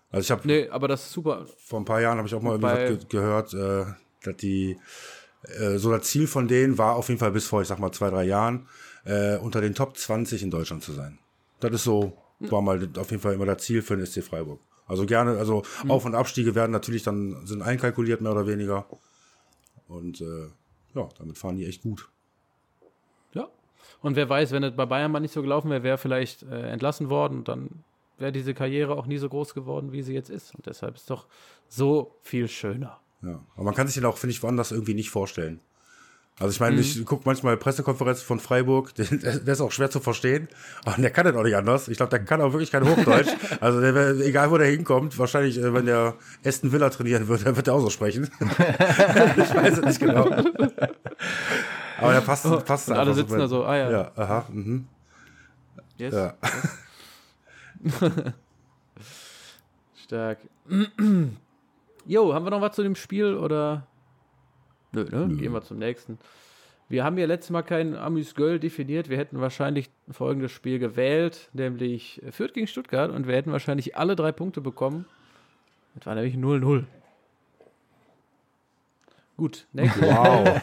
Also 0.10 0.24
ich 0.24 0.32
habe. 0.32 0.48
Nee, 0.48 0.70
aber 0.70 0.88
das 0.88 1.06
ist 1.06 1.12
super. 1.12 1.46
Vor 1.58 1.80
ein 1.80 1.86
paar 1.86 2.02
Jahren 2.02 2.18
habe 2.18 2.28
ich 2.28 2.36
auch 2.36 2.42
mal 2.42 2.62
irgendwie 2.62 2.98
ge 2.98 3.08
gehört, 3.10 3.54
äh, 3.54 3.86
dass 4.24 4.38
die 4.38 4.78
äh, 5.44 5.78
so 5.78 5.92
das 5.92 6.08
Ziel 6.08 6.28
von 6.28 6.48
denen 6.48 6.78
war 6.78 6.96
auf 6.96 7.10
jeden 7.10 7.20
Fall 7.20 7.32
bis 7.32 7.48
vor, 7.48 7.62
ich 7.62 7.68
sag 7.68 7.80
mal, 7.80 7.92
zwei, 7.92 8.10
drei 8.10 8.24
Jahren, 8.24 8.68
äh, 9.06 9.38
unter 9.38 9.62
den 9.62 9.76
Top 9.76 9.98
20 9.98 10.44
in 10.44 10.52
Deutschland 10.52 10.84
zu 10.84 10.94
sein. 10.94 11.20
Das 11.60 11.72
ist 11.72 11.84
so, 11.84 12.14
war 12.40 12.62
mal 12.62 12.90
auf 12.98 13.12
jeden 13.12 13.22
Fall 13.22 13.34
immer 13.34 13.46
das 13.46 13.64
Ziel 13.64 13.82
für 13.82 13.98
den 13.98 14.06
SC 14.06 14.24
Freiburg. 14.24 14.60
Also 14.86 15.06
gerne, 15.06 15.38
also 15.38 15.64
mhm. 15.84 15.92
Auf- 15.92 16.06
und 16.06 16.16
Abstiege 16.16 16.56
werden 16.56 16.72
natürlich 16.72 17.04
dann, 17.04 17.46
sind 17.46 17.62
einkalkuliert, 17.62 18.22
mehr 18.22 18.32
oder 18.32 18.48
weniger. 18.48 18.88
Und 19.88 20.22
äh, 20.22 20.48
ja, 20.96 21.10
damit 21.18 21.38
fahren 21.38 21.58
die 21.58 21.66
echt 21.66 21.82
gut. 21.82 22.10
Und 24.02 24.16
wer 24.16 24.30
weiß, 24.30 24.52
wenn 24.52 24.64
es 24.64 24.76
bei 24.76 24.86
Bayern 24.86 25.12
mal 25.12 25.20
nicht 25.20 25.34
so 25.34 25.42
gelaufen 25.42 25.70
wäre, 25.70 25.84
wäre 25.84 25.98
vielleicht 25.98 26.44
äh, 26.44 26.70
entlassen 26.70 27.10
worden 27.10 27.40
und 27.40 27.48
dann 27.48 27.84
wäre 28.18 28.32
diese 28.32 28.54
Karriere 28.54 28.96
auch 28.96 29.06
nie 29.06 29.18
so 29.18 29.30
groß 29.30 29.54
geworden, 29.54 29.92
wie 29.92 30.02
sie 30.02 30.14
jetzt 30.14 30.30
ist. 30.30 30.56
Und 30.56 30.66
deshalb 30.66 30.96
ist 30.96 31.02
es 31.02 31.08
doch 31.08 31.28
so 31.68 32.16
viel 32.22 32.48
schöner. 32.48 33.00
Ja. 33.22 33.42
Aber 33.56 33.64
man 33.64 33.76
kann 33.76 33.88
sich 33.88 33.96
den 33.96 34.06
auch, 34.06 34.18
finde 34.18 34.32
ich, 34.32 34.44
woanders 34.44 34.72
irgendwie 34.72 34.94
nicht 34.94 35.10
vorstellen. 35.10 35.60
Also 36.40 36.52
ich 36.52 36.60
meine, 36.60 36.76
mhm. 36.76 36.82
ich 36.82 37.04
gucke 37.04 37.24
manchmal 37.26 37.58
Pressekonferenzen 37.58 38.24
von 38.24 38.40
Freiburg, 38.40 38.94
der, 38.96 39.06
der, 39.06 39.54
ist 39.54 39.62
auch 39.62 39.72
schwer 39.72 39.90
zu 39.90 40.00
verstehen, 40.00 40.48
aber 40.86 41.02
der 41.02 41.10
kann 41.10 41.26
das 41.26 41.36
auch 41.36 41.44
nicht 41.44 41.56
anders. 41.56 41.88
Ich 41.88 41.98
glaube, 41.98 42.12
der 42.12 42.20
kann 42.20 42.42
auch 42.42 42.54
wirklich 42.54 42.72
kein 42.72 42.88
Hochdeutsch. 42.88 43.30
also 43.60 43.82
der, 43.82 44.12
egal 44.20 44.52
wo 44.52 44.58
der 44.58 44.68
hinkommt, 44.68 45.18
wahrscheinlich, 45.18 45.58
äh, 45.58 45.74
wenn 45.74 45.88
der 45.88 46.14
Aston 46.46 46.72
Villa 46.72 46.92
trainieren 46.92 47.28
wird, 47.28 47.46
dann 47.46 47.56
wird 47.56 47.68
er 47.68 47.74
auch 47.74 47.82
so 47.82 47.90
sprechen. 47.90 48.30
ich 48.40 49.56
weiß 49.56 49.80
es 49.80 49.86
nicht 49.86 50.00
genau. 50.00 50.30
Aber 51.98 52.14
der 52.14 52.22
passt, 52.22 52.66
passt 52.66 52.90
Und 52.90 52.98
alle 52.98 53.14
sitzen 53.14 53.32
so 53.32 53.38
da 53.38 53.48
so, 53.48 53.66
ah 53.66 53.76
ja. 53.76 53.92
Ja, 53.92 54.12
aha, 54.16 54.46
mhm. 54.50 54.88
Yes. 55.98 56.14
Ja. 56.14 56.34
Stark. 60.04 60.40
Jo, 62.10 62.34
haben 62.34 62.46
wir 62.46 62.52
noch 62.52 62.62
was 62.62 62.74
zu 62.74 62.84
dem 62.84 62.96
Spiel 62.96 63.36
oder? 63.36 63.86
Nö, 64.94 65.04
ne? 65.04 65.28
Nö. 65.28 65.36
Gehen 65.36 65.52
wir 65.52 65.62
zum 65.62 65.78
nächsten. 65.78 66.18
Wir 66.88 67.04
haben 67.04 67.18
ja 67.18 67.26
letztes 67.26 67.50
Mal 67.50 67.64
kein 67.64 67.98
Amüs 67.98 68.34
Göll 68.34 68.60
definiert. 68.60 69.10
Wir 69.10 69.18
hätten 69.18 69.42
wahrscheinlich 69.42 69.90
folgendes 70.10 70.54
Spiel 70.54 70.80
gewählt, 70.80 71.50
nämlich 71.52 72.22
Fürth 72.32 72.54
gegen 72.54 72.68
Stuttgart 72.68 73.12
und 73.12 73.28
wir 73.28 73.36
hätten 73.36 73.52
wahrscheinlich 73.52 73.98
alle 73.98 74.16
drei 74.16 74.32
Punkte 74.32 74.62
bekommen. 74.62 75.06
Das 75.96 76.06
war 76.06 76.16
nämlich 76.16 76.36
0-0. 76.36 76.86
Gut, 79.38 79.68
nächstes. 79.72 80.02
Wow. 80.02 80.62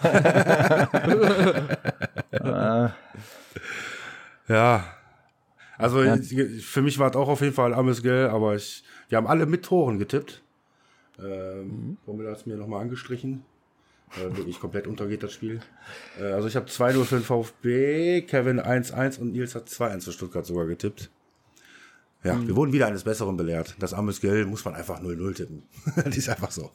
ja. 4.49 4.85
Also 5.79 6.03
ja. 6.03 6.17
für 6.17 6.83
mich 6.83 6.99
war 6.99 7.11
es 7.11 7.17
auch 7.17 7.29
auf 7.29 7.41
jeden 7.41 7.55
Fall 7.55 7.73
Amüs 7.75 8.03
Göll, 8.03 8.29
aber 8.29 8.57
ich, 8.57 8.85
wir 9.09 9.17
haben 9.17 9.27
alle 9.27 9.47
mit 9.47 9.65
Toren 9.65 9.99
getippt. 9.99 10.43
Ähm, 11.19 11.99
mhm. 12.07 12.27
hat 12.27 12.39
es 12.39 12.47
mir 12.47 12.57
nochmal 12.57 12.83
angestrichen. 12.83 13.45
Äh, 14.17 14.37
wirklich 14.37 14.61
komplett 14.61 14.87
untergeht 14.87 15.23
das 15.23 15.33
Spiel. 15.33 15.61
Äh, 16.21 16.33
also 16.33 16.49
ich 16.49 16.57
habe 16.57 16.67
2-0 16.67 17.05
für 17.05 17.17
den 17.17 17.25
VfB, 17.25 18.23
Kevin 18.23 18.61
1-1 18.61 19.21
und 19.21 19.33
Nils 19.33 19.55
hat 19.55 19.69
2-1 19.69 20.05
für 20.05 20.13
Stuttgart 20.13 20.47
sogar 20.47 20.67
getippt. 20.67 21.11
Ja, 22.23 22.35
mhm. 22.35 22.49
wir 22.49 22.57
wurden 22.57 22.73
wieder 22.73 22.87
eines 22.87 23.05
Besseren 23.05 23.37
belehrt. 23.37 23.77
Das 23.79 23.93
armes 23.93 24.21
Geld 24.21 24.49
muss 24.49 24.65
man 24.65 24.75
einfach 24.75 25.01
0-0 25.01 25.35
tippen. 25.35 25.63
das 25.97 26.17
ist 26.17 26.29
einfach 26.29 26.51
so. 26.51 26.71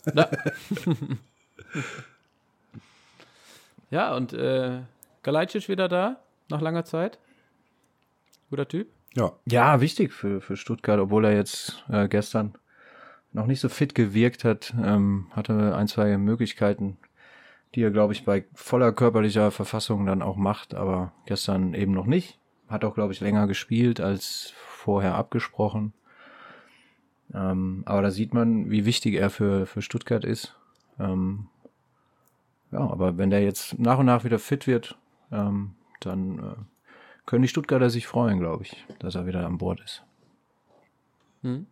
Ja, 3.91 4.16
und 4.16 4.34
äh, 4.34 4.82
Galajcic 5.24 5.68
wieder 5.68 5.88
da, 5.88 6.18
nach 6.49 6.62
langer 6.62 6.86
Zeit. 6.86 7.18
Guter 8.49 8.68
Typ. 8.68 8.88
Ja. 9.16 9.34
Ja, 9.45 9.82
wichtig 9.82 10.14
für, 10.14 10.41
für 10.41 10.55
Stuttgart, 10.55 10.99
obwohl 10.99 11.26
er 11.26 11.36
jetzt 11.36 11.84
äh, 11.89 12.07
gestern 12.07 12.53
noch 13.32 13.45
nicht 13.45 13.60
so 13.60 13.70
fit 13.70 13.95
gewirkt 13.95 14.43
hat, 14.43 14.74
ähm, 14.82 15.28
hatte 15.32 15.76
ein, 15.76 15.88
zwei 15.88 16.18
Möglichkeiten, 16.18 16.97
die 17.76 17.82
er, 17.82 17.91
glaube 17.91 18.14
ich, 18.14 18.26
bei 18.26 18.45
voller 18.53 18.91
körperlicher 18.91 19.51
Verfassung 19.51 20.05
dann 20.05 20.22
auch 20.22 20.36
macht, 20.36 20.74
aber 20.74 21.14
gestern 21.26 21.74
eben 21.74 21.93
noch 21.93 22.05
nicht. 22.05 22.39
Hat 22.68 22.86
auch, 22.86 22.93
glaube 22.93 23.14
ich, 23.14 23.20
länger 23.20 23.47
gespielt 23.47 23.99
als 23.99 24.53
vorher 24.55 25.16
abgesprochen. 25.16 25.93
Ähm, 27.34 27.84
aber 27.86 28.01
da 28.01 28.12
sieht 28.12 28.34
man, 28.34 28.72
wie 28.72 28.86
wichtig 28.86 29.16
er 29.16 29.30
für, 29.30 29.66
für 29.66 29.82
Stuttgart 29.82 30.24
ist. 30.24 30.55
Ähm, 31.00 31.47
ja, 32.72 32.80
aber 32.80 33.18
wenn 33.18 33.30
der 33.30 33.41
jetzt 33.41 33.80
nach 33.80 33.97
und 33.97 34.06
nach 34.06 34.24
wieder 34.24 34.39
fit 34.39 34.68
wird, 34.68 34.97
ähm, 35.32 35.76
dann 36.02 36.39
äh, 36.39 36.56
können 37.26 37.41
die 37.41 37.47
Stuttgarter 37.47 37.89
sich 37.89 38.08
freuen, 38.08 38.39
glaube 38.39 38.64
ich, 38.64 38.86
dass 39.00 39.16
er 39.16 39.26
wieder 39.26 39.45
an 39.45 39.58
Bord 39.58 39.82
ist. 39.82 40.04
Hm. 41.41 41.68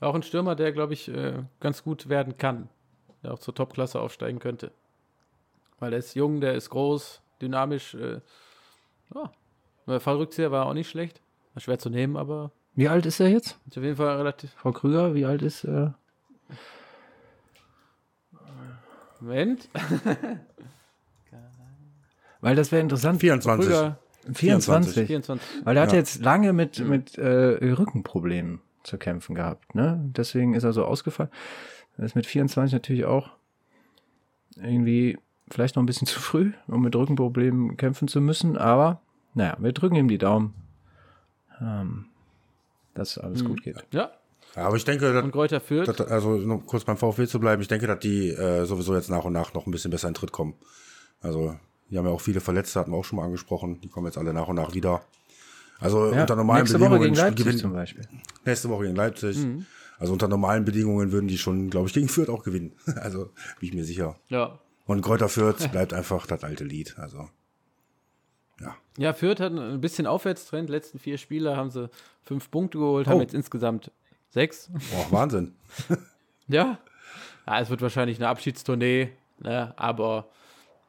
Auch 0.00 0.14
ein 0.14 0.22
Stürmer, 0.22 0.54
der, 0.54 0.72
glaube 0.72 0.92
ich, 0.92 1.08
äh, 1.08 1.42
ganz 1.60 1.82
gut 1.82 2.08
werden 2.08 2.36
kann. 2.36 2.68
Der 3.22 3.32
auch 3.32 3.38
zur 3.38 3.54
Topklasse 3.54 4.00
aufsteigen 4.00 4.38
könnte. 4.38 4.70
Weil 5.78 5.92
er 5.92 5.98
ist 5.98 6.14
jung, 6.14 6.40
der 6.40 6.54
ist 6.54 6.70
groß, 6.70 7.22
dynamisch. 7.40 7.94
Äh, 7.94 8.20
ja. 9.14 10.00
Fallrückzieher 10.00 10.50
war 10.50 10.66
auch 10.66 10.74
nicht 10.74 10.90
schlecht. 10.90 11.20
War 11.54 11.60
schwer 11.62 11.78
zu 11.78 11.88
nehmen, 11.88 12.16
aber. 12.16 12.50
Wie 12.74 12.88
alt 12.88 13.06
ist 13.06 13.20
er 13.20 13.28
jetzt? 13.28 13.58
Ist 13.68 13.78
auf 13.78 13.84
jeden 13.84 13.96
Fall 13.96 14.16
relativ. 14.16 14.52
Frau 14.52 14.72
Krüger, 14.72 15.14
wie 15.14 15.24
alt 15.24 15.42
ist 15.42 15.64
er? 15.64 15.94
Moment. 19.20 19.68
Weil 22.40 22.56
das 22.56 22.70
wäre 22.70 22.82
interessant. 22.82 23.20
24. 23.20 23.66
Krüger, 23.66 23.98
24. 24.32 25.06
24. 25.06 25.64
Weil 25.64 25.76
er 25.76 25.82
ja. 25.82 25.88
hat 25.88 25.94
jetzt 25.94 26.20
lange 26.20 26.52
mit, 26.52 26.78
mit 26.80 27.18
äh, 27.18 27.72
Rückenproblemen 27.74 28.60
zu 28.82 28.98
kämpfen 28.98 29.34
gehabt. 29.34 29.74
Ne? 29.74 29.98
Deswegen 30.16 30.54
ist 30.54 30.64
er 30.64 30.72
so 30.72 30.84
ausgefallen. 30.84 31.30
Das 31.96 32.06
ist 32.06 32.14
mit 32.14 32.26
24 32.26 32.72
natürlich 32.72 33.04
auch 33.04 33.30
irgendwie 34.56 35.18
vielleicht 35.50 35.76
noch 35.76 35.82
ein 35.82 35.86
bisschen 35.86 36.06
zu 36.08 36.20
früh, 36.20 36.52
um 36.66 36.82
mit 36.82 36.94
Rückenproblemen 36.94 37.76
kämpfen 37.76 38.08
zu 38.08 38.20
müssen. 38.20 38.56
Aber 38.56 39.00
naja, 39.34 39.56
wir 39.58 39.72
drücken 39.72 39.96
ihm 39.96 40.08
die 40.08 40.18
Daumen, 40.18 40.54
ähm, 41.60 42.06
dass 42.94 43.18
alles 43.18 43.40
hm. 43.40 43.48
gut 43.48 43.62
geht. 43.62 43.84
Ja. 43.92 44.12
Ja. 44.54 44.66
aber 44.66 44.76
ich 44.76 44.84
denke, 44.84 45.12
dass, 45.12 45.24
und 45.24 45.32
Kräuter 45.32 45.60
führt. 45.60 45.88
Dass, 45.88 46.00
also 46.00 46.62
kurz 46.66 46.84
beim 46.84 46.96
VfB 46.96 47.26
zu 47.26 47.40
bleiben, 47.40 47.62
ich 47.62 47.68
denke, 47.68 47.86
dass 47.86 47.98
die 47.98 48.30
äh, 48.30 48.64
sowieso 48.64 48.94
jetzt 48.94 49.10
nach 49.10 49.24
und 49.24 49.32
nach 49.32 49.54
noch 49.54 49.66
ein 49.66 49.70
bisschen 49.70 49.90
besser 49.90 50.08
in 50.08 50.14
Tritt 50.14 50.32
kommen. 50.32 50.54
Also, 51.20 51.56
die 51.90 51.98
haben 51.98 52.06
ja 52.06 52.12
auch 52.12 52.20
viele 52.20 52.40
Verletzte, 52.40 52.80
hatten 52.80 52.92
wir 52.92 52.98
auch 52.98 53.04
schon 53.04 53.16
mal 53.16 53.24
angesprochen. 53.24 53.80
Die 53.80 53.88
kommen 53.88 54.06
jetzt 54.06 54.18
alle 54.18 54.32
nach 54.32 54.48
und 54.48 54.56
nach 54.56 54.74
wieder. 54.74 55.02
Also 55.78 56.12
ja, 56.12 56.22
unter 56.22 56.36
normalen 56.36 56.62
nächste 56.62 56.78
Bedingungen. 56.78 57.00
Woche 57.00 57.08
gegen 57.08 57.16
Leipzig 57.16 57.44
gewinnen, 57.44 57.58
zum 57.58 57.72
Beispiel. 57.72 58.08
Nächste 58.44 58.68
Woche 58.70 58.84
gegen 58.84 58.96
Leipzig. 58.96 59.36
Mhm. 59.38 59.66
Also 59.98 60.12
unter 60.12 60.28
normalen 60.28 60.64
Bedingungen 60.64 61.12
würden 61.12 61.28
die 61.28 61.38
schon, 61.38 61.70
glaube 61.70 61.88
ich, 61.88 61.94
gegen 61.94 62.08
Fürth 62.08 62.28
auch 62.28 62.42
gewinnen. 62.42 62.72
Also 62.96 63.30
bin 63.60 63.68
ich 63.68 63.74
mir 63.74 63.84
sicher. 63.84 64.16
Ja. 64.28 64.58
Und 64.86 65.02
Kräuter 65.02 65.28
Fürth 65.28 65.68
bleibt 65.72 65.92
einfach 65.92 66.26
das 66.26 66.44
alte 66.44 66.64
Lied. 66.64 66.96
Also 66.98 67.28
ja. 68.60 68.74
Ja, 68.96 69.12
Fürth 69.12 69.40
hat 69.40 69.52
ein 69.52 69.80
bisschen 69.80 70.06
Aufwärtstrend. 70.06 70.70
Letzten 70.70 70.98
vier 70.98 71.18
Spiele 71.18 71.56
haben 71.56 71.70
sie 71.70 71.90
fünf 72.22 72.50
Punkte 72.50 72.78
geholt, 72.78 73.06
oh. 73.06 73.10
haben 73.10 73.20
jetzt 73.20 73.34
insgesamt 73.34 73.90
sechs. 74.30 74.70
Boah, 74.90 75.06
Wahnsinn. 75.10 75.54
ja. 76.48 76.78
ja. 77.46 77.60
Es 77.60 77.70
wird 77.70 77.82
wahrscheinlich 77.82 78.18
eine 78.18 78.28
Abschiedstournee, 78.28 79.12
ne? 79.40 79.74
aber 79.76 80.28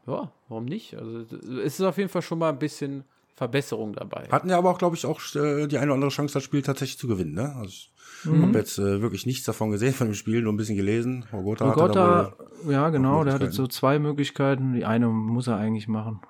ja, 0.08 0.32
warum 0.48 0.66
nicht? 0.66 0.96
Also 0.96 1.20
es 1.20 1.80
ist 1.80 1.82
auf 1.82 1.98
jeden 1.98 2.10
Fall 2.10 2.22
schon 2.22 2.40
mal 2.40 2.50
ein 2.50 2.60
bisschen 2.60 3.04
Verbesserung 3.36 3.94
dabei. 3.94 4.28
Hatten 4.32 4.50
ja 4.50 4.58
aber 4.58 4.72
auch, 4.72 4.80
glaube 4.80 4.96
ich, 4.96 5.06
auch 5.06 5.22
äh, 5.36 5.68
die 5.68 5.78
eine 5.78 5.88
oder 5.88 5.96
andere 5.96 6.10
Chance, 6.10 6.34
das 6.34 6.44
Spiel 6.44 6.64
tatsächlich 6.64 6.98
zu 6.98 7.08
gewinnen. 7.08 7.34
Ne? 7.34 7.56
Also 7.56 7.68
ich 7.70 7.92
mhm. 8.24 8.48
habe 8.48 8.58
jetzt 8.58 8.80
äh, 8.80 9.02
wirklich 9.02 9.26
nichts 9.28 9.46
davon 9.46 9.70
gesehen 9.70 9.94
von 9.94 10.08
dem 10.08 10.16
Spiel, 10.16 10.42
nur 10.42 10.54
ein 10.54 10.58
bisschen 10.58 10.76
gelesen. 10.76 11.26
Ogota, 11.32 11.72
Ogota 11.72 12.34
ja 12.68 12.90
genau, 12.90 13.24
der 13.24 13.36
hatte 13.36 13.52
so 13.52 13.68
zwei 13.68 14.00
Möglichkeiten. 14.00 14.74
Die 14.74 14.86
eine 14.86 15.08
muss 15.08 15.48
er 15.48 15.58
eigentlich 15.58 15.88
machen. 15.88 16.22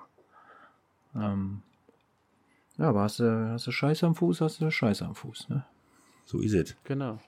Ähm, 1.14 1.62
ja, 2.76 2.90
aber 2.90 3.02
hast 3.02 3.20
du, 3.20 3.50
hast 3.52 3.66
du 3.66 3.72
Scheiße 3.72 4.06
am 4.06 4.14
Fuß, 4.14 4.42
hast 4.42 4.60
du 4.60 4.70
Scheiße 4.70 5.04
am 5.04 5.14
Fuß, 5.14 5.48
ne? 5.48 5.64
So 6.28 6.40
ist 6.40 6.52
es. 6.52 6.76
Genau. 6.84 7.18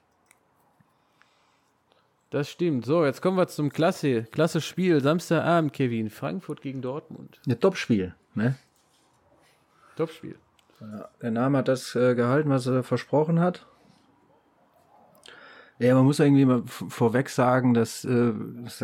Das 2.28 2.50
stimmt. 2.50 2.84
So, 2.84 3.06
jetzt 3.06 3.22
kommen 3.22 3.38
wir 3.38 3.48
zum 3.48 3.70
Klasse, 3.70 4.24
Klasse 4.24 4.60
Spiel. 4.60 5.00
Samstagabend, 5.00 5.72
Kevin. 5.72 6.10
Frankfurt 6.10 6.60
gegen 6.60 6.82
Dortmund. 6.82 7.40
Ein 7.48 7.58
Topspiel, 7.58 8.14
ne? 8.34 8.56
Topspiel. 9.96 10.36
Ja, 10.80 11.08
der 11.22 11.30
Name 11.30 11.58
hat 11.58 11.68
das 11.68 11.94
äh, 11.96 12.14
gehalten, 12.14 12.50
was 12.50 12.66
er 12.66 12.82
versprochen 12.82 13.40
hat. 13.40 13.66
Ja, 15.78 15.94
man 15.94 16.04
muss 16.04 16.20
irgendwie 16.20 16.44
mal 16.44 16.62
vorweg 16.66 17.30
sagen, 17.30 17.72
dass, 17.72 18.04
äh, 18.04 18.32
dass 18.64 18.82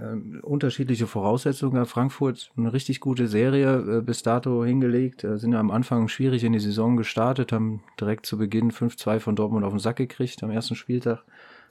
äh, 0.00 0.38
unterschiedliche 0.42 1.06
Voraussetzungen. 1.06 1.86
Frankfurt 1.86 2.50
eine 2.56 2.72
richtig 2.72 3.00
gute 3.00 3.26
Serie 3.28 3.98
äh, 3.98 4.02
bis 4.02 4.22
dato 4.22 4.64
hingelegt, 4.64 5.24
äh, 5.24 5.38
sind 5.38 5.52
ja 5.52 5.60
am 5.60 5.70
Anfang 5.70 6.08
schwierig 6.08 6.44
in 6.44 6.52
die 6.52 6.60
Saison 6.60 6.96
gestartet, 6.96 7.52
haben 7.52 7.82
direkt 8.00 8.26
zu 8.26 8.38
Beginn 8.38 8.70
5-2 8.70 9.20
von 9.20 9.36
Dortmund 9.36 9.64
auf 9.64 9.72
den 9.72 9.78
Sack 9.78 9.96
gekriegt 9.96 10.42
am 10.42 10.50
ersten 10.50 10.74
Spieltag 10.74 11.24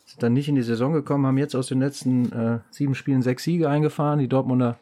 sind 0.05 0.21
dann 0.21 0.34
nicht 0.34 0.47
in 0.47 0.55
die 0.55 0.61
Saison 0.61 0.93
gekommen, 0.93 1.26
haben 1.26 1.38
jetzt 1.38 1.55
aus 1.55 1.67
den 1.67 1.80
letzten 1.80 2.32
äh, 2.32 2.59
sieben 2.69 2.95
Spielen 2.95 3.23
sechs 3.23 3.43
Siege 3.43 3.69
eingefahren. 3.69 4.19
Die 4.19 4.28
Dortmunder 4.28 4.78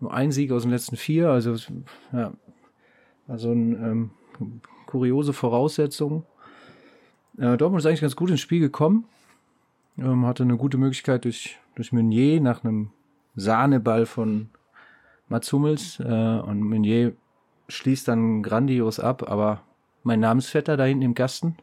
nur 0.00 0.12
ein 0.12 0.32
Sieg 0.32 0.52
aus 0.52 0.62
den 0.62 0.70
letzten 0.70 0.96
vier. 0.96 1.28
Also 1.28 1.56
ja, 2.12 2.32
also 3.28 3.52
ein, 3.52 3.72
ähm, 3.72 4.10
kuriose 4.86 5.32
Voraussetzung. 5.32 6.24
Äh, 7.36 7.56
Dortmund 7.56 7.80
ist 7.80 7.86
eigentlich 7.86 8.00
ganz 8.00 8.16
gut 8.16 8.30
ins 8.30 8.40
Spiel 8.40 8.60
gekommen. 8.60 9.04
Ähm, 9.98 10.26
hatte 10.26 10.42
eine 10.42 10.56
gute 10.56 10.78
Möglichkeit 10.78 11.24
durch, 11.24 11.58
durch 11.74 11.92
Meunier 11.92 12.40
nach 12.40 12.64
einem 12.64 12.90
Sahneball 13.36 14.06
von 14.06 14.50
Mats 15.28 15.52
Hummels. 15.52 16.00
Äh, 16.00 16.04
und 16.04 16.60
Meunier 16.60 17.12
schließt 17.68 18.08
dann 18.08 18.42
grandios 18.42 19.00
ab, 19.00 19.28
aber 19.28 19.62
mein 20.02 20.20
Namensvetter 20.20 20.76
da 20.76 20.84
hinten 20.84 21.02
im 21.02 21.14
Gasten, 21.14 21.56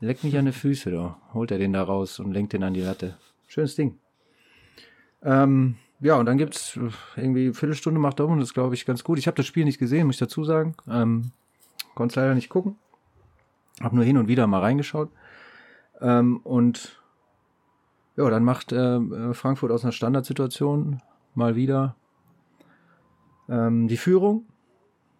Leck 0.00 0.22
mich 0.22 0.38
an 0.38 0.46
die 0.46 0.52
Füße, 0.52 0.90
da. 0.90 1.16
Holt 1.34 1.50
er 1.50 1.58
den 1.58 1.72
da 1.72 1.82
raus 1.82 2.20
und 2.20 2.32
lenkt 2.32 2.52
den 2.52 2.62
an 2.62 2.74
die 2.74 2.82
Latte. 2.82 3.16
Schönes 3.48 3.74
Ding. 3.74 3.98
Ähm, 5.22 5.76
ja, 6.00 6.14
und 6.16 6.26
dann 6.26 6.38
gibt's 6.38 6.76
äh, 6.76 6.90
irgendwie 7.20 7.46
eine 7.46 7.54
Viertelstunde 7.54 7.98
macht 7.98 8.20
Dortmund 8.20 8.40
das, 8.40 8.54
glaube 8.54 8.74
ich, 8.74 8.86
ganz 8.86 9.02
gut. 9.02 9.18
Ich 9.18 9.26
habe 9.26 9.36
das 9.36 9.46
Spiel 9.46 9.64
nicht 9.64 9.78
gesehen, 9.78 10.06
muss 10.06 10.16
ich 10.16 10.20
dazu 10.20 10.44
sagen. 10.44 10.74
Ähm, 10.88 11.32
Konnte 11.96 12.20
leider 12.20 12.36
nicht 12.36 12.48
gucken. 12.48 12.76
Hab 13.80 13.92
nur 13.92 14.04
hin 14.04 14.18
und 14.18 14.28
wieder 14.28 14.46
mal 14.46 14.60
reingeschaut. 14.60 15.10
Ähm, 16.00 16.36
und 16.44 16.97
ja, 18.18 18.30
dann 18.30 18.44
macht 18.44 18.72
äh, 18.72 19.32
Frankfurt 19.32 19.70
aus 19.70 19.84
einer 19.84 19.92
Standardsituation 19.92 21.00
mal 21.34 21.56
wieder 21.56 21.96
ähm, 23.48 23.88
die 23.88 23.96
Führung. 23.96 24.44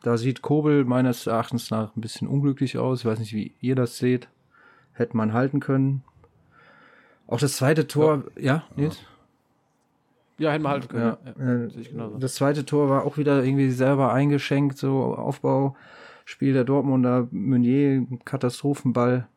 Da 0.02 0.16
sieht 0.16 0.42
Kobel 0.42 0.84
meines 0.84 1.26
Erachtens 1.26 1.70
nach 1.70 1.96
ein 1.96 2.00
bisschen 2.00 2.28
unglücklich 2.28 2.78
aus. 2.78 3.00
Ich 3.00 3.06
weiß 3.06 3.18
nicht, 3.18 3.32
wie 3.32 3.54
ihr 3.60 3.74
das 3.74 3.98
seht 3.98 4.28
hätte 4.98 5.16
man 5.16 5.32
halten 5.32 5.60
können. 5.60 6.02
Auch 7.26 7.38
das 7.38 7.56
zweite 7.56 7.86
Tor, 7.86 8.24
ja, 8.36 8.42
ja 8.42 8.64
Nils? 8.76 9.00
Ja, 10.38 10.52
hätten 10.52 10.64
wir 10.64 10.70
halten 10.70 10.88
können. 10.88 11.16
Ja, 11.38 12.04
ja. 12.04 12.10
Das 12.18 12.34
zweite 12.34 12.64
Tor 12.64 12.88
war 12.88 13.04
auch 13.04 13.16
wieder 13.16 13.42
irgendwie 13.44 13.70
selber 13.70 14.12
eingeschenkt, 14.12 14.78
so 14.78 15.14
Aufbauspiel 15.14 16.52
der 16.52 16.64
Dortmunder, 16.64 17.28
Meunier, 17.30 18.06
Katastrophenball. 18.24 19.28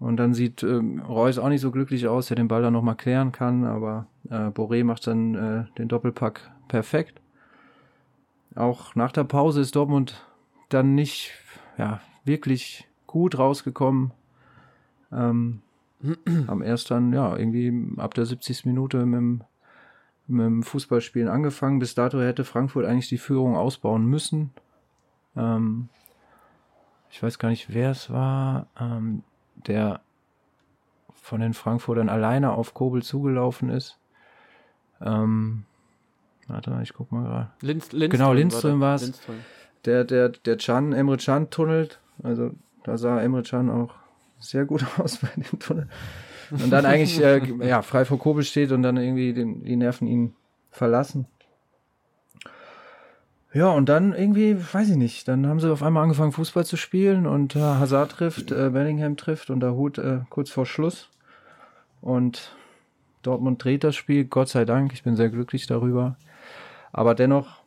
Und 0.00 0.16
dann 0.16 0.32
sieht 0.32 0.62
ähm, 0.62 1.00
Reus 1.00 1.38
auch 1.38 1.50
nicht 1.50 1.60
so 1.60 1.70
glücklich 1.70 2.08
aus, 2.08 2.28
der 2.28 2.36
den 2.36 2.48
Ball 2.48 2.62
dann 2.62 2.72
nochmal 2.72 2.96
klären 2.96 3.32
kann, 3.32 3.64
aber 3.64 4.06
äh, 4.30 4.48
Boré 4.48 4.82
macht 4.82 5.06
dann 5.06 5.34
äh, 5.34 5.64
den 5.76 5.88
Doppelpack 5.88 6.50
perfekt. 6.68 7.20
Auch 8.54 8.94
nach 8.94 9.12
der 9.12 9.24
Pause 9.24 9.60
ist 9.60 9.76
Dortmund 9.76 10.26
dann 10.70 10.94
nicht 10.94 11.32
ja, 11.76 12.00
wirklich 12.24 12.88
gut 13.06 13.38
rausgekommen. 13.38 14.12
Ähm, 15.12 15.60
haben 16.48 16.62
erst 16.62 16.90
dann, 16.90 17.12
ja, 17.12 17.36
irgendwie 17.36 17.70
ab 17.98 18.14
der 18.14 18.24
70. 18.24 18.64
Minute 18.64 19.04
mit 19.04 19.18
dem, 19.18 19.44
mit 20.26 20.46
dem 20.46 20.62
Fußballspielen 20.62 21.28
angefangen. 21.28 21.78
Bis 21.78 21.94
dato 21.94 22.20
hätte 22.20 22.44
Frankfurt 22.44 22.86
eigentlich 22.86 23.08
die 23.08 23.18
Führung 23.18 23.54
ausbauen 23.54 24.06
müssen. 24.06 24.50
Ähm, 25.36 25.90
ich 27.10 27.22
weiß 27.22 27.38
gar 27.38 27.50
nicht, 27.50 27.74
wer 27.74 27.90
es 27.90 28.08
war, 28.08 28.66
ähm, 28.80 29.24
der 29.66 30.00
von 31.14 31.40
den 31.40 31.54
Frankfurtern 31.54 32.08
alleine 32.08 32.52
auf 32.52 32.74
Kobel 32.74 33.02
zugelaufen 33.02 33.70
ist. 33.70 33.98
Ähm, 35.00 35.64
warte 36.48 36.70
mal, 36.70 36.82
ich 36.82 36.92
guck 36.92 37.12
mal 37.12 37.24
gerade. 37.24 37.50
Linz, 37.60 37.92
Lindström 37.92 38.10
genau, 38.10 38.32
Lindström 38.32 38.80
war 38.80 38.96
es. 38.96 39.20
Der, 39.84 40.04
der, 40.04 40.30
der 40.30 40.58
Chan, 40.58 40.92
Emre 40.92 41.16
Chan 41.16 41.50
tunnelt. 41.50 42.00
Also 42.22 42.50
da 42.84 42.98
sah 42.98 43.20
Emre 43.20 43.42
Chan 43.42 43.70
auch 43.70 43.94
sehr 44.38 44.64
gut 44.64 44.84
aus 44.98 45.18
bei 45.18 45.28
dem 45.36 45.58
Tunnel. 45.58 45.88
Und 46.50 46.70
dann 46.70 46.84
eigentlich 46.84 47.20
äh, 47.20 47.40
ja, 47.64 47.82
frei 47.82 48.04
vor 48.04 48.18
Kobel 48.18 48.42
steht 48.42 48.72
und 48.72 48.82
dann 48.82 48.96
irgendwie 48.96 49.32
den, 49.32 49.62
die 49.62 49.76
Nerven 49.76 50.08
ihn 50.08 50.34
verlassen. 50.70 51.26
Ja, 53.52 53.70
und 53.70 53.88
dann 53.88 54.12
irgendwie, 54.12 54.56
weiß 54.72 54.90
ich 54.90 54.96
nicht, 54.96 55.26
dann 55.26 55.46
haben 55.46 55.58
sie 55.58 55.72
auf 55.72 55.82
einmal 55.82 56.04
angefangen 56.04 56.30
Fußball 56.30 56.64
zu 56.64 56.76
spielen 56.76 57.26
und 57.26 57.56
äh, 57.56 57.60
Hazard 57.60 58.12
trifft, 58.12 58.52
äh, 58.52 58.70
Bellingham 58.70 59.16
trifft 59.16 59.50
und 59.50 59.58
der 59.58 59.74
Hut 59.74 59.98
äh, 59.98 60.20
kurz 60.30 60.50
vor 60.50 60.66
Schluss. 60.66 61.10
Und 62.00 62.54
Dortmund 63.22 63.62
dreht 63.62 63.82
das 63.82 63.96
Spiel, 63.96 64.24
Gott 64.24 64.48
sei 64.48 64.64
Dank, 64.64 64.92
ich 64.92 65.02
bin 65.02 65.16
sehr 65.16 65.30
glücklich 65.30 65.66
darüber. 65.66 66.16
Aber 66.92 67.16
dennoch 67.16 67.62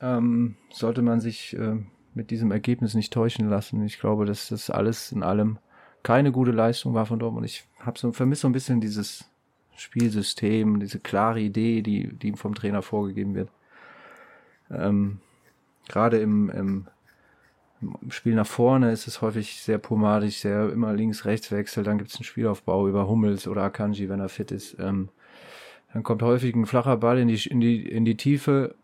ähm, 0.00 0.56
sollte 0.72 1.02
man 1.02 1.20
sich 1.20 1.54
äh, 1.58 1.76
mit 2.14 2.30
diesem 2.30 2.50
Ergebnis 2.50 2.94
nicht 2.94 3.12
täuschen 3.12 3.50
lassen. 3.50 3.84
Ich 3.84 4.00
glaube, 4.00 4.24
dass 4.24 4.48
das 4.48 4.70
alles 4.70 5.12
in 5.12 5.22
allem 5.22 5.58
keine 6.02 6.32
gute 6.32 6.52
Leistung 6.52 6.94
war 6.94 7.04
von 7.04 7.18
Dortmund. 7.18 7.44
Ich 7.44 7.64
habe 7.80 7.98
so 7.98 8.12
vermisse 8.12 8.42
so 8.42 8.48
ein 8.48 8.52
bisschen 8.52 8.80
dieses 8.80 9.26
Spielsystem, 9.76 10.80
diese 10.80 11.00
klare 11.00 11.40
Idee, 11.40 11.82
die, 11.82 12.14
die 12.14 12.28
ihm 12.28 12.36
vom 12.36 12.54
Trainer 12.54 12.80
vorgegeben 12.80 13.34
wird. 13.34 13.50
Ähm, 14.70 15.18
Gerade 15.88 16.18
im, 16.18 16.50
im, 16.50 16.86
Spiel 18.10 18.34
nach 18.34 18.46
vorne 18.46 18.92
ist 18.92 19.06
es 19.08 19.22
häufig 19.22 19.62
sehr 19.62 19.78
pomadisch, 19.78 20.36
sehr 20.36 20.70
immer 20.70 20.92
links-rechts 20.92 21.50
wechselt, 21.50 21.86
dann 21.86 21.98
gibt 21.98 22.10
es 22.10 22.16
einen 22.16 22.24
Spielaufbau 22.24 22.86
über 22.86 23.08
Hummels 23.08 23.48
oder 23.48 23.62
Akanji, 23.62 24.08
wenn 24.08 24.20
er 24.20 24.28
fit 24.28 24.52
ist. 24.52 24.76
Ähm, 24.78 25.08
dann 25.92 26.02
kommt 26.02 26.22
häufig 26.22 26.54
ein 26.54 26.66
flacher 26.66 26.98
Ball 26.98 27.18
in 27.18 27.28
die, 27.28 27.48
in 27.48 27.60
die, 27.60 27.88
in 27.88 28.04
die 28.04 28.16
Tiefe 28.16 28.74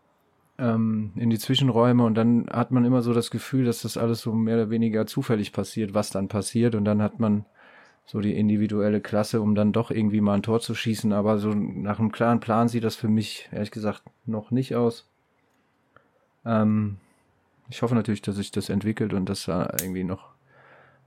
ähm, 0.57 1.11
in 1.15 1.29
die 1.29 1.39
Zwischenräume 1.39 2.03
und 2.03 2.15
dann 2.15 2.47
hat 2.51 2.71
man 2.71 2.85
immer 2.85 3.01
so 3.01 3.13
das 3.13 3.31
Gefühl, 3.31 3.65
dass 3.65 3.83
das 3.83 3.97
alles 3.97 4.21
so 4.21 4.33
mehr 4.33 4.55
oder 4.55 4.69
weniger 4.69 5.05
zufällig 5.05 5.53
passiert, 5.53 5.93
was 5.93 6.09
dann 6.09 6.27
passiert 6.27 6.75
und 6.75 6.85
dann 6.85 7.01
hat 7.01 7.19
man 7.19 7.45
so 8.05 8.21
die 8.21 8.37
individuelle 8.37 9.01
Klasse, 9.01 9.41
um 9.41 9.53
dann 9.53 9.73
doch 9.73 9.91
irgendwie 9.91 10.21
mal 10.21 10.35
ein 10.35 10.43
Tor 10.43 10.59
zu 10.59 10.73
schießen, 10.73 11.13
aber 11.13 11.37
so 11.37 11.49
nach 11.49 11.99
einem 11.99 12.11
klaren 12.11 12.39
Plan 12.39 12.67
sieht 12.67 12.83
das 12.83 12.95
für 12.95 13.09
mich 13.09 13.49
ehrlich 13.51 13.71
gesagt 13.71 14.03
noch 14.25 14.51
nicht 14.51 14.75
aus. 14.75 15.07
Ähm, 16.45 16.97
ich 17.69 17.81
hoffe 17.81 17.95
natürlich, 17.95 18.21
dass 18.21 18.35
sich 18.35 18.51
das 18.51 18.69
entwickelt 18.69 19.13
und 19.13 19.27
dass 19.27 19.45
da 19.45 19.69
irgendwie 19.81 20.03
noch 20.03 20.29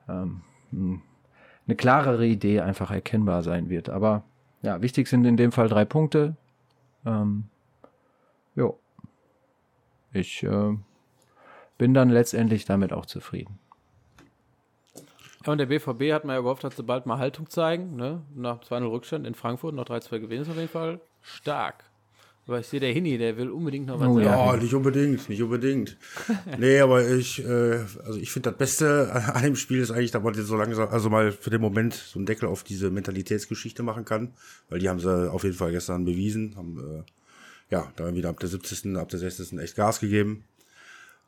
ähm, 0.08 0.42
eine 0.72 1.76
klarere 1.76 2.26
Idee 2.26 2.60
einfach 2.60 2.90
erkennbar 2.90 3.42
sein 3.42 3.68
wird. 3.70 3.88
Aber 3.88 4.24
ja, 4.62 4.82
wichtig 4.82 5.08
sind 5.08 5.24
in 5.24 5.36
dem 5.36 5.52
Fall 5.52 5.68
drei 5.68 5.84
Punkte. 5.84 6.36
Ähm, 7.06 7.44
jo 8.54 8.78
ich 10.12 10.42
äh, 10.42 10.76
bin 11.78 11.94
dann 11.94 12.10
letztendlich 12.10 12.64
damit 12.64 12.92
auch 12.92 13.06
zufrieden. 13.06 13.58
Ja, 15.46 15.52
und 15.52 15.58
der 15.58 15.66
BVB 15.66 16.12
hat 16.12 16.24
man 16.24 16.36
ja 16.36 16.42
gehofft, 16.42 16.64
dass 16.64 16.76
sie 16.76 16.82
bald 16.82 17.06
mal 17.06 17.18
Haltung 17.18 17.48
zeigen. 17.48 17.96
Ne? 17.96 18.22
Nach 18.34 18.60
2-0 18.60 18.90
Rückstand 18.90 19.26
in 19.26 19.34
Frankfurt, 19.34 19.74
noch 19.74 19.86
3-2 19.86 20.18
gewinnen 20.18 20.42
ist 20.42 20.50
auf 20.50 20.56
jeden 20.56 20.68
Fall 20.68 21.00
stark. 21.22 21.84
Aber 22.50 22.58
ich 22.58 22.66
sehe 22.66 22.80
der 22.80 22.92
Hini, 22.92 23.16
der 23.16 23.36
will 23.36 23.48
unbedingt 23.48 23.86
noch 23.86 24.00
was 24.00 24.08
oh, 24.08 24.20
sagen. 24.20 24.26
Ja, 24.26 24.56
nicht 24.56 24.74
unbedingt, 24.74 25.28
nicht 25.28 25.40
unbedingt. 25.40 25.96
nee, 26.58 26.80
aber 26.80 27.08
ich, 27.08 27.44
äh, 27.44 27.78
also 28.04 28.18
ich 28.18 28.32
finde 28.32 28.50
das 28.50 28.58
Beste 28.58 29.12
an 29.12 29.42
dem 29.44 29.54
Spiel 29.54 29.78
ist 29.78 29.92
eigentlich, 29.92 30.10
dass 30.10 30.20
man 30.20 30.34
so 30.34 30.56
langsam, 30.56 30.88
also 30.88 31.08
mal 31.10 31.30
für 31.30 31.50
den 31.50 31.60
Moment 31.60 31.94
so 31.94 32.18
einen 32.18 32.26
Deckel 32.26 32.48
auf 32.48 32.64
diese 32.64 32.90
Mentalitätsgeschichte 32.90 33.84
machen 33.84 34.04
kann, 34.04 34.34
weil 34.68 34.80
die 34.80 34.88
haben 34.88 34.98
sie 34.98 35.30
auf 35.30 35.44
jeden 35.44 35.54
Fall 35.54 35.70
gestern 35.70 36.04
bewiesen, 36.04 36.56
haben 36.56 37.04
äh, 37.04 37.04
ja, 37.72 37.92
da 37.94 38.12
wieder 38.12 38.30
ab 38.30 38.40
der 38.40 38.48
70., 38.48 38.96
ab 38.96 39.10
der 39.10 39.20
60. 39.20 39.56
echt 39.60 39.76
Gas 39.76 40.00
gegeben. 40.00 40.42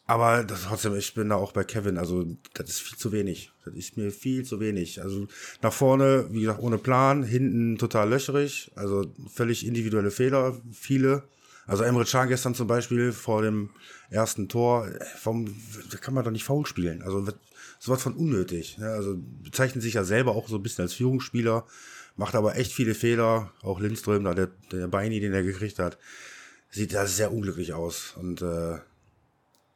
Aber 0.06 0.42
das 0.42 0.64
trotzdem, 0.64 0.96
ich 0.96 1.14
bin 1.14 1.28
da 1.28 1.36
auch 1.36 1.52
bei 1.52 1.62
Kevin, 1.62 1.96
also 1.96 2.26
das 2.54 2.68
ist 2.68 2.80
viel 2.80 2.98
zu 2.98 3.12
wenig. 3.12 3.52
Das 3.64 3.74
ist 3.74 3.96
mir 3.96 4.10
viel 4.10 4.44
zu 4.44 4.58
wenig. 4.58 5.00
Also 5.00 5.28
nach 5.62 5.72
vorne, 5.72 6.26
wie 6.30 6.40
gesagt, 6.40 6.60
ohne 6.60 6.78
Plan, 6.78 7.22
hinten 7.22 7.78
total 7.78 8.10
löcherig, 8.10 8.72
also 8.74 9.12
völlig 9.32 9.64
individuelle 9.64 10.10
Fehler, 10.10 10.60
viele. 10.72 11.22
Also 11.66 11.84
Emre 11.84 12.04
Can 12.04 12.28
gestern 12.28 12.56
zum 12.56 12.66
Beispiel 12.66 13.12
vor 13.12 13.42
dem 13.42 13.70
ersten 14.10 14.48
Tor, 14.48 14.88
warum 15.22 15.54
da 15.90 15.96
kann 15.98 16.14
man 16.14 16.24
doch 16.24 16.32
nicht 16.32 16.44
faul 16.44 16.66
spielen? 16.66 17.02
Also 17.02 17.24
sowas 17.78 18.02
von 18.02 18.14
unnötig. 18.14 18.78
Ja, 18.80 18.94
also 18.94 19.16
bezeichnet 19.44 19.82
sich 19.82 19.94
ja 19.94 20.02
selber 20.02 20.32
auch 20.32 20.48
so 20.48 20.56
ein 20.56 20.62
bisschen 20.62 20.82
als 20.82 20.94
Führungsspieler, 20.94 21.64
macht 22.16 22.34
aber 22.34 22.56
echt 22.56 22.72
viele 22.72 22.94
Fehler. 22.94 23.52
Auch 23.62 23.78
Lindström, 23.78 24.24
da 24.24 24.34
der, 24.34 24.50
der 24.72 24.88
Beini, 24.88 25.20
den 25.20 25.32
er 25.32 25.44
gekriegt 25.44 25.78
hat 25.78 25.98
sieht 26.72 26.94
das 26.94 27.16
sehr 27.16 27.32
unglücklich 27.32 27.74
aus. 27.74 28.14
Und 28.16 28.42
äh, 28.42 28.78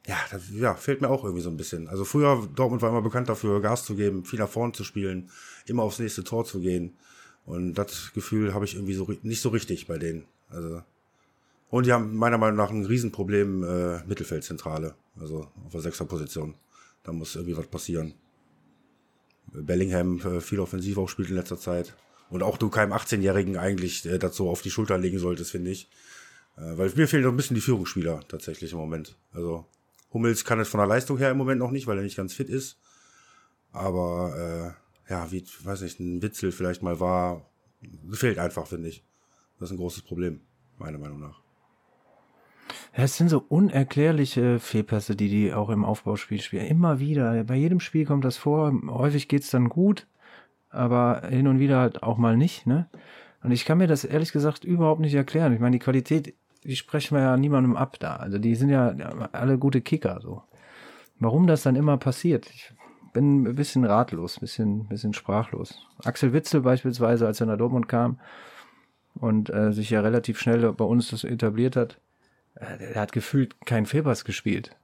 ja, 0.07 0.15
das 0.31 0.49
ja, 0.51 0.73
fehlt 0.73 1.01
mir 1.01 1.09
auch 1.09 1.23
irgendwie 1.23 1.43
so 1.43 1.49
ein 1.49 1.57
bisschen. 1.57 1.87
Also 1.89 2.05
früher, 2.05 2.47
Dortmund 2.55 2.81
war 2.81 2.89
immer 2.89 3.01
bekannt 3.01 3.27
dafür, 3.27 3.61
Gas 3.61 3.83
zu 3.83 3.95
geben, 3.95 4.23
viel 4.23 4.39
nach 4.39 4.49
vorne 4.49 4.71
zu 4.71 4.83
spielen, 4.83 5.29
immer 5.65 5.83
aufs 5.83 5.99
nächste 5.99 6.23
Tor 6.23 6.45
zu 6.45 6.61
gehen. 6.61 6.95
Und 7.45 7.73
das 7.73 8.13
Gefühl 8.13 8.53
habe 8.53 8.65
ich 8.65 8.75
irgendwie 8.75 8.93
so 8.93 9.07
nicht 9.21 9.41
so 9.41 9.49
richtig 9.49 9.85
bei 9.85 9.97
denen. 9.97 10.25
Also 10.49 10.81
und 11.69 11.85
die 11.85 11.91
haben 11.91 12.15
meiner 12.15 12.37
Meinung 12.37 12.55
nach 12.55 12.69
ein 12.69 12.85
Riesenproblem 12.85 13.63
äh, 13.63 14.03
Mittelfeldzentrale, 14.05 14.95
also 15.19 15.47
auf 15.65 15.71
der 15.73 15.81
sechster 15.81 16.05
Position. 16.05 16.55
Da 17.03 17.11
muss 17.11 17.35
irgendwie 17.35 17.57
was 17.57 17.67
passieren. 17.67 18.13
Bellingham 19.51 20.19
äh, 20.21 20.39
viel 20.39 20.61
offensiv 20.61 20.97
auch 20.97 21.09
spielt 21.09 21.29
in 21.29 21.35
letzter 21.35 21.59
Zeit. 21.59 21.93
Und 22.29 22.43
auch 22.43 22.57
du 22.57 22.69
keinem 22.69 22.93
18-Jährigen 22.93 23.57
eigentlich 23.57 24.05
äh, 24.05 24.17
dazu 24.17 24.49
auf 24.49 24.61
die 24.61 24.71
Schulter 24.71 24.97
legen 24.97 25.19
solltest, 25.19 25.51
finde 25.51 25.71
ich. 25.71 25.89
Äh, 26.55 26.77
weil 26.77 26.91
mir 26.95 27.09
fehlen 27.09 27.23
noch 27.23 27.31
ein 27.31 27.37
bisschen 27.37 27.55
die 27.55 27.61
Führungsspieler 27.61 28.21
tatsächlich 28.29 28.71
im 28.71 28.77
Moment. 28.77 29.17
Also 29.33 29.65
Hummels 30.13 30.45
kann 30.45 30.59
es 30.59 30.69
von 30.69 30.79
der 30.79 30.87
Leistung 30.87 31.17
her 31.17 31.31
im 31.31 31.37
Moment 31.37 31.59
noch 31.59 31.71
nicht, 31.71 31.87
weil 31.87 31.97
er 31.97 32.03
nicht 32.03 32.17
ganz 32.17 32.33
fit 32.33 32.49
ist. 32.49 32.79
Aber 33.71 34.75
äh, 35.07 35.11
ja, 35.11 35.31
wie, 35.31 35.45
weiß 35.63 35.81
nicht, 35.81 35.99
ein 35.99 36.21
Witzel 36.21 36.51
vielleicht 36.51 36.81
mal 36.81 36.99
war, 36.99 37.49
fehlt 38.11 38.39
einfach, 38.39 38.67
finde 38.67 38.89
ich. 38.89 39.03
Das 39.59 39.69
ist 39.69 39.75
ein 39.75 39.79
großes 39.79 40.03
Problem, 40.03 40.41
meiner 40.77 40.97
Meinung 40.97 41.19
nach. 41.19 41.41
Ja, 42.95 43.03
es 43.03 43.17
sind 43.17 43.29
so 43.29 43.43
unerklärliche 43.47 44.59
Fehlpässe, 44.59 45.15
die 45.15 45.29
die 45.29 45.53
auch 45.53 45.69
im 45.69 45.85
Aufbauspiel 45.85 46.41
spielen. 46.41 46.65
Immer 46.65 46.99
wieder. 46.99 47.43
Bei 47.43 47.55
jedem 47.55 47.79
Spiel 47.79 48.05
kommt 48.05 48.25
das 48.25 48.37
vor. 48.37 48.73
Häufig 48.87 49.27
geht's 49.27 49.51
dann 49.51 49.69
gut, 49.69 50.07
aber 50.69 51.27
hin 51.29 51.47
und 51.47 51.59
wieder 51.59 51.79
halt 51.79 52.03
auch 52.03 52.17
mal 52.17 52.37
nicht. 52.37 52.65
Ne? 52.65 52.89
Und 53.43 53.51
ich 53.51 53.65
kann 53.65 53.77
mir 53.77 53.87
das 53.87 54.03
ehrlich 54.03 54.31
gesagt 54.31 54.63
überhaupt 54.63 55.01
nicht 55.01 55.13
erklären. 55.13 55.53
Ich 55.53 55.59
meine, 55.59 55.75
die 55.75 55.83
Qualität, 55.83 56.33
die 56.63 56.75
sprechen 56.75 57.15
wir 57.15 57.23
ja 57.23 57.37
niemandem 57.37 57.75
ab 57.75 57.97
da. 57.99 58.17
Also 58.17 58.37
die 58.37 58.55
sind 58.55 58.69
ja 58.69 58.89
alle 59.31 59.57
gute 59.57 59.81
Kicker. 59.81 60.19
So. 60.21 60.43
Warum 61.19 61.47
das 61.47 61.63
dann 61.63 61.75
immer 61.75 61.97
passiert? 61.97 62.49
Ich 62.49 62.73
bin 63.13 63.43
ein 63.43 63.55
bisschen 63.55 63.85
ratlos, 63.85 64.37
ein 64.37 64.41
bisschen, 64.41 64.87
bisschen 64.87 65.13
sprachlos. 65.13 65.87
Axel 66.03 66.33
Witzel 66.33 66.61
beispielsweise, 66.61 67.25
als 67.25 67.41
er 67.41 67.47
nach 67.47 67.57
Dortmund 67.57 67.87
kam 67.87 68.19
und 69.15 69.49
äh, 69.49 69.71
sich 69.73 69.89
ja 69.89 70.01
relativ 70.01 70.39
schnell 70.39 70.71
bei 70.73 70.85
uns 70.85 71.09
das 71.09 71.23
etabliert 71.23 71.75
hat, 71.75 71.99
äh, 72.55 72.93
er 72.93 73.01
hat 73.01 73.11
gefühlt 73.11 73.59
keinen 73.65 73.85
Fehlpass 73.85 74.25
gespielt. 74.25 74.75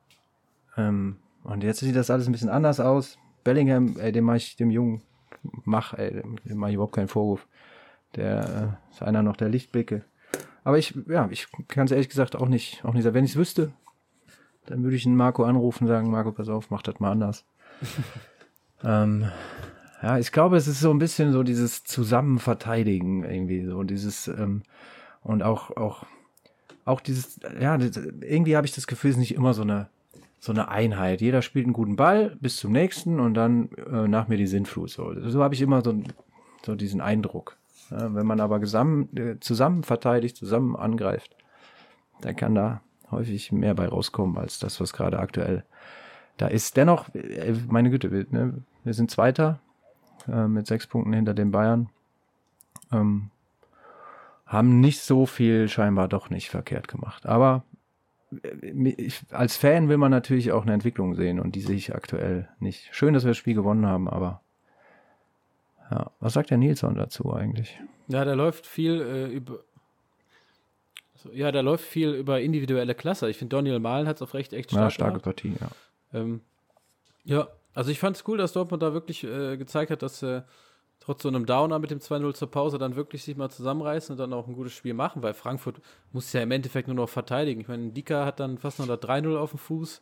Ähm, 0.78 1.18
und 1.44 1.64
jetzt 1.64 1.82
sieht 1.82 1.96
das 1.96 2.10
alles 2.10 2.28
ein 2.28 2.32
bisschen 2.32 2.50
anders 2.50 2.80
aus. 2.80 3.18
Bellingham, 3.44 3.98
ey, 4.00 4.12
dem 4.12 4.26
mach 4.26 4.36
ich, 4.36 4.56
dem 4.56 4.72
Jungen, 4.72 5.02
mach, 5.66 5.94
ey, 5.94 6.24
dem 6.46 6.58
mach 6.58 6.70
ich 6.70 6.76
überhaupt 6.76 6.96
keinen 6.96 7.10
Vorwurf. 7.10 7.48
Der 8.16 8.80
äh, 8.90 8.94
ist 8.94 9.04
einer 9.04 9.24
noch 9.24 9.36
der 9.36 9.50
Lichtblicke. 9.50 10.04
Aber 10.64 10.78
ich, 10.78 10.94
ja, 11.08 11.28
ich 11.32 11.48
kann 11.68 11.86
es 11.86 11.92
ehrlich 11.92 12.10
gesagt 12.10 12.36
auch 12.36 12.48
nicht, 12.48 12.84
auch 12.86 12.94
nicht 12.94 13.04
sagen. 13.04 13.16
Wenn 13.16 13.26
ich 13.26 13.32
es 13.32 13.38
wüsste, 13.38 13.74
dann 14.66 14.84
würde 14.84 14.96
ich 14.96 15.06
einen 15.06 15.18
Marco 15.18 15.44
anrufen 15.44 15.84
und 15.84 15.90
sagen, 15.90 16.10
Marco, 16.10 16.32
pass 16.32 16.50
auf, 16.50 16.70
mach 16.70 16.82
das 16.82 17.00
mal 17.00 17.12
anders. 17.12 17.46
ähm, 18.84 19.30
ja, 20.02 20.18
ich 20.18 20.32
glaube, 20.32 20.58
es 20.58 20.68
ist 20.68 20.80
so 20.80 20.92
ein 20.92 21.00
bisschen 21.00 21.32
so 21.32 21.44
dieses 21.44 21.84
Zusammenverteidigen 21.84 23.24
irgendwie 23.24 23.66
so, 23.66 23.84
dieses 23.84 24.28
ähm, 24.28 24.64
und 25.22 25.44
auch 25.44 25.76
auch 25.76 26.06
auch 26.86 27.00
dieses, 27.00 27.40
ja, 27.60 27.78
irgendwie 28.22 28.56
habe 28.56 28.68
ich 28.68 28.74
das 28.74 28.88
Gefühl, 28.88 29.12
es 29.12 29.16
ist 29.16 29.22
nicht 29.22 29.36
immer 29.36 29.54
so 29.54 29.62
eine, 29.62 29.88
so 30.40 30.52
eine 30.52 30.68
Einheit. 30.68 31.22
Jeder 31.22 31.42
spielt 31.42 31.66
einen 31.66 31.74
guten 31.74 31.96
Ball 31.96 32.36
bis 32.42 32.58
zum 32.58 32.72
nächsten 32.72 33.20
und 33.20 33.34
dann 33.34 33.70
äh, 33.90 34.08
nach 34.08 34.28
mir 34.28 34.38
die 34.38 34.48
Sinnflut. 34.48 34.90
So, 34.90 35.14
so 35.30 35.42
habe 35.42 35.56
ich 35.56 35.62
immer 35.62 35.82
so, 35.82 35.96
so 36.66 36.76
diesen 36.76 37.02
Eindruck. 37.02 37.58
Wenn 37.90 38.26
man 38.26 38.40
aber 38.40 38.60
zusammen, 38.62 39.16
äh, 39.16 39.40
zusammen 39.40 39.84
verteidigt, 39.84 40.38
zusammen 40.38 40.76
angreift, 40.76 41.36
dann 42.22 42.36
kann 42.36 42.56
da 42.56 42.82
häufig 43.12 43.52
mehr 43.52 43.76
bei 43.76 43.88
rauskommen 43.88 44.38
als 44.38 44.60
das, 44.60 44.80
was 44.80 44.94
gerade 44.94 45.20
aktuell 45.20 45.64
da 46.38 46.48
ist. 46.48 46.78
Dennoch, 46.78 47.14
äh, 47.14 47.54
meine 47.68 47.90
Güte, 47.90 48.12
wir, 48.12 48.26
ne, 48.30 48.64
wir 48.84 48.94
sind 48.94 49.12
Zweiter 49.12 49.60
äh, 50.28 50.48
mit 50.48 50.68
sechs 50.68 50.88
Punkten 50.88 51.14
hinter 51.14 51.34
den 51.34 51.52
Bayern. 51.52 51.90
Ähm, 52.92 53.30
haben 54.46 54.80
nicht 54.80 55.02
so 55.02 55.26
viel 55.26 55.68
scheinbar 55.68 56.08
doch 56.08 56.30
nicht 56.30 56.50
verkehrt 56.50 56.88
gemacht. 56.88 57.26
Aber 57.26 57.64
äh, 58.44 58.94
ich, 58.98 59.22
als 59.32 59.58
Fan 59.58 59.90
will 59.90 59.98
man 59.98 60.12
natürlich 60.12 60.52
auch 60.52 60.64
eine 60.64 60.74
Entwicklung 60.74 61.16
sehen 61.16 61.40
und 61.40 61.56
die 61.56 61.62
sehe 61.62 61.76
ich 61.76 61.96
aktuell 61.96 62.50
nicht. 62.60 62.90
Schön, 62.92 63.14
dass 63.14 63.24
wir 63.24 63.32
das 63.32 63.38
Spiel 63.38 63.56
gewonnen 63.56 63.86
haben, 63.86 64.08
aber 64.08 64.42
ja, 65.94 66.12
was 66.20 66.34
sagt 66.34 66.50
der 66.50 66.58
Nilsson 66.58 66.96
dazu 66.96 67.34
eigentlich? 67.34 67.80
Ja, 68.08 68.26
der 68.26 68.36
läuft 68.36 68.66
viel 68.66 69.00
äh, 69.02 69.28
über 69.28 69.60
ja, 71.32 71.54
da 71.54 71.62
läuft 71.62 71.86
viel 71.86 72.10
über 72.10 72.42
individuelle 72.42 72.96
Klasse. 72.96 73.30
Ich 73.30 73.38
finde, 73.38 73.56
Daniel 73.56 73.80
Mahlen 73.80 74.08
hat 74.08 74.18
es 74.18 74.22
auf 74.22 74.34
recht 74.34 74.52
echt 74.52 74.72
stark 74.72 74.84
Ja, 74.84 74.90
starke 74.90 75.12
gemacht. 75.20 75.24
Partie, 75.24 75.56
ja. 75.58 75.70
Ähm, 76.20 76.42
ja, 77.24 77.48
also 77.74 77.92
ich 77.92 78.00
fand 78.00 78.18
es 78.18 78.28
cool, 78.28 78.38
dass 78.38 78.52
Dortmund 78.52 78.84
da 78.84 78.94
wirklich 78.94 79.24
äh, 79.24 79.56
gezeigt 79.56 79.90
hat, 79.90 80.02
dass 80.02 80.22
äh, 80.22 80.42
trotz 81.00 81.22
so 81.22 81.30
einem 81.30 81.46
Downer 81.46 81.80
mit 81.80 81.92
dem 81.92 82.00
2-0 82.00 82.34
zur 82.34 82.52
Pause 82.52 82.78
dann 82.78 82.98
wirklich 82.98 83.24
sich 83.24 83.38
mal 83.38 83.50
zusammenreißen 83.50 84.14
und 84.14 84.18
dann 84.18 84.34
auch 84.34 84.48
ein 84.48 84.54
gutes 84.56 84.74
Spiel 84.74 84.94
machen, 84.94 85.24
weil 85.24 85.34
Frankfurt 85.34 85.80
muss 86.12 86.34
ja 86.34 86.42
im 86.42 86.52
Endeffekt 86.52 86.88
nur 86.88 86.96
noch 86.96 87.10
verteidigen. 87.10 87.62
Ich 87.62 87.70
meine, 87.70 87.92
Dika 87.92 88.26
hat 88.26 88.42
dann 88.42 88.58
fast 88.58 88.80
noch 88.80 88.88
3-0 88.88 89.38
auf 89.38 89.52
dem 89.52 89.60
Fuß. 89.60 90.02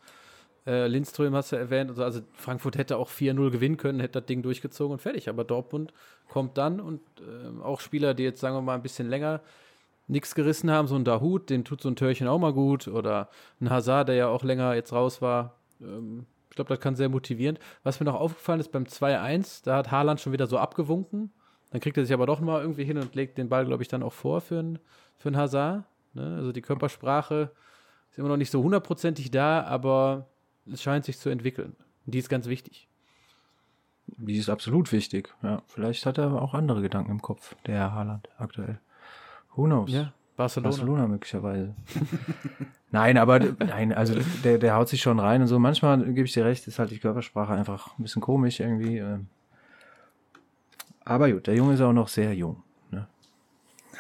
Äh, 0.65 0.87
Lindström 0.87 1.33
hast 1.35 1.51
du 1.51 1.55
erwähnt. 1.55 1.89
Also, 1.89 2.03
also 2.03 2.21
Frankfurt 2.33 2.77
hätte 2.77 2.97
auch 2.97 3.09
4-0 3.09 3.49
gewinnen 3.49 3.77
können, 3.77 3.99
hätte 3.99 4.19
das 4.19 4.27
Ding 4.27 4.41
durchgezogen 4.43 4.93
und 4.93 5.01
fertig. 5.01 5.29
Aber 5.29 5.43
Dortmund 5.43 5.93
kommt 6.29 6.57
dann 6.57 6.79
und 6.79 7.01
äh, 7.19 7.61
auch 7.63 7.79
Spieler, 7.79 8.13
die 8.13 8.23
jetzt, 8.23 8.41
sagen 8.41 8.55
wir 8.55 8.61
mal, 8.61 8.75
ein 8.75 8.83
bisschen 8.83 9.09
länger 9.09 9.41
nichts 10.07 10.35
gerissen 10.35 10.69
haben, 10.69 10.87
so 10.87 10.95
ein 10.95 11.05
Dahut, 11.05 11.49
dem 11.49 11.63
tut 11.63 11.81
so 11.81 11.89
ein 11.89 11.95
Törchen 11.95 12.27
auch 12.27 12.39
mal 12.39 12.53
gut. 12.53 12.87
Oder 12.87 13.29
ein 13.59 13.69
Hazard, 13.69 14.09
der 14.09 14.15
ja 14.15 14.27
auch 14.27 14.43
länger 14.43 14.75
jetzt 14.75 14.93
raus 14.93 15.21
war. 15.21 15.55
Ähm, 15.81 16.25
ich 16.49 16.55
glaube, 16.55 16.69
das 16.69 16.79
kann 16.81 16.95
sehr 16.95 17.09
motivierend. 17.09 17.59
Was 17.83 17.99
mir 17.99 18.05
noch 18.05 18.19
aufgefallen 18.19 18.59
ist 18.59 18.71
beim 18.71 18.83
2-1, 18.83 19.63
da 19.63 19.77
hat 19.77 19.89
Haaland 19.89 20.19
schon 20.19 20.33
wieder 20.33 20.47
so 20.47 20.57
abgewunken. 20.57 21.31
Dann 21.71 21.79
kriegt 21.79 21.97
er 21.97 22.05
sich 22.05 22.13
aber 22.13 22.25
doch 22.25 22.41
mal 22.41 22.61
irgendwie 22.61 22.83
hin 22.83 22.97
und 22.97 23.15
legt 23.15 23.37
den 23.37 23.47
Ball, 23.47 23.65
glaube 23.65 23.81
ich, 23.81 23.89
dann 23.89 24.03
auch 24.03 24.11
vor 24.11 24.41
für 24.41 24.59
einen 24.59 24.79
für 25.17 25.33
Hazard. 25.33 25.85
Ne? 26.13 26.35
Also 26.35 26.51
die 26.51 26.61
Körpersprache 26.61 27.51
ist 28.09 28.19
immer 28.19 28.27
noch 28.27 28.37
nicht 28.37 28.51
so 28.51 28.61
hundertprozentig 28.61 29.31
da, 29.31 29.63
aber 29.63 30.27
es 30.65 30.81
scheint 30.81 31.05
sich 31.05 31.17
zu 31.17 31.29
entwickeln. 31.29 31.75
Und 32.05 32.15
die 32.15 32.19
ist 32.19 32.29
ganz 32.29 32.47
wichtig. 32.47 32.87
Die 34.07 34.37
ist 34.37 34.49
absolut 34.49 34.91
wichtig. 34.91 35.33
Ja, 35.41 35.61
vielleicht 35.67 36.05
hat 36.05 36.17
er 36.17 36.41
auch 36.41 36.53
andere 36.53 36.81
Gedanken 36.81 37.11
im 37.11 37.21
Kopf, 37.21 37.55
der 37.65 37.75
Herr 37.75 37.93
Haaland 37.93 38.29
aktuell. 38.37 38.79
Who 39.55 39.65
knows? 39.65 39.91
Ja, 39.91 40.13
Barcelona. 40.35 40.69
Barcelona 40.69 41.07
möglicherweise. 41.07 41.75
nein, 42.91 43.17
aber 43.17 43.39
nein, 43.39 43.93
also 43.93 44.15
der, 44.43 44.57
der 44.57 44.75
haut 44.75 44.89
sich 44.89 45.01
schon 45.01 45.19
rein 45.19 45.41
und 45.41 45.47
so. 45.47 45.59
Manchmal 45.59 46.03
gebe 46.05 46.25
ich 46.25 46.33
dir 46.33 46.45
recht, 46.45 46.67
ist 46.67 46.79
halt 46.79 46.91
die 46.91 46.99
Körpersprache 46.99 47.53
einfach 47.53 47.97
ein 47.97 48.03
bisschen 48.03 48.21
komisch 48.21 48.59
irgendwie. 48.59 48.97
Ähm. 48.97 49.27
Aber 51.05 51.31
gut, 51.31 51.47
der 51.47 51.55
Junge 51.55 51.73
ist 51.73 51.81
auch 51.81 51.93
noch 51.93 52.07
sehr 52.07 52.33
jung. 52.33 52.63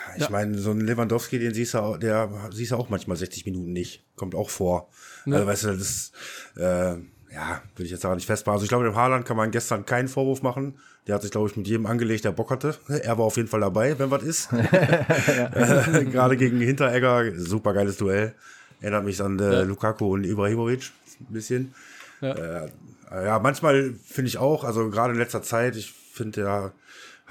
Ne? 0.09 0.13
Ich 0.17 0.23
ja. 0.23 0.29
meine, 0.29 0.57
so 0.57 0.71
ein 0.71 0.81
Lewandowski, 0.81 1.39
den 1.39 1.53
siehst 1.53 1.73
du, 1.73 1.97
der 1.97 2.29
siehst 2.51 2.71
du 2.71 2.75
auch 2.75 2.89
manchmal 2.89 3.17
60 3.17 3.45
Minuten 3.45 3.73
nicht. 3.73 4.03
Kommt 4.15 4.35
auch 4.35 4.49
vor. 4.49 4.89
Ja. 5.25 5.35
Also, 5.35 5.47
weißt 5.47 5.63
du, 5.65 5.77
das, 5.77 6.11
äh, 6.57 6.95
ja, 7.33 7.61
will 7.75 7.85
ich 7.85 7.91
jetzt 7.91 8.05
aber 8.05 8.15
nicht 8.15 8.25
festmachen. 8.25 8.55
Also 8.55 8.63
ich 8.63 8.69
glaube, 8.69 8.83
dem 8.83 8.95
Haaland 8.95 9.25
kann 9.25 9.37
man 9.37 9.51
gestern 9.51 9.85
keinen 9.85 10.07
Vorwurf 10.07 10.41
machen. 10.41 10.77
Der 11.07 11.15
hat 11.15 11.21
sich, 11.21 11.31
glaube 11.31 11.49
ich, 11.49 11.55
mit 11.55 11.67
jedem 11.67 11.85
angelegt, 11.85 12.25
der 12.25 12.31
Bock 12.31 12.51
hatte. 12.51 12.75
Er 12.87 13.17
war 13.17 13.25
auf 13.25 13.37
jeden 13.37 13.47
Fall 13.47 13.61
dabei, 13.61 13.97
wenn 13.97 14.11
was 14.11 14.23
ist. 14.23 14.49
Äh, 14.61 16.05
gerade 16.05 16.37
gegen 16.37 16.59
Hinteregger, 16.59 17.37
super 17.37 17.73
geiles 17.73 17.97
Duell. 17.97 18.33
Erinnert 18.81 19.05
mich 19.05 19.21
an 19.21 19.39
äh, 19.39 19.53
ja. 19.53 19.61
Lukaku 19.61 20.13
und 20.13 20.25
Ibrahimovic 20.25 20.91
ein 21.19 21.33
bisschen. 21.33 21.73
Ja, 22.19 22.33
äh, 22.33 22.69
ja 23.11 23.39
manchmal 23.39 23.93
finde 24.05 24.29
ich 24.29 24.37
auch, 24.37 24.63
also 24.63 24.89
gerade 24.89 25.13
in 25.13 25.19
letzter 25.19 25.41
Zeit, 25.41 25.75
ich 25.75 25.91
finde, 25.91 26.41
er 26.41 26.73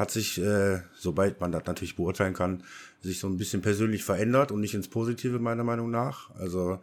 hat 0.00 0.10
sich, 0.10 0.40
äh, 0.40 0.80
sobald 0.94 1.42
man 1.42 1.52
das 1.52 1.66
natürlich 1.66 1.94
beurteilen 1.94 2.32
kann, 2.32 2.64
sich 3.02 3.20
so 3.20 3.28
ein 3.28 3.36
bisschen 3.36 3.60
persönlich 3.60 4.02
verändert 4.02 4.50
und 4.50 4.60
nicht 4.60 4.72
ins 4.72 4.88
Positive, 4.88 5.38
meiner 5.38 5.62
Meinung 5.62 5.90
nach. 5.90 6.34
Also 6.36 6.80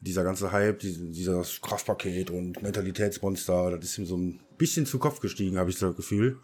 dieser 0.00 0.22
ganze 0.22 0.52
Hype, 0.52 0.78
dieses 0.80 1.62
Kraftpaket 1.62 2.30
und 2.30 2.62
Mentalitätsmonster, 2.62 3.70
das 3.70 3.84
ist 3.88 3.98
ihm 3.98 4.04
so 4.04 4.18
ein 4.18 4.40
bisschen 4.58 4.84
zu 4.84 4.98
Kopf 4.98 5.20
gestiegen, 5.20 5.56
habe 5.56 5.70
ich 5.70 5.78
das 5.78 5.96
Gefühl. 5.96 6.38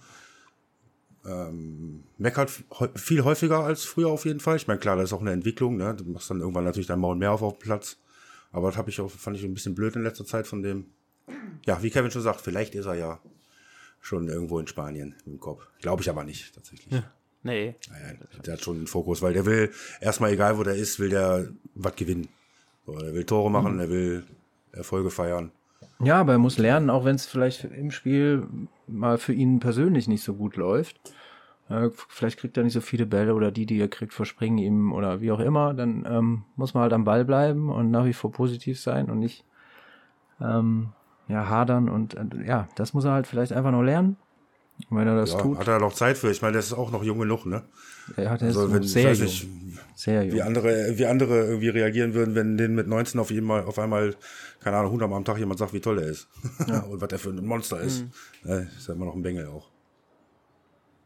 Ähm, 1.27 2.05
meckert 2.17 2.51
viel 2.97 3.23
häufiger 3.25 3.61
als 3.61 3.85
früher 3.85 4.09
auf 4.09 4.25
jeden 4.25 4.41
Fall. 4.41 4.57
Ich 4.57 4.67
meine, 4.67 4.81
klar, 4.81 4.97
das 4.97 5.11
ist 5.11 5.13
auch 5.13 5.21
eine 5.21 5.33
Entwicklung, 5.33 5.77
ne? 5.77 5.95
Du 5.95 6.05
machst 6.05 6.31
dann 6.31 6.41
irgendwann 6.41 6.65
natürlich 6.65 6.87
dein 6.87 7.01
Maul 7.01 7.17
mehr 7.17 7.33
auf 7.33 7.43
auf 7.43 7.59
dem 7.59 7.63
Platz. 7.63 7.99
Aber 8.51 8.69
das 8.69 8.79
habe 8.79 8.89
ich 8.89 8.99
auch, 8.99 9.11
fand 9.11 9.37
ich 9.37 9.45
ein 9.45 9.53
bisschen 9.53 9.75
blöd 9.75 9.95
in 9.95 10.03
letzter 10.03 10.25
Zeit 10.25 10.47
von 10.47 10.63
dem. 10.63 10.87
Ja, 11.67 11.83
wie 11.83 11.91
Kevin 11.91 12.11
schon 12.11 12.23
sagt, 12.23 12.41
vielleicht 12.41 12.75
ist 12.75 12.87
er 12.87 12.95
ja 12.95 13.21
schon 14.05 14.29
irgendwo 14.29 14.59
in 14.59 14.67
Spanien 14.67 15.15
im 15.25 15.41
Kopf. 15.41 15.67
Glaube 15.81 16.03
ich 16.03 16.11
aber 16.11 16.25
nicht, 16.25 16.55
tatsächlich. 16.55 16.93
Ja. 16.93 17.05
Nee. 17.43 17.75
Naja, 17.91 18.19
der 18.45 18.53
hat 18.55 18.61
schon 18.63 18.79
den 18.79 18.87
Fokus, 18.87 19.23
weil 19.23 19.33
der 19.33 19.47
will, 19.47 19.71
erstmal 20.01 20.33
egal 20.33 20.59
wo 20.59 20.63
der 20.63 20.75
ist, 20.75 20.99
will 20.99 21.11
der 21.11 21.49
was 21.75 21.97
gewinnen. 21.97 22.29
So, 22.87 22.93
er 22.93 23.15
will 23.15 23.25
Tore 23.25 23.51
machen, 23.51 23.75
mhm. 23.75 23.81
er 23.81 23.89
will 23.91 24.25
Erfolge 24.73 25.11
feiern. 25.11 25.53
Ja, 26.01 26.21
aber 26.21 26.33
er 26.33 26.39
muss 26.39 26.59
lernen, 26.59 26.91
auch 26.91 27.05
wenn 27.05 27.17
es 27.17 27.27
vielleicht 27.27 27.65
im 27.65 27.91
Spiel 27.91 28.47
mal 28.87 29.17
für 29.17 29.33
ihn 29.33 29.59
persönlich 29.61 30.07
nicht 30.07 30.23
so 30.23 30.35
gut 30.35 30.57
läuft. 30.57 30.99
vielleicht 32.09 32.39
kriegt 32.39 32.57
er 32.59 32.65
nicht 32.65 32.75
so 32.75 32.83
viele 32.83 33.07
Bälle 33.07 33.35
oder 33.35 33.51
die, 33.51 33.65
die 33.65 33.81
er 33.81 33.89
kriegt, 33.89 34.13
verspringen 34.13 34.59
ihm 34.59 34.93
oder 34.93 35.23
wie 35.23 35.33
auch 35.33 35.41
immer, 35.41 35.73
dann 35.73 36.07
ähm, 36.07 36.45
muss 36.57 36.75
man 36.75 36.83
halt 36.83 36.93
am 36.93 37.05
Ball 37.05 37.25
bleiben 37.25 37.71
und 37.71 37.91
nach 37.91 38.05
wie 38.05 38.13
vor 38.13 38.33
positiv 38.33 38.79
sein 38.81 39.11
und 39.11 39.19
nicht 39.19 39.45
ähm, 40.41 40.93
ja, 41.29 41.49
hadern 41.49 41.89
und 41.89 42.15
äh, 42.15 42.25
ja, 42.47 42.69
das 42.77 42.95
muss 42.95 43.05
er 43.05 43.13
halt 43.13 43.27
vielleicht 43.27 43.53
einfach 43.53 43.71
noch 43.73 43.83
lernen. 43.83 44.17
Und 44.91 44.99
wenn 44.99 45.07
er 45.09 45.17
das 45.17 45.31
Ja, 45.31 45.39
tut, 45.39 45.59
hat 45.59 45.69
er 45.69 45.79
noch 45.79 45.93
Zeit 45.95 46.19
für. 46.19 46.31
Ich 46.31 46.43
meine, 46.43 46.53
der 46.53 46.61
ist 46.61 46.73
auch 46.73 46.91
noch 46.91 47.05
jung 47.05 47.19
genug, 47.19 47.47
ne? 47.47 47.63
er 48.17 48.31
hat 48.31 48.43
Also, 48.43 48.61
also, 48.61 48.75
wenn, 48.75 48.83
sehr 48.83 49.13
jung. 49.15 49.25
nicht, 49.25 49.49
sehr 49.95 50.23
wie 50.25 50.29
jung. 50.29 50.43
andere, 50.43 50.99
wie 50.99 51.07
andere 51.07 51.45
irgendwie 51.47 51.69
reagieren 51.69 52.15
würden, 52.15 52.35
wenn 52.35 52.57
denen 52.57 52.75
mit 52.75 52.87
19 52.89 53.21
auf, 53.21 53.31
jeden 53.31 53.47
Mal, 53.47 53.65
auf 53.65 53.79
einmal, 53.79 54.17
keine 54.61 54.77
Ahnung, 54.77 54.89
100 54.91 55.09
Mal 55.09 55.17
am 55.17 55.25
Tag 55.25 55.39
jemand 55.39 55.59
sagt, 55.59 55.73
wie 55.73 55.81
toll 55.81 55.99
er 56.01 56.09
ist. 56.09 56.29
und 56.91 57.01
was 57.01 57.11
er 57.13 57.19
für 57.19 57.31
ein 57.31 57.45
Monster 57.47 57.81
ist. 57.81 58.05
Äh, 58.45 58.65
ist 58.77 58.89
ja 58.89 58.95
immer 58.95 59.07
noch 59.07 59.15
ein 59.15 59.23
Bengel 59.23 59.47
auch. 59.47 59.71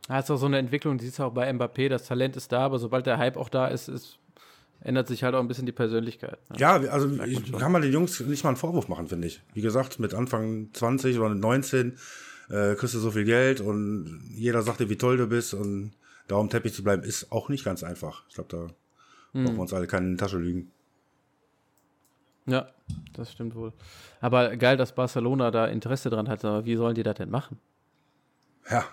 Ja, 0.08 0.18
ist 0.20 0.30
auch 0.30 0.36
so 0.36 0.46
eine 0.46 0.58
Entwicklung, 0.58 0.96
die 0.98 1.04
siehst 1.04 1.18
du 1.18 1.24
auch 1.24 1.32
bei 1.32 1.50
Mbappé, 1.50 1.88
das 1.88 2.06
Talent 2.06 2.36
ist 2.36 2.50
da, 2.50 2.60
aber 2.60 2.78
sobald 2.78 3.06
der 3.06 3.18
Hype 3.18 3.36
auch 3.36 3.50
da 3.50 3.66
ist, 3.68 3.88
ist 3.88 4.18
ändert 4.80 5.08
sich 5.08 5.24
halt 5.24 5.34
auch 5.34 5.40
ein 5.40 5.48
bisschen 5.48 5.66
die 5.66 5.72
Persönlichkeit. 5.72 6.38
Ne? 6.50 6.56
Ja, 6.58 6.76
also 6.76 7.10
ich, 7.24 7.52
kann 7.52 7.72
man 7.72 7.82
den 7.82 7.92
Jungs 7.92 8.20
nicht 8.20 8.44
mal 8.44 8.50
einen 8.50 8.56
Vorwurf 8.56 8.88
machen, 8.88 9.08
finde 9.08 9.26
ich. 9.26 9.42
Wie 9.54 9.60
gesagt, 9.60 9.98
mit 9.98 10.14
Anfang 10.14 10.70
20 10.72 11.18
oder 11.18 11.30
mit 11.30 11.40
19 11.40 11.98
äh, 12.50 12.74
kriegst 12.74 12.94
du 12.94 12.98
so 12.98 13.10
viel 13.10 13.24
Geld 13.24 13.60
und 13.60 14.22
jeder 14.34 14.62
sagt 14.62 14.80
dir, 14.80 14.88
wie 14.88 14.96
toll 14.96 15.16
du 15.16 15.26
bist 15.26 15.54
und 15.54 15.92
da 16.28 16.36
um 16.36 16.50
Teppich 16.50 16.74
zu 16.74 16.84
bleiben, 16.84 17.02
ist 17.02 17.32
auch 17.32 17.48
nicht 17.48 17.64
ganz 17.64 17.82
einfach. 17.82 18.24
Ich 18.28 18.34
glaube, 18.34 18.48
da 18.50 18.66
brauchen 19.32 19.56
wir 19.56 19.62
uns 19.62 19.72
alle 19.72 19.86
keine 19.86 20.16
Tasche 20.16 20.38
lügen. 20.38 20.70
Ja, 22.46 22.68
das 23.14 23.32
stimmt 23.32 23.54
wohl. 23.54 23.72
Aber 24.20 24.56
geil, 24.56 24.76
dass 24.76 24.94
Barcelona 24.94 25.50
da 25.50 25.66
Interesse 25.66 26.08
dran 26.08 26.28
hat, 26.28 26.44
aber 26.44 26.64
wie 26.64 26.76
sollen 26.76 26.94
die 26.94 27.02
das 27.02 27.16
denn 27.16 27.30
machen? 27.30 27.58
Ja, 28.70 28.84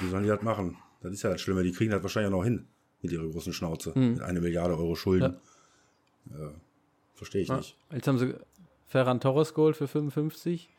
wie 0.00 0.08
sollen 0.08 0.22
die 0.24 0.28
das 0.28 0.42
machen? 0.42 0.76
Das 1.00 1.12
ist 1.12 1.22
ja 1.22 1.30
das 1.30 1.40
Schlimme. 1.40 1.62
Die 1.62 1.72
kriegen 1.72 1.90
das 1.90 2.02
wahrscheinlich 2.02 2.32
auch 2.32 2.38
noch 2.38 2.44
hin 2.44 2.66
mit 3.02 3.12
ihrer 3.12 3.28
großen 3.28 3.52
Schnauze. 3.52 3.92
Mit 3.98 4.20
eine 4.22 4.40
Milliarde 4.40 4.76
Euro 4.76 4.94
Schulden. 4.94 5.36
Ja. 6.30 6.50
Verstehe 7.14 7.42
ich 7.42 7.50
nicht. 7.50 7.76
Jetzt 7.92 8.06
haben 8.08 8.18
sie 8.18 8.34
Ferran 8.86 9.20
Torres 9.20 9.54
geholt 9.54 9.76
für 9.76 9.88
55. 9.88 10.70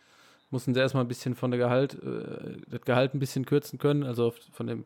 Mussten 0.51 0.74
sie 0.74 0.80
erstmal 0.80 1.03
ein 1.03 1.07
bisschen 1.07 1.36
von 1.36 1.51
der 1.51 1.57
Gehalt, 1.59 1.95
äh, 2.03 2.57
das 2.69 2.82
Gehalt 2.82 3.13
ein 3.15 3.19
bisschen 3.19 3.45
kürzen 3.45 3.80
können, 3.80 4.03
also 4.03 4.34
von 4.51 4.67
dem 4.67 4.86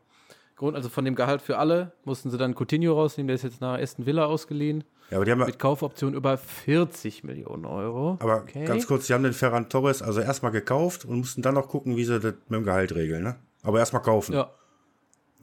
Grund, 0.55 0.75
also 0.77 0.87
von 0.89 1.03
dem 1.03 1.13
Gehalt 1.15 1.41
für 1.41 1.57
alle, 1.57 1.91
mussten 2.05 2.31
sie 2.31 2.37
dann 2.37 2.55
Coutinho 2.55 2.93
rausnehmen, 2.93 3.27
der 3.27 3.35
ist 3.35 3.43
jetzt 3.43 3.59
nach 3.61 3.77
Aston 3.77 4.05
Villa 4.05 4.25
ausgeliehen, 4.25 4.85
Ja, 5.11 5.17
aber 5.17 5.25
die 5.25 5.31
haben 5.31 5.39
ja, 5.41 5.45
mit 5.45 5.59
Kaufoption 5.59 6.13
über 6.13 6.37
40 6.37 7.25
Millionen 7.25 7.65
Euro. 7.65 8.17
aber 8.21 8.43
Okay. 8.43 8.63
ganz 8.65 8.87
kurz, 8.87 9.07
die 9.07 9.13
haben 9.13 9.23
den 9.23 9.33
Ferran 9.33 9.67
Torres 9.69 10.01
also 10.01 10.21
erstmal 10.21 10.51
gekauft 10.53 11.03
und 11.05 11.17
mussten 11.17 11.41
dann 11.41 11.53
noch 11.55 11.67
gucken, 11.67 11.97
wie 11.97 12.05
sie 12.05 12.19
das 12.19 12.33
mit 12.47 12.59
dem 12.59 12.63
Gehalt 12.63 12.95
regeln, 12.95 13.23
ne? 13.23 13.35
Aber 13.61 13.77
erstmal 13.79 14.01
kaufen. 14.01 14.33
Ja, 14.33 14.49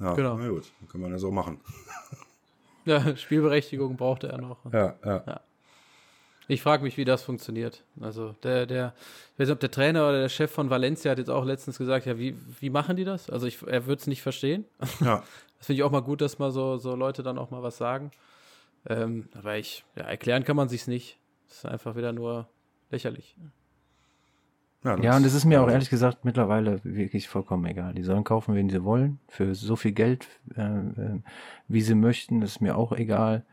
ja 0.01 0.15
genau. 0.15 0.37
Na 0.37 0.49
gut, 0.49 0.71
kann 0.91 1.01
man 1.01 1.11
ja 1.11 1.19
so 1.19 1.31
machen. 1.31 1.61
ja, 2.85 3.17
Spielberechtigung 3.17 3.97
brauchte 3.97 4.29
er 4.29 4.39
noch. 4.39 4.59
Ja, 4.73 4.95
ja. 5.05 5.41
Ich 6.47 6.63
frage 6.63 6.83
mich, 6.83 6.97
wie 6.97 7.05
das 7.07 7.23
funktioniert. 7.23 7.85
Also 8.01 8.35
der, 8.43 8.67
der, 8.67 8.95
ich 9.33 9.39
weiß 9.41 9.49
nicht, 9.49 9.55
ob 9.55 9.61
der 9.61 9.71
Trainer 9.71 10.09
oder 10.09 10.21
der 10.21 10.29
Chef 10.29 10.51
von 10.51 10.69
Valencia 10.69 11.11
hat 11.11 11.19
jetzt 11.19 11.31
auch 11.31 11.45
letztens 11.45 11.79
gesagt, 11.79 12.05
ja, 12.05 12.19
wie, 12.19 12.37
wie 12.61 12.69
machen 12.69 12.97
die 12.97 13.05
das? 13.05 13.31
Also 13.31 13.47
ich, 13.47 13.63
er 13.63 13.87
würde 13.87 14.01
es 14.01 14.07
nicht 14.07 14.23
verstehen. 14.23 14.65
ja. 15.01 15.23
Das 15.57 15.69
finde 15.69 15.81
ich 15.81 15.85
auch 15.85 15.93
mal 15.93 16.03
gut, 16.03 16.21
dass 16.21 16.39
mal 16.39 16.51
so, 16.51 16.77
so 16.77 16.95
Leute 16.95 17.23
dann 17.23 17.39
auch 17.39 17.51
mal 17.51 17.63
was 17.63 17.79
sagen. 17.79 18.11
Ähm, 18.87 19.31
aber 19.33 19.57
ich, 19.57 19.83
ja, 19.97 20.03
erklären 20.03 20.45
kann 20.45 20.57
man 20.57 20.69
sich's 20.69 20.87
nicht. 20.87 21.17
Das 21.49 21.57
ist 21.57 21.65
einfach 21.65 21.97
wieder 21.97 22.13
nur 22.13 22.47
lächerlich. 22.91 23.35
Ja, 24.85 24.97
Ja, 24.99 25.17
und 25.17 25.25
es 25.25 25.35
ist 25.35 25.45
mir 25.47 25.63
auch 25.63 25.71
ehrlich 25.71 25.91
gesagt 25.91 26.25
mittlerweile 26.25 26.81
wirklich 26.85 27.29
vollkommen 27.29 27.65
egal. 27.65 27.95
Die 27.95 28.03
sollen 28.03 28.23
kaufen, 28.23 28.55
wen 28.55 28.69
sie 28.69 28.85
wollen, 28.85 29.19
für 29.29 29.55
so 29.55 29.77
viel 29.77 29.93
Geld, 29.93 30.29
äh, 30.57 30.63
äh, 30.63 31.21
wie 31.69 31.81
sie 31.81 31.95
möchten, 31.95 32.43
ist 32.43 32.61
mir 32.61 32.77
auch 32.77 32.93
egal. 32.93 33.45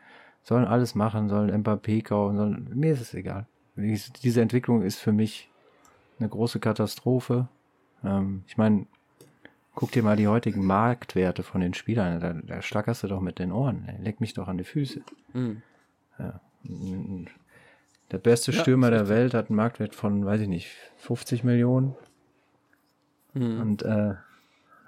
Sollen 0.44 0.66
alles 0.66 0.96
machen, 0.96 1.30
sollen 1.30 1.64
Mbappé 1.64 2.04
kaufen, 2.04 2.36
sollen, 2.36 2.70
mir 2.74 2.94
ist 2.94 3.02
es 3.02 3.14
egal. 3.14 3.48
Diese 3.76 4.42
Entwicklung 4.42 4.82
ist 4.82 5.00
für 5.00 5.14
mich 5.14 5.50
eine 6.20 6.28
große 6.30 6.60
Katastrophe. 6.60 7.48
Ähm, 8.04 8.44
ich 8.48 8.58
meine, 8.58 8.86
guck 9.74 9.92
dir 9.92 10.04
mal 10.04 10.18
die 10.18 10.28
heutigen 10.28 10.66
Marktwerte 10.66 11.44
von 11.44 11.62
den 11.62 11.74
Spielern, 11.74 12.20
da, 12.20 12.34
da 12.34 12.62
schlackerst 12.62 13.04
du 13.04 13.08
doch 13.08 13.22
mit 13.22 13.40
den 13.40 13.52
Ohren. 13.52 13.88
ey. 13.88 14.04
Leck 14.04 14.20
mich 14.20 14.34
doch 14.34 14.48
an 14.48 14.58
die 14.58 14.64
Füße. 14.64 15.02
Hm. 15.32 15.62
Der 18.12 18.18
beste 18.18 18.52
Ja, 18.52 18.60
Stürmer 18.60 18.92
der. 18.92 19.10
Welt 19.10 19.34
hat 19.34 19.50
einen 19.50 19.56
Marktwert 19.56 19.96
von, 19.96 20.26
weiß 20.26 20.42
ich 20.42 20.48
nicht, 20.48 20.68
50 20.98 21.44
Millionen. 21.44 21.96
Hm. 23.34 23.62
Und 23.62 23.84
äh, 23.84 24.16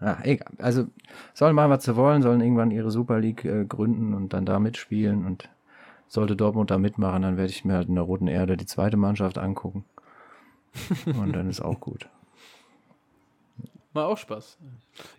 ja, 0.01 0.17
egal. 0.23 0.51
Also 0.57 0.87
sollen 1.33 1.55
machen, 1.55 1.71
was 1.71 1.85
sie 1.85 1.95
wollen, 1.95 2.21
sollen 2.21 2.41
irgendwann 2.41 2.71
ihre 2.71 2.91
Super 2.91 3.19
League 3.19 3.45
äh, 3.45 3.65
gründen 3.65 4.13
und 4.13 4.33
dann 4.33 4.45
da 4.45 4.59
mitspielen. 4.59 5.25
Und 5.25 5.49
sollte 6.07 6.35
Dortmund 6.35 6.69
da 6.69 6.77
mitmachen, 6.77 7.21
dann 7.21 7.37
werde 7.37 7.49
ich 7.49 7.65
mir 7.65 7.73
halt 7.73 7.87
in 7.87 7.95
der 7.95 8.03
Roten 8.03 8.27
Erde 8.27 8.57
die 8.57 8.65
zweite 8.65 8.97
Mannschaft 8.97 9.37
angucken. 9.37 9.85
Und 11.05 11.33
dann 11.33 11.49
ist 11.49 11.61
auch 11.61 11.79
gut. 11.79 12.09
War 13.93 14.07
auch 14.07 14.17
Spaß. 14.17 14.57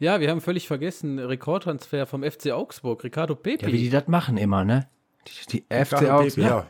Ja, 0.01 0.19
wir 0.19 0.31
haben 0.31 0.41
völlig 0.41 0.67
vergessen, 0.67 1.21
Rekordtransfer 1.21 2.07
vom 2.07 2.25
FC 2.25 2.51
Augsburg, 2.51 3.05
Ricardo 3.05 3.37
Pepe. 3.37 3.67
Ja, 3.67 3.73
wie 3.73 3.79
die 3.79 3.91
das 3.91 4.09
machen 4.09 4.37
immer, 4.37 4.65
ne? 4.65 4.89
Die, 5.29 5.59
die 5.59 5.85
FC 5.85 6.11
Augsburg. 6.11 6.45
ja. 6.45 6.67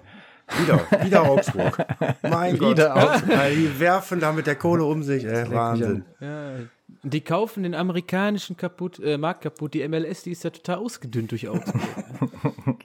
Wieder, 0.61 1.05
wieder 1.05 1.23
Augsburg. 1.23 1.79
Mein 2.23 2.55
Wieder 2.55 2.91
Gott. 2.91 3.05
Augsburg. 3.05 3.51
Die 3.55 3.81
werfen 3.81 4.21
da 4.21 4.33
mit 4.33 4.47
der 4.47 4.57
Kohle 4.57 4.85
um 4.85 5.03
sich, 5.03 5.25
ey. 5.25 5.51
Wahnsinn. 5.51 6.05
ja, 6.21 6.57
die 7.03 7.21
kaufen 7.21 7.63
den 7.63 7.75
amerikanischen 7.75 8.57
kaputt, 8.57 8.99
äh, 8.99 9.19
Markt 9.19 9.43
kaputt. 9.43 9.75
Die 9.75 9.87
MLS, 9.87 10.23
die 10.23 10.33
ist 10.33 10.45
ja 10.45 10.51
total 10.51 10.77
ausgedünnt 10.77 11.31
durch 11.33 11.49
Augsburg. 11.49 11.83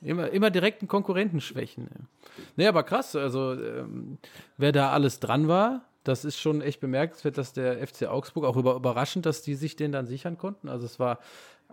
immer, 0.00 0.30
immer 0.30 0.50
direkten 0.50 0.86
Konkurrenten 0.86 1.40
schwächen. 1.40 1.88
Ja. 1.90 2.06
Nee, 2.56 2.66
aber 2.66 2.84
krass, 2.84 3.16
also 3.16 3.52
ähm, 3.54 4.18
wer 4.58 4.72
da 4.72 4.90
alles 4.90 5.18
dran 5.18 5.48
war, 5.48 5.82
das 6.04 6.24
ist 6.24 6.38
schon 6.38 6.60
echt 6.60 6.80
bemerkenswert, 6.80 7.38
dass 7.38 7.52
der 7.52 7.86
FC 7.86 8.04
Augsburg 8.04 8.44
auch 8.44 8.56
über, 8.56 8.74
überraschend, 8.74 9.26
dass 9.26 9.42
die 9.42 9.54
sich 9.54 9.76
den 9.76 9.92
dann 9.92 10.06
sichern 10.06 10.38
konnten. 10.38 10.68
Also 10.68 10.86
es 10.86 10.98
war, 10.98 11.18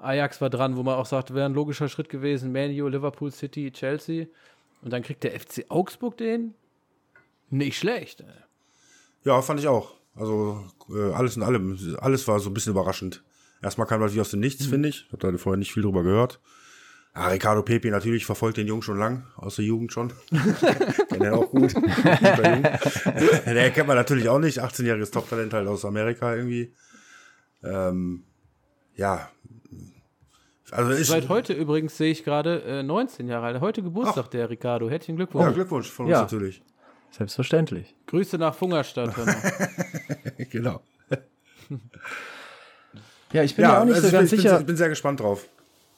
Ajax 0.01 0.41
war 0.41 0.49
dran, 0.49 0.75
wo 0.77 0.83
man 0.83 0.95
auch 0.95 1.05
sagt, 1.05 1.33
wäre 1.33 1.45
ein 1.45 1.53
logischer 1.53 1.89
Schritt 1.89 2.09
gewesen, 2.09 2.51
Man 2.51 2.71
U, 2.79 2.87
Liverpool 2.87 3.31
City, 3.31 3.71
Chelsea. 3.71 4.27
Und 4.81 4.91
dann 4.93 5.03
kriegt 5.03 5.23
der 5.23 5.37
FC 5.39 5.65
Augsburg 5.69 6.17
den? 6.17 6.53
Nicht 7.49 7.77
schlecht. 7.77 8.23
Ja, 9.23 9.41
fand 9.41 9.59
ich 9.59 9.67
auch. 9.67 9.95
Also 10.15 10.63
äh, 10.89 11.11
alles 11.13 11.35
in 11.35 11.43
allem, 11.43 11.97
alles 11.99 12.27
war 12.27 12.39
so 12.39 12.49
ein 12.49 12.53
bisschen 12.53 12.71
überraschend. 12.71 13.23
Erstmal 13.61 13.87
kam 13.87 13.99
das 14.01 14.13
wie 14.15 14.21
aus 14.21 14.31
dem 14.31 14.39
Nichts, 14.39 14.65
Mhm. 14.67 14.69
finde 14.69 14.89
ich. 14.89 15.05
Ich 15.07 15.11
habe 15.13 15.31
da 15.31 15.37
vorher 15.37 15.57
nicht 15.57 15.73
viel 15.73 15.83
drüber 15.83 16.03
gehört. 16.03 16.39
Ja, 17.15 17.27
Ricardo 17.27 17.63
Pepe 17.63 17.89
natürlich 17.89 18.25
verfolgt 18.25 18.57
den 18.57 18.67
Jungen 18.67 18.83
schon 18.83 18.99
lang, 18.99 19.25
aus 19.35 19.55
der 19.57 19.65
Jugend 19.65 19.91
schon. 19.91 20.13
Kennt 21.09 21.23
er 21.23 21.37
auch 21.37 21.49
gut. 21.49 21.73
Der 21.75 23.71
kennt 23.73 23.87
man 23.87 23.97
natürlich 23.97 24.29
auch 24.29 24.39
nicht. 24.39 24.61
18-jähriges 24.63 25.11
Top-Talent 25.11 25.53
halt 25.53 25.67
aus 25.67 25.83
Amerika 25.85 26.33
irgendwie. 26.35 26.73
Ähm, 27.63 28.23
ja. 28.95 29.29
Also 30.71 30.91
ist. 30.91 31.07
Seit 31.07 31.29
heute 31.29 31.53
übrigens 31.53 31.97
sehe 31.97 32.11
ich 32.11 32.23
gerade 32.23 32.61
äh, 32.63 32.83
19 32.83 33.27
Jahre 33.27 33.47
alt. 33.47 33.61
Heute 33.61 33.81
Geburtstag 33.81 34.29
der 34.31 34.49
Ricardo. 34.49 34.89
Herzlichen 34.89 35.17
Glückwunsch. 35.17 35.45
Ja, 35.45 35.51
Glückwunsch 35.51 35.89
von 35.89 36.05
uns 36.05 36.13
Ja. 36.13 36.21
natürlich. 36.21 36.61
Selbstverständlich. 37.11 37.95
Grüße 38.07 38.37
nach 38.37 38.53
Fungerstadt. 38.55 39.13
Genau. 40.51 40.81
Ja, 43.31 43.43
ich 43.43 43.55
bin 43.55 43.67
mir 43.67 43.79
auch 43.79 43.85
nicht 43.85 43.93
also 43.93 44.07
so 44.07 44.07
ich, 44.07 44.13
ganz 44.13 44.31
bin, 44.31 44.39
sicher. 44.39 44.59
Ich 44.59 44.65
bin 44.65 44.75
sehr 44.75 44.89
gespannt 44.89 45.19
drauf. 45.19 45.45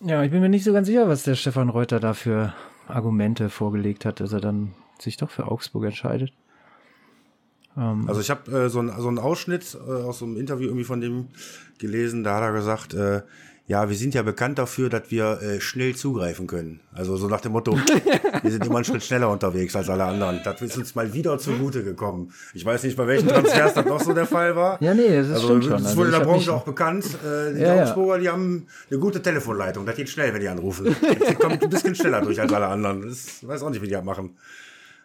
Ja, 0.02 0.22
ich 0.22 0.32
bin 0.32 0.42
mir 0.42 0.50
nicht 0.50 0.66
so 0.66 0.74
ganz 0.74 0.88
sicher, 0.88 1.08
was 1.08 1.24
der 1.24 1.36
Stefan 1.36 1.70
Reuter 1.70 2.02
da 2.02 2.14
für 2.14 2.54
Argumente 2.90 3.50
vorgelegt 3.50 4.04
hat, 4.04 4.20
dass 4.20 4.34
er 4.34 4.42
dann 4.42 4.74
sich 5.00 5.16
doch 5.16 5.30
für 5.30 5.48
Augsburg 5.48 5.86
entscheidet. 5.86 6.34
Also 7.76 8.20
ich 8.20 8.30
habe 8.30 8.52
äh, 8.52 8.70
so, 8.70 8.82
ein, 8.82 8.92
so 9.00 9.08
einen 9.08 9.18
Ausschnitt 9.18 9.76
äh, 9.76 9.92
aus 9.92 10.20
so 10.20 10.26
einem 10.26 10.36
Interview 10.36 10.68
irgendwie 10.68 10.84
von 10.84 11.00
dem 11.00 11.30
gelesen, 11.78 12.26
da 12.26 12.36
hat 12.36 12.44
er 12.44 12.52
gesagt, 12.52 12.94
äh, 12.94 13.22
ja, 13.68 13.88
wir 13.88 13.96
sind 13.96 14.14
ja 14.14 14.22
bekannt 14.22 14.60
dafür, 14.60 14.90
dass 14.90 15.12
wir 15.12 15.42
äh, 15.42 15.62
schnell 15.62 15.96
zugreifen 15.96 16.46
können. 16.48 16.82
Also 16.94 17.16
so 17.16 17.28
nach 17.28 17.40
dem 17.42 17.54
Motto, 17.54 17.78
wir 18.42 18.52
sind 18.52 18.66
immer 18.66 18.78
einen 18.78 18.86
Schritt 18.86 19.04
schneller 19.04 19.30
unterwegs 19.30 19.76
als 19.76 19.90
alle 19.90 20.04
anderen. 20.04 20.42
Das 20.44 20.62
ist 20.62 20.78
uns 20.78 20.94
mal 20.96 21.14
wieder 21.14 21.38
zugute 21.40 21.84
gekommen. 21.84 22.34
Ich 22.54 22.66
weiß 22.66 22.84
nicht, 22.84 22.98
bei 22.98 23.08
welchen 23.08 23.30
Transfers 23.30 23.74
das 23.76 23.86
noch 23.86 24.02
so 24.02 24.14
der 24.14 24.26
Fall 24.26 24.56
war. 24.58 24.82
Ja, 24.82 24.94
nee, 24.94 25.08
das 25.08 25.28
ist 25.28 25.34
Also 25.34 25.48
stimmt 25.48 25.64
schon. 25.66 25.74
es 25.76 25.86
Also 25.86 25.98
wurde 25.98 26.10
in 26.12 26.20
der 26.20 26.26
Branche 26.26 26.54
auch 26.54 26.64
bekannt. 26.66 27.06
Äh, 27.24 27.54
die 27.54 27.62
Ja, 27.62 27.76
ja. 27.76 27.84
Augsburger, 27.84 28.20
die 28.20 28.30
haben 28.30 28.68
eine 28.90 29.00
gute 29.00 29.22
Telefonleitung. 29.22 29.86
Das 29.86 29.96
geht 29.96 30.10
schnell, 30.10 30.34
wenn 30.34 30.42
die 30.42 30.50
anrufen. 30.50 30.94
Das 31.20 31.36
kommt 31.40 31.64
ein 31.64 31.70
bisschen 31.70 31.96
schneller 31.96 32.22
durch 32.22 32.42
als 32.42 32.52
alle 32.52 32.68
anderen. 32.68 33.08
Das 33.08 33.42
ich 33.42 33.48
weiß 33.48 33.64
auch 33.64 33.70
nicht, 33.70 33.82
wie 33.82 33.88
die 33.88 33.94
das 33.94 34.04
machen. 34.04 34.36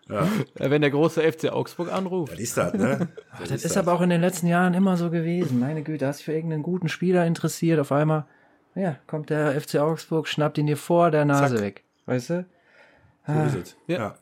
Äh, 0.08 0.70
Wenn 0.70 0.82
der 0.82 0.90
große 0.90 1.20
FC 1.20 1.50
Augsburg 1.50 1.92
anruft. 1.92 2.32
Was 2.32 2.38
ist 2.40 2.56
das, 2.56 2.72
ne? 2.74 3.08
Was 3.40 3.48
Das 3.48 3.64
ist 3.64 3.76
aber 3.76 3.92
auch 3.92 4.00
in 4.00 4.10
den 4.10 4.20
letzten 4.20 4.46
Jahren 4.46 4.72
immer 4.74 4.96
so 4.96 5.10
gewesen. 5.10 5.58
Meine 5.58 5.82
Güte, 5.82 6.06
hast 6.06 6.20
du 6.20 6.24
für 6.24 6.32
irgendeinen 6.32 6.62
guten 6.62 6.88
Spieler 6.88 7.26
interessiert, 7.26 7.80
auf 7.80 7.90
einmal, 7.90 8.24
ja, 8.76 8.96
kommt 9.06 9.30
der 9.30 9.60
FC 9.60 9.76
Augsburg, 9.76 10.28
schnappt 10.28 10.58
ihn 10.58 10.66
dir 10.66 10.76
vor 10.76 11.10
der 11.10 11.24
Nase 11.24 11.56
Zack. 11.56 11.64
weg. 11.64 11.84
Weißt 12.06 12.30
du? 12.30 12.46
So 13.26 13.32
ist 13.42 13.54
es. 13.56 13.76
Ja. 13.88 13.98
Ja. 13.98 14.14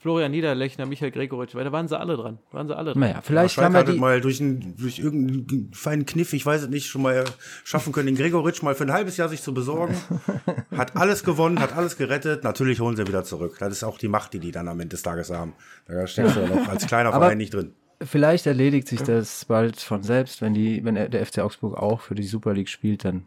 Florian 0.00 0.30
Niederlechner, 0.30 0.86
Michael 0.86 1.10
Gregoritsch, 1.10 1.54
weil 1.54 1.64
da 1.64 1.72
waren 1.72 1.86
sie 1.86 1.98
alle 1.98 2.16
dran. 2.16 2.38
Waren 2.52 2.66
sie 2.68 2.74
alle 2.76 2.92
dran. 2.92 3.00
Naja, 3.00 3.20
vielleicht 3.22 3.58
ja, 3.58 3.64
haben 3.64 3.74
wir 3.74 3.84
die. 3.84 3.98
mal 3.98 4.22
durch, 4.22 4.40
ein, 4.40 4.74
durch 4.78 4.98
irgendeinen 4.98 5.70
feinen 5.74 6.06
Kniff, 6.06 6.32
ich 6.32 6.44
weiß 6.46 6.62
es 6.62 6.68
nicht, 6.70 6.86
schon 6.86 7.02
mal 7.02 7.22
schaffen 7.64 7.92
können, 7.92 8.06
den 8.06 8.16
Gregoritsch 8.16 8.62
mal 8.62 8.74
für 8.74 8.84
ein 8.84 8.92
halbes 8.94 9.18
Jahr 9.18 9.28
sich 9.28 9.42
zu 9.42 9.52
besorgen. 9.52 9.94
hat 10.74 10.96
alles 10.96 11.22
gewonnen, 11.22 11.60
hat 11.60 11.76
alles 11.76 11.98
gerettet. 11.98 12.44
Natürlich 12.44 12.80
holen 12.80 12.96
sie 12.96 13.06
wieder 13.06 13.24
zurück. 13.24 13.56
Das 13.60 13.72
ist 13.72 13.84
auch 13.84 13.98
die 13.98 14.08
Macht, 14.08 14.32
die 14.32 14.38
die 14.40 14.52
dann 14.52 14.68
am 14.68 14.80
Ende 14.80 14.94
des 14.94 15.02
Tages 15.02 15.30
haben. 15.30 15.52
Da 15.86 16.06
steckst 16.06 16.34
du 16.34 16.40
ja 16.40 16.46
noch 16.48 16.66
als 16.68 16.86
kleiner 16.86 17.10
Aber- 17.10 17.26
Verein 17.26 17.38
nicht 17.38 17.52
drin. 17.52 17.74
Vielleicht 18.02 18.46
erledigt 18.46 18.88
sich 18.88 19.02
das 19.02 19.44
bald 19.44 19.78
von 19.80 20.02
selbst, 20.02 20.40
wenn 20.40 20.54
die, 20.54 20.84
wenn 20.84 20.94
der 20.94 21.26
FC 21.26 21.40
Augsburg 21.40 21.76
auch 21.76 22.00
für 22.00 22.14
die 22.14 22.22
Super 22.22 22.54
League 22.54 22.68
spielt, 22.70 23.04
dann 23.04 23.26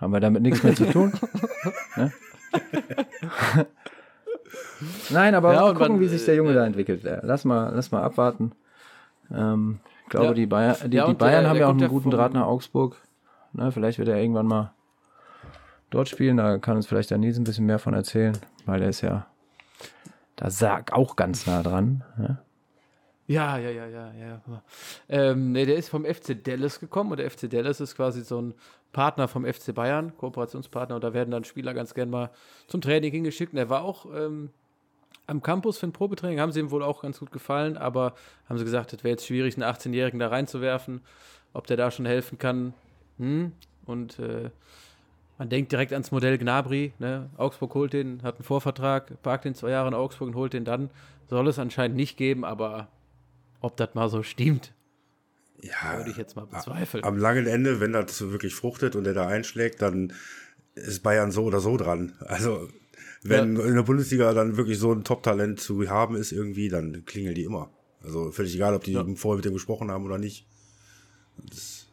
haben 0.00 0.12
wir 0.12 0.20
damit 0.20 0.42
nichts 0.42 0.62
mehr 0.64 0.74
zu 0.74 0.86
tun. 0.86 1.12
ne? 1.96 2.12
Nein, 5.10 5.34
aber 5.34 5.54
Ja, 5.54 5.72
gucken, 5.72 5.92
man, 5.92 6.00
wie 6.00 6.08
sich 6.08 6.24
der 6.24 6.34
Junge 6.36 6.52
äh, 6.52 6.54
da 6.54 6.66
entwickelt. 6.66 7.02
Lass 7.22 7.44
mal, 7.44 7.70
lass 7.74 7.90
mal 7.90 8.02
abwarten. 8.02 8.52
Ähm, 9.32 9.80
ich 10.04 10.10
glaube, 10.10 10.26
Ja. 10.28 10.32
die, 10.34 10.46
Bayer, 10.46 10.76
die, 10.88 10.96
Ja, 10.96 11.06
die 11.06 11.14
Bayern 11.14 11.42
der- 11.42 11.50
haben 11.50 11.56
der 11.58 11.66
ja 11.66 11.72
auch 11.72 11.76
einen 11.78 11.88
guten 11.88 12.10
Draht 12.10 12.32
nach 12.34 12.46
Augsburg. 12.46 12.96
Ne, 13.52 13.70
vielleicht 13.72 13.98
wird 13.98 14.08
er 14.08 14.16
irgendwann 14.20 14.46
mal 14.46 14.72
dort 15.90 16.08
spielen. 16.08 16.36
Da 16.36 16.58
kann 16.58 16.76
uns 16.76 16.86
vielleicht 16.86 17.10
der 17.10 17.18
Nils 17.18 17.36
ein 17.38 17.44
bisschen 17.44 17.66
mehr 17.66 17.78
von 17.78 17.94
erzählen, 17.94 18.36
weil 18.64 18.82
er 18.82 18.88
ist 18.88 19.00
ja 19.02 19.26
da 20.36 20.50
sag 20.50 20.92
auch 20.92 21.16
ganz 21.16 21.46
nah 21.46 21.62
dran. 21.62 22.02
Ne? 22.16 22.38
Ja, 23.30 23.58
ja, 23.58 23.70
ja, 23.70 23.86
ja, 23.86 24.12
ja. 24.18 24.62
Ähm, 25.08 25.52
nee, 25.52 25.64
der 25.64 25.76
ist 25.76 25.88
vom 25.88 26.04
FC 26.04 26.42
Dallas 26.42 26.80
gekommen 26.80 27.12
und 27.12 27.18
der 27.18 27.30
FC 27.30 27.48
Dallas 27.48 27.78
ist 27.78 27.94
quasi 27.94 28.24
so 28.24 28.42
ein 28.42 28.54
Partner 28.90 29.28
vom 29.28 29.44
FC 29.44 29.72
Bayern, 29.72 30.16
Kooperationspartner 30.16 30.96
und 30.96 31.04
da 31.04 31.14
werden 31.14 31.30
dann 31.30 31.44
Spieler 31.44 31.72
ganz 31.72 31.94
gern 31.94 32.10
mal 32.10 32.30
zum 32.66 32.80
Training 32.80 33.12
hingeschickt. 33.12 33.52
Und 33.52 33.60
er 33.60 33.70
war 33.70 33.84
auch 33.84 34.06
ähm, 34.12 34.50
am 35.28 35.44
Campus 35.44 35.78
für 35.78 35.86
ein 35.86 35.92
Probetraining, 35.92 36.40
haben 36.40 36.50
sie 36.50 36.58
ihm 36.58 36.72
wohl 36.72 36.82
auch 36.82 37.02
ganz 37.02 37.20
gut 37.20 37.30
gefallen, 37.30 37.76
aber 37.76 38.14
haben 38.48 38.58
sie 38.58 38.64
gesagt, 38.64 38.92
das 38.92 39.04
wäre 39.04 39.12
jetzt 39.12 39.28
schwierig, 39.28 39.54
einen 39.54 39.62
18-Jährigen 39.62 40.18
da 40.18 40.26
reinzuwerfen, 40.26 41.00
ob 41.52 41.68
der 41.68 41.76
da 41.76 41.92
schon 41.92 42.06
helfen 42.06 42.36
kann. 42.36 42.74
Hm? 43.18 43.52
Und 43.86 44.18
äh, 44.18 44.50
man 45.38 45.48
denkt 45.48 45.70
direkt 45.70 45.92
ans 45.92 46.10
Modell 46.10 46.36
Gnabry. 46.36 46.94
Ne? 46.98 47.30
Augsburg 47.36 47.74
holt 47.74 47.92
den, 47.92 48.24
hat 48.24 48.38
einen 48.38 48.44
Vorvertrag, 48.44 49.22
parkt 49.22 49.44
den 49.44 49.54
zwei 49.54 49.70
Jahre 49.70 49.86
in 49.86 49.94
Augsburg 49.94 50.30
und 50.30 50.34
holt 50.34 50.52
den 50.52 50.64
dann. 50.64 50.90
Soll 51.28 51.46
es 51.46 51.60
anscheinend 51.60 51.96
nicht 51.96 52.16
geben, 52.16 52.44
aber 52.44 52.88
ob 53.60 53.76
das 53.76 53.94
mal 53.94 54.08
so 54.08 54.22
stimmt, 54.22 54.72
Ja, 55.62 55.96
würde 55.98 56.10
ich 56.10 56.16
jetzt 56.16 56.36
mal 56.36 56.46
bezweifeln. 56.46 57.04
am 57.04 57.16
langen 57.18 57.46
Ende, 57.46 57.80
wenn 57.80 57.92
das 57.92 58.20
wirklich 58.20 58.54
fruchtet 58.54 58.96
und 58.96 59.06
er 59.06 59.14
da 59.14 59.26
einschlägt, 59.28 59.82
dann 59.82 60.12
ist 60.74 61.02
Bayern 61.02 61.30
so 61.32 61.44
oder 61.44 61.60
so 61.60 61.76
dran. 61.76 62.12
Also, 62.20 62.68
wenn 63.22 63.56
in 63.56 63.74
der 63.74 63.82
Bundesliga 63.82 64.32
dann 64.32 64.56
wirklich 64.56 64.78
so 64.78 64.92
ein 64.92 65.04
Top-Talent 65.04 65.60
zu 65.60 65.88
haben 65.90 66.16
ist 66.16 66.32
irgendwie, 66.32 66.68
dann 66.68 67.04
klingeln 67.04 67.34
die 67.34 67.44
immer. 67.44 67.70
Also 68.02 68.30
völlig 68.32 68.54
egal, 68.54 68.74
ob 68.74 68.84
die 68.84 68.92
Ja. 68.92 69.04
vorher 69.16 69.36
mit 69.36 69.44
dem 69.44 69.52
gesprochen 69.52 69.90
haben 69.90 70.04
oder 70.06 70.16
nicht. 70.16 70.46
Das, 71.50 71.86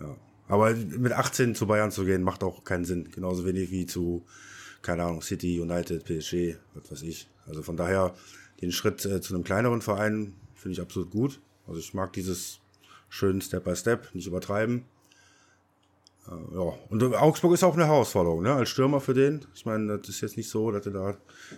ja. 0.00 0.16
Aber 0.48 0.72
mit 0.74 1.12
18 1.12 1.54
zu 1.54 1.66
Bayern 1.66 1.90
zu 1.90 2.04
gehen, 2.06 2.22
macht 2.22 2.42
auch 2.42 2.64
keinen 2.64 2.84
Sinn. 2.86 3.10
Genauso 3.10 3.44
wenig 3.44 3.70
wie 3.70 3.84
zu, 3.86 4.24
keine 4.82 5.04
Ahnung, 5.04 5.20
City, 5.22 5.60
United, 5.60 6.04
PSG, 6.04 6.56
was 6.74 6.90
weiß 6.90 7.02
ich. 7.02 7.28
Also 7.46 7.62
von 7.62 7.76
daher, 7.76 8.14
den 8.62 8.72
Schritt 8.72 9.04
äh, 9.04 9.20
zu 9.20 9.34
einem 9.34 9.44
kleineren 9.44 9.82
Verein 9.82 10.34
finde 10.60 10.74
ich 10.74 10.80
absolut 10.80 11.10
gut. 11.10 11.40
Also 11.66 11.80
ich 11.80 11.94
mag 11.94 12.12
dieses 12.12 12.60
schön 13.08 13.40
Step 13.40 13.64
by 13.64 13.74
Step, 13.76 14.14
nicht 14.14 14.26
übertreiben. 14.26 14.84
Äh, 16.28 16.54
ja, 16.54 16.72
und 16.90 17.02
Augsburg 17.14 17.54
ist 17.54 17.64
auch 17.64 17.74
eine 17.74 17.86
Herausforderung, 17.86 18.42
ne? 18.42 18.52
Als 18.52 18.68
Stürmer 18.68 19.00
für 19.00 19.14
den. 19.14 19.46
Ich 19.54 19.64
meine, 19.66 19.98
das 19.98 20.08
ist 20.08 20.20
jetzt 20.20 20.36
nicht 20.36 20.48
so, 20.50 20.70
dass 20.70 20.84
du 20.84 20.90
da 20.90 21.16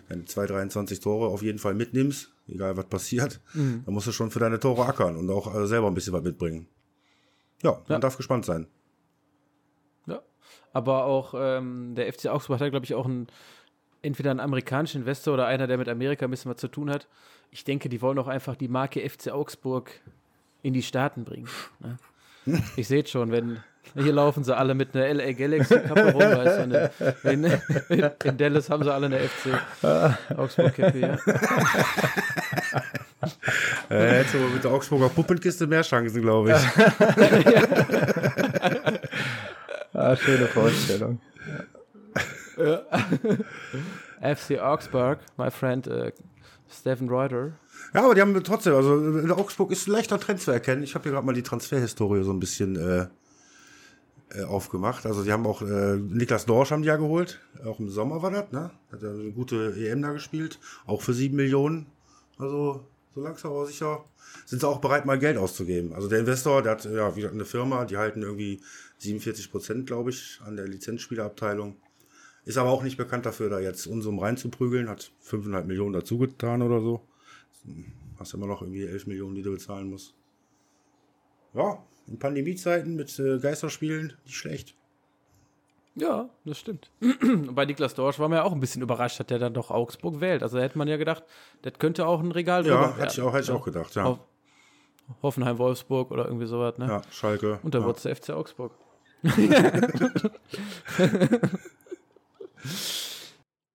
deine 0.09 0.25
2, 0.25 0.47
23 0.47 1.01
Tore 1.01 1.29
auf 1.29 1.43
jeden 1.43 1.59
Fall 1.59 1.75
mitnimmst, 1.75 2.33
egal 2.49 2.77
was 2.77 2.87
passiert. 2.87 3.41
Da 3.55 3.91
musst 3.91 4.07
du 4.07 4.13
schon 4.13 4.31
für 4.31 4.39
deine 4.39 4.61
Tore 4.61 4.87
ackern 4.87 5.17
und 5.17 5.29
auch 5.31 5.55
äh, 5.55 5.67
selber 5.67 5.89
ein 5.89 5.95
bisschen 5.95 6.13
was 6.13 6.23
mitbringen. 6.23 6.69
Ja, 7.63 7.73
man 7.73 7.83
Ja. 7.89 7.99
darf 7.99 8.17
gespannt 8.17 8.45
sein. 8.45 8.67
Ja. 10.07 10.23
Aber 10.73 11.05
auch 11.05 11.35
ähm, 11.37 11.95
der 11.95 12.13
FC 12.13 12.27
Augsburg 12.27 12.61
hat, 12.61 12.71
glaube 12.71 12.85
ich, 12.87 12.95
auch 12.95 13.05
einen, 13.07 13.27
entweder 14.01 14.31
einen 14.31 14.41
amerikanischen 14.41 15.03
Investor 15.03 15.35
oder 15.35 15.47
einer, 15.47 15.67
der 15.67 15.79
mit 15.79 15.89
Amerika 15.89 16.25
ein 16.25 16.31
bisschen 16.31 16.51
was 16.51 16.61
zu 16.61 16.69
tun 16.69 16.91
hat. 16.91 17.09
Ich 17.53 17.65
denke, 17.65 17.89
die 17.89 18.03
wollen 18.03 18.19
auch 18.19 18.29
einfach 18.29 18.57
die 18.57 18.69
Marke 18.69 19.09
FC 19.09 19.31
Augsburg 19.31 19.91
in 20.63 20.73
die 20.73 20.83
Staaten 20.83 21.25
bringen. 21.25 21.49
Ne? 21.81 21.99
Ich 22.77 22.89
sehe 22.89 23.07
schon, 23.07 23.31
wenn 23.31 23.59
hier 23.95 24.13
laufen 24.13 24.43
sie 24.43 24.57
alle 24.57 24.75
mit 24.75 24.97
einer 24.97 25.13
LA 25.13 25.33
Galaxy 25.33 25.79
Kappe 25.81 26.13
rum, 26.13 26.23
weißt 26.23 26.67
du, 27.23 27.31
in, 27.31 27.45
in 28.25 28.37
Dallas 28.39 28.71
haben 28.71 28.83
sie 28.83 28.93
alle 28.93 29.07
eine 29.07 29.21
FC 29.21 29.51
Augsburg 30.37 30.75
Kappe, 30.75 30.99
ja. 30.99 31.19
Äh, 33.89 34.19
hättest 34.19 34.35
du 34.35 34.39
mit 34.39 34.65
der 34.65 34.73
Augsburger 34.73 35.09
Puppenkiste 35.09 35.67
mehr 35.67 35.83
Chancen, 35.83 36.23
glaube 36.23 36.53
ich. 36.53 36.57
Ah, 39.95 40.17
schöne 40.17 40.47
Vorstellung. 40.47 41.21
FC 44.23 44.59
Augsburg, 44.59 45.19
my 45.37 45.51
friend 45.51 45.87
äh, 45.87 46.13
Stephen 46.73 47.09
Reuter. 47.09 47.53
Ja, 47.95 48.05
aber 48.05 48.15
die 48.15 48.21
haben 48.21 48.43
trotzdem, 48.43 48.75
also 48.75 48.97
in 49.19 49.31
Augsburg 49.31 49.71
ist 49.71 49.87
ein 49.87 49.93
leichter 49.93 50.19
Trend 50.19 50.41
zu 50.41 50.51
erkennen. 50.51 50.83
Ich 50.83 50.95
habe 50.95 51.05
hier 51.05 51.13
gerade 51.13 51.27
mal 51.27 51.35
die 51.35 51.43
Transferhistorie 51.43 52.23
so 52.23 52.33
ein 52.33 52.41
bisschen 52.41 52.77
äh, 52.77 53.07
äh, 54.35 54.45
aufgemacht. 54.45 55.05
Also 55.05 55.25
die 55.25 55.33
haben 55.33 55.47
auch 55.47 55.63
äh, 55.63 55.97
Niklas 55.97 56.47
Dorsch 56.47 56.71
haben 56.71 56.83
die 56.83 56.89
ja 56.89 56.97
geholt. 56.97 57.41
Auch 57.67 57.79
im 57.79 57.91
Sommer 57.91 58.23
war 58.23 58.31
das, 58.31 58.51
ne? 58.51 58.71
Hat 58.91 59.03
er 59.03 59.11
eine 59.11 59.31
gute 59.31 59.75
EM 59.77 60.01
da 60.01 60.13
gespielt. 60.13 60.59
Auch 60.87 61.03
für 61.03 61.13
sieben 61.13 61.37
Millionen. 61.37 61.87
Also 62.39 62.87
so 63.15 63.21
langsam 63.21 63.53
aber 63.53 63.67
sicher 63.67 64.05
sind 64.47 64.61
sie 64.61 64.69
auch 64.69 64.81
bereit, 64.81 65.05
mal 65.05 65.19
Geld 65.19 65.37
auszugeben. 65.37 65.93
Also 65.93 66.09
der 66.09 66.21
Investor, 66.21 66.63
der 66.63 66.73
hat 66.73 66.85
ja 66.87 67.15
wieder 67.15 67.31
eine 67.31 67.45
Firma, 67.45 67.85
die 67.85 67.99
halten 67.99 68.23
irgendwie 68.23 68.63
47 68.99 69.51
Prozent, 69.51 69.87
glaube 69.87 70.11
ich, 70.11 70.41
an 70.47 70.57
der 70.57 70.67
Lizenzspielerabteilung. 70.67 71.77
Ist 72.45 72.59
aber 72.59 72.71
auch 72.71 72.83
nicht 72.83 72.97
bekannt 72.97 73.25
dafür, 73.25 73.51
da 73.51 73.61
jetzt 73.61 73.87
Unsummen 73.87 74.21
reinzuprügeln. 74.21 74.89
Hat 74.89 75.13
5,5 75.25 75.65
Millionen 75.65 75.93
dazu 75.93 76.19
getan 76.19 76.63
oder 76.63 76.81
so. 76.81 77.03
Hast 78.19 78.35
immer 78.35 78.47
noch 78.47 78.63
irgendwie 78.63 78.85
11 78.85 79.07
Millionen, 79.07 79.37
die 79.37 79.43
du 79.43 79.53
bezahlen 79.53 79.89
musst. 79.89 80.15
Ja, 81.55 81.85
in 82.09 82.19
Pandemiezeiten 82.19 82.97
mit 82.97 83.17
äh, 83.19 83.39
Geisterspielen 83.39 84.15
nicht 84.25 84.37
schlecht. 84.37 84.75
Ja, 85.95 86.31
das 86.45 86.59
stimmt. 86.59 86.91
Und 87.23 87.55
bei 87.55 87.67
Niklas 87.67 87.95
Dorsch 87.95 88.19
war 88.19 88.29
man 88.29 88.39
ja 88.39 88.45
auch 88.45 88.53
ein 88.53 88.61
bisschen 88.61 88.83
überrascht, 88.83 89.21
dass 89.21 89.27
der 89.27 89.39
dann 89.39 89.55
doch 89.55 89.71
Augsburg 89.71 90.21
wählt. 90.21 90.43
Also 90.43 90.57
da 90.57 90.63
hätte 90.63 90.79
man 90.79 90.89
ja 90.89 90.97
gedacht, 90.97 91.23
das 91.61 91.75
könnte 91.79 92.07
auch 92.07 92.21
ein 92.21 92.33
Regal 92.33 92.63
drüber 92.63 92.75
Ja, 92.75 92.97
hätte 92.97 93.13
ich 93.13 93.21
auch, 93.21 93.35
hätte 93.35 93.45
ich 93.45 93.51
auch 93.51 93.65
gedacht, 93.65 93.95
ja. 93.95 94.05
Auf 94.05 94.19
Hoffenheim, 95.23 95.59
Wolfsburg 95.59 96.11
oder 96.11 96.25
irgendwie 96.25 96.47
sowas, 96.47 96.79
ne? 96.79 96.87
Ja, 96.87 97.03
Schalke. 97.11 97.61
Und 97.63 97.75
dann 97.75 97.83
ja. 97.83 97.87
wurde 97.87 97.99
es 97.99 98.05
der 98.05 98.17
FC 98.17 98.31
Augsburg. 98.31 98.73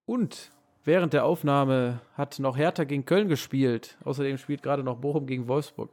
Und 0.06 0.52
während 0.84 1.14
der 1.14 1.26
Aufnahme 1.26 2.00
hat 2.16 2.40
noch 2.40 2.58
Hertha 2.58 2.84
gegen 2.84 3.06
Köln 3.06 3.28
gespielt. 3.28 3.98
Außerdem 4.04 4.38
spielt 4.38 4.64
gerade 4.64 4.84
noch 4.84 4.98
Bochum 4.98 5.26
gegen 5.26 5.48
Wolfsburg. 5.48 5.90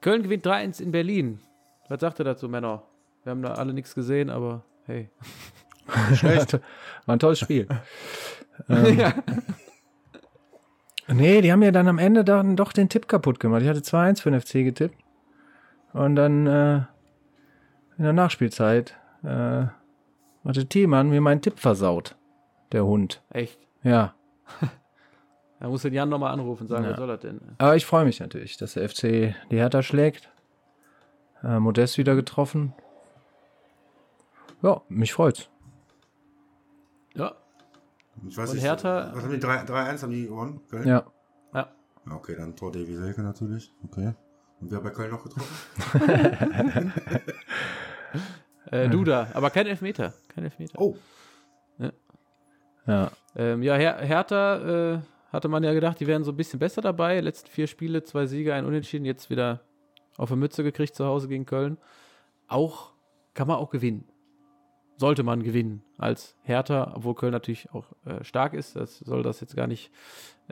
Köln 0.00 0.22
gewinnt 0.22 0.46
3-1 0.46 0.82
in 0.82 0.92
Berlin. 0.92 1.40
Was 1.88 2.00
sagt 2.00 2.20
ihr 2.20 2.24
dazu, 2.24 2.48
Männer? 2.48 2.82
Wir 3.24 3.30
haben 3.30 3.42
da 3.42 3.54
alle 3.54 3.72
nichts 3.72 3.94
gesehen, 3.94 4.30
aber 4.30 4.64
hey. 4.86 5.10
Schlecht. 6.14 6.54
War 6.54 7.16
ein 7.16 7.18
tolles 7.18 7.40
Spiel. 7.40 7.68
ähm, 8.68 9.12
Nee, 11.08 11.40
die 11.40 11.52
haben 11.52 11.62
ja 11.62 11.72
dann 11.72 11.88
am 11.88 11.98
Ende 11.98 12.24
dann 12.24 12.56
doch 12.56 12.72
den 12.72 12.88
Tipp 12.88 13.08
kaputt 13.08 13.40
gemacht. 13.40 13.62
Ich 13.62 13.68
hatte 13.68 13.80
2-1 13.80 14.22
für 14.22 14.30
den 14.30 14.40
FC 14.40 14.52
getippt. 14.64 14.96
Und 15.92 16.16
dann 16.16 16.46
äh, 16.46 16.76
in 17.98 18.04
der 18.04 18.12
Nachspielzeit 18.12 18.96
äh, 19.22 19.66
hatte 20.44 20.66
Thielmann 20.68 21.10
mir 21.10 21.20
meinen 21.20 21.42
Tipp 21.42 21.58
versaut. 21.58 22.16
Der 22.72 22.84
Hund. 22.84 23.22
Echt. 23.30 23.58
Ja. 23.82 24.14
Da 25.60 25.68
muss 25.68 25.82
den 25.82 25.94
Jan 25.94 26.08
nochmal 26.08 26.32
anrufen 26.32 26.62
und 26.62 26.68
sagen, 26.68 26.82
Ja. 26.82 26.90
was 26.90 26.96
soll 26.98 27.06
das 27.06 27.20
denn? 27.20 27.40
Aber 27.58 27.76
ich 27.76 27.86
freue 27.86 28.04
mich 28.04 28.18
natürlich, 28.18 28.56
dass 28.56 28.72
der 28.72 28.88
FC 28.88 29.32
die 29.48 29.58
Hertha 29.58 29.80
schlägt. 29.84 30.28
Äh, 31.44 31.60
Modest 31.60 31.98
wieder 31.98 32.16
getroffen. 32.16 32.74
Ja, 34.60 34.80
mich 34.88 35.12
freut's. 35.12 35.48
Ja, 37.14 37.36
Ich 38.26 38.36
weiß 38.36 38.48
Und 38.50 38.56
nicht, 38.56 38.64
Hertha- 38.64 39.12
Was 39.14 39.22
haben 39.22 39.30
die 39.30 39.38
3 39.38 39.62
3-1 39.64 40.02
haben 40.02 40.10
die 40.10 40.26
gewonnen? 40.26 40.60
Köln? 40.68 40.88
Ja. 40.88 41.04
ja. 41.54 41.68
Ja, 42.06 42.12
Okay, 42.16 42.34
dann 42.36 42.56
Tor 42.56 42.72
Davy 42.72 42.96
Selke 42.96 43.22
natürlich. 43.22 43.72
Okay. 43.84 44.14
Und 44.60 44.68
wer 44.72 44.78
hat 44.78 44.84
bei 44.84 44.90
Köln 44.90 45.12
noch 45.12 45.22
getroffen? 45.22 46.92
Äh, 48.70 48.88
Duda, 48.88 49.28
aber 49.34 49.50
kein 49.50 49.66
Elfmeter. 49.66 50.12
Kein 50.28 50.44
Elfmeter. 50.44 50.80
Oh, 50.80 50.96
Ja. 52.86 53.10
Ähm, 53.36 53.62
ja, 53.62 53.74
Her 53.74 53.98
Hertha 53.98 54.94
äh, 54.94 54.98
hatte 55.32 55.48
man 55.48 55.62
ja 55.62 55.72
gedacht, 55.72 56.00
die 56.00 56.06
wären 56.06 56.24
so 56.24 56.32
ein 56.32 56.36
bisschen 56.36 56.58
besser 56.58 56.82
dabei. 56.82 57.20
Letzten 57.20 57.48
vier 57.48 57.66
Spiele, 57.66 58.02
zwei 58.02 58.26
Siege, 58.26 58.54
ein 58.54 58.66
Unentschieden, 58.66 59.04
jetzt 59.04 59.30
wieder 59.30 59.60
auf 60.16 60.30
eine 60.30 60.40
Mütze 60.40 60.62
gekriegt 60.62 60.94
zu 60.94 61.06
Hause 61.06 61.28
gegen 61.28 61.46
Köln. 61.46 61.78
Auch 62.48 62.92
kann 63.34 63.48
man 63.48 63.56
auch 63.56 63.70
gewinnen. 63.70 64.04
Sollte 64.98 65.22
man 65.22 65.42
gewinnen 65.42 65.82
als 65.96 66.36
Hertha, 66.42 66.92
obwohl 66.94 67.14
Köln 67.14 67.32
natürlich 67.32 67.72
auch 67.72 67.86
äh, 68.04 68.22
stark 68.22 68.52
ist. 68.54 68.76
Das 68.76 68.98
soll 68.98 69.22
das 69.22 69.40
jetzt 69.40 69.56
gar 69.56 69.66
nicht 69.66 69.90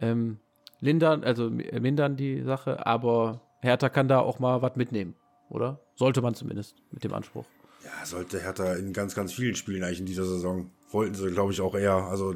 ähm, 0.01 0.39
lindern, 0.81 1.25
also 1.25 1.51
mindern 1.51 2.17
die 2.17 2.43
Sache, 2.43 2.87
aber 2.87 3.43
Hertha 3.61 3.89
kann 3.89 4.09
da 4.09 4.21
auch 4.21 4.39
mal 4.39 4.63
was 4.63 4.77
mitnehmen, 4.77 5.15
oder? 5.51 5.81
Sollte 5.95 6.23
man 6.23 6.35
zumindest 6.35 6.83
mit 6.91 7.05
dem 7.05 7.13
Anspruch. 7.13 7.45
Ja, 7.85 8.05
sollte 8.07 8.41
Hertha 8.41 8.75
in 8.75 8.93
ganz, 8.93 9.15
ganz 9.15 9.33
vielen 9.33 9.55
Spielen 9.55 9.85
eigentlich 9.85 10.01
in 10.01 10.07
dieser 10.07 10.25
Saison. 10.25 10.71
Wollten 10.91 11.15
sie, 11.15 11.31
glaube 11.31 11.53
ich, 11.53 11.61
auch 11.61 11.75
eher. 11.75 11.95
Also 11.95 12.35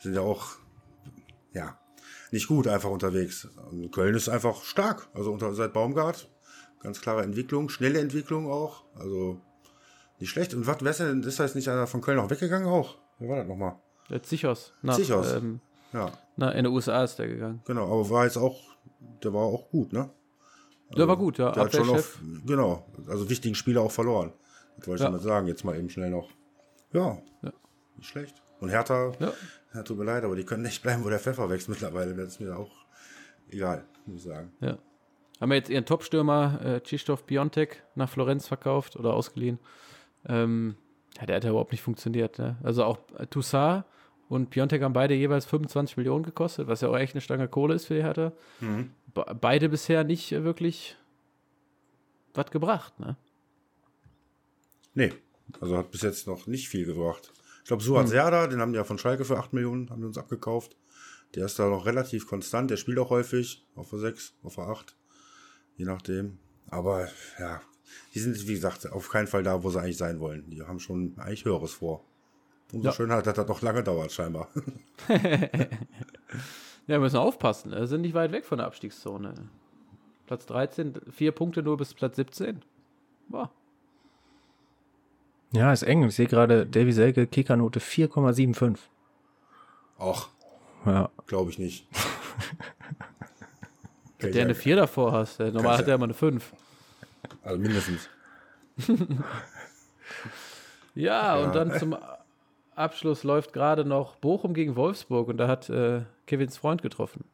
sind 0.00 0.14
ja 0.14 0.20
auch, 0.20 0.56
ja, 1.52 1.78
nicht 2.30 2.48
gut 2.48 2.68
einfach 2.68 2.90
unterwegs. 2.90 3.48
Und 3.70 3.90
Köln 3.90 4.14
ist 4.14 4.28
einfach 4.28 4.62
stark. 4.62 5.08
Also 5.14 5.32
unter, 5.32 5.54
seit 5.54 5.72
Baumgart. 5.72 6.28
Ganz 6.80 7.00
klare 7.00 7.22
Entwicklung, 7.22 7.68
schnelle 7.68 7.98
Entwicklung 7.98 8.50
auch. 8.50 8.84
Also 8.94 9.40
nicht 10.20 10.30
schlecht. 10.30 10.54
Und 10.54 10.66
was, 10.66 10.78
wer 10.80 10.90
ist 10.90 11.00
denn, 11.00 11.22
ist 11.22 11.40
da 11.40 11.44
jetzt 11.44 11.56
nicht 11.56 11.68
einer 11.68 11.86
von 11.86 12.00
Köln 12.00 12.18
auch 12.18 12.30
weggegangen 12.30 12.68
auch? 12.68 12.96
Wer 13.18 13.28
war 13.28 13.36
das 13.38 13.48
nochmal? 13.48 13.76
Der 14.10 14.22
Zichos. 14.22 14.72
Nach, 14.82 14.96
Zichos. 14.96 15.32
Ähm, 15.32 15.60
ja. 15.92 16.12
Na, 16.36 16.50
in 16.50 16.64
den 16.64 16.72
USA 16.72 17.04
ist 17.04 17.18
der 17.18 17.28
gegangen. 17.28 17.62
Genau, 17.66 17.84
aber 17.84 18.08
war 18.10 18.24
jetzt 18.24 18.36
auch, 18.36 18.60
der 19.22 19.32
war 19.32 19.42
auch 19.42 19.70
gut, 19.70 19.92
ne? 19.92 20.10
Also, 20.88 20.96
der 20.98 21.08
war 21.08 21.16
gut, 21.16 21.38
ja. 21.38 21.50
Der 21.52 21.64
hat 21.64 21.74
schon 21.74 21.90
auf, 21.90 22.18
genau, 22.46 22.86
also 23.08 23.28
wichtigen 23.28 23.54
Spieler 23.54 23.82
auch 23.82 23.90
verloren. 23.90 24.32
Das 24.78 24.86
wollte 24.86 25.02
ich 25.02 25.04
ja. 25.04 25.10
damit 25.10 25.22
sagen, 25.22 25.46
jetzt 25.46 25.64
mal 25.64 25.76
eben 25.76 25.90
schnell 25.90 26.10
noch. 26.10 26.30
Ja, 26.92 27.18
ja. 27.42 27.52
Nicht 27.98 28.08
schlecht. 28.08 28.42
Und 28.60 28.70
Hertha, 28.70 29.12
ja. 29.20 29.32
ja, 29.74 29.82
tut 29.82 29.98
mir 29.98 30.04
leid, 30.04 30.24
aber 30.24 30.34
die 30.34 30.44
können 30.44 30.62
nicht 30.62 30.82
bleiben, 30.82 31.04
wo 31.04 31.08
der 31.08 31.20
Pfeffer 31.20 31.48
wächst 31.50 31.68
mittlerweile. 31.68 32.14
Das 32.14 32.28
ist 32.28 32.40
mir 32.40 32.56
auch 32.56 32.70
egal, 33.50 33.84
muss 34.06 34.18
ich 34.18 34.24
sagen. 34.24 34.52
Ja. 34.60 34.78
Haben 35.40 35.50
wir 35.50 35.56
jetzt 35.56 35.70
ihren 35.70 35.84
Top-Stürmer 35.84 36.60
äh, 36.64 36.80
Krzysztof 36.80 37.24
Biontek 37.24 37.84
nach 37.94 38.08
Florenz 38.08 38.48
verkauft 38.48 38.96
oder 38.96 39.14
ausgeliehen. 39.14 39.58
Ähm, 40.26 40.76
ja, 41.18 41.26
der 41.26 41.36
hat 41.36 41.44
ja 41.44 41.50
überhaupt 41.50 41.72
nicht 41.72 41.82
funktioniert. 41.82 42.38
Ne? 42.38 42.56
Also 42.62 42.84
auch 42.84 42.98
Toussaint 43.30 43.84
und 44.28 44.50
Piontek 44.50 44.82
haben 44.82 44.92
beide 44.92 45.14
jeweils 45.14 45.46
25 45.46 45.96
Millionen 45.96 46.24
gekostet, 46.24 46.66
was 46.66 46.80
ja 46.80 46.88
auch 46.88 46.96
echt 46.96 47.14
eine 47.14 47.20
Stange 47.20 47.48
Kohle 47.48 47.74
ist 47.74 47.86
für 47.86 47.94
die 47.94 48.02
Hertha. 48.02 48.32
Mhm. 48.60 48.90
Be 49.14 49.24
beide 49.40 49.68
bisher 49.68 50.02
nicht 50.04 50.32
äh, 50.32 50.42
wirklich 50.42 50.96
was 52.34 52.50
gebracht, 52.50 52.98
ne? 53.00 53.16
Nee, 54.94 55.12
also 55.60 55.76
hat 55.76 55.92
bis 55.92 56.02
jetzt 56.02 56.26
noch 56.26 56.46
nicht 56.46 56.68
viel 56.68 56.84
gebracht. 56.84 57.32
Ich 57.68 57.70
glaube, 57.70 57.82
Suat 57.82 58.04
hm. 58.04 58.08
Serda, 58.08 58.46
den 58.46 58.62
haben 58.62 58.72
die 58.72 58.78
ja 58.78 58.84
von 58.84 58.96
Schalke 58.96 59.26
für 59.26 59.36
8 59.36 59.52
Millionen, 59.52 59.90
haben 59.90 60.00
die 60.00 60.06
uns 60.06 60.16
abgekauft. 60.16 60.74
Der 61.34 61.44
ist 61.44 61.58
da 61.58 61.68
noch 61.68 61.84
relativ 61.84 62.26
konstant, 62.26 62.70
der 62.70 62.78
spielt 62.78 62.98
auch 62.98 63.10
häufig, 63.10 63.62
auf 63.74 63.90
der 63.90 63.98
6, 63.98 64.32
auf 64.42 64.54
der 64.54 64.68
8, 64.68 64.96
je 65.76 65.84
nachdem. 65.84 66.38
Aber 66.70 67.08
ja, 67.38 67.60
die 68.14 68.20
sind, 68.20 68.48
wie 68.48 68.54
gesagt, 68.54 68.90
auf 68.90 69.10
keinen 69.10 69.26
Fall 69.26 69.42
da, 69.42 69.62
wo 69.62 69.68
sie 69.68 69.82
eigentlich 69.82 69.98
sein 69.98 70.18
wollen. 70.18 70.48
Die 70.48 70.62
haben 70.62 70.80
schon 70.80 71.12
eigentlich 71.18 71.44
Höheres 71.44 71.74
vor. 71.74 72.06
Umso 72.72 72.88
ja. 72.88 72.94
schöner, 72.94 73.20
dass 73.20 73.34
das 73.34 73.46
noch 73.46 73.60
lange 73.60 73.82
dauert, 73.82 74.12
scheinbar. 74.12 74.48
ja, 75.10 75.68
wir 76.86 77.00
müssen 77.00 77.18
aufpassen. 77.18 77.72
Wir 77.72 77.86
sind 77.86 78.00
nicht 78.00 78.14
weit 78.14 78.32
weg 78.32 78.46
von 78.46 78.56
der 78.56 78.66
Abstiegszone. 78.66 79.34
Platz 80.26 80.46
13, 80.46 80.94
vier 81.10 81.32
Punkte 81.32 81.62
nur 81.62 81.76
bis 81.76 81.92
Platz 81.92 82.16
17. 82.16 82.64
Boah. 83.28 83.52
Ja, 85.52 85.72
ist 85.72 85.82
eng. 85.82 86.04
Ich 86.04 86.14
sehe 86.14 86.26
gerade 86.26 86.66
Davy 86.66 86.92
Selke, 86.92 87.26
Kickernote 87.26 87.80
4,75. 87.80 88.78
Ach. 89.98 90.28
Ja. 90.84 91.10
Glaube 91.26 91.50
ich 91.50 91.58
nicht. 91.58 91.86
Dass 94.18 94.30
der 94.32 94.44
eine 94.44 94.54
4 94.54 94.76
davor 94.76 95.12
hast. 95.12 95.40
Normal 95.40 95.78
hat 95.78 95.88
er 95.88 95.94
immer 95.94 96.04
eine 96.04 96.14
5. 96.14 96.52
Also 97.42 97.58
mindestens. 97.60 98.08
ja, 100.94 101.36
ja, 101.36 101.44
und 101.44 101.54
dann 101.54 101.78
zum 101.78 101.96
Abschluss 102.74 103.24
läuft 103.24 103.52
gerade 103.52 103.84
noch 103.84 104.16
Bochum 104.16 104.54
gegen 104.54 104.76
Wolfsburg 104.76 105.28
und 105.28 105.36
da 105.36 105.48
hat 105.48 105.68
äh, 105.70 106.02
Kevins 106.26 106.56
Freund 106.56 106.82
getroffen. 106.82 107.24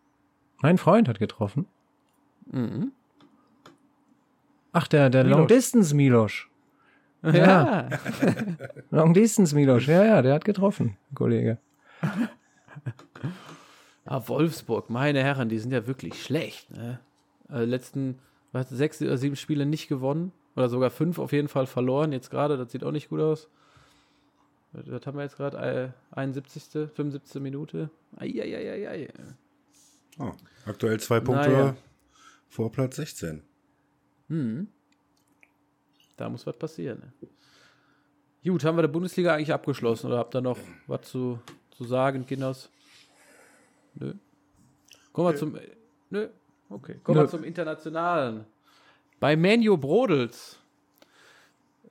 Mein 0.63 0.79
Freund 0.79 1.09
hat 1.09 1.19
getroffen? 1.19 1.67
Mhm. 2.47 2.93
Ach, 4.73 4.89
der, 4.89 5.11
der 5.11 5.25
Long 5.25 5.47
Distance 5.47 5.95
Milosch. 5.95 6.51
Ja. 7.33 7.89
Long 8.91 9.15
Distance 9.15 9.55
Milosch, 9.55 9.89
ja, 9.89 10.05
ja, 10.05 10.23
der 10.23 10.35
hat 10.35 10.45
getroffen, 10.45 10.97
Kollege. 11.15 11.59
ah, 14.05 14.23
Wolfsburg, 14.27 14.91
meine 14.91 15.23
Herren, 15.23 15.49
die 15.49 15.59
sind 15.59 15.73
ja 15.73 15.87
wirklich 15.87 16.23
schlecht. 16.23 16.71
Ne? 16.77 17.01
Also 17.49 17.65
letzten 17.65 18.19
was, 18.53 18.69
sechs 18.69 19.03
oder 19.03 19.19
sieben 19.19 19.37
Spiele 19.37 19.67
nicht 19.67 19.89
gewonnen. 19.89 20.33
Oder 20.57 20.69
sogar 20.69 20.91
fünf 20.91 21.19
auf 21.19 21.33
jeden 21.33 21.49
Fall 21.49 21.67
verloren. 21.67 22.13
Jetzt 22.13 22.31
gerade, 22.31 22.57
das 22.57 22.71
sieht 22.71 22.85
auch 22.85 22.93
nicht 22.93 23.09
gut 23.09 23.21
aus. 23.21 23.49
Was 24.73 25.07
haben 25.07 25.17
wir 25.17 25.25
jetzt 25.25 25.37
gerade? 25.37 25.93
71., 26.13 26.91
75. 26.95 27.43
Minute. 27.43 27.91
Eieieiei. 28.17 29.09
Oh, 30.19 30.33
aktuell 30.67 31.01
zwei 31.01 31.21
Punkte 31.21 31.51
naja. 31.51 31.77
vor 32.49 32.71
Platz 32.71 32.97
16. 32.97 33.43
Hm. 34.29 34.69
Da 36.17 36.29
muss 36.29 36.47
was 36.47 36.57
passieren. 36.57 37.01
Ne? 37.01 37.29
Gut, 38.45 38.65
haben 38.65 38.77
wir 38.77 38.83
die 38.83 38.89
Bundesliga 38.89 39.35
eigentlich 39.35 39.53
abgeschlossen 39.53 40.09
oder 40.09 40.19
habt 40.19 40.35
ihr 40.35 40.43
noch 40.43 40.59
was 40.87 41.03
zu, 41.03 41.39
zu 41.71 41.85
sagen, 41.85 42.27
Kinders? 42.27 42.71
Nö. 43.95 44.15
Kommen 45.13 45.29
wir 45.29 45.37
zum. 45.37 45.59
Nö. 46.11 46.29
Okay. 46.69 46.97
Kommen 47.03 47.21
wir 47.21 47.29
zum 47.29 47.45
Internationalen. 47.45 48.45
Bei 49.21 49.37
Menu 49.37 49.77
Brodels. 49.77 50.59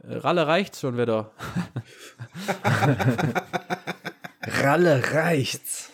Äh, 0.04 0.18
Ralle 0.18 0.46
reicht's 0.46 0.82
schon 0.82 0.98
wieder. 0.98 1.32
Ralle 4.42 5.04
reicht's. 5.14 5.92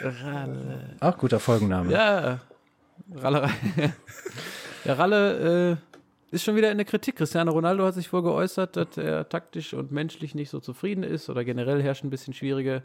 Ralle. 0.00 0.96
Ach, 1.00 1.16
guter 1.16 1.40
Folgenname. 1.40 1.92
Ja. 1.92 2.40
Ralle. 3.14 3.48
ja, 4.84 4.94
Ralle 4.94 5.72
äh, 5.72 5.93
ist 6.34 6.44
schon 6.44 6.56
wieder 6.56 6.70
in 6.70 6.78
der 6.78 6.84
Kritik. 6.84 7.16
Cristiano 7.16 7.52
Ronaldo 7.52 7.84
hat 7.84 7.94
sich 7.94 8.12
wohl 8.12 8.22
geäußert, 8.22 8.76
dass 8.76 8.96
er 8.96 9.28
taktisch 9.28 9.72
und 9.72 9.92
menschlich 9.92 10.34
nicht 10.34 10.50
so 10.50 10.60
zufrieden 10.60 11.04
ist 11.04 11.30
oder 11.30 11.44
generell 11.44 11.82
herrscht 11.82 12.04
ein 12.04 12.10
bisschen 12.10 12.34
schwierige 12.34 12.82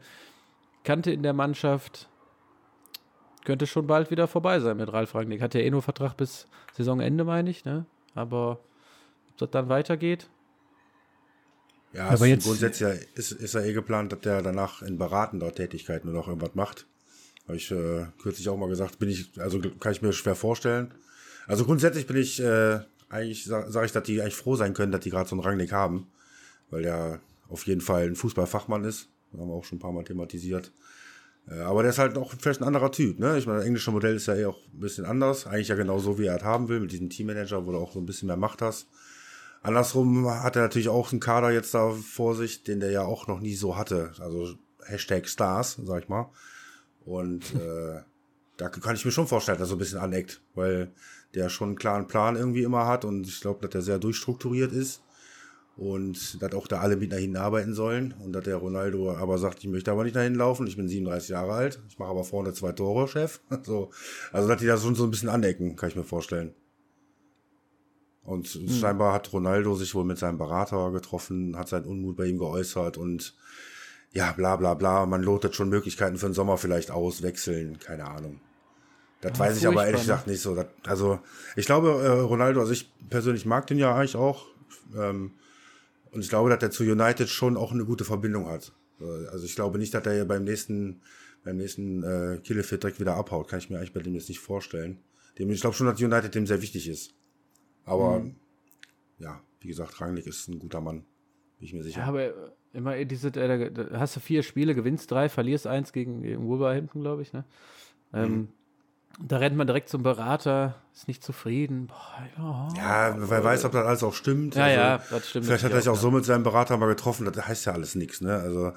Kante 0.84 1.12
in 1.12 1.24
der 1.24 1.34
Mannschaft. 1.34 2.08
Könnte 3.46 3.68
schon 3.68 3.88
bald 3.88 4.12
wieder 4.12 4.28
vorbei 4.28 4.60
sein 4.60 4.78
mit 4.78 4.94
Ralf 4.94 5.16
Rangnick. 5.16 5.42
Hat 5.42 5.56
ja 5.56 5.62
eh 5.62 5.72
nur 5.72 5.82
Vertrag 5.82 6.16
bis 6.16 6.48
Saisonende, 6.78 7.24
meine 7.24 7.50
ich, 7.50 7.66
ne? 7.66 7.86
Aber 8.14 8.60
ob 9.32 9.38
das 9.38 9.50
dann 9.50 9.70
weitergeht? 9.70 10.30
Ja, 11.94 12.10
aber 12.10 12.28
jetzt 12.28 12.46
grundsätzlich 12.46 13.08
ist, 13.16 13.32
ist 13.32 13.56
ja 13.56 13.62
eh 13.62 13.74
geplant, 13.74 14.12
dass 14.12 14.20
der 14.20 14.44
danach 14.44 14.84
in 14.84 14.98
beratender 14.98 15.54
Tätigkeit 15.54 16.06
nur 16.06 16.14
noch 16.14 16.28
irgendwas 16.28 16.54
macht. 16.54 16.86
Habe 17.48 17.58
ich 17.58 17.72
äh, 17.72 18.06
kürzlich 18.22 18.48
auch 18.48 18.58
mal 18.58 18.70
gesagt, 18.70 19.00
bin 19.00 19.10
ich, 19.10 19.32
also 19.40 19.60
kann 19.60 19.92
ich 19.92 20.04
mir 20.04 20.14
schwer 20.14 20.36
vorstellen. 20.36 20.94
Also 21.48 21.66
grundsätzlich 21.66 22.06
bin 22.06 22.18
ich 22.18 22.40
äh, 22.40 22.82
eigentlich 23.10 23.46
sage 23.46 23.72
sag 23.72 23.86
ich, 23.86 23.92
dass 23.92 24.04
die 24.04 24.22
eigentlich 24.22 24.36
froh 24.36 24.56
sein 24.56 24.74
können, 24.74 24.92
dass 24.92 25.02
die 25.02 25.10
gerade 25.10 25.28
so 25.28 25.36
einen 25.36 25.44
Rangnick 25.44 25.72
haben, 25.72 26.08
weil 26.70 26.84
der 26.84 27.20
auf 27.50 27.66
jeden 27.66 27.82
Fall 27.82 28.08
ein 28.08 28.16
Fußballfachmann 28.16 28.84
ist. 28.84 29.10
Das 29.32 29.42
haben 29.42 29.50
wir 29.50 29.56
auch 29.56 29.66
schon 29.66 29.78
ein 29.78 29.82
paar 29.82 29.92
Mal 29.92 30.04
thematisiert. 30.04 30.72
Äh, 31.48 31.60
aber 31.62 31.82
der 31.82 31.92
ist 31.92 31.98
halt 31.98 32.18
auch 32.18 32.34
vielleicht 32.40 32.62
ein 32.62 32.68
anderer 32.68 32.92
Typ. 32.92 33.20
Ne? 33.20 33.38
Ich 33.38 33.48
meine, 33.48 33.60
das 33.60 33.68
englische 33.68 33.92
Modell 33.92 34.16
ist 34.16 34.28
ja 34.28 34.36
eh 34.36 34.46
auch 34.46 34.60
ein 34.74 34.80
bisschen 34.80 35.06
anders. 35.06 35.48
Eigentlich 35.48 35.68
ja 35.68 35.76
genau 35.76 36.00
so, 36.00 36.20
wie 36.20 36.26
er 36.26 36.38
es 36.38 36.44
haben 36.44 36.70
will, 36.70 36.80
mit 36.80 36.92
diesem 36.92 37.10
Teammanager, 37.10 37.66
wo 37.66 37.72
du 37.72 37.78
auch 37.80 37.92
so 37.92 38.00
ein 38.00 38.06
bisschen 38.06 38.28
mehr 38.28 38.38
Macht 38.38 38.62
hast. 38.62 38.88
Andersrum 39.62 40.30
hat 40.30 40.56
er 40.56 40.62
natürlich 40.64 40.90
auch 40.90 41.12
einen 41.12 41.20
Kader 41.20 41.52
jetzt 41.52 41.74
da 41.74 41.92
vor 41.92 42.36
sich, 42.36 42.64
den 42.64 42.80
der 42.80 42.92
ja 42.92 43.02
auch 43.02 43.28
noch 43.28 43.42
nie 43.42 43.56
so 43.56 43.76
hatte. 43.76 44.12
Also 44.20 44.56
Hashtag 44.86 45.28
Stars, 45.28 45.80
sag 45.84 46.04
ich 46.04 46.10
mal. 46.10 46.30
Und 47.06 47.56
äh, 47.56 48.02
da 48.58 48.70
kann 48.70 48.96
ich 48.96 49.06
mir 49.06 49.12
schon 49.12 49.28
vorstellen, 49.28 49.58
dass 49.58 49.68
er 49.68 49.72
so 49.72 49.76
ein 49.76 49.80
bisschen 49.80 50.00
aneckt, 50.00 50.42
weil 50.54 50.92
der 51.36 51.50
schon 51.50 51.70
einen 51.70 51.78
klaren 51.78 52.08
Plan 52.08 52.36
irgendwie 52.36 52.64
immer 52.64 52.88
hat 52.88 53.06
und 53.06 53.28
ich 53.28 53.42
glaube, 53.42 53.62
dass 53.62 53.72
der 53.72 53.82
sehr 53.82 54.00
durchstrukturiert 54.00 54.72
ist 54.72 55.02
und 55.80 56.42
dass 56.42 56.54
auch 56.54 56.68
da 56.68 56.82
alle 56.82 56.98
mit 56.98 57.12
nach 57.12 57.20
hinten 57.20 57.38
arbeiten 57.38 57.74
sollen 57.74 58.14
und 58.24 58.34
dass 58.34 58.44
der 58.44 58.58
Ronaldo 58.58 59.16
aber 59.16 59.38
sagt, 59.38 59.60
ich 59.60 59.70
möchte 59.70 59.92
aber 59.92 60.04
nicht 60.04 60.16
dahin 60.16 60.36
laufen, 60.36 60.68
ich 60.68 60.76
bin 60.76 60.90
37 60.90 61.30
Jahre 61.30 61.54
alt, 61.54 61.82
ich 61.88 61.98
mache 61.98 62.10
aber 62.10 62.26
vorne 62.26 62.54
zwei 62.54 62.74
Tore, 62.74 63.08
Chef. 63.08 63.40
So, 63.64 63.92
also 64.34 64.48
dass 64.48 64.60
die 64.60 64.66
da 64.66 64.78
schon 64.78 64.96
so 64.96 65.06
ein 65.06 65.12
bisschen 65.12 65.30
anecken, 65.30 65.76
kann 65.78 65.90
ich 65.90 65.96
mir 65.96 66.04
vorstellen. 66.04 66.54
Und 68.24 68.48
hm. 68.48 68.68
scheinbar 68.68 69.14
hat 69.14 69.32
Ronaldo 69.32 69.74
sich 69.76 69.96
wohl 69.96 70.04
mit 70.04 70.18
seinem 70.18 70.38
Berater 70.38 70.92
getroffen, 70.92 71.58
hat 71.58 71.70
seinen 71.70 71.86
Unmut 71.86 72.18
bei 72.18 72.26
ihm 72.26 72.40
geäußert 72.40 72.98
und 72.98 73.36
ja, 74.12 74.34
bla 74.34 74.58
bla 74.58 74.74
bla, 74.74 75.06
man 75.06 75.24
lotet 75.24 75.56
schon 75.56 75.70
Möglichkeiten 75.70 76.18
für 76.18 76.28
den 76.28 76.34
Sommer 76.34 76.58
vielleicht 76.58 76.92
aus, 76.92 77.22
wechseln, 77.22 77.80
keine 77.80 78.06
Ahnung. 78.06 78.42
Das 79.22 79.38
ja, 79.38 79.40
weiß 79.40 79.58
ich 79.58 79.68
aber 79.68 79.86
ehrlich 79.86 80.02
gesagt 80.02 80.28
nicht 80.28 80.42
so. 80.42 80.56
Das, 80.56 80.68
also 80.86 81.20
ich 81.56 81.66
glaube, 81.66 81.90
äh, 81.90 82.08
Ronaldo, 82.08 82.62
also 82.62 82.72
ich 82.72 82.92
persönlich 83.10 83.46
mag 83.46 83.68
den 83.68 83.78
ja 83.78 83.94
eigentlich 83.94 84.16
auch. 84.16 84.46
Ähm, 84.96 85.32
und 86.12 86.22
ich 86.22 86.30
glaube, 86.30 86.50
dass 86.50 86.62
er 86.62 86.72
zu 86.72 86.84
United 86.84 87.30
schon 87.30 87.58
auch 87.58 87.72
eine 87.72 87.86
gute 87.86 88.06
Verbindung 88.06 88.48
hat. 88.48 88.72
Äh, 89.02 89.28
also 89.28 89.46
ich 89.46 89.56
glaube 89.56 89.78
nicht, 89.78 89.94
dass 89.94 90.06
er 90.06 90.26
beim 90.26 90.44
nächsten, 90.44 91.02
beim 91.44 91.58
nächsten 91.58 92.04
äh, 92.04 92.40
Killefit 92.44 92.84
direkt 92.84 93.00
wieder 93.00 93.16
abhaut. 93.16 93.48
Kann 93.50 93.60
ich 93.60 93.70
mir 93.70 93.78
eigentlich 93.78 93.94
bei 93.94 94.02
dem 94.02 94.16
jetzt 94.16 94.30
nicht 94.30 94.40
vorstellen. 94.40 95.00
Dem, 95.38 95.50
ich 95.52 95.62
glaube 95.62 95.76
schon, 95.76 95.88
dass 95.88 96.02
United 96.02 96.34
dem 96.34 96.48
sehr 96.48 96.62
wichtig 96.62 96.88
ist. 96.88 97.14
Aber 97.84 98.20
mhm. 98.20 98.36
ja, 99.20 99.42
wie 99.60 99.68
gesagt, 99.68 100.00
Rangnick 100.00 100.28
ist 100.28 100.48
ein 100.48 100.60
guter 100.60 100.82
Mann. 100.82 101.06
Bin 101.58 101.66
ich 101.66 101.74
mir 101.74 101.84
sicher. 101.84 102.00
Ja, 102.00 102.06
aber 102.08 102.54
immer 102.72 103.04
diese, 103.04 103.30
äh, 103.30 103.72
hast 103.94 104.16
du 104.16 104.20
vier 104.20 104.44
Spiele, 104.44 104.76
gewinnst 104.76 105.12
drei, 105.12 105.28
verlierst 105.28 105.68
eins 105.68 105.92
gegen, 105.92 106.22
gegen 106.22 106.48
Wolverhampton, 106.48 107.02
glaube 107.02 107.22
ich, 107.22 107.34
ne? 107.34 107.44
Ähm, 108.14 108.32
mhm. 108.32 108.48
Da 109.22 109.38
rennt 109.38 109.58
man 109.58 109.68
direkt 109.68 109.90
zum 109.90 110.04
Berater, 110.04 110.76
ist 110.94 111.08
nicht 111.08 111.24
zufrieden. 111.24 111.88
Boah, 111.88 112.70
ja. 112.78 113.10
ja, 113.10 113.16
wer 113.18 113.44
weiß, 113.44 113.66
ob 113.66 113.74
das 113.74 113.86
alles 113.86 114.04
auch 114.04 114.14
stimmt. 114.14 114.56
Ja, 114.56 114.64
also, 114.64 114.80
ja, 114.80 115.02
das 115.10 115.30
stimmt. 115.30 115.46
Vielleicht 115.46 115.64
hat 115.64 115.72
er 115.72 115.82
sich 115.82 115.90
auch 115.90 115.98
so 115.98 116.12
mit 116.12 116.24
seinem 116.26 116.44
Berater 116.44 116.78
mal 116.78 116.88
getroffen, 116.88 117.26
das 117.26 117.48
heißt 117.48 117.66
ja 117.66 117.74
alles 117.74 117.96
nichts, 117.96 118.22
ne? 118.22 118.36
Also, 118.36 118.72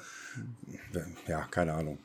ja, 1.28 1.42
keine 1.50 1.74
Ahnung. 1.74 1.98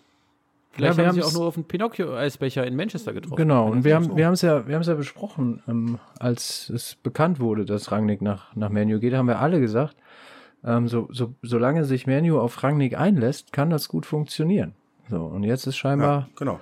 Vielleicht 0.77 0.99
ja, 0.99 1.07
haben 1.07 1.15
sie 1.15 1.23
auch 1.23 1.33
nur 1.33 1.45
auf 1.47 1.55
den 1.55 1.63
Pinocchio-Eisbecher 1.63 2.67
in 2.67 2.75
Manchester 2.75 3.11
getroffen. 3.11 3.35
Genau, 3.35 3.67
und 3.67 3.83
wir 3.83 3.95
haben 3.95 4.15
wir 4.15 4.29
es 4.29 4.43
ja, 4.43 4.67
wir 4.67 4.75
haben 4.75 4.81
es 4.81 4.87
ja 4.87 4.93
besprochen, 4.93 5.63
ähm, 5.67 5.97
als 6.19 6.69
es 6.69 6.93
bekannt 6.95 7.39
wurde, 7.39 7.65
dass 7.65 7.91
Rangnick 7.91 8.21
nach, 8.21 8.55
nach 8.55 8.69
Menu 8.69 8.99
geht, 8.99 9.15
haben 9.15 9.27
wir 9.27 9.39
alle 9.39 9.59
gesagt, 9.59 9.95
ähm, 10.63 10.87
so, 10.87 11.07
so, 11.11 11.33
solange 11.41 11.83
sich 11.85 12.05
Menu 12.05 12.39
auf 12.39 12.61
Rangnick 12.61 12.95
einlässt, 12.95 13.53
kann 13.53 13.71
das 13.71 13.87
gut 13.87 14.05
funktionieren. 14.05 14.75
So, 15.09 15.23
und 15.23 15.43
jetzt 15.43 15.65
ist 15.65 15.77
scheinbar 15.77 16.19
ja, 16.19 16.29
genau. 16.35 16.59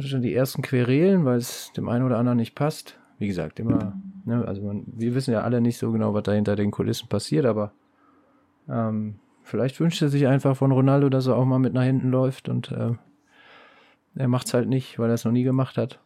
Schon 0.00 0.22
die 0.22 0.34
ersten 0.34 0.62
Querelen, 0.62 1.24
weil 1.24 1.38
es 1.38 1.72
dem 1.76 1.88
einen 1.88 2.04
oder 2.04 2.18
anderen 2.18 2.38
nicht 2.38 2.54
passt. 2.54 2.98
Wie 3.18 3.26
gesagt, 3.26 3.60
immer, 3.60 4.00
ne, 4.24 4.44
also 4.46 4.62
man, 4.62 4.84
wir 4.86 5.14
wissen 5.14 5.32
ja 5.32 5.42
alle 5.42 5.60
nicht 5.60 5.78
so 5.78 5.92
genau, 5.92 6.14
was 6.14 6.24
da 6.24 6.32
hinter 6.32 6.56
den 6.56 6.70
Kulissen 6.70 7.08
passiert, 7.08 7.46
aber 7.46 7.72
ähm, 8.68 9.16
Vielleicht 9.44 9.78
wünscht 9.78 10.00
er 10.00 10.08
sich 10.08 10.26
einfach 10.26 10.56
von 10.56 10.72
Ronaldo, 10.72 11.10
dass 11.10 11.26
er 11.26 11.36
auch 11.36 11.44
mal 11.44 11.58
mit 11.58 11.74
nach 11.74 11.82
hinten 11.82 12.10
läuft 12.10 12.48
und 12.48 12.72
äh, 12.72 12.92
er 14.14 14.28
macht 14.28 14.46
es 14.46 14.54
halt 14.54 14.68
nicht, 14.68 14.98
weil 14.98 15.10
er 15.10 15.14
es 15.14 15.26
noch 15.26 15.32
nie 15.32 15.42
gemacht 15.42 15.76
hat. 15.76 16.00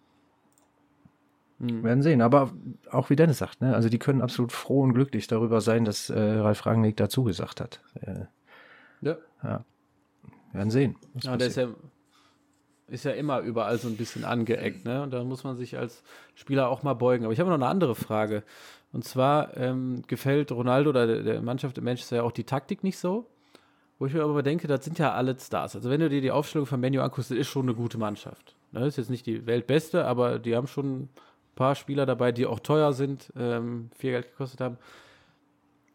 Mhm. 1.60 1.84
Werden 1.84 2.02
sehen. 2.02 2.20
Aber 2.20 2.50
auch 2.90 3.10
wie 3.10 3.16
Dennis 3.16 3.38
sagt, 3.38 3.60
ne? 3.60 3.76
also 3.76 3.88
die 3.88 4.00
können 4.00 4.22
absolut 4.22 4.50
froh 4.50 4.82
und 4.82 4.92
glücklich 4.92 5.28
darüber 5.28 5.60
sein, 5.60 5.84
dass 5.84 6.10
äh, 6.10 6.18
Ralf 6.18 6.66
Rangnick 6.66 6.96
dazu 6.96 7.22
gesagt 7.22 7.60
hat. 7.60 7.80
Äh, 8.00 8.24
ja. 9.02 9.16
ja. 9.44 9.64
Werden 10.52 10.70
sehen. 10.70 10.96
Ja, 11.22 11.36
der 11.36 11.46
ist 11.46 11.56
ja, 11.56 11.68
ist 12.88 13.04
ja 13.04 13.12
immer 13.12 13.40
überall 13.40 13.78
so 13.78 13.88
ein 13.88 13.96
bisschen 13.96 14.24
angeeckt, 14.24 14.84
ne? 14.84 15.02
Und 15.02 15.12
da 15.12 15.22
muss 15.24 15.44
man 15.44 15.56
sich 15.56 15.76
als 15.76 16.02
Spieler 16.34 16.68
auch 16.68 16.82
mal 16.82 16.94
beugen. 16.94 17.24
Aber 17.24 17.32
ich 17.32 17.40
habe 17.40 17.50
noch 17.50 17.56
eine 17.56 17.66
andere 17.66 17.94
Frage. 17.94 18.42
Und 18.92 19.04
zwar 19.04 19.56
ähm, 19.56 20.02
gefällt 20.06 20.50
Ronaldo 20.50 20.90
oder 20.90 21.22
der, 21.22 21.42
Mannschaft 21.42 21.78
im 21.78 21.84
Manchester 21.84 22.16
ja 22.16 22.22
auch 22.22 22.32
die 22.32 22.44
Taktik 22.44 22.82
nicht 22.82 22.98
so. 22.98 23.26
Wo 23.98 24.06
ich 24.06 24.14
mir 24.14 24.22
aber 24.22 24.42
denke, 24.42 24.68
das 24.68 24.84
sind 24.84 24.98
ja 24.98 25.12
alle 25.12 25.38
Stars. 25.38 25.74
Also 25.74 25.90
wenn 25.90 26.00
du 26.00 26.08
dir 26.08 26.20
die 26.20 26.30
Aufstellung 26.30 26.66
von 26.66 26.80
Menu 26.80 27.00
anguckst, 27.00 27.30
das 27.30 27.38
ist 27.38 27.48
schon 27.48 27.66
eine 27.66 27.74
gute 27.74 27.98
Mannschaft. 27.98 28.54
Ne, 28.70 28.86
ist 28.86 28.96
jetzt 28.96 29.10
nicht 29.10 29.26
die 29.26 29.46
Weltbeste, 29.46 30.04
aber 30.04 30.38
die 30.38 30.54
haben 30.54 30.66
schon 30.66 31.02
ein 31.02 31.08
paar 31.56 31.74
Spieler 31.74 32.06
dabei, 32.06 32.32
die 32.32 32.46
auch 32.46 32.60
teuer 32.60 32.92
sind, 32.92 33.32
ähm, 33.36 33.90
viel 33.96 34.12
Geld 34.12 34.30
gekostet 34.30 34.60
haben. 34.60 34.78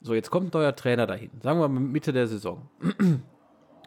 So, 0.01 0.13
jetzt 0.13 0.31
kommt 0.31 0.47
ein 0.47 0.59
neuer 0.59 0.75
Trainer 0.75 1.07
dahin. 1.07 1.31
Sagen 1.41 1.59
wir 1.59 1.67
mal 1.69 1.79
Mitte 1.79 2.11
der 2.11 2.27
Saison. 2.27 2.69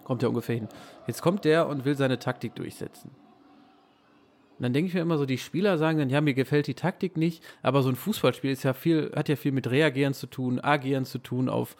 Kommt 0.06 0.22
ja 0.22 0.28
ungefähr 0.28 0.54
hin. 0.54 0.68
Jetzt 1.08 1.20
kommt 1.20 1.44
der 1.44 1.66
und 1.66 1.84
will 1.84 1.96
seine 1.96 2.20
Taktik 2.20 2.54
durchsetzen. 2.54 3.10
Und 3.10 4.62
dann 4.62 4.72
denke 4.72 4.86
ich 4.86 4.94
mir 4.94 5.00
immer 5.00 5.18
so, 5.18 5.26
die 5.26 5.36
Spieler 5.36 5.78
sagen 5.78 5.98
dann, 5.98 6.08
ja, 6.08 6.20
mir 6.20 6.32
gefällt 6.32 6.68
die 6.68 6.74
Taktik 6.74 7.16
nicht, 7.16 7.42
aber 7.60 7.82
so 7.82 7.88
ein 7.88 7.96
Fußballspiel 7.96 8.52
ist 8.52 8.62
ja 8.62 8.72
viel, 8.72 9.10
hat 9.16 9.28
ja 9.28 9.34
viel 9.34 9.50
mit 9.50 9.68
Reagieren 9.68 10.14
zu 10.14 10.28
tun, 10.28 10.60
Agieren 10.60 11.04
zu 11.04 11.18
tun 11.18 11.48
auf 11.48 11.76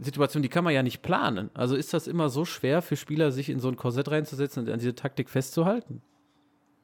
Situationen, 0.00 0.42
die 0.42 0.48
kann 0.48 0.64
man 0.64 0.74
ja 0.74 0.82
nicht 0.82 1.02
planen. 1.02 1.50
Also 1.54 1.76
ist 1.76 1.94
das 1.94 2.08
immer 2.08 2.28
so 2.28 2.44
schwer 2.44 2.82
für 2.82 2.96
Spieler, 2.96 3.30
sich 3.30 3.48
in 3.48 3.60
so 3.60 3.68
ein 3.68 3.76
Korsett 3.76 4.10
reinzusetzen 4.10 4.64
und 4.64 4.72
an 4.72 4.80
diese 4.80 4.96
Taktik 4.96 5.30
festzuhalten? 5.30 6.02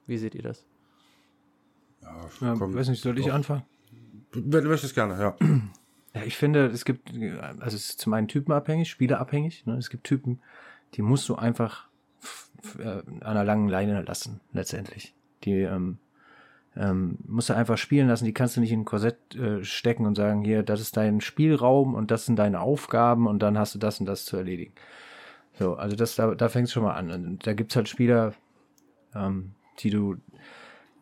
Wie 0.06 0.18
seht 0.18 0.36
ihr 0.36 0.42
das? 0.42 0.64
Ja, 2.00 2.28
ja 2.40 2.60
weiß 2.60 2.90
nicht, 2.90 3.02
soll 3.02 3.18
ich 3.18 3.32
anfangen? 3.32 3.64
Wenn 4.32 4.62
du 4.62 4.70
möchtest, 4.70 4.94
gerne, 4.94 5.20
ja. 5.20 5.36
Ja, 6.14 6.22
ich 6.24 6.36
finde, 6.36 6.66
es 6.66 6.84
gibt, 6.84 7.12
also 7.60 7.76
es 7.76 7.90
ist 7.90 8.00
zum 8.00 8.12
einen 8.14 8.28
typenabhängig, 8.28 8.90
spielerabhängig. 8.90 9.66
Ne? 9.66 9.76
Es 9.76 9.90
gibt 9.90 10.04
Typen, 10.04 10.40
die 10.94 11.02
musst 11.02 11.28
du 11.28 11.36
einfach 11.36 11.88
äh, 12.78 12.82
an 12.82 13.22
einer 13.22 13.44
langen 13.44 13.68
Leine 13.68 14.02
lassen, 14.02 14.40
letztendlich. 14.52 15.14
Die 15.44 15.60
ähm, 15.60 15.98
ähm, 16.76 17.18
musst 17.26 17.48
du 17.48 17.54
einfach 17.54 17.78
spielen 17.78 18.08
lassen, 18.08 18.24
die 18.24 18.34
kannst 18.34 18.56
du 18.56 18.60
nicht 18.60 18.72
in 18.72 18.80
ein 18.80 18.84
Korsett 18.84 19.34
äh, 19.34 19.64
stecken 19.64 20.06
und 20.06 20.14
sagen, 20.14 20.42
hier, 20.42 20.62
das 20.62 20.80
ist 20.80 20.96
dein 20.96 21.20
Spielraum 21.20 21.94
und 21.94 22.10
das 22.10 22.26
sind 22.26 22.36
deine 22.36 22.60
Aufgaben 22.60 23.26
und 23.26 23.40
dann 23.40 23.58
hast 23.58 23.74
du 23.74 23.78
das 23.78 24.00
und 24.00 24.06
das 24.06 24.24
zu 24.24 24.36
erledigen. 24.36 24.72
So, 25.58 25.74
also 25.74 25.96
das, 25.96 26.14
da, 26.16 26.34
da 26.34 26.48
fängt 26.48 26.68
es 26.68 26.72
schon 26.72 26.84
mal 26.84 26.94
an. 26.94 27.10
Und 27.10 27.46
da 27.46 27.54
gibt's 27.54 27.76
halt 27.76 27.88
Spieler, 27.88 28.34
ähm, 29.14 29.52
die 29.80 29.90
du, 29.90 30.16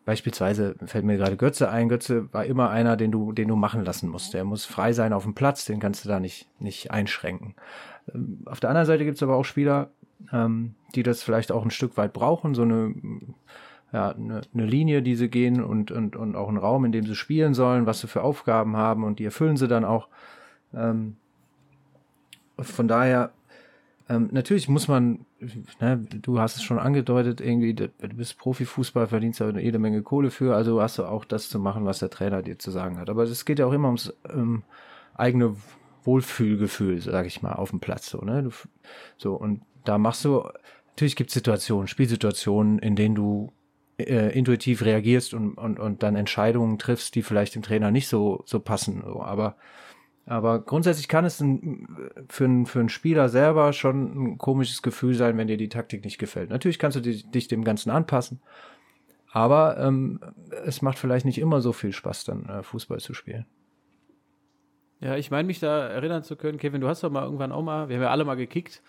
beispielsweise 0.09 0.75
fällt 0.87 1.05
mir 1.05 1.19
gerade 1.19 1.37
Götze 1.37 1.69
ein, 1.69 1.91
Götze 1.91 2.33
war 2.33 2.47
immer 2.47 2.71
einer, 2.71 2.97
den 2.97 3.13
du, 3.13 3.33
den 3.33 3.47
du 3.47 3.57
machen 3.57 3.85
lassen 3.85 4.09
musst. 4.09 4.33
Der 4.33 4.43
muss 4.43 4.65
frei 4.65 4.95
sein 4.95 5.13
auf 5.13 5.25
dem 5.25 5.35
Platz, 5.35 5.67
den 5.67 5.81
kannst 5.81 6.03
du 6.03 6.09
da 6.09 6.19
nicht, 6.19 6.49
nicht 6.59 6.91
einschränken. 6.91 7.55
Ähm, 8.15 8.39
auf 8.47 8.59
der 8.59 8.71
anderen 8.71 8.87
Seite 8.87 9.05
gibt's 9.05 9.23
aber 9.23 9.37
auch 9.37 9.45
Spieler, 9.45 9.91
ähm, 10.33 10.77
die 10.95 11.03
das 11.03 11.23
vielleicht 11.23 11.53
auch 11.53 11.63
ein 11.63 11.71
Stück 11.71 11.99
weit 11.99 12.15
brauchen, 12.15 12.55
so 12.55 12.63
eine, 12.63 12.95
ja, 13.93 14.13
eine, 14.13 14.41
eine 14.55 14.65
Linie, 14.65 15.03
die 15.03 15.15
sie 15.15 15.29
gehen 15.29 15.63
und, 15.63 15.91
und, 15.91 16.17
und 16.17 16.37
auch 16.37 16.49
einen 16.49 16.57
Raum, 16.57 16.87
in 16.87 16.93
dem 16.93 17.05
sie 17.05 17.15
spielen 17.15 17.53
sollen, 17.53 17.85
was 17.85 18.01
sie 18.01 18.09
für 18.09 18.23
Aufgaben 18.23 18.79
haben 18.79 19.05
und 19.05 19.19
die 19.19 19.27
erfüllen 19.27 19.59
sie 19.59 19.69
dann 19.69 19.85
auch. 19.85 20.09
Ähm, 20.73 21.17
von 22.59 22.89
daher, 22.89 23.33
ähm, 24.09 24.31
natürlich 24.33 24.71
muss 24.71 24.89
man, 24.89 25.27
ne, 25.81 25.99
du 25.99 26.41
hast 26.41 26.57
es 26.57 26.63
schon 26.63 26.79
angedeutet, 26.79 27.41
irgendwie, 27.41 27.75
du 27.75 27.89
bist 27.99 28.39
Profifußball, 28.39 29.07
verdienst 29.07 29.41
da 29.41 29.51
jede 29.51 29.79
Menge 29.79 30.03
Kohle 30.03 30.31
für, 30.31 30.57
also 30.57 30.83
hast 30.83 30.99
du 30.99 31.05
auch 31.05 31.25
das 31.25 31.49
zu 31.49 31.59
machen, 31.59 31.85
was 31.85 32.01
der 32.01 32.11
Trainer 32.11 32.43
dir 32.43 32.59
zu 32.59 32.71
sagen 32.71 32.99
hat. 32.99 33.11
Aber 33.11 33.23
es 33.23 33.45
geht 33.45 33.59
ja 33.59 33.67
auch 33.67 33.73
immer 33.73 33.89
ums 33.89 34.13
ähm, 34.29 34.63
eigene 35.15 35.57
Wohlfühlgefühl, 36.05 37.01
sag 37.01 37.27
ich 37.27 37.43
mal, 37.43 37.53
auf 37.53 37.71
dem 37.71 37.81
Platz. 37.81 38.11
So, 38.11 38.19
ne? 38.19 38.43
Du, 38.43 38.51
so, 39.17 39.35
und 39.35 39.63
da 39.85 39.99
machst 39.99 40.25
du, 40.25 40.49
natürlich 40.91 41.17
gibt 41.17 41.31
es 41.31 41.35
Situationen, 41.35 41.87
Spielsituationen, 41.87 42.79
in 42.79 42.97
denen 42.97 43.15
du 43.15 43.53
äh, 43.99 44.37
intuitiv 44.37 44.83
reagierst 44.85 45.35
und, 45.35 45.55
und, 45.55 45.79
und 45.79 46.03
dann 46.03 46.17
Entscheidungen 46.17 46.79
triffst, 46.79 47.15
die 47.15 47.23
vielleicht 47.23 47.55
dem 47.55 47.63
Trainer 47.63 47.91
nicht 47.91 48.09
so, 48.09 48.43
so 48.47 48.61
passen. 48.61 49.03
So. 49.05 49.23
Aber, 49.23 49.57
aber 50.29 50.61
grundsätzlich 50.61 51.09
kann 51.09 51.25
es 51.25 51.41
ein, 51.41 51.89
für, 52.29 52.45
ein, 52.45 52.67
für 52.67 52.81
einen 52.81 52.91
Spieler 52.91 53.29
selber 53.29 53.73
schon 53.73 54.33
ein 54.33 54.39
komisches 54.39 54.83
Gefühl 54.83 55.15
sein, 55.15 55.39
wenn 55.39 55.49
dir 55.49 55.57
die 55.57 55.71
Taktik 55.71 56.05
nicht 56.05 56.19
gefällt. 56.19 56.51
Natürlich 56.51 56.79
kannst 56.79 56.97
du 56.97 57.01
dich, 57.01 57.31
dich 57.31 57.49
dem 57.49 57.65
Ganzen 57.65 57.91
anpassen, 57.91 58.41
aber 59.33 59.79
ähm, 59.79 60.21
es 60.65 60.83
macht 60.83 60.99
vielleicht 60.99 61.25
nicht 61.25 61.39
immer 61.39 61.61
so 61.61 61.73
viel 61.73 61.93
Spaß, 61.93 62.25
dann 62.25 62.47
äh, 62.47 62.63
Fußball 62.63 63.01
zu 63.01 63.15
spielen. 63.15 63.47
Ja, 65.01 65.17
ich 65.17 65.31
meine 65.31 65.47
mich 65.47 65.61
da 65.61 65.87
erinnern 65.87 66.25
zu 66.25 66.37
können, 66.37 66.59
Kevin, 66.59 66.81
du 66.81 66.89
hast 66.89 67.03
doch 67.03 67.11
mal 67.11 67.25
irgendwann 67.25 67.53
auch 67.53 67.63
mal, 67.63 67.89
wir 67.89 67.97
haben 67.97 68.03
ja 68.03 68.11
alle 68.11 68.25
mal 68.25 68.35
gekickt, 68.35 68.83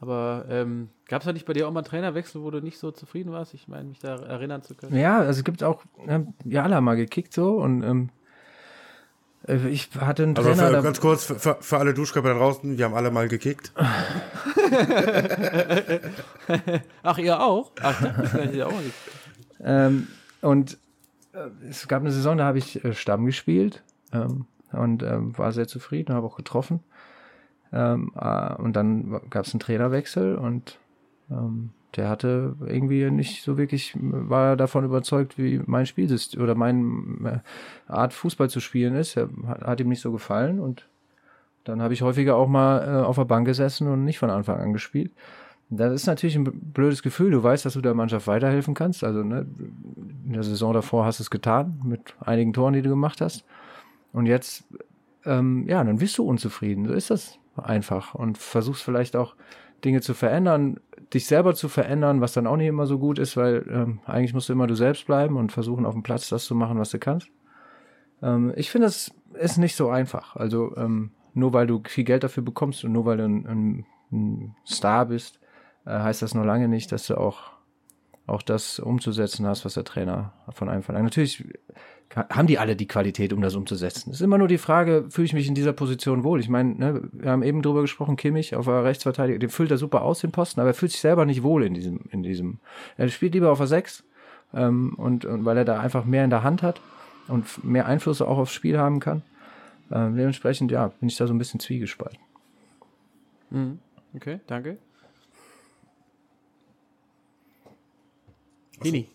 aber 0.00 0.46
ähm, 0.48 0.88
gab 1.06 1.20
es 1.20 1.26
da 1.26 1.32
nicht 1.32 1.46
bei 1.46 1.52
dir 1.52 1.68
auch 1.68 1.72
mal 1.72 1.80
einen 1.80 1.86
Trainerwechsel, 1.86 2.42
wo 2.42 2.50
du 2.50 2.60
nicht 2.60 2.78
so 2.78 2.90
zufrieden 2.90 3.30
warst? 3.30 3.52
Ich 3.54 3.68
meine, 3.68 3.84
mich 3.84 3.98
da 3.98 4.16
erinnern 4.16 4.62
zu 4.62 4.74
können. 4.74 4.96
Ja, 4.96 5.18
also 5.18 5.38
es 5.38 5.44
gibt 5.44 5.62
auch, 5.62 5.84
ne, 6.04 6.32
ja, 6.44 6.64
alle 6.64 6.74
haben 6.74 6.84
mal 6.84 6.96
gekickt 6.96 7.32
so 7.32 7.58
und 7.58 7.82
ähm, 7.82 8.08
äh, 8.08 8.19
ich 9.46 9.88
hatte 9.98 10.22
einen 10.24 10.36
also 10.36 10.52
Trainer. 10.52 10.68
Für, 10.68 10.82
ganz 10.82 11.00
kurz, 11.00 11.24
für, 11.24 11.56
für 11.60 11.78
alle 11.78 11.94
Duschkörper 11.94 12.34
da 12.34 12.38
draußen, 12.38 12.76
wir 12.76 12.84
haben 12.84 12.94
alle 12.94 13.10
mal 13.10 13.26
gekickt. 13.28 13.72
Ach, 17.02 17.18
ihr 17.18 17.40
auch? 17.40 17.72
Ach, 17.80 18.02
das 18.02 18.34
ich 18.52 18.62
auch 18.62 18.72
mal 18.72 18.82
ähm, 19.64 20.08
Und 20.42 20.76
äh, 21.32 21.48
es 21.68 21.88
gab 21.88 22.02
eine 22.02 22.12
Saison, 22.12 22.36
da 22.36 22.44
habe 22.44 22.58
ich 22.58 22.84
äh, 22.84 22.92
Stamm 22.92 23.24
gespielt 23.24 23.82
ähm, 24.12 24.44
und 24.72 25.02
ähm, 25.02 25.36
war 25.38 25.52
sehr 25.52 25.66
zufrieden, 25.68 26.14
habe 26.14 26.26
auch 26.26 26.36
getroffen. 26.36 26.80
Ähm, 27.72 28.12
äh, 28.16 28.54
und 28.54 28.74
dann 28.74 29.22
gab 29.30 29.46
es 29.46 29.54
einen 29.54 29.60
Trainerwechsel 29.60 30.34
und 30.34 30.78
ähm, 31.30 31.70
der 31.96 32.08
hatte 32.08 32.54
irgendwie 32.64 33.10
nicht 33.10 33.42
so 33.42 33.58
wirklich, 33.58 33.94
war 34.00 34.56
davon 34.56 34.84
überzeugt, 34.84 35.38
wie 35.38 35.60
mein 35.66 35.86
Spiel 35.86 36.10
ist 36.10 36.36
oder 36.36 36.54
meine 36.54 37.42
äh, 37.88 37.92
Art 37.92 38.12
Fußball 38.12 38.48
zu 38.48 38.60
spielen 38.60 38.94
ist. 38.94 39.16
Er 39.16 39.28
hat, 39.46 39.62
hat 39.62 39.80
ihm 39.80 39.88
nicht 39.88 40.00
so 40.00 40.12
gefallen 40.12 40.60
und 40.60 40.86
dann 41.64 41.82
habe 41.82 41.94
ich 41.94 42.02
häufiger 42.02 42.36
auch 42.36 42.48
mal 42.48 42.86
äh, 42.86 43.04
auf 43.04 43.16
der 43.16 43.24
Bank 43.24 43.46
gesessen 43.46 43.88
und 43.88 44.04
nicht 44.04 44.18
von 44.18 44.30
Anfang 44.30 44.60
an 44.60 44.72
gespielt. 44.72 45.12
Das 45.68 45.92
ist 45.92 46.06
natürlich 46.06 46.34
ein 46.34 46.44
blödes 46.44 47.02
Gefühl. 47.02 47.30
Du 47.30 47.42
weißt, 47.42 47.64
dass 47.64 47.74
du 47.74 47.80
der 47.80 47.94
Mannschaft 47.94 48.26
weiterhelfen 48.26 48.74
kannst. 48.74 49.04
Also 49.04 49.22
ne, 49.22 49.46
in 50.26 50.32
der 50.32 50.42
Saison 50.42 50.72
davor 50.72 51.04
hast 51.04 51.20
du 51.20 51.22
es 51.22 51.30
getan 51.30 51.80
mit 51.84 52.14
einigen 52.20 52.52
Toren, 52.52 52.74
die 52.74 52.82
du 52.82 52.88
gemacht 52.88 53.20
hast. 53.20 53.44
Und 54.12 54.26
jetzt, 54.26 54.64
ähm, 55.24 55.68
ja, 55.68 55.82
dann 55.84 55.98
bist 55.98 56.18
du 56.18 56.24
unzufrieden. 56.24 56.88
So 56.88 56.92
ist 56.92 57.10
das 57.10 57.38
einfach 57.56 58.14
und 58.14 58.36
versuchst 58.36 58.82
vielleicht 58.82 59.14
auch 59.14 59.36
Dinge 59.84 60.00
zu 60.00 60.12
verändern, 60.12 60.80
dich 61.12 61.26
selber 61.26 61.54
zu 61.54 61.68
verändern, 61.68 62.20
was 62.20 62.32
dann 62.32 62.46
auch 62.46 62.56
nicht 62.56 62.68
immer 62.68 62.86
so 62.86 62.98
gut 62.98 63.18
ist, 63.18 63.36
weil 63.36 63.66
ähm, 63.70 64.00
eigentlich 64.06 64.34
musst 64.34 64.48
du 64.48 64.52
immer 64.52 64.66
du 64.66 64.74
selbst 64.74 65.06
bleiben 65.06 65.36
und 65.36 65.52
versuchen 65.52 65.86
auf 65.86 65.94
dem 65.94 66.02
Platz 66.02 66.28
das 66.28 66.44
zu 66.44 66.54
machen, 66.54 66.78
was 66.78 66.90
du 66.90 66.98
kannst. 66.98 67.28
Ähm, 68.22 68.52
ich 68.56 68.70
finde, 68.70 68.86
es 68.86 69.12
ist 69.34 69.58
nicht 69.58 69.76
so 69.76 69.90
einfach. 69.90 70.36
Also 70.36 70.76
ähm, 70.76 71.10
nur 71.34 71.52
weil 71.52 71.66
du 71.66 71.82
viel 71.86 72.04
Geld 72.04 72.22
dafür 72.22 72.42
bekommst 72.42 72.84
und 72.84 72.92
nur 72.92 73.06
weil 73.06 73.16
du 73.16 73.24
ein, 73.24 73.46
ein, 73.46 73.86
ein 74.12 74.56
Star 74.66 75.06
bist, 75.06 75.40
äh, 75.84 75.90
heißt 75.90 76.22
das 76.22 76.34
noch 76.34 76.44
lange 76.44 76.68
nicht, 76.68 76.92
dass 76.92 77.06
du 77.06 77.16
auch 77.16 77.50
auch 78.30 78.42
das 78.42 78.78
umzusetzen 78.78 79.46
hast, 79.46 79.64
was 79.64 79.74
der 79.74 79.84
Trainer 79.84 80.32
von 80.52 80.68
einem 80.68 80.82
verlangt. 80.82 81.04
Natürlich 81.04 81.44
haben 82.14 82.48
die 82.48 82.58
alle 82.58 82.74
die 82.74 82.88
Qualität, 82.88 83.32
um 83.32 83.40
das 83.40 83.54
umzusetzen. 83.54 84.10
Es 84.10 84.16
ist 84.16 84.24
immer 84.24 84.38
nur 84.38 84.48
die 84.48 84.58
Frage, 84.58 85.06
fühle 85.10 85.26
ich 85.26 85.32
mich 85.32 85.46
in 85.46 85.54
dieser 85.54 85.72
Position 85.72 86.24
wohl? 86.24 86.40
Ich 86.40 86.48
meine, 86.48 86.74
ne, 86.74 87.02
wir 87.12 87.30
haben 87.30 87.42
eben 87.44 87.62
drüber 87.62 87.82
gesprochen, 87.82 88.16
Kimmich 88.16 88.56
auf 88.56 88.64
der 88.64 88.84
Rechtsverteidigung, 88.84 89.38
den 89.38 89.48
füllt 89.48 89.70
er 89.70 89.78
super 89.78 90.02
aus, 90.02 90.20
den 90.20 90.32
Posten, 90.32 90.60
aber 90.60 90.70
er 90.70 90.74
fühlt 90.74 90.90
sich 90.90 91.00
selber 91.00 91.24
nicht 91.24 91.44
wohl 91.44 91.62
in 91.62 91.74
diesem, 91.74 92.00
in 92.10 92.22
diesem. 92.22 92.58
Er 92.96 93.08
spielt 93.08 93.34
lieber 93.34 93.52
auf 93.52 93.58
der 93.58 93.68
6 93.68 94.02
ähm, 94.54 94.94
und, 94.96 95.24
und 95.24 95.44
weil 95.44 95.56
er 95.56 95.64
da 95.64 95.78
einfach 95.78 96.04
mehr 96.04 96.24
in 96.24 96.30
der 96.30 96.42
Hand 96.42 96.62
hat 96.62 96.80
und 97.28 97.62
mehr 97.64 97.86
Einfluss 97.86 98.20
auch 98.20 98.38
aufs 98.38 98.52
Spiel 98.52 98.76
haben 98.76 98.98
kann. 98.98 99.22
Ähm, 99.92 100.16
dementsprechend, 100.16 100.72
ja, 100.72 100.88
bin 100.88 101.08
ich 101.08 101.16
da 101.16 101.28
so 101.28 101.34
ein 101.34 101.38
bisschen 101.38 101.60
zwiegespalten. 101.60 102.18
Mhm. 103.50 103.78
Okay, 104.14 104.40
danke. 104.48 104.78
Hini. 108.82 109.06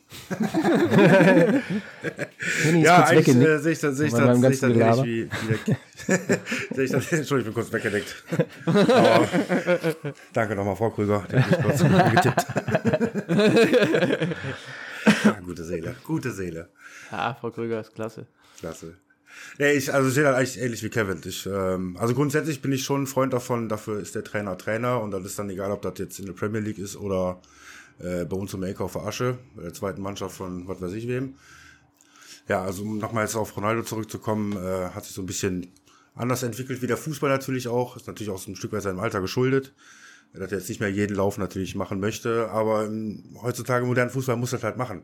Hini 2.63 2.81
ja, 2.83 3.05
eigentlich 3.05 3.35
äh, 3.35 3.57
sehe 3.59 3.71
ich 3.71 3.79
das, 3.79 3.97
sehe 3.97 4.07
ich 4.07 4.13
das, 4.13 4.37
ich 4.37 4.63
ähnlich 4.63 5.03
wie, 5.03 5.29
wie 5.29 6.75
sehe 6.75 6.83
ich 6.85 6.91
das, 6.91 7.11
Entschuldigung, 7.11 7.39
ich 7.39 7.45
bin 7.45 7.53
kurz 7.53 7.73
weggedeckt. 7.73 8.23
Aber, 8.65 9.27
danke 10.33 10.55
nochmal, 10.55 10.75
Frau 10.75 10.91
Krüger, 10.91 11.25
die 11.31 11.37
hat 11.37 11.49
mich 11.49 11.61
kurz 11.61 11.81
getippt. 12.13 12.45
ja, 15.25 15.39
gute 15.43 15.63
Seele, 15.63 15.95
gute 16.03 16.31
Seele. 16.31 16.69
Ja, 17.11 17.35
Frau 17.39 17.49
Krüger 17.49 17.81
ist 17.81 17.95
klasse. 17.95 18.27
Klasse. 18.59 18.93
Ja, 19.57 19.67
ich, 19.67 19.91
also 19.91 20.09
sehe 20.09 20.23
das 20.23 20.35
eigentlich 20.35 20.61
ähnlich 20.61 20.83
wie 20.83 20.89
Kevin. 20.89 21.21
Ich, 21.25 21.47
ähm, 21.47 21.97
also 21.99 22.13
grundsätzlich 22.13 22.61
bin 22.61 22.71
ich 22.71 22.83
schon 22.83 23.03
ein 23.03 23.07
Freund 23.07 23.33
davon, 23.33 23.67
dafür 23.67 23.99
ist 23.99 24.13
der 24.13 24.23
Trainer 24.23 24.57
Trainer 24.57 25.01
und 25.01 25.09
dann 25.11 25.25
ist 25.25 25.39
dann 25.39 25.49
egal, 25.49 25.71
ob 25.71 25.81
das 25.81 25.93
jetzt 25.97 26.19
in 26.19 26.27
der 26.27 26.33
Premier 26.33 26.61
League 26.61 26.77
ist 26.77 26.95
oder 26.95 27.41
äh, 27.99 28.25
bei 28.25 28.35
uns 28.35 28.53
auf 28.53 28.93
der 28.93 29.03
Asche, 29.03 29.37
bei 29.55 29.63
der 29.63 29.73
zweiten 29.73 30.01
Mannschaft 30.01 30.35
von 30.35 30.67
was 30.67 30.81
weiß 30.81 30.93
ich 30.93 31.07
wem. 31.07 31.35
Ja, 32.47 32.63
also 32.63 32.83
um 32.83 32.99
nochmal 32.99 33.23
jetzt 33.23 33.35
auf 33.35 33.55
Ronaldo 33.57 33.83
zurückzukommen, 33.83 34.53
äh, 34.53 34.89
hat 34.89 35.05
sich 35.05 35.15
so 35.15 35.21
ein 35.21 35.25
bisschen 35.25 35.71
anders 36.13 36.43
entwickelt 36.43 36.81
wie 36.81 36.87
der 36.87 36.97
Fußball 36.97 37.29
natürlich 37.29 37.67
auch. 37.67 37.95
Ist 37.95 38.07
natürlich 38.07 38.31
auch 38.31 38.37
so 38.37 38.51
ein 38.51 38.55
Stück 38.55 38.71
weit 38.71 38.83
seinem 38.83 38.99
Alter 38.99 39.21
geschuldet. 39.21 39.73
Dass 40.33 40.51
er 40.51 40.57
jetzt 40.57 40.67
nicht 40.67 40.81
mehr 40.81 40.89
jeden 40.89 41.15
Lauf 41.15 41.37
natürlich 41.37 41.75
machen 41.75 42.01
möchte, 42.01 42.49
aber 42.49 42.85
ähm, 42.85 43.23
heutzutage 43.41 43.83
im 43.83 43.87
modernen 43.87 44.11
Fußball 44.11 44.35
muss 44.35 44.51
er 44.51 44.61
halt 44.61 44.75
machen. 44.75 45.03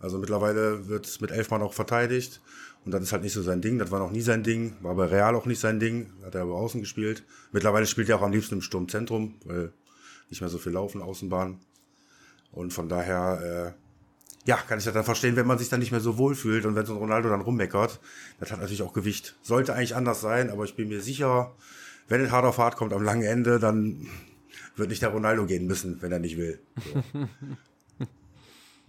Also 0.00 0.18
mittlerweile 0.18 0.88
wird 0.88 1.20
mit 1.20 1.30
elf 1.30 1.50
Mann 1.50 1.62
auch 1.62 1.72
verteidigt 1.72 2.40
und 2.84 2.90
das 2.90 3.02
ist 3.02 3.12
halt 3.12 3.22
nicht 3.22 3.32
so 3.32 3.42
sein 3.42 3.60
Ding. 3.60 3.78
Das 3.78 3.92
war 3.92 4.00
noch 4.00 4.10
nie 4.10 4.20
sein 4.20 4.42
Ding, 4.42 4.74
war 4.80 4.96
bei 4.96 5.04
Real 5.04 5.36
auch 5.36 5.46
nicht 5.46 5.60
sein 5.60 5.78
Ding, 5.78 6.12
hat 6.24 6.34
er 6.34 6.42
aber 6.42 6.54
außen 6.54 6.80
gespielt. 6.80 7.22
Mittlerweile 7.52 7.86
spielt 7.86 8.08
er 8.08 8.16
auch 8.16 8.22
am 8.22 8.32
liebsten 8.32 8.56
im 8.56 8.62
Sturmzentrum, 8.62 9.36
weil 9.44 9.72
nicht 10.30 10.40
mehr 10.40 10.50
so 10.50 10.58
viel 10.58 10.72
laufen, 10.72 11.00
Außenbahn. 11.00 11.60
Und 12.52 12.72
von 12.72 12.88
daher, 12.88 13.74
äh, 13.74 14.48
ja, 14.48 14.56
kann 14.56 14.78
ich 14.78 14.84
das 14.84 14.94
dann 14.94 15.04
verstehen, 15.04 15.36
wenn 15.36 15.46
man 15.46 15.58
sich 15.58 15.68
dann 15.68 15.80
nicht 15.80 15.90
mehr 15.90 16.00
so 16.00 16.18
wohl 16.18 16.34
fühlt 16.34 16.66
und 16.66 16.74
wenn 16.74 16.86
so 16.86 16.92
ein 16.94 16.98
Ronaldo 16.98 17.28
dann 17.28 17.40
rummeckert. 17.40 18.00
Das 18.40 18.52
hat 18.52 18.60
natürlich 18.60 18.82
auch 18.82 18.92
Gewicht. 18.92 19.36
Sollte 19.42 19.74
eigentlich 19.74 19.96
anders 19.96 20.20
sein, 20.20 20.50
aber 20.50 20.64
ich 20.64 20.76
bin 20.76 20.88
mir 20.88 21.00
sicher, 21.00 21.54
wenn 22.08 22.20
es 22.20 22.30
hart 22.30 22.44
auf 22.44 22.58
hart 22.58 22.76
kommt 22.76 22.92
am 22.92 23.02
langen 23.02 23.22
Ende, 23.22 23.58
dann 23.58 24.06
wird 24.76 24.90
nicht 24.90 25.02
der 25.02 25.10
Ronaldo 25.10 25.46
gehen 25.46 25.66
müssen, 25.66 26.00
wenn 26.02 26.12
er 26.12 26.18
nicht 26.18 26.36
will. 26.36 26.60
So. 26.76 27.28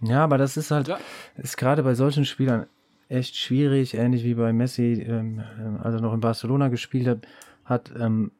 ja, 0.00 0.24
aber 0.24 0.38
das 0.38 0.56
ist 0.56 0.70
halt, 0.70 0.88
ja. 0.88 0.98
ist 1.36 1.56
gerade 1.56 1.82
bei 1.82 1.94
solchen 1.94 2.24
Spielern 2.24 2.66
echt 3.08 3.36
schwierig, 3.36 3.94
ähnlich 3.94 4.24
wie 4.24 4.34
bei 4.34 4.52
Messi, 4.52 5.04
ähm, 5.06 5.42
als 5.82 5.94
er 5.94 6.00
noch 6.00 6.14
in 6.14 6.20
Barcelona 6.20 6.68
gespielt 6.68 7.06
hat, 7.06 7.26
hat 7.64 7.92
ähm, 7.98 8.30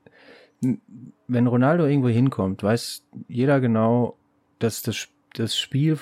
wenn 1.29 1.47
Ronaldo 1.47 1.87
irgendwo 1.87 2.09
hinkommt, 2.09 2.63
weiß 2.63 3.05
jeder 3.29 3.61
genau, 3.61 4.17
dass 4.59 4.83
das 4.83 5.09
das 5.35 5.57
Spiel 5.57 5.99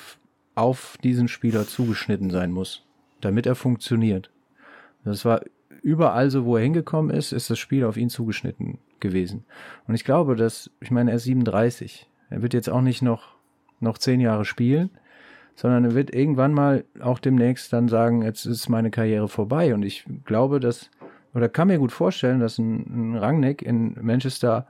auf 0.55 0.97
diesen 1.03 1.29
Spieler 1.29 1.67
zugeschnitten 1.67 2.31
sein 2.31 2.53
muss, 2.53 2.85
damit 3.21 3.47
er 3.47 3.55
funktioniert. 3.55 4.31
Das 5.05 5.25
war 5.25 5.43
überall 5.83 6.31
so, 6.31 6.45
wo 6.45 6.57
er 6.57 6.63
hingekommen 6.63 7.15
ist, 7.15 7.33
ist 7.33 7.51
das 7.51 7.59
Spiel 7.59 7.85
auf 7.85 7.97
ihn 7.97 8.11
zugeschnitten 8.11 8.79
gewesen. 9.01 9.45
Und 9.87 9.95
ich 9.95 10.05
glaube, 10.05 10.37
dass, 10.37 10.71
ich 10.81 10.91
meine, 10.91 11.11
er 11.11 11.17
ist 11.17 11.25
37. 11.25 12.09
Er 12.31 12.43
wird 12.43 12.55
jetzt 12.55 12.71
auch 12.71 12.81
nicht 12.81 13.03
noch, 13.03 13.35
noch 13.81 13.99
zehn 13.99 14.21
Jahre 14.21 14.45
spielen, 14.45 14.91
sondern 15.55 15.85
er 15.85 15.95
wird 15.95 16.15
irgendwann 16.15 16.55
mal 16.55 16.85
auch 17.01 17.19
demnächst 17.19 17.73
dann 17.73 17.89
sagen, 17.89 18.23
jetzt 18.23 18.47
ist 18.47 18.69
meine 18.69 18.91
Karriere 18.91 19.29
vorbei. 19.29 19.75
Und 19.75 19.83
ich 19.83 20.05
glaube, 20.25 20.61
dass, 20.61 20.91
oder 21.35 21.49
kann 21.49 21.69
mir 21.69 21.79
gut 21.79 21.93
vorstellen, 21.93 22.41
dass 22.41 22.59
ein, 22.59 23.13
ein 23.13 23.17
Rangnick 23.17 23.63
in 23.63 23.97
Manchester 24.01 24.67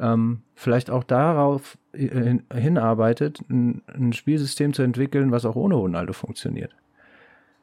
ähm, 0.00 0.42
vielleicht 0.54 0.90
auch 0.90 1.04
darauf 1.04 1.78
hin, 1.94 2.42
hinarbeitet, 2.52 3.40
ein, 3.48 3.82
ein, 3.86 4.12
Spielsystem 4.12 4.72
zu 4.72 4.82
entwickeln, 4.82 5.30
was 5.30 5.44
auch 5.44 5.56
ohne 5.56 5.74
Ronaldo 5.74 6.12
funktioniert. 6.12 6.74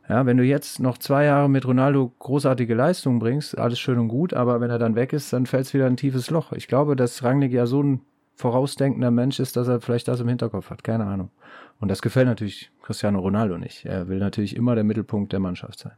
Ja, 0.08 0.26
wenn 0.26 0.38
du 0.38 0.44
jetzt 0.44 0.80
noch 0.80 0.98
zwei 1.00 1.26
Jahre 1.26 1.50
mit 1.50 1.66
Ronaldo 1.66 2.12
großartige 2.20 2.76
Leistungen 2.76 3.20
bringst, 3.20 3.58
alles 3.58 3.80
schön 3.80 3.98
und 3.98 4.08
gut, 4.08 4.34
aber 4.34 4.62
wenn 4.62 4.70
er 4.70 4.78
dann 4.78 4.96
weg 4.96 5.14
ist, 5.14 5.34
dann 5.34 5.48
fällt 5.48 5.66
es 5.66 5.74
wieder 5.74 5.88
ein 5.88 5.98
tiefes 5.98 6.30
Loch. 6.30 6.52
Ich 6.52 6.68
glaube, 6.68 6.96
dass 6.96 7.24
Rangnick 7.24 7.52
ja 7.52 7.66
so 7.66 7.82
ein 7.82 8.02
vorausdenkender 8.36 9.12
Mensch 9.12 9.40
ist, 9.40 9.56
dass 9.56 9.68
er 9.68 9.82
vielleicht 9.82 10.08
das 10.08 10.20
im 10.20 10.28
Hinterkopf 10.28 10.70
hat. 10.70 10.84
Keine 10.84 11.06
Ahnung. 11.06 11.32
Und 11.80 11.90
das 11.90 12.02
gefällt 12.02 12.28
natürlich 12.28 12.72
Cristiano 12.84 13.20
Ronaldo 13.20 13.58
nicht. 13.58 13.86
Er 13.86 14.08
will 14.08 14.20
natürlich 14.20 14.56
immer 14.56 14.76
der 14.76 14.84
Mittelpunkt 14.84 15.34
der 15.34 15.40
Mannschaft 15.40 15.80
sein. 15.80 15.94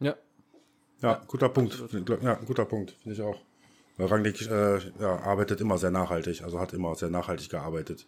Ja. 0.00 0.14
Ja, 1.02 1.20
guter 1.26 1.48
Punkt. 1.48 1.82
Ja, 2.22 2.34
guter 2.34 2.64
Punkt, 2.64 2.92
finde 3.02 3.14
ich 3.14 3.22
auch. 3.22 3.38
Rangnick 4.04 4.42
äh, 4.48 4.78
ja, 5.00 5.18
arbeitet 5.20 5.60
immer 5.60 5.78
sehr 5.78 5.90
nachhaltig, 5.90 6.42
also 6.42 6.60
hat 6.60 6.72
immer 6.72 6.94
sehr 6.94 7.10
nachhaltig 7.10 7.50
gearbeitet. 7.50 8.06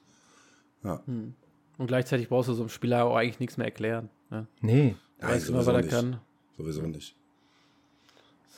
Ja. 0.85 1.03
Hm. 1.07 1.35
Und 1.79 1.87
gleichzeitig 1.87 2.29
brauchst 2.29 2.49
du 2.49 2.55
so 2.55 2.63
einem 2.63 2.69
Spieler 2.69 3.05
auch 3.05 3.17
eigentlich 3.17 3.41
nichts 3.41 3.57
mehr 3.57 3.67
erklären. 3.67 4.11
Ne? 4.31 4.47
Nee. 4.61 4.97
Er 5.19 5.29
weiß 5.31 5.49
immer, 5.49 5.65
was 5.65 5.69
er 5.69 5.83
kann. 5.83 6.21
Sowieso 6.57 6.83
nicht. 6.83 7.17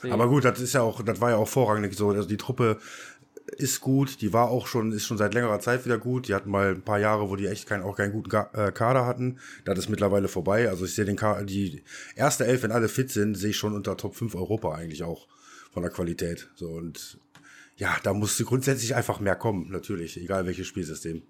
Aber 0.03 0.27
gut, 0.29 0.45
das 0.45 0.59
ist 0.59 0.73
ja 0.73 0.81
auch, 0.81 1.01
das 1.01 1.21
war 1.21 1.31
ja 1.31 1.37
auch 1.37 1.47
vorrangig 1.47 1.95
so. 1.95 2.09
Also 2.09 2.27
die 2.27 2.37
Truppe 2.37 2.79
ist 3.57 3.81
gut, 3.81 4.21
die 4.21 4.33
war 4.33 4.49
auch 4.49 4.67
schon, 4.67 4.91
ist 4.91 5.05
schon 5.05 5.17
seit 5.17 5.33
längerer 5.33 5.59
Zeit 5.59 5.85
wieder 5.85 5.97
gut. 5.97 6.27
Die 6.27 6.33
hatten 6.33 6.49
mal 6.49 6.75
ein 6.75 6.81
paar 6.81 6.99
Jahre, 6.99 7.29
wo 7.29 7.35
die 7.35 7.47
echt 7.47 7.67
kein, 7.67 7.81
auch 7.81 7.95
keinen 7.95 8.11
guten 8.11 8.35
äh, 8.53 8.71
Kader 8.71 9.05
hatten. 9.05 9.39
Das 9.63 9.79
ist 9.79 9.89
mittlerweile 9.89 10.27
vorbei. 10.27 10.69
Also 10.69 10.85
ich 10.85 10.95
sehe 10.95 11.05
den 11.05 11.15
Kader, 11.15 11.43
die 11.43 11.83
erste 12.15 12.45
Elf, 12.45 12.63
wenn 12.63 12.71
alle 12.71 12.89
fit 12.89 13.11
sind, 13.11 13.35
sehe 13.35 13.51
ich 13.51 13.57
schon 13.57 13.73
unter 13.73 13.97
Top 13.97 14.15
5 14.15 14.35
Europa 14.35 14.73
eigentlich 14.73 15.03
auch 15.03 15.27
von 15.71 15.83
der 15.83 15.91
Qualität. 15.91 16.49
So 16.55 16.69
und 16.69 17.19
ja, 17.77 17.95
da 18.03 18.13
musste 18.13 18.45
grundsätzlich 18.45 18.95
einfach 18.95 19.19
mehr 19.19 19.35
kommen, 19.35 19.69
natürlich, 19.69 20.17
egal 20.17 20.45
welches 20.45 20.67
Spielsystem. 20.67 21.23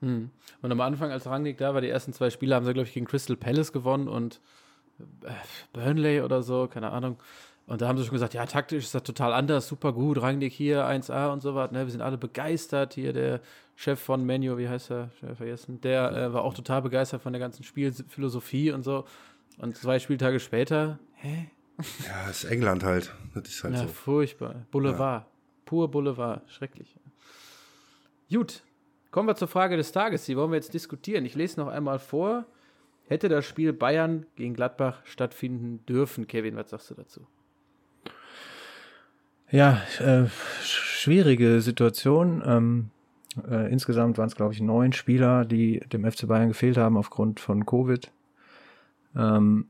Hm. 0.00 0.30
Und 0.60 0.72
am 0.72 0.80
Anfang, 0.80 1.10
als 1.10 1.26
Rangnick 1.26 1.58
da 1.58 1.74
war, 1.74 1.80
die 1.80 1.88
ersten 1.88 2.12
zwei 2.12 2.30
Spiele 2.30 2.54
haben 2.54 2.64
sie, 2.64 2.72
glaube 2.72 2.88
ich, 2.88 2.94
gegen 2.94 3.06
Crystal 3.06 3.36
Palace 3.36 3.72
gewonnen 3.72 4.08
und 4.08 4.40
äh, 5.24 5.30
Burnley 5.72 6.20
oder 6.20 6.42
so, 6.42 6.66
keine 6.66 6.90
Ahnung. 6.90 7.18
Und 7.66 7.80
da 7.80 7.88
haben 7.88 7.96
sie 7.96 8.04
schon 8.04 8.14
gesagt, 8.14 8.34
ja, 8.34 8.44
taktisch 8.44 8.84
ist 8.84 8.94
das 8.94 9.04
total 9.04 9.32
anders, 9.32 9.68
super 9.68 9.92
gut, 9.92 10.20
Rangnick 10.20 10.52
hier, 10.52 10.84
1A 10.84 11.32
und 11.32 11.40
so 11.40 11.54
was. 11.54 11.70
Ne? 11.70 11.86
Wir 11.86 11.92
sind 11.92 12.02
alle 12.02 12.18
begeistert. 12.18 12.94
Hier 12.94 13.12
der 13.12 13.40
Chef 13.76 14.00
von 14.00 14.24
Menu, 14.24 14.58
wie 14.58 14.68
heißt 14.68 14.90
er? 14.90 15.10
Ich 15.14 15.36
vergessen. 15.36 15.80
Der 15.80 16.12
äh, 16.12 16.32
war 16.32 16.42
auch 16.42 16.54
total 16.54 16.82
begeistert 16.82 17.22
von 17.22 17.32
der 17.32 17.40
ganzen 17.40 17.62
Spielphilosophie 17.62 18.72
und 18.72 18.82
so. 18.82 19.04
Und 19.58 19.76
zwei 19.76 20.00
Spieltage 20.00 20.40
später, 20.40 20.98
hä? 21.14 21.50
Ja, 22.06 22.28
ist 22.28 22.44
England 22.44 22.84
halt. 22.84 23.14
Das 23.34 23.48
ist 23.48 23.62
halt 23.62 23.74
ja, 23.74 23.82
so. 23.82 23.88
furchtbar. 23.88 24.66
Boulevard. 24.70 25.26
Pur 25.72 25.90
Boulevard. 25.90 26.42
Schrecklich. 26.50 26.98
Gut. 28.30 28.62
Kommen 29.10 29.26
wir 29.26 29.36
zur 29.36 29.48
Frage 29.48 29.78
des 29.78 29.90
Tages. 29.90 30.26
Die 30.26 30.36
wollen 30.36 30.50
wir 30.50 30.56
jetzt 30.56 30.74
diskutieren. 30.74 31.24
Ich 31.24 31.34
lese 31.34 31.58
noch 31.58 31.68
einmal 31.68 31.98
vor. 31.98 32.44
Hätte 33.08 33.30
das 33.30 33.46
Spiel 33.46 33.72
Bayern 33.72 34.26
gegen 34.36 34.52
Gladbach 34.52 35.00
stattfinden 35.06 35.82
dürfen? 35.86 36.26
Kevin, 36.26 36.56
was 36.56 36.68
sagst 36.68 36.90
du 36.90 36.94
dazu? 36.94 37.26
Ja, 39.50 39.80
äh, 39.98 40.26
schwierige 40.62 41.62
Situation. 41.62 42.42
Ähm, 42.44 42.90
äh, 43.50 43.72
insgesamt 43.72 44.18
waren 44.18 44.28
es, 44.28 44.36
glaube 44.36 44.52
ich, 44.52 44.60
neun 44.60 44.92
Spieler, 44.92 45.46
die 45.46 45.80
dem 45.90 46.04
FC 46.04 46.26
Bayern 46.26 46.48
gefehlt 46.48 46.76
haben 46.76 46.98
aufgrund 46.98 47.40
von 47.40 47.64
Covid. 47.64 48.12
Ähm, 49.16 49.68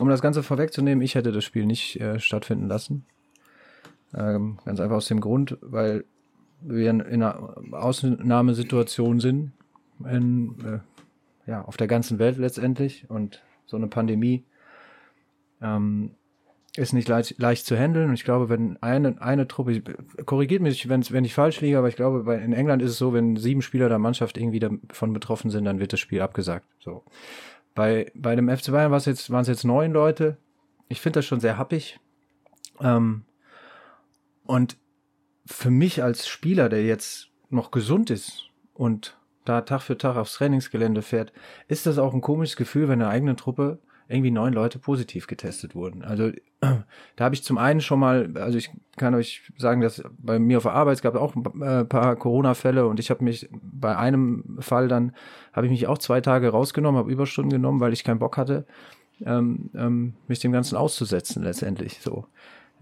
um 0.00 0.08
das 0.08 0.20
Ganze 0.20 0.42
vorwegzunehmen, 0.42 1.04
ich 1.04 1.14
hätte 1.14 1.30
das 1.30 1.44
Spiel 1.44 1.64
nicht 1.64 2.00
äh, 2.00 2.18
stattfinden 2.18 2.66
lassen. 2.66 3.06
Ähm, 4.16 4.58
ganz 4.64 4.80
einfach 4.80 4.96
aus 4.96 5.06
dem 5.06 5.20
Grund, 5.20 5.58
weil 5.60 6.04
wir 6.60 6.90
in, 6.90 7.00
in 7.00 7.22
einer 7.22 7.54
Ausnahmesituation 7.72 9.20
sind, 9.20 9.52
in, 10.08 10.56
äh, 10.64 11.50
ja, 11.50 11.62
auf 11.62 11.76
der 11.76 11.86
ganzen 11.86 12.18
Welt 12.18 12.38
letztendlich. 12.38 13.08
Und 13.08 13.42
so 13.66 13.76
eine 13.76 13.88
Pandemie 13.88 14.44
ähm, 15.60 16.12
ist 16.76 16.92
nicht 16.92 17.08
leicht, 17.08 17.38
leicht 17.38 17.66
zu 17.66 17.76
handeln. 17.76 18.08
Und 18.08 18.14
ich 18.14 18.24
glaube, 18.24 18.48
wenn 18.48 18.76
eine, 18.82 19.20
eine 19.20 19.48
Truppe, 19.48 19.82
korrigiert 20.24 20.62
mich, 20.62 20.88
wenn, 20.88 21.02
wenn 21.10 21.24
ich 21.24 21.34
falsch 21.34 21.60
liege, 21.60 21.78
aber 21.78 21.88
ich 21.88 21.96
glaube, 21.96 22.24
bei, 22.24 22.38
in 22.38 22.52
England 22.52 22.82
ist 22.82 22.92
es 22.92 22.98
so, 22.98 23.12
wenn 23.12 23.36
sieben 23.36 23.62
Spieler 23.62 23.88
der 23.88 23.98
Mannschaft 23.98 24.38
irgendwie 24.38 24.60
davon 24.60 25.12
betroffen 25.12 25.50
sind, 25.50 25.64
dann 25.64 25.78
wird 25.78 25.92
das 25.92 26.00
Spiel 26.00 26.20
abgesagt. 26.20 26.66
So. 26.80 27.02
Bei, 27.74 28.10
bei 28.14 28.34
dem 28.36 28.48
FC 28.48 28.72
Bayern 28.72 28.90
war 28.90 28.98
es 28.98 29.04
jetzt, 29.04 29.30
waren 29.30 29.42
es 29.42 29.48
jetzt 29.48 29.64
neun 29.64 29.92
Leute. 29.92 30.38
Ich 30.88 31.00
finde 31.00 31.18
das 31.18 31.26
schon 31.26 31.40
sehr 31.40 31.58
happig. 31.58 31.98
Ähm, 32.80 33.22
und 34.46 34.76
für 35.44 35.70
mich 35.70 36.02
als 36.02 36.26
Spieler, 36.26 36.68
der 36.68 36.84
jetzt 36.84 37.28
noch 37.50 37.70
gesund 37.70 38.10
ist 38.10 38.50
und 38.74 39.16
da 39.44 39.60
Tag 39.60 39.82
für 39.82 39.96
Tag 39.96 40.16
aufs 40.16 40.34
Trainingsgelände 40.34 41.02
fährt, 41.02 41.32
ist 41.68 41.86
das 41.86 41.98
auch 41.98 42.14
ein 42.14 42.20
komisches 42.20 42.56
Gefühl, 42.56 42.88
wenn 42.88 42.98
der 42.98 43.08
eigene 43.08 43.36
Truppe 43.36 43.78
irgendwie 44.08 44.30
neun 44.30 44.52
Leute 44.52 44.78
positiv 44.78 45.26
getestet 45.26 45.74
wurden. 45.74 46.04
Also 46.04 46.30
da 46.60 47.24
habe 47.24 47.34
ich 47.34 47.42
zum 47.42 47.58
einen 47.58 47.80
schon 47.80 47.98
mal, 47.98 48.32
also 48.36 48.56
ich 48.58 48.70
kann 48.96 49.14
euch 49.14 49.50
sagen, 49.56 49.80
dass 49.80 50.02
bei 50.18 50.38
mir 50.38 50.58
auf 50.58 50.64
der 50.64 50.72
Arbeit 50.74 50.96
es 50.96 51.02
gab 51.02 51.14
auch 51.16 51.34
ein 51.34 51.62
äh, 51.62 51.84
paar 51.84 52.16
Corona-Fälle 52.16 52.86
und 52.86 53.00
ich 53.00 53.10
habe 53.10 53.24
mich 53.24 53.48
bei 53.52 53.96
einem 53.96 54.58
Fall 54.60 54.88
dann, 54.88 55.12
habe 55.52 55.66
ich 55.66 55.72
mich 55.72 55.86
auch 55.86 55.98
zwei 55.98 56.20
Tage 56.20 56.50
rausgenommen, 56.50 56.98
habe 56.98 57.10
Überstunden 57.10 57.50
genommen, 57.50 57.80
weil 57.80 57.92
ich 57.92 58.04
keinen 58.04 58.20
Bock 58.20 58.36
hatte, 58.36 58.66
ähm, 59.24 59.70
ähm, 59.74 60.14
mich 60.28 60.38
dem 60.38 60.52
Ganzen 60.52 60.76
auszusetzen 60.76 61.42
letztendlich 61.42 62.00
so. 62.00 62.26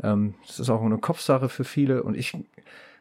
Ähm, 0.03 0.35
das 0.47 0.61
ist 0.61 0.71
auch 0.71 0.83
eine 0.83 0.99
Kopfsache 0.99 1.49
für 1.49 1.65
viele 1.65 2.03
und 2.03 2.17
ich 2.17 2.37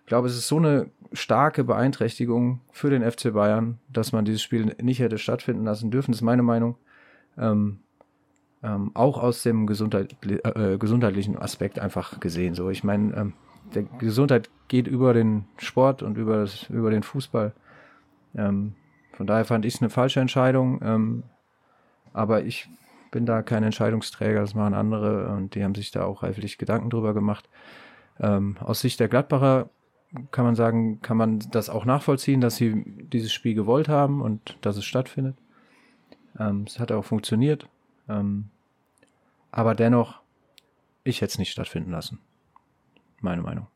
glaube, 0.06 0.28
es 0.28 0.36
ist 0.36 0.48
so 0.48 0.58
eine 0.58 0.90
starke 1.14 1.64
Beeinträchtigung 1.64 2.62
für 2.72 2.90
den 2.90 3.10
FC 3.10 3.34
Bayern, 3.34 3.80
dass 3.90 4.12
man 4.12 4.26
dieses 4.26 4.42
Spiel 4.42 4.76
nicht 4.82 5.00
hätte 5.00 5.18
stattfinden 5.18 5.64
lassen 5.64 5.92
dürfen. 5.92 6.12
Das 6.12 6.20
ist 6.20 6.26
meine 6.26 6.44
Meinung. 6.44 6.76
Ähm, 7.38 7.80
ähm, 8.64 8.92
auch 8.94 9.22
aus 9.22 9.44
dem 9.44 9.68
Gesundheit, 9.68 10.16
äh, 10.26 10.78
gesundheitlichen 10.78 11.38
Aspekt 11.38 11.80
einfach 11.80 12.20
gesehen. 12.20 12.56
So, 12.56 12.70
ich 12.70 12.84
meine, 12.84 13.14
ähm, 13.16 13.34
der 13.76 13.84
Gesundheit 13.84 14.50
geht 14.68 14.88
über 14.88 15.14
den 15.14 15.46
Sport 15.58 16.02
und 16.02 16.18
über, 16.18 16.38
das, 16.38 16.70
über 16.70 16.90
den 16.90 17.04
Fußball. 17.04 17.54
Ähm, 18.36 18.76
von 19.14 19.28
daher 19.28 19.46
fand 19.46 19.66
ich 19.66 19.76
es 19.76 19.82
eine 19.82 19.90
falsche 19.90 20.20
Entscheidung. 20.20 20.80
Ähm, 20.84 21.24
aber 22.14 22.44
ich 22.44 22.70
bin 23.14 23.28
da 23.28 23.44
kein 23.44 23.64
Entscheidungsträger, 23.64 24.42
das 24.42 24.56
machen 24.56 24.74
andere 24.74 25.28
und 25.30 25.54
die 25.54 25.64
haben 25.64 25.76
sich 25.76 25.92
da 25.92 26.04
auch 26.04 26.24
reiflich 26.24 26.58
Gedanken 26.58 26.90
drüber 26.90 27.14
gemacht. 27.14 27.48
Ähm, 28.20 28.58
aus 28.60 28.82
Sicht 28.82 29.00
der 29.00 29.08
Gladbacher 29.08 29.70
kann 30.32 30.46
man 30.46 30.56
sagen, 30.56 31.00
kann 31.02 31.16
man 31.16 31.40
das 31.52 31.70
auch 31.70 31.86
nachvollziehen, 31.86 32.42
dass 32.42 32.56
sie 32.56 32.84
dieses 32.86 33.32
Spiel 33.32 33.54
gewollt 33.54 33.88
haben 33.88 34.22
und 34.22 34.58
dass 34.62 34.78
es 34.78 34.86
stattfindet. 34.86 35.38
Ähm, 36.40 36.66
es 36.68 36.80
hat 36.80 36.92
auch 36.92 37.06
funktioniert. 37.06 37.70
Ähm, 38.10 38.50
aber 39.52 39.76
dennoch, 39.76 40.22
ich 41.04 41.22
hätte 41.22 41.34
es 41.34 41.38
nicht 41.38 41.52
stattfinden 41.52 41.92
lassen. 41.92 42.20
Meine 43.22 43.44
Meinung. 43.44 43.68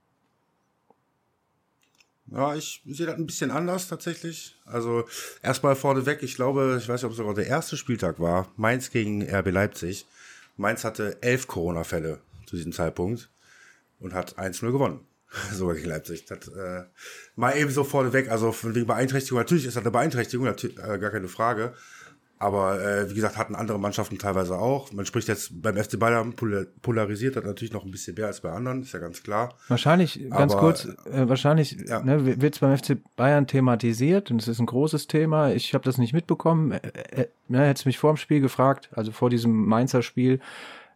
Ja, 2.29 2.55
ich 2.55 2.81
sehe 2.85 3.05
das 3.05 3.15
ein 3.15 3.25
bisschen 3.25 3.51
anders 3.51 3.87
tatsächlich. 3.87 4.57
Also 4.65 5.05
erstmal 5.41 5.75
vorneweg, 5.75 6.23
ich 6.23 6.35
glaube, 6.35 6.77
ich 6.79 6.89
weiß 6.89 7.01
nicht, 7.01 7.05
ob 7.05 7.11
es 7.11 7.17
sogar 7.17 7.33
der 7.33 7.47
erste 7.47 7.77
Spieltag 7.77 8.19
war, 8.19 8.51
Mainz 8.57 8.91
gegen 8.91 9.23
RB 9.23 9.51
Leipzig. 9.51 10.05
Mainz 10.57 10.83
hatte 10.83 11.21
elf 11.21 11.47
Corona-Fälle 11.47 12.19
zu 12.45 12.55
diesem 12.55 12.73
Zeitpunkt 12.73 13.29
und 13.99 14.13
hat 14.13 14.37
1-0 14.37 14.71
gewonnen. 14.71 15.07
sogar 15.53 15.75
gegen 15.75 15.89
Leipzig. 15.89 16.25
Das, 16.25 16.47
äh, 16.47 16.83
mal 17.35 17.57
eben 17.57 17.71
so 17.71 17.83
vorneweg, 17.83 18.29
also 18.29 18.51
von 18.51 18.75
wegen 18.75 18.87
Beeinträchtigung, 18.87 19.39
natürlich 19.39 19.65
ist 19.65 19.75
das 19.75 19.83
eine 19.83 19.91
Beeinträchtigung, 19.91 20.47
äh, 20.47 20.99
gar 20.99 21.11
keine 21.11 21.27
Frage. 21.27 21.73
Aber 22.39 22.79
äh, 22.81 23.09
wie 23.09 23.15
gesagt, 23.15 23.37
hatten 23.37 23.55
andere 23.55 23.79
Mannschaften 23.79 24.19
teilweise 24.19 24.57
auch. 24.59 24.91
Man 24.93 25.05
spricht 25.05 25.27
jetzt 25.27 25.61
beim 25.61 25.75
FC 25.75 25.97
Bayern 25.97 26.33
polarisiert 26.81 27.35
das 27.35 27.43
natürlich 27.43 27.73
noch 27.73 27.83
ein 27.83 27.89
bisschen 27.89 28.15
mehr 28.15 28.27
als 28.27 28.41
bei 28.41 28.51
anderen, 28.51 28.83
ist 28.83 28.93
ja 28.93 28.99
ganz 28.99 29.23
klar. 29.23 29.55
Wahrscheinlich, 29.69 30.29
ganz 30.29 30.53
Aber, 30.53 30.61
kurz, 30.61 30.85
äh, 30.85 31.27
wahrscheinlich 31.27 31.77
ja. 31.87 32.01
ne, 32.01 32.39
wird 32.39 32.53
es 32.53 32.59
beim 32.59 32.77
FC 32.77 32.97
Bayern 33.15 33.47
thematisiert 33.47 34.29
und 34.29 34.41
es 34.41 34.47
ist 34.47 34.59
ein 34.59 34.67
großes 34.67 35.07
Thema. 35.07 35.51
Ich 35.51 35.73
habe 35.73 35.83
das 35.83 35.97
nicht 35.97 36.13
mitbekommen. 36.13 36.73
Äh, 36.73 36.79
äh, 37.11 37.27
ne, 37.47 37.65
hätte 37.65 37.87
mich 37.87 37.97
vor 37.97 38.13
dem 38.13 38.17
Spiel 38.17 38.39
gefragt, 38.39 38.89
also 38.93 39.11
vor 39.11 39.31
diesem 39.31 39.65
Mainzer 39.65 40.03
Spiel, 40.03 40.39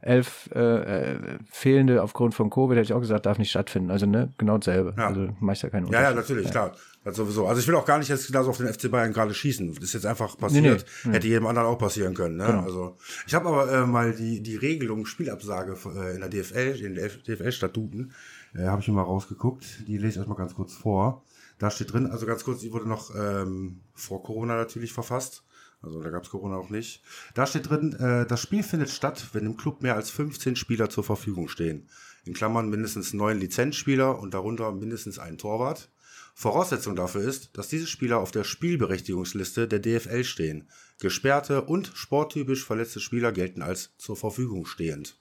elf 0.01 0.49
äh, 0.53 0.59
äh, 0.59 1.19
fehlende 1.49 2.01
aufgrund 2.03 2.33
von 2.33 2.49
Covid, 2.49 2.75
hätte 2.75 2.85
ich 2.85 2.93
auch 2.93 2.99
gesagt, 2.99 3.25
darf 3.25 3.37
nicht 3.37 3.51
stattfinden. 3.51 3.91
Also 3.91 4.05
ne, 4.05 4.31
genau 4.37 4.57
dasselbe. 4.57 4.93
Ja. 4.97 5.07
Also 5.07 5.29
macht 5.39 5.61
ja 5.61 5.69
keinen 5.69 5.85
Unterschied. 5.85 6.03
Ja, 6.03 6.09
ja, 6.09 6.15
natürlich, 6.15 6.45
ja. 6.45 6.51
klar. 6.51 6.71
Das 7.03 7.15
sowieso. 7.15 7.47
Also 7.47 7.59
ich 7.59 7.67
will 7.67 7.75
auch 7.75 7.85
gar 7.85 7.97
nicht 7.97 8.09
jetzt 8.09 8.33
da 8.33 8.43
so 8.43 8.51
auf 8.51 8.57
den 8.57 8.71
FC 8.71 8.91
Bayern 8.91 9.11
gerade 9.11 9.33
schießen. 9.33 9.73
Das 9.73 9.83
ist 9.83 9.93
jetzt 9.93 10.05
einfach 10.05 10.37
passiert. 10.37 10.85
Nee, 11.03 11.09
nee. 11.09 11.13
Hätte 11.13 11.27
jedem 11.27 11.47
anderen 11.47 11.67
auch 11.67 11.77
passieren 11.79 12.13
können. 12.13 12.37
Ne? 12.37 12.45
Genau. 12.45 12.61
Also 12.61 12.97
ich 13.25 13.33
habe 13.33 13.49
aber 13.49 13.71
äh, 13.71 13.85
mal 13.87 14.13
die 14.13 14.41
die 14.41 14.55
Regelung 14.55 15.07
Spielabsage 15.07 15.75
äh, 15.95 16.13
in 16.13 16.19
der 16.19 16.29
DFL, 16.29 16.79
in 16.79 16.95
den 16.95 17.09
DFL-Statuten, 17.25 18.13
äh, 18.53 18.65
habe 18.65 18.81
ich 18.81 18.87
mir 18.87 18.93
mal 18.93 19.01
rausgeguckt. 19.01 19.87
Die 19.87 19.97
lese 19.97 20.19
ich 20.19 20.19
euch 20.19 20.27
mal 20.27 20.35
ganz 20.35 20.53
kurz 20.53 20.73
vor. 20.73 21.23
Da 21.57 21.71
steht 21.71 21.91
drin, 21.91 22.07
also 22.07 22.25
ganz 22.25 22.43
kurz, 22.43 22.61
die 22.61 22.71
wurde 22.71 22.87
noch 22.87 23.15
ähm, 23.15 23.81
vor 23.93 24.21
Corona 24.23 24.55
natürlich 24.55 24.93
verfasst. 24.93 25.43
Also 25.81 26.01
da 26.01 26.11
gab 26.11 26.23
es 26.23 26.29
Corona 26.29 26.57
auch 26.57 26.69
nicht. 26.69 27.01
Da 27.33 27.47
steht 27.47 27.69
drin, 27.69 27.93
äh, 27.93 28.27
das 28.27 28.41
Spiel 28.41 28.61
findet 28.61 28.89
statt, 28.89 29.29
wenn 29.33 29.45
im 29.45 29.57
Club 29.57 29.81
mehr 29.81 29.95
als 29.95 30.11
15 30.11 30.55
Spieler 30.55 30.89
zur 30.89 31.03
Verfügung 31.03 31.47
stehen. 31.47 31.87
In 32.25 32.33
Klammern 32.33 32.69
mindestens 32.69 33.13
neun 33.13 33.39
Lizenzspieler 33.39 34.19
und 34.19 34.35
darunter 34.35 34.71
mindestens 34.71 35.17
ein 35.17 35.39
Torwart. 35.39 35.89
Voraussetzung 36.33 36.95
dafür 36.95 37.21
ist, 37.21 37.57
dass 37.57 37.67
diese 37.67 37.87
Spieler 37.87 38.19
auf 38.19 38.31
der 38.31 38.43
Spielberechtigungsliste 38.43 39.67
der 39.67 39.79
DFL 39.79 40.23
stehen. 40.23 40.67
Gesperrte 40.99 41.63
und 41.63 41.91
sporttypisch 41.93 42.65
verletzte 42.65 42.99
Spieler 42.99 43.31
gelten 43.31 43.61
als 43.61 43.91
zur 43.97 44.15
Verfügung 44.15 44.65
stehend. 44.65 45.17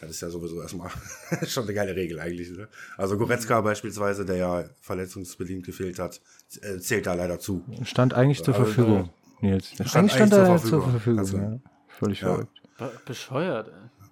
Das 0.00 0.10
ist 0.10 0.20
ja 0.20 0.30
sowieso 0.30 0.60
erstmal 0.62 0.90
schon 1.46 1.64
eine 1.64 1.74
geile 1.74 1.96
Regel 1.96 2.20
eigentlich. 2.20 2.50
Ne? 2.50 2.68
Also 2.96 3.18
Goretzka 3.18 3.60
beispielsweise, 3.60 4.24
der 4.24 4.36
ja 4.36 4.64
verletzungsbedingt 4.80 5.66
gefehlt 5.66 5.98
hat, 5.98 6.20
äh, 6.60 6.78
zählt 6.78 7.06
da 7.06 7.14
leider 7.14 7.38
zu. 7.38 7.64
Stand 7.82 8.14
eigentlich 8.14 8.42
zur 8.42 8.54
also, 8.54 8.66
Verfügung. 8.66 9.10
Nils. 9.40 9.70
Stand 9.72 9.96
eigentlich 9.96 10.12
stand 10.12 10.32
da 10.32 10.58
zur 10.58 10.88
Verfügung. 10.88 11.18
Also, 11.18 11.36
ja. 11.36 11.60
Völlig 11.88 12.20
ja. 12.20 12.28
verrückt. 12.28 12.62
Bescheuert. 13.04 13.68
Ey. 13.68 14.02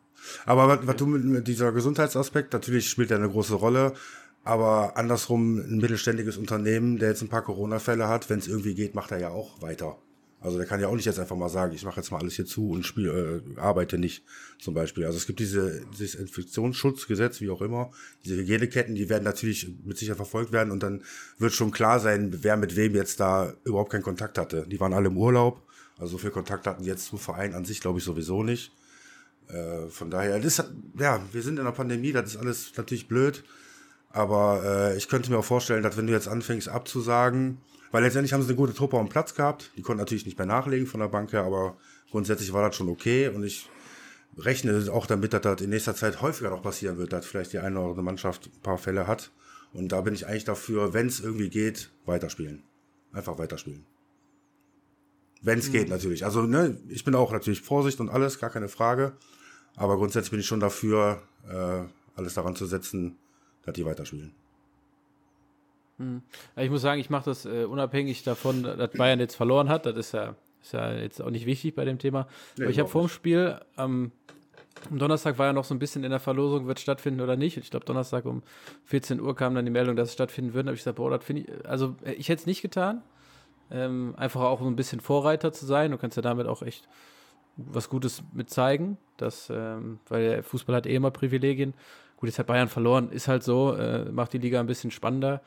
Aber 0.44 0.68
was, 0.68 0.86
was 0.86 0.96
du 0.96 1.06
mit, 1.06 1.24
mit 1.24 1.48
dieser 1.48 1.72
Gesundheitsaspekt, 1.72 2.52
natürlich 2.52 2.88
spielt 2.88 3.10
er 3.10 3.18
eine 3.18 3.28
große 3.28 3.54
Rolle. 3.54 3.94
Aber 4.42 4.96
andersrum, 4.96 5.58
ein 5.58 5.78
mittelständiges 5.78 6.36
Unternehmen, 6.36 6.98
der 6.98 7.10
jetzt 7.10 7.22
ein 7.22 7.28
paar 7.28 7.42
Corona-Fälle 7.42 8.08
hat, 8.08 8.30
wenn 8.30 8.38
es 8.38 8.48
irgendwie 8.48 8.74
geht, 8.74 8.94
macht 8.94 9.10
er 9.10 9.20
ja 9.20 9.28
auch 9.28 9.60
weiter. 9.60 9.98
Also 10.42 10.56
der 10.56 10.66
kann 10.66 10.80
ja 10.80 10.88
auch 10.88 10.94
nicht 10.94 11.04
jetzt 11.04 11.18
einfach 11.18 11.36
mal 11.36 11.50
sagen, 11.50 11.74
ich 11.74 11.84
mache 11.84 12.00
jetzt 12.00 12.10
mal 12.10 12.18
alles 12.18 12.34
hier 12.34 12.46
zu 12.46 12.70
und 12.70 12.86
spiel, 12.86 13.42
äh, 13.56 13.60
arbeite 13.60 13.98
nicht, 13.98 14.24
zum 14.58 14.72
Beispiel. 14.72 15.04
Also 15.04 15.18
es 15.18 15.26
gibt 15.26 15.38
diese, 15.38 15.82
dieses 15.92 16.14
Infektionsschutzgesetz, 16.14 17.42
wie 17.42 17.50
auch 17.50 17.60
immer, 17.60 17.90
diese 18.24 18.36
Hygieneketten, 18.36 18.94
die 18.94 19.10
werden 19.10 19.24
natürlich 19.24 19.70
mit 19.84 19.98
Sicherheit 19.98 20.16
verfolgt 20.16 20.50
werden 20.50 20.70
und 20.70 20.82
dann 20.82 21.02
wird 21.36 21.52
schon 21.52 21.72
klar 21.72 22.00
sein, 22.00 22.38
wer 22.42 22.56
mit 22.56 22.74
wem 22.74 22.94
jetzt 22.94 23.20
da 23.20 23.52
überhaupt 23.64 23.92
keinen 23.92 24.02
Kontakt 24.02 24.38
hatte. 24.38 24.66
Die 24.66 24.80
waren 24.80 24.94
alle 24.94 25.08
im 25.08 25.18
Urlaub, 25.18 25.62
also 25.98 26.12
so 26.12 26.18
viel 26.18 26.30
Kontakt 26.30 26.66
hatten 26.66 26.84
jetzt 26.84 27.04
zum 27.04 27.18
Verein 27.18 27.54
an 27.54 27.66
sich, 27.66 27.82
glaube 27.82 27.98
ich, 27.98 28.04
sowieso 28.04 28.42
nicht. 28.42 28.72
Äh, 29.48 29.88
von 29.88 30.10
daher, 30.10 30.40
das, 30.40 30.64
ja, 30.98 31.20
wir 31.32 31.42
sind 31.42 31.58
in 31.58 31.66
der 31.66 31.72
Pandemie, 31.72 32.12
das 32.12 32.30
ist 32.30 32.36
alles 32.38 32.72
natürlich 32.78 33.08
blöd, 33.08 33.44
aber 34.10 34.62
äh, 34.64 34.96
ich 34.96 35.08
könnte 35.08 35.30
mir 35.30 35.38
auch 35.38 35.44
vorstellen, 35.44 35.82
dass 35.82 35.96
wenn 35.96 36.06
du 36.06 36.12
jetzt 36.12 36.28
anfängst 36.28 36.68
abzusagen, 36.68 37.58
weil 37.92 38.02
letztendlich 38.02 38.32
haben 38.32 38.42
sie 38.42 38.48
eine 38.48 38.56
gute 38.56 38.74
Truppe 38.74 38.98
am 38.98 39.08
Platz 39.08 39.34
gehabt. 39.34 39.72
Die 39.76 39.82
konnten 39.82 39.98
natürlich 39.98 40.26
nicht 40.26 40.38
mehr 40.38 40.46
nachlegen 40.46 40.86
von 40.86 41.00
der 41.00 41.08
Bank 41.08 41.32
her, 41.32 41.42
aber 41.44 41.76
grundsätzlich 42.10 42.52
war 42.52 42.66
das 42.66 42.76
schon 42.76 42.88
okay. 42.88 43.28
Und 43.28 43.42
ich 43.42 43.68
rechne 44.36 44.92
auch 44.92 45.06
damit, 45.06 45.32
dass 45.32 45.42
das 45.42 45.60
in 45.60 45.70
nächster 45.70 45.94
Zeit 45.94 46.22
häufiger 46.22 46.50
noch 46.50 46.62
passieren 46.62 46.98
wird, 46.98 47.12
dass 47.12 47.26
vielleicht 47.26 47.52
die 47.52 47.58
eine 47.58 47.78
oder 47.78 47.88
andere 47.88 48.02
Mannschaft 48.04 48.46
ein 48.46 48.62
paar 48.62 48.78
Fälle 48.78 49.06
hat. 49.06 49.32
Und 49.72 49.92
da 49.92 50.00
bin 50.00 50.14
ich 50.14 50.26
eigentlich 50.26 50.44
dafür, 50.44 50.92
wenn 50.94 51.06
es 51.06 51.20
irgendwie 51.20 51.48
geht, 51.48 51.90
weiterspielen. 52.04 52.62
Einfach 53.12 53.38
weiterspielen. 53.38 53.86
Wenn 55.42 55.58
es 55.58 55.68
mhm. 55.68 55.72
geht, 55.72 55.88
natürlich. 55.88 56.24
Also, 56.24 56.42
ne, 56.42 56.78
ich 56.88 57.04
bin 57.04 57.14
auch 57.14 57.32
natürlich 57.32 57.62
Vorsicht 57.62 57.98
und 58.00 58.08
alles, 58.08 58.38
gar 58.38 58.50
keine 58.50 58.68
Frage. 58.68 59.12
Aber 59.76 59.96
grundsätzlich 59.96 60.30
bin 60.30 60.40
ich 60.40 60.46
schon 60.46 60.60
dafür, 60.60 61.22
äh, 61.48 61.82
alles 62.16 62.34
daran 62.34 62.56
zu 62.56 62.66
setzen, 62.66 63.16
dass 63.64 63.74
die 63.74 63.84
weiterspielen. 63.84 64.32
Hm. 65.98 66.22
Ich 66.56 66.70
muss 66.70 66.82
sagen, 66.82 67.00
ich 67.00 67.10
mache 67.10 67.26
das 67.26 67.44
äh, 67.44 67.64
unabhängig 67.64 68.22
davon, 68.22 68.62
dass 68.62 68.90
Bayern 68.92 69.20
jetzt 69.20 69.34
verloren 69.34 69.68
hat. 69.68 69.86
Das 69.86 69.96
ist 69.96 70.12
ja, 70.12 70.34
ist 70.62 70.72
ja 70.72 70.92
jetzt 70.94 71.20
auch 71.20 71.30
nicht 71.30 71.46
wichtig 71.46 71.74
bei 71.74 71.84
dem 71.84 71.98
Thema. 71.98 72.26
Nee, 72.56 72.64
Aber 72.64 72.70
ich 72.70 72.78
habe 72.78 72.88
vor 72.88 73.02
dem 73.02 73.08
Spiel 73.08 73.60
ähm, 73.76 74.12
am 74.88 74.98
Donnerstag 74.98 75.38
war 75.38 75.46
ja 75.46 75.52
noch 75.52 75.64
so 75.64 75.74
ein 75.74 75.78
bisschen 75.78 76.04
in 76.04 76.10
der 76.10 76.20
Verlosung, 76.20 76.66
wird 76.66 76.78
es 76.78 76.82
stattfinden 76.82 77.20
oder 77.20 77.36
nicht. 77.36 77.56
Ich 77.56 77.70
glaube, 77.70 77.84
Donnerstag 77.84 78.24
um 78.24 78.42
14 78.84 79.20
Uhr 79.20 79.34
kam 79.36 79.54
dann 79.54 79.64
die 79.64 79.70
Meldung, 79.70 79.96
dass 79.96 80.08
es 80.08 80.14
stattfinden 80.14 80.54
würde. 80.54 80.64
Da 80.64 80.68
habe 80.68 80.76
ich 80.76 80.80
gesagt, 80.80 80.96
boah, 80.96 81.10
das 81.10 81.24
finde 81.24 81.42
ich, 81.42 81.68
also 81.68 81.96
äh, 82.04 82.12
ich 82.12 82.28
hätte 82.28 82.40
es 82.40 82.46
nicht 82.46 82.62
getan. 82.62 83.02
Ähm, 83.70 84.14
einfach 84.16 84.40
auch 84.40 84.60
so 84.60 84.66
ein 84.66 84.76
bisschen 84.76 85.00
Vorreiter 85.00 85.52
zu 85.52 85.66
sein. 85.66 85.90
Du 85.90 85.98
kannst 85.98 86.16
ja 86.16 86.22
damit 86.22 86.46
auch 86.46 86.62
echt 86.62 86.88
was 87.56 87.88
Gutes 87.88 88.22
mit 88.32 88.48
zeigen, 88.50 88.96
dass, 89.16 89.50
ähm, 89.50 90.00
weil 90.08 90.28
der 90.28 90.42
Fußball 90.42 90.74
hat 90.74 90.86
eh 90.86 90.94
immer 90.94 91.10
Privilegien. 91.10 91.74
Gut, 92.20 92.28
jetzt 92.28 92.38
hat 92.38 92.46
Bayern 92.46 92.68
verloren, 92.68 93.10
ist 93.10 93.28
halt 93.28 93.42
so, 93.42 93.74
äh, 93.74 94.04
macht 94.12 94.34
die 94.34 94.38
Liga 94.38 94.60
ein 94.60 94.66
bisschen 94.66 94.90
spannender. 94.90 95.40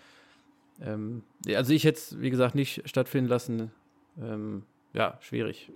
Ähm, 0.81 1.21
also 1.47 1.71
ich 1.71 1.83
hätte 1.83 1.99
es, 1.99 2.19
wie 2.19 2.31
gesagt, 2.31 2.55
nicht 2.55 2.81
stattfinden 2.89 3.29
lassen. 3.29 3.71
Ähm, 4.19 4.63
ja, 4.93 5.17
schwierig. 5.21 5.71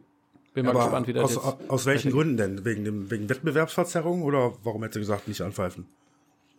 Bin 0.55 0.65
mal 0.65 0.71
Aber 0.71 0.85
gespannt, 0.85 1.07
wie 1.07 1.13
das 1.13 1.37
aus, 1.37 1.55
jetzt 1.59 1.69
aus 1.69 1.85
welchen 1.85 2.11
Gründen 2.11 2.37
denn? 2.37 2.65
Wegen, 2.65 2.83
dem, 2.83 3.11
wegen 3.11 3.29
Wettbewerbsverzerrung 3.29 4.23
oder 4.23 4.53
warum 4.63 4.81
hätte 4.81 4.95
sie 4.95 5.01
gesagt, 5.01 5.27
nicht 5.27 5.41
anpfeifen? 5.41 5.85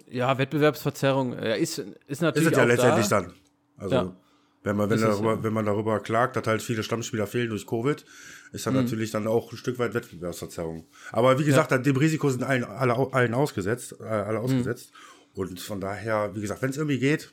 Ja, 0.08 0.38
Wettbewerbsverzerrung 0.38 1.32
ja, 1.32 1.54
ist, 1.54 1.78
ist 2.06 2.22
natürlich. 2.22 2.46
Ist 2.46 2.52
es 2.52 2.58
ja 2.58 2.64
letztendlich 2.64 3.08
da. 3.08 3.22
dann. 3.22 3.32
Also, 3.76 3.94
ja. 3.94 4.16
Wenn, 4.62 4.76
man, 4.76 4.90
wenn, 4.90 5.00
darüber, 5.00 5.42
wenn 5.42 5.52
man 5.52 5.66
darüber 5.66 6.00
klagt, 6.00 6.36
dass 6.36 6.46
halt 6.46 6.62
viele 6.62 6.82
Stammspieler 6.82 7.26
fehlen 7.26 7.50
durch 7.50 7.66
Covid, 7.66 8.04
ist 8.52 8.66
dann 8.66 8.74
mhm. 8.74 8.82
natürlich 8.82 9.10
dann 9.10 9.26
auch 9.26 9.52
ein 9.52 9.56
Stück 9.56 9.78
weit 9.78 9.94
Wettbewerbsverzerrung. 9.94 10.86
Aber 11.12 11.38
wie 11.38 11.44
gesagt, 11.44 11.70
ja. 11.70 11.78
dem 11.78 11.96
Risiko 11.96 12.28
sind 12.30 12.42
allen, 12.42 12.64
alle, 12.64 12.96
allen 13.12 13.34
ausgesetzt, 13.34 13.96
äh, 14.00 14.04
alle 14.04 14.40
ausgesetzt. 14.40 14.92
Mhm. 15.34 15.40
Und 15.40 15.60
von 15.60 15.80
daher, 15.80 16.34
wie 16.34 16.40
gesagt, 16.40 16.62
wenn 16.62 16.70
es 16.70 16.76
irgendwie 16.76 16.98
geht, 16.98 17.32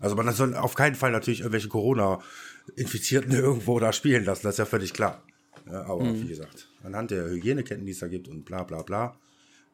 also 0.00 0.16
man 0.16 0.30
soll 0.32 0.54
auf 0.56 0.74
keinen 0.74 0.96
Fall 0.96 1.12
natürlich 1.12 1.40
irgendwelche 1.40 1.68
Corona-Infizierten 1.68 3.32
irgendwo 3.32 3.78
da 3.78 3.92
spielen 3.92 4.24
lassen, 4.24 4.42
das 4.44 4.54
ist 4.54 4.58
ja 4.58 4.64
völlig 4.64 4.92
klar. 4.92 5.22
Ja, 5.66 5.86
aber 5.86 6.12
wie 6.14 6.28
gesagt, 6.28 6.68
anhand 6.82 7.10
der 7.10 7.30
Hygieneketten, 7.30 7.86
die 7.86 7.92
es 7.92 8.00
da 8.00 8.08
gibt 8.08 8.28
und 8.28 8.44
bla 8.44 8.64
bla 8.64 8.82
bla, 8.82 9.18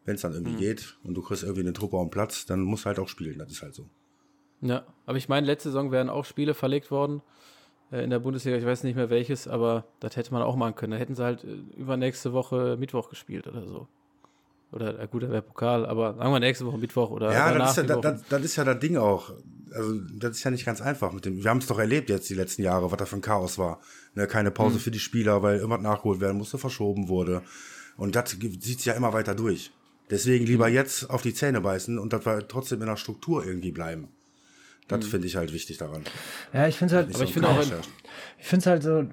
wenn 0.04 0.14
es 0.14 0.20
dann 0.20 0.34
irgendwie 0.34 0.56
geht 0.56 0.98
und 1.02 1.14
du 1.14 1.22
kriegst 1.22 1.42
irgendwie 1.42 1.62
eine 1.62 1.72
Truppe 1.72 1.96
auf 1.96 2.06
den 2.06 2.10
Platz, 2.10 2.46
dann 2.46 2.60
musst 2.60 2.84
du 2.84 2.88
halt 2.88 2.98
auch 2.98 3.08
spielen. 3.08 3.38
Das 3.38 3.50
ist 3.50 3.62
halt 3.62 3.74
so. 3.74 3.88
Ja, 4.62 4.84
aber 5.06 5.16
ich 5.18 5.28
meine, 5.28 5.46
letzte 5.46 5.70
Saison 5.70 5.90
wären 5.90 6.10
auch 6.10 6.24
Spiele 6.24 6.54
verlegt 6.54 6.90
worden 6.90 7.22
äh, 7.92 8.04
in 8.04 8.10
der 8.10 8.18
Bundesliga. 8.18 8.56
Ich 8.58 8.66
weiß 8.66 8.84
nicht 8.84 8.96
mehr 8.96 9.10
welches, 9.10 9.48
aber 9.48 9.84
das 10.00 10.16
hätte 10.16 10.32
man 10.32 10.42
auch 10.42 10.56
machen 10.56 10.74
können. 10.74 10.92
Da 10.92 10.98
hätten 10.98 11.14
sie 11.14 11.24
halt 11.24 11.44
äh, 11.44 11.56
übernächste 11.78 12.32
Woche 12.32 12.76
Mittwoch 12.78 13.08
gespielt 13.08 13.46
oder 13.46 13.66
so. 13.66 13.88
Oder 14.72 15.00
äh, 15.00 15.08
gut, 15.08 15.22
der 15.22 15.30
wäre 15.30 15.42
Pokal, 15.42 15.86
aber 15.86 16.14
sagen 16.14 16.32
wir 16.32 16.40
nächste 16.40 16.66
Woche 16.66 16.78
Mittwoch 16.78 17.10
oder 17.10 17.32
Ja, 17.32 17.52
das 17.56 17.76
ist 17.78 17.88
ja, 17.88 17.96
das, 17.96 18.22
das, 18.28 18.42
ist 18.44 18.56
ja 18.56 18.64
das 18.64 18.78
Ding 18.78 18.96
auch. 18.96 19.32
Also, 19.72 19.94
das 20.18 20.32
ist 20.36 20.44
ja 20.44 20.50
nicht 20.50 20.64
ganz 20.66 20.80
einfach 20.80 21.12
mit 21.12 21.24
dem. 21.24 21.42
Wir 21.42 21.50
haben 21.50 21.58
es 21.58 21.66
doch 21.66 21.78
erlebt 21.78 22.10
jetzt 22.10 22.28
die 22.28 22.34
letzten 22.34 22.62
Jahre, 22.62 22.90
was 22.90 22.98
da 22.98 23.06
für 23.06 23.16
ein 23.16 23.20
Chaos 23.22 23.56
war. 23.58 23.80
Ne, 24.14 24.26
keine 24.26 24.50
Pause 24.50 24.76
Mhm. 24.76 24.80
für 24.80 24.90
die 24.90 24.98
Spieler, 24.98 25.42
weil 25.42 25.56
irgendwas 25.56 25.80
nachgeholt 25.80 26.20
werden 26.20 26.36
musste, 26.38 26.58
verschoben 26.58 27.08
wurde. 27.08 27.42
Und 27.96 28.14
das 28.16 28.30
zieht 28.30 28.62
sich 28.62 28.84
ja 28.84 28.94
immer 28.94 29.12
weiter 29.12 29.34
durch. 29.34 29.72
Deswegen 30.10 30.44
lieber 30.44 30.68
Mhm. 30.68 30.74
jetzt 30.74 31.08
auf 31.10 31.22
die 31.22 31.32
Zähne 31.34 31.60
beißen 31.60 31.98
und 31.98 32.12
dass 32.12 32.26
wir 32.26 32.46
trotzdem 32.46 32.80
in 32.80 32.86
der 32.88 32.96
Struktur 32.96 33.44
irgendwie 33.44 33.72
bleiben. 33.72 34.08
Das 34.90 35.06
Mhm. 35.06 35.10
finde 35.10 35.26
ich 35.28 35.36
halt 35.36 35.52
wichtig 35.52 35.78
daran. 35.78 36.02
Ja, 36.52 36.66
ich 36.68 36.76
finde 36.76 36.94
es 36.94 36.96
halt, 36.98 37.08
Aber 37.10 37.18
so 37.18 37.24
ich 37.24 37.32
finde 37.32 37.48
auch, 37.48 37.54
herrscht. 37.56 37.74
Ich 38.38 38.46
finde 38.46 38.60
es 38.60 38.66
halt 38.66 38.82
so, 38.82 39.04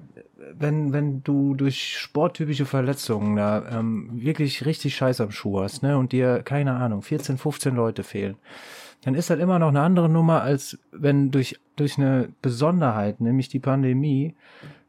wenn, 0.58 0.92
wenn 0.92 1.22
du 1.22 1.54
durch 1.54 1.96
sporttypische 1.98 2.66
Verletzungen 2.66 3.36
da 3.36 3.78
ähm, 3.78 4.10
wirklich 4.14 4.64
richtig 4.66 4.96
Scheiß 4.96 5.20
am 5.20 5.30
Schuh 5.30 5.60
hast, 5.60 5.82
ne, 5.82 5.96
und 5.98 6.12
dir, 6.12 6.42
keine 6.42 6.72
Ahnung, 6.74 7.02
14, 7.02 7.38
15 7.38 7.74
Leute 7.74 8.02
fehlen, 8.04 8.36
dann 9.02 9.14
ist 9.14 9.30
das 9.30 9.38
immer 9.38 9.58
noch 9.58 9.68
eine 9.68 9.80
andere 9.80 10.08
Nummer, 10.08 10.42
als 10.42 10.78
wenn 10.92 11.30
durch, 11.30 11.58
durch 11.76 11.98
eine 11.98 12.30
Besonderheit, 12.42 13.20
nämlich 13.20 13.48
die 13.48 13.60
Pandemie, 13.60 14.34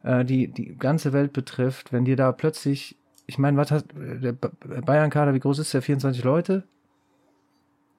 äh, 0.03 0.25
die 0.25 0.47
die 0.47 0.75
ganze 0.77 1.13
Welt 1.13 1.33
betrifft, 1.33 1.93
wenn 1.93 2.05
dir 2.05 2.15
da 2.15 2.31
plötzlich, 2.31 2.95
ich 3.27 3.37
meine, 3.37 3.57
was 3.57 3.69
hat 3.69 3.85
der 3.95 4.31
Ba- 4.31 4.51
Bayern-Kader, 4.85 5.33
wie 5.35 5.39
groß 5.39 5.59
ist 5.59 5.73
der? 5.73 5.81
24 5.83 6.23
Leute? 6.23 6.63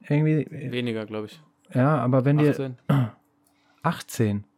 Irgendwie, 0.09 0.47
Weniger, 0.51 1.07
glaube 1.07 1.27
ich. 1.27 1.41
Ja, 1.73 1.99
aber 1.99 2.25
wenn 2.25 2.39
dir 2.39 2.51
18. 2.51 2.77
18 3.83 4.45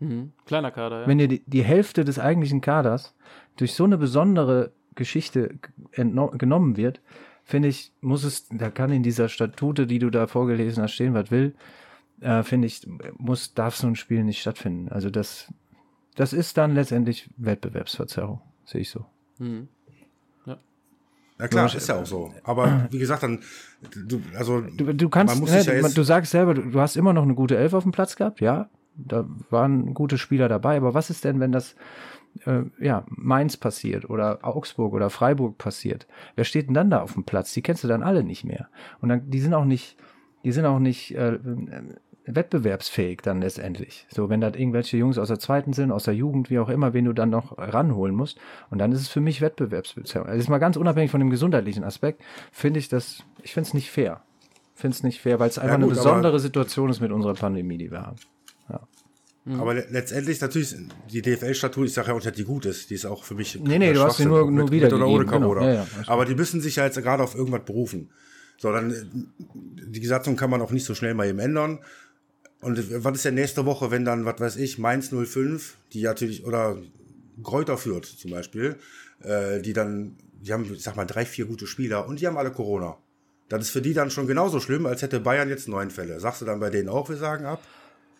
Mhm. 0.00 0.32
Kleiner 0.44 0.70
Kader, 0.70 1.02
ja. 1.02 1.06
wenn 1.06 1.18
dir 1.18 1.28
die, 1.28 1.42
die 1.46 1.62
Hälfte 1.62 2.04
des 2.04 2.18
eigentlichen 2.18 2.60
Kaders 2.60 3.14
durch 3.56 3.74
so 3.74 3.84
eine 3.84 3.96
besondere 3.96 4.72
Geschichte 4.94 5.58
genommen 5.92 6.76
wird, 6.76 7.00
finde 7.44 7.68
ich, 7.68 7.92
muss 8.00 8.24
es, 8.24 8.48
da 8.48 8.70
kann 8.70 8.90
in 8.90 9.02
dieser 9.02 9.28
Statute, 9.28 9.86
die 9.86 9.98
du 9.98 10.10
da 10.10 10.26
vorgelesen 10.26 10.82
hast, 10.82 10.92
stehen, 10.92 11.14
was 11.14 11.30
will, 11.30 11.54
äh, 12.20 12.42
finde 12.42 12.66
ich, 12.66 12.86
muss, 13.18 13.54
darf 13.54 13.76
so 13.76 13.86
ein 13.86 13.96
Spiel 13.96 14.24
nicht 14.24 14.40
stattfinden. 14.40 14.88
Also 14.88 15.10
das, 15.10 15.52
das 16.14 16.32
ist 16.32 16.56
dann 16.56 16.74
letztendlich 16.74 17.30
Wettbewerbsverzerrung, 17.36 18.40
sehe 18.64 18.82
ich 18.82 18.90
so. 18.90 19.04
Mhm. 19.38 19.68
Ja 21.38 21.48
klar, 21.48 21.74
ist 21.74 21.88
ja 21.88 21.96
auch 21.96 22.06
so. 22.06 22.32
Aber 22.44 22.86
wie 22.90 22.98
gesagt, 22.98 23.24
dann, 23.24 23.40
du, 24.06 24.20
also, 24.36 24.60
Du, 24.60 24.94
du 24.94 25.08
kannst, 25.08 25.42
ne, 25.42 25.62
ja 25.62 25.88
du 25.88 26.02
sagst 26.02 26.30
selber, 26.30 26.54
du, 26.54 26.62
du 26.62 26.80
hast 26.80 26.96
immer 26.96 27.12
noch 27.12 27.24
eine 27.24 27.34
gute 27.34 27.56
Elf 27.56 27.74
auf 27.74 27.82
dem 27.82 27.92
Platz 27.92 28.14
gehabt, 28.14 28.40
ja, 28.40 28.68
da 28.96 29.26
waren 29.50 29.94
gute 29.94 30.18
Spieler 30.18 30.48
dabei, 30.48 30.76
aber 30.76 30.94
was 30.94 31.10
ist 31.10 31.24
denn, 31.24 31.40
wenn 31.40 31.50
das 31.50 31.74
äh, 32.46 32.62
ja, 32.78 33.04
Mainz 33.08 33.56
passiert 33.56 34.08
oder 34.08 34.38
Augsburg 34.42 34.92
oder 34.92 35.10
Freiburg 35.10 35.58
passiert? 35.58 36.06
Wer 36.36 36.44
steht 36.44 36.68
denn 36.68 36.74
dann 36.74 36.90
da 36.90 37.00
auf 37.02 37.14
dem 37.14 37.24
Platz? 37.24 37.52
Die 37.52 37.62
kennst 37.62 37.84
du 37.84 37.88
dann 37.88 38.02
alle 38.02 38.22
nicht 38.22 38.44
mehr. 38.44 38.68
Und 39.00 39.08
dann, 39.08 39.30
die 39.30 39.40
sind 39.40 39.54
auch 39.54 39.64
nicht, 39.64 39.96
die 40.44 40.52
sind 40.52 40.66
auch 40.66 40.78
nicht 40.78 41.16
äh, 41.16 41.34
äh, 41.34 41.40
wettbewerbsfähig 42.26 43.20
dann 43.22 43.40
letztendlich. 43.40 44.06
So, 44.10 44.28
wenn 44.28 44.40
da 44.40 44.48
irgendwelche 44.48 44.96
Jungs 44.96 45.18
aus 45.18 45.28
der 45.28 45.38
zweiten 45.38 45.72
sind, 45.72 45.92
aus 45.92 46.04
der 46.04 46.14
Jugend, 46.14 46.50
wie 46.50 46.58
auch 46.58 46.68
immer, 46.68 46.94
wen 46.94 47.04
du 47.04 47.12
dann 47.12 47.30
noch 47.30 47.58
ranholen 47.58 48.14
musst. 48.14 48.38
Und 48.70 48.78
dann 48.78 48.92
ist 48.92 49.00
es 49.00 49.08
für 49.08 49.20
mich 49.20 49.40
Wettbewerbsbeziehung. 49.40 50.26
Also 50.26 50.38
ist 50.38 50.48
mal 50.48 50.58
ganz 50.58 50.76
unabhängig 50.76 51.10
von 51.10 51.20
dem 51.20 51.30
gesundheitlichen 51.30 51.84
Aspekt, 51.84 52.22
finde 52.52 52.80
ich 52.80 52.88
das, 52.88 53.22
ich 53.42 53.52
finde 53.52 53.68
es 53.68 53.74
nicht 53.74 53.90
fair. 53.90 54.22
Finde 54.74 54.94
es 54.96 55.02
nicht 55.02 55.20
fair, 55.20 55.38
weil 55.38 55.48
es 55.50 55.58
einfach 55.58 55.76
gut, 55.76 55.84
eine 55.84 55.92
aber- 55.92 55.94
besondere 56.02 56.40
Situation 56.40 56.90
ist 56.90 57.00
mit 57.00 57.12
unserer 57.12 57.34
Pandemie, 57.34 57.78
die 57.78 57.90
wir 57.90 58.02
haben. 58.02 58.16
aber 59.60 59.74
le 59.74 59.86
letztendlich 59.90 60.40
natürlich, 60.40 60.74
die 61.12 61.20
DFL-Statut, 61.20 61.86
ich 61.86 61.92
sage 61.92 62.08
ja 62.08 62.14
auch 62.14 62.24
nicht, 62.24 62.38
die 62.38 62.44
gut 62.44 62.64
ist, 62.64 62.88
die 62.88 62.94
ist 62.94 63.04
auch 63.04 63.24
für 63.24 63.34
mich. 63.34 63.60
Nee, 63.62 63.78
nee, 63.78 63.92
du 63.92 64.02
hast 64.02 64.16
sie 64.16 64.24
nur- 64.24 64.50
nur 64.50 64.64
mit, 64.64 64.70
wiedergegeben, 64.72 65.00
Mit 65.18 65.28
oder 65.28 65.50
ohne 65.50 65.60
genau. 65.60 65.66
Ja, 65.68 65.84
ja, 65.84 65.86
aber 66.06 66.24
die 66.24 66.34
müssen 66.34 66.62
sich 66.62 66.76
ja 66.76 66.84
jetzt 66.86 66.96
gerade 67.02 67.22
auf 67.22 67.34
irgendwas 67.34 67.64
berufen. 67.66 68.08
So, 68.56 68.72
dann, 68.72 69.32
die 69.44 70.06
Satzung 70.06 70.36
kann 70.36 70.48
man 70.48 70.62
auch 70.62 70.70
nicht 70.70 70.86
so 70.86 70.94
schnell 70.94 71.12
mal 71.14 71.26
eben 71.28 71.40
ändern. 71.40 71.80
Und 72.64 73.04
was 73.04 73.16
ist 73.16 73.24
denn 73.24 73.34
nächste 73.34 73.66
Woche, 73.66 73.90
wenn 73.90 74.04
dann, 74.04 74.24
was 74.24 74.40
weiß 74.40 74.56
ich, 74.56 74.78
Mainz 74.78 75.10
05, 75.10 75.76
die 75.92 76.02
natürlich, 76.02 76.44
oder 76.44 76.78
Kräuter 77.42 77.76
führt 77.76 78.06
zum 78.06 78.30
Beispiel, 78.30 78.76
äh, 79.22 79.60
die 79.60 79.72
dann, 79.72 80.16
die 80.40 80.52
haben, 80.52 80.64
ich 80.72 80.82
sag 80.82 80.96
mal, 80.96 81.04
drei, 81.04 81.26
vier 81.26 81.44
gute 81.44 81.66
Spieler 81.66 82.06
und 82.06 82.20
die 82.20 82.26
haben 82.26 82.38
alle 82.38 82.50
Corona. 82.50 82.96
Das 83.48 83.60
ist 83.62 83.70
für 83.70 83.82
die 83.82 83.92
dann 83.92 84.10
schon 84.10 84.26
genauso 84.26 84.60
schlimm, 84.60 84.86
als 84.86 85.02
hätte 85.02 85.20
Bayern 85.20 85.48
jetzt 85.48 85.68
neun 85.68 85.90
Fälle. 85.90 86.18
Sagst 86.20 86.40
du 86.40 86.46
dann 86.46 86.60
bei 86.60 86.70
denen 86.70 86.88
auch, 86.88 87.08
wir 87.08 87.16
sagen 87.16 87.44
ab? 87.44 87.60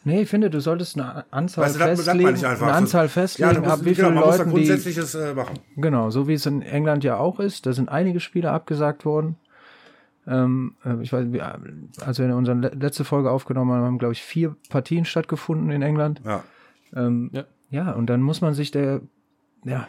Nee, 0.06 0.22
ich 0.22 0.28
finde, 0.28 0.50
du 0.50 0.60
solltest 0.60 0.98
eine 0.98 1.24
Anzahl 1.32 1.64
Weißt 1.64 1.76
du, 1.76 1.78
festlegen, 1.78 2.44
eine 2.44 2.72
Anzahl 2.72 3.06
ja, 3.06 3.08
festlegen, 3.08 3.54
da 3.54 3.60
muss, 3.60 3.70
ab 3.70 3.80
wie 3.84 3.94
genau, 3.94 4.08
vielen 4.10 4.20
Leuten 4.20 4.44
die, 4.44 4.50
Grundsätzliches 4.50 5.14
äh, 5.14 5.32
machen. 5.32 5.58
genau, 5.76 6.10
so 6.10 6.28
wie 6.28 6.34
es 6.34 6.44
in 6.44 6.60
England 6.60 7.04
ja 7.04 7.16
auch 7.16 7.40
ist, 7.40 7.64
da 7.64 7.72
sind 7.72 7.88
einige 7.88 8.20
Spiele 8.20 8.50
abgesagt 8.50 9.06
worden. 9.06 9.36
Ähm, 10.26 10.74
äh, 10.84 11.00
ich 11.02 11.12
weiß, 11.12 11.26
als 12.00 12.18
wir 12.18 12.34
unsere 12.36 12.56
le- 12.56 12.68
letzte 12.74 13.04
Folge 13.04 13.30
aufgenommen 13.30 13.72
haben, 13.72 13.84
haben, 13.84 13.98
glaube 13.98 14.12
ich, 14.12 14.22
vier 14.22 14.56
Partien 14.70 15.04
stattgefunden 15.04 15.70
in 15.70 15.82
England. 15.82 16.22
Ja. 16.24 16.42
Ähm, 16.94 17.30
Ja. 17.32 17.44
ja, 17.70 17.92
und 17.92 18.06
dann 18.08 18.22
muss 18.22 18.40
man 18.40 18.54
sich 18.54 18.70
der, 18.70 19.02
ja, 19.64 19.86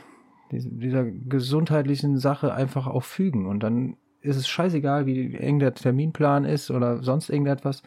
diese- 0.52 0.70
dieser 0.70 1.06
gesundheitlichen 1.06 2.18
Sache 2.18 2.54
einfach 2.54 2.88
auch 2.88 3.04
fügen. 3.04 3.46
Und 3.48 3.62
dann 3.62 3.96
ist 4.22 4.36
es 4.36 4.48
scheißegal, 4.48 5.06
wie 5.06 5.36
eng 5.36 5.60
der 5.60 5.74
Terminplan 5.74 6.46
ist 6.46 6.70
oder 6.72 7.02
sonst 7.02 7.30
irgendetwas, 7.30 7.82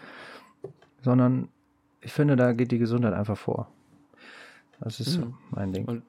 sondern 1.02 1.48
ich 2.00 2.12
finde, 2.12 2.36
da 2.36 2.52
geht 2.52 2.70
die 2.70 2.78
Gesundheit 2.78 3.12
einfach 3.12 3.36
vor. 3.36 3.68
Das 4.80 5.00
ist 5.00 5.12
so 5.14 5.34
mein 5.50 5.72
Ding. 5.72 5.84
Und- 5.86 6.02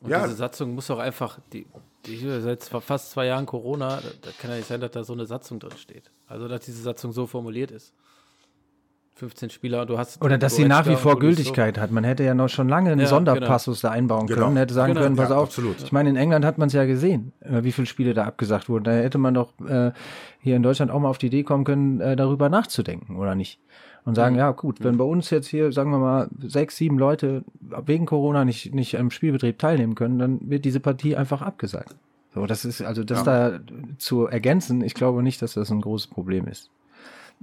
Und 0.00 0.10
Ja. 0.10 0.22
diese 0.24 0.36
Satzung 0.36 0.74
muss 0.74 0.90
auch 0.92 1.00
einfach, 1.00 1.40
die 1.52 1.66
seit 2.40 2.62
fa- 2.64 2.80
fast 2.80 3.10
zwei 3.10 3.26
Jahren 3.26 3.46
Corona, 3.46 4.00
da, 4.22 4.30
kann 4.40 4.50
ja 4.50 4.56
nicht 4.56 4.68
sein, 4.68 4.80
dass 4.80 4.90
da 4.92 5.04
so 5.04 5.12
eine 5.12 5.26
Satzung 5.26 5.58
drin 5.60 5.76
steht. 5.78 6.10
Also, 6.26 6.48
dass 6.48 6.60
diese 6.64 6.82
Satzung 6.82 7.12
so 7.12 7.26
formuliert 7.26 7.70
ist. 7.70 7.92
15 9.16 9.50
Spieler 9.50 9.80
und 9.80 9.90
du 9.90 9.98
hast. 9.98 10.22
Oder 10.22 10.38
dass 10.38 10.54
sie 10.54 10.64
nach 10.64 10.86
wie 10.86 10.94
vor. 10.94 11.18
Gültigkeit 11.18 11.76
hat. 11.76 11.90
Man 11.90 12.04
hätte 12.04 12.22
ja 12.22 12.34
noch 12.34 12.48
schon 12.48 12.68
lange 12.68 12.92
einen 12.92 13.00
Ja, 13.00 13.08
Sonderpassus 13.08 13.80
da 13.80 13.90
einbauen 13.90 14.28
Genau. 14.28 14.44
können. 14.44 14.56
Hätte 14.56 14.74
sagen 14.74 14.92
Genau. 14.94 15.04
können, 15.04 15.16
pass 15.16 15.30
Ja, 15.30 15.36
auf. 15.38 15.48
absolut. 15.48 15.82
Ich 15.82 15.90
meine, 15.90 16.08
in 16.08 16.14
England 16.16 16.44
hat 16.44 16.56
man 16.56 16.68
es 16.68 16.72
ja 16.72 16.84
gesehen, 16.84 17.32
äh, 17.40 17.64
wie 17.64 17.72
viele 17.72 17.86
Spiele 17.88 18.14
da 18.14 18.24
abgesagt 18.26 18.68
wurden. 18.68 18.84
Da 18.84 18.92
hätte 18.92 19.18
man 19.18 19.34
doch 19.34 19.52
äh, 19.68 19.90
hier 20.38 20.54
in 20.54 20.62
Deutschland 20.62 20.92
auch 20.92 21.00
mal 21.00 21.08
auf 21.08 21.18
die 21.18 21.26
Idee 21.26 21.42
kommen 21.42 21.64
können, 21.64 22.00
äh, 22.00 22.14
darüber 22.14 22.48
nachzudenken, 22.48 23.16
oder 23.16 23.34
nicht? 23.34 23.58
Und 24.08 24.14
sagen, 24.14 24.36
Mhm. 24.36 24.38
ja 24.38 24.50
gut, 24.52 24.82
wenn 24.82 24.96
bei 24.96 25.04
uns 25.04 25.28
jetzt 25.28 25.48
hier, 25.48 25.70
sagen 25.70 25.90
wir 25.90 25.98
mal, 25.98 26.28
sechs, 26.46 26.78
sieben 26.78 26.98
Leute 26.98 27.44
wegen 27.60 28.06
Corona 28.06 28.46
nicht, 28.46 28.74
nicht 28.74 28.98
am 28.98 29.10
Spielbetrieb 29.10 29.58
teilnehmen 29.58 29.94
können, 29.94 30.18
dann 30.18 30.38
wird 30.48 30.64
diese 30.64 30.80
Partie 30.80 31.14
einfach 31.14 31.42
abgesagt. 31.42 31.94
So, 32.34 32.46
das 32.46 32.64
ist, 32.64 32.80
also 32.80 33.04
das 33.04 33.22
da 33.24 33.60
zu 33.98 34.24
ergänzen, 34.26 34.82
ich 34.82 34.94
glaube 34.94 35.22
nicht, 35.22 35.42
dass 35.42 35.52
das 35.54 35.70
ein 35.70 35.82
großes 35.82 36.06
Problem 36.06 36.46
ist. 36.46 36.70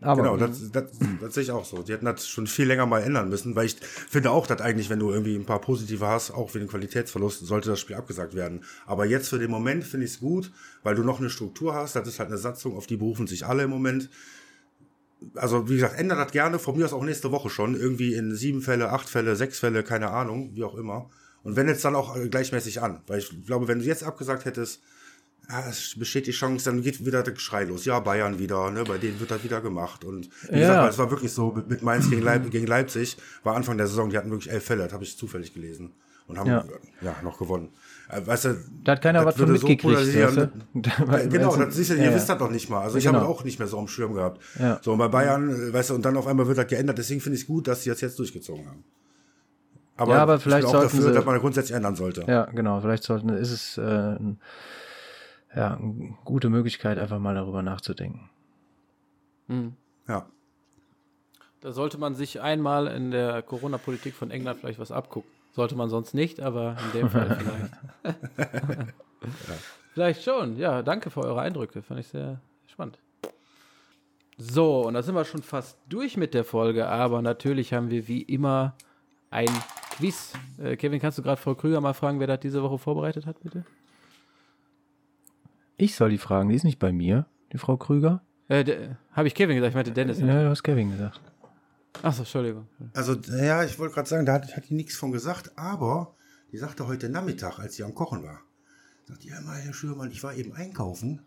Aber 0.02 0.24
Genau, 0.24 0.38
das, 0.38 0.72
das, 0.72 0.86
das 1.22 1.34
sehe 1.36 1.44
ich 1.44 1.52
auch 1.52 1.66
so. 1.66 1.84
Die 1.84 1.94
hätten 1.94 2.06
das 2.06 2.28
schon 2.28 2.48
viel 2.48 2.66
länger 2.66 2.86
mal 2.86 3.02
ändern 3.02 3.30
müssen, 3.30 3.56
weil 3.56 3.68
ich 3.68 3.76
finde 3.76 4.32
auch, 4.32 4.48
dass 4.48 4.60
eigentlich, 4.60 4.90
wenn 4.90 5.00
du 5.00 5.12
irgendwie 5.12 5.36
ein 5.36 5.46
paar 5.46 5.62
positive 5.62 6.06
hast, 6.08 6.32
auch 6.32 6.54
wegen 6.56 6.68
Qualitätsverlust, 6.68 7.46
sollte 7.46 7.70
das 7.70 7.80
Spiel 7.80 7.96
abgesagt 7.96 8.34
werden. 8.36 8.62
Aber 8.88 9.06
jetzt 9.06 9.30
für 9.30 9.40
den 9.40 9.52
Moment 9.52 9.84
finde 9.84 10.06
ich 10.06 10.14
es 10.14 10.20
gut, 10.20 10.52
weil 10.84 10.96
du 10.96 11.04
noch 11.04 11.20
eine 11.20 11.30
Struktur 11.30 11.76
hast. 11.76 11.96
Das 11.96 12.08
ist 12.08 12.20
halt 12.20 12.30
eine 12.30 12.38
Satzung, 12.40 12.76
auf 12.76 12.88
die 12.88 12.98
berufen 12.98 13.28
sich 13.28 13.46
alle 13.46 13.64
im 13.64 13.70
Moment. 13.70 14.10
Also, 15.36 15.68
wie 15.70 15.76
gesagt, 15.76 15.98
ändert 16.00 16.20
das 16.20 16.32
gerne. 16.32 16.60
Von 16.60 16.78
mir 16.78 16.86
aus 16.86 16.94
auch 16.94 17.04
nächste 17.04 17.32
Woche 17.32 17.50
schon. 17.50 17.76
Irgendwie 17.76 18.14
in 18.14 18.36
sieben 18.36 18.62
Fälle, 18.62 18.92
acht 18.92 19.10
Fälle, 19.10 19.36
sechs 19.36 19.60
Fälle, 19.60 19.84
keine 19.84 20.12
Ahnung, 20.12 20.52
wie 20.54 20.64
auch 20.64 20.76
immer. 20.76 21.10
Und 21.44 21.56
wenn 21.56 21.68
jetzt 21.68 21.84
dann 21.86 21.96
auch 21.96 22.16
äh, 22.16 22.28
gleichmäßig 22.30 22.82
an. 22.82 23.02
Weil 23.08 23.20
ich 23.20 23.46
glaube, 23.46 23.68
wenn 23.68 23.80
du 23.80 23.86
jetzt 23.86 24.04
abgesagt 24.04 24.46
hättest, 24.46 24.82
ja, 25.50 25.68
es 25.70 25.94
besteht 25.98 26.26
die 26.26 26.32
Chance, 26.32 26.66
dann 26.66 26.82
geht 26.82 27.06
wieder 27.06 27.22
der 27.22 27.34
Geschrei 27.34 27.66
los. 27.66 27.86
Ja, 27.86 28.00
Bayern 28.00 28.40
wieder, 28.40 28.72
ne, 28.72 28.84
bei 28.84 28.98
denen 28.98 29.20
wird 29.20 29.30
das 29.30 29.44
wieder 29.44 29.62
gemacht. 29.62 30.04
Und 30.04 30.30
wie 30.50 30.60
Ja. 30.60 30.68
gesagt, 30.70 30.94
es 30.94 30.98
war 30.98 31.12
wirklich 31.12 31.32
so, 31.32 31.52
mit, 31.52 31.70
mit 31.70 31.84
Mainz 31.84 32.10
gegen, 32.10 32.24
Leip 32.24 32.50
gegen 32.50 32.66
Leipzig 32.66 33.18
war 33.44 33.56
Anfang 33.56 33.78
der 33.78 33.86
Saison, 33.88 34.10
die 34.10 34.18
hatten 34.18 34.32
wirklich 34.32 34.52
elf 34.52 34.64
Fälle, 34.66 34.84
das 34.86 34.94
habe 34.94 35.04
ich 35.04 35.18
zufällig 35.18 35.54
gelesen. 35.54 35.92
Und 36.28 36.40
haben 36.40 36.50
Ja. 36.50 36.66
ja, 37.02 37.16
noch 37.24 37.38
gewonnen. 37.38 37.70
Äh, 38.10 38.26
Weißt 38.26 38.45
du, 38.45 38.56
da 38.84 38.91
hat 38.94 39.02
keiner 39.02 39.26
was 39.26 39.36
von 39.36 39.48
so 39.48 39.53
mitgekriegt. 39.53 39.82
polarisieren. 39.82 40.36
weißt 40.38 40.49
du? 40.73 41.06
Ja, 41.11 41.26
genau, 41.30 41.56
das 41.56 41.76
siehst 41.76 41.90
du, 41.90 41.95
ihr 41.95 42.03
ja, 42.03 42.10
ja. 42.11 42.15
wisst 42.15 42.30
das 42.30 42.38
doch 42.38 42.52
nicht 42.52 42.69
mal. 42.69 42.82
Also 42.82 42.98
ich 42.98 43.06
Genau. 43.06 43.19
habe 43.19 43.27
auch 43.27 43.44
nicht 43.44 43.57
mehr 43.60 43.68
so 43.68 43.80
am 43.80 43.88
Schirm 43.88 44.14
gehabt. 44.14 44.41
Ja. 44.60 44.80
So, 44.84 44.91
und 44.94 44.99
bei 44.99 45.07
Bayern, 45.07 45.49
äh, 45.49 45.73
weißt 45.73 45.90
du, 45.90 45.95
und 45.95 46.06
dann 46.06 46.15
auf 46.18 46.27
einmal 46.27 46.48
wird 46.48 46.57
das 46.57 46.68
geändert, 46.68 46.98
deswegen 46.98 47.19
finde 47.22 47.36
ich 47.38 47.41
es 47.44 47.48
gut, 47.48 47.68
dass 47.68 47.82
sie 47.84 47.90
das 47.90 48.02
jetzt 48.02 48.19
durchgezogen 48.19 48.68
haben. 48.68 48.84
Aber, 49.98 50.14
Ja, 50.14 50.23
aber 50.23 50.36
ich 50.36 50.44
vielleicht 50.44 50.68
bin 50.68 50.68
auch 50.68 50.82
sollten 50.82 50.98
dafür, 50.98 51.10
sie- 51.10 51.14
dass 51.15 51.26
man 51.26 51.36
das 51.36 51.41
grundsätzlich 51.41 51.76
ändern 51.76 51.95
sollte. 51.95 52.26
Ja, 52.27 52.45
genau. 52.45 52.80
Vielleicht 52.82 53.03
sollten, 53.03 53.30
ist 53.30 53.52
es 53.52 53.77
äh, 53.77 54.18
ja, 55.56 55.77
eine 55.77 56.15
gute 56.26 56.49
Möglichkeit, 56.49 56.99
einfach 56.99 57.18
mal 57.19 57.34
darüber 57.34 57.61
nachzudenken. 57.64 58.30
Ja. 60.07 60.26
Da 61.61 61.72
sollte 61.72 61.98
man 61.98 62.14
sich 62.15 62.41
einmal 62.41 62.88
in 62.88 63.11
der 63.11 63.41
Corona-Politik 63.41 64.14
von 64.14 64.32
England 64.32 64.60
vielleicht 64.60 64.80
was 64.80 64.91
abgucken. 64.91 65.30
Sollte 65.56 65.77
man 65.77 65.90
sonst 65.90 66.14
nicht, 66.14 66.41
aber 66.41 66.76
in 66.88 66.99
dem 66.99 67.10
Fall 67.10 67.38
vielleicht. 68.03 68.94
Vielleicht 69.94 70.23
schon. 70.23 70.57
Ja, 70.57 70.84
danke 70.84 71.10
für 71.10 71.22
eure 71.22 71.40
Eindrücke. 71.40 71.82
Fand 71.82 72.02
ich 72.02 72.07
sehr 72.10 72.41
spannend. 72.68 72.99
So, 74.38 74.86
und 74.86 74.95
da 74.95 75.02
sind 75.02 75.15
wir 75.15 75.23
schon 75.23 75.41
fast 75.41 75.80
durch 75.88 76.18
mit 76.18 76.34
der 76.34 76.44
Folge, 76.44 76.90
aber 76.90 77.22
natürlich 77.22 77.72
haben 77.72 77.90
wir 77.90 78.10
wie 78.10 78.22
immer 78.22 78.76
ein 79.32 79.48
Quiz. 79.91 80.34
Äh, 80.61 80.76
Kevin, 80.76 80.99
kannst 80.99 81.18
du 81.18 81.23
gerade 81.23 81.40
Frau 81.40 81.56
Krüger 81.56 81.80
mal 81.80 81.94
fragen, 81.94 82.19
wer 82.19 82.27
das 82.27 82.41
diese 82.41 82.61
Woche 82.61 82.77
vorbereitet 82.77 83.26
hat, 83.26 83.40
bitte? 83.40 83.64
Ich 85.77 85.95
soll 85.95 86.10
die 86.10 86.18
fragen, 86.18 86.49
die 86.49 86.56
ist 86.56 86.65
nicht 86.65 86.80
bei 86.80 86.91
mir, 86.91 87.27
die 87.53 87.57
Frau 87.57 87.77
Krüger. 87.77 88.22
Äh, 88.49 88.90
Habe 89.14 89.30
ich 89.30 89.34
Kevin 89.36 89.56
gesagt, 89.56 89.69
ich 89.72 89.76
meinte 89.76 89.94
Dennis. 89.94 90.19
Ja, 90.19 90.44
du 90.44 90.49
hast 90.49 90.64
Kevin 90.64 90.91
gesagt. 90.91 91.22
Achso, 92.04 92.22
Entschuldigung. 92.22 92.68
Also, 92.94 93.14
ja, 93.14 93.64
ich 93.64 93.78
wollte 93.80 93.94
gerade 93.96 94.10
sagen, 94.10 94.26
da 94.26 94.34
hat, 94.34 94.56
hat 94.56 94.70
die 94.70 94.74
nichts 94.74 94.96
von 94.96 95.12
gesagt, 95.12 95.52
aber 95.58 96.16
die 96.52 96.58
sagte 96.58 96.88
heute 96.88 97.10
Nachmittag, 97.10 97.60
als 97.60 97.76
sie 97.76 97.84
am 97.84 97.94
Kochen 97.96 98.24
war, 98.24 98.40
sagt 99.08 99.24
die, 99.24 99.30
ja, 99.30 99.42
mal, 99.42 99.58
Herr 99.58 99.74
Schürmann, 99.74 100.12
ich 100.12 100.24
war 100.24 100.34
eben 100.36 100.54
einkaufen 100.54 101.22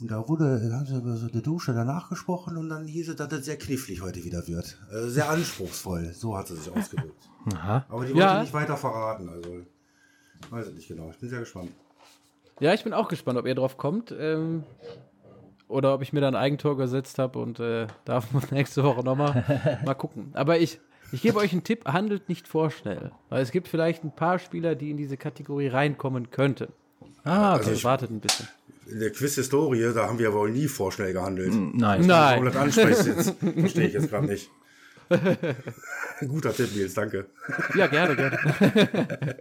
und 0.00 0.10
da 0.10 0.28
wurde, 0.28 0.68
da 0.68 0.76
haben 0.78 0.86
sie 0.86 0.96
über 0.96 1.16
so 1.16 1.28
eine 1.30 1.42
Dusche 1.42 1.72
danach 1.72 2.08
gesprochen 2.08 2.56
und 2.56 2.68
dann 2.68 2.86
hieß 2.86 3.10
es, 3.10 3.16
dass 3.16 3.28
das 3.28 3.44
sehr 3.44 3.56
knifflig 3.58 4.00
heute 4.02 4.24
wieder 4.24 4.46
wird. 4.46 4.78
Äh, 4.92 5.08
sehr 5.08 5.28
anspruchsvoll, 5.28 6.12
so 6.14 6.36
hat 6.36 6.48
sie 6.48 6.56
sich 6.56 6.70
ausgedrückt. 6.70 7.28
Aha. 7.54 7.84
Aber 7.88 8.04
die 8.04 8.12
Ja. 8.12 8.28
wollte 8.28 8.40
nicht 8.42 8.52
weiter 8.54 8.76
verraten, 8.76 9.28
also 9.28 9.60
ich 10.40 10.52
weiß 10.52 10.66
es 10.68 10.74
nicht 10.74 10.88
genau. 10.88 11.10
Ich 11.10 11.18
bin 11.18 11.28
sehr 11.28 11.40
gespannt. 11.40 11.70
Ja, 12.60 12.74
ich 12.74 12.82
bin 12.84 12.92
auch 12.92 13.08
gespannt, 13.08 13.38
ob 13.38 13.46
ihr 13.46 13.54
drauf 13.54 13.76
kommt. 13.76 14.12
Ähm, 14.16 14.64
oder 15.68 15.94
ob 15.94 16.02
ich 16.02 16.12
mir 16.12 16.20
dann 16.20 16.34
ein 16.34 16.42
Eigentor 16.42 16.76
gesetzt 16.76 17.18
habe 17.18 17.38
und 17.38 17.60
äh, 17.60 17.86
darf 18.04 18.30
man 18.32 18.42
nächste 18.50 18.82
Woche 18.84 19.04
nochmal 19.04 19.80
mal 19.84 19.94
gucken. 19.94 20.30
Aber 20.34 20.58
ich, 20.58 20.80
ich 21.12 21.22
gebe 21.22 21.38
euch 21.38 21.52
einen 21.52 21.64
Tipp, 21.64 21.84
handelt 21.86 22.28
nicht 22.28 22.48
vorschnell. 22.48 23.12
Weil 23.28 23.42
es 23.42 23.50
gibt 23.52 23.68
vielleicht 23.68 24.04
ein 24.04 24.14
paar 24.14 24.38
Spieler, 24.38 24.74
die 24.74 24.90
in 24.90 24.96
diese 24.96 25.16
Kategorie 25.16 25.68
reinkommen 25.68 26.30
könnten. 26.30 26.68
Ah, 27.24 27.52
Also 27.52 27.62
okay. 27.62 27.70
Also 27.70 27.84
wartet 27.84 28.10
ein 28.10 28.20
bisschen. 28.20 28.48
In 28.86 29.00
der 29.00 29.10
Quiz-Historie, 29.12 29.92
da 29.94 30.06
haben 30.08 30.18
wir 30.18 30.32
wohl 30.32 30.50
nie 30.50 30.66
vorschnell 30.66 31.12
gehandelt. 31.12 31.52
Nein. 31.52 32.06
Nein. 32.06 32.06
Warum 32.08 32.44
das 32.46 32.56
ansprichst 32.56 33.06
jetzt, 33.06 33.34
verstehe 33.38 33.86
ich 33.88 33.92
jetzt 33.92 34.08
gerade 34.08 34.26
nicht. 34.26 34.50
Guter 36.26 36.54
Tipp, 36.54 36.74
Nils, 36.74 36.94
danke. 36.94 37.26
Ja, 37.74 37.86
gerne, 37.86 38.16
gerne. 38.16 38.38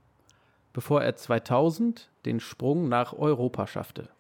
bevor 0.75 1.03
er 1.03 1.17
2000 1.17 2.11
den 2.27 2.41
Sprung 2.41 2.91
nach 2.91 3.15
Europa 3.15 3.67
schaffte. 3.67 4.11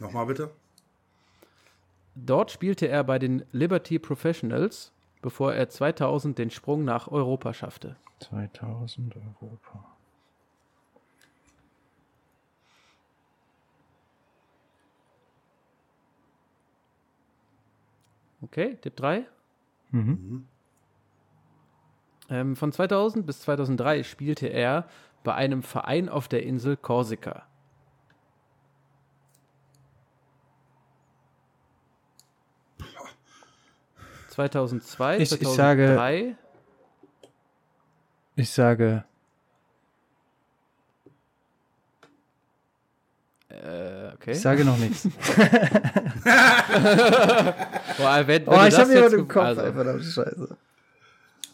Nochmal 0.00 0.26
bitte. 0.26 0.50
Dort 2.16 2.50
spielte 2.50 2.86
er 2.86 3.02
bei 3.02 3.18
den 3.18 3.46
Liberty 3.52 3.98
Professionals, 3.98 4.92
bevor 5.22 5.54
er 5.54 5.70
2000 5.70 6.36
den 6.38 6.50
Sprung 6.50 6.84
nach 6.84 7.08
Europa 7.08 7.54
schaffte. 7.54 7.96
2000 8.20 9.16
Europa. 9.16 9.97
Okay, 18.42 18.76
Tipp 18.80 18.96
3. 18.96 19.24
Ähm, 22.30 22.56
von 22.56 22.72
2000 22.72 23.26
bis 23.26 23.40
2003 23.40 24.02
spielte 24.04 24.46
er 24.48 24.86
bei 25.24 25.34
einem 25.34 25.62
Verein 25.62 26.08
auf 26.08 26.28
der 26.28 26.42
Insel 26.44 26.76
Korsika. 26.76 27.46
...2002, 34.30 35.16
Ich- 35.18 35.32
ich 35.32 35.38
2003... 35.40 36.36
Ich 38.36 38.50
sage 38.50 39.04
äh, 43.62 44.12
okay. 44.14 44.32
Ich 44.32 44.40
sage 44.40 44.64
noch 44.64 44.76
nichts. 44.78 45.02
Boah, 47.98 48.22
wenn, 48.26 48.46
wenn 48.46 48.48
Oh, 48.48 48.64
ich 48.66 48.78
habe 48.78 48.92
jemanden 48.94 49.18
im 49.20 49.28
Kopf, 49.28 49.42
also, 49.44 49.60
ey, 49.62 49.72
verdammte 49.72 50.04
Scheiße. 50.04 50.56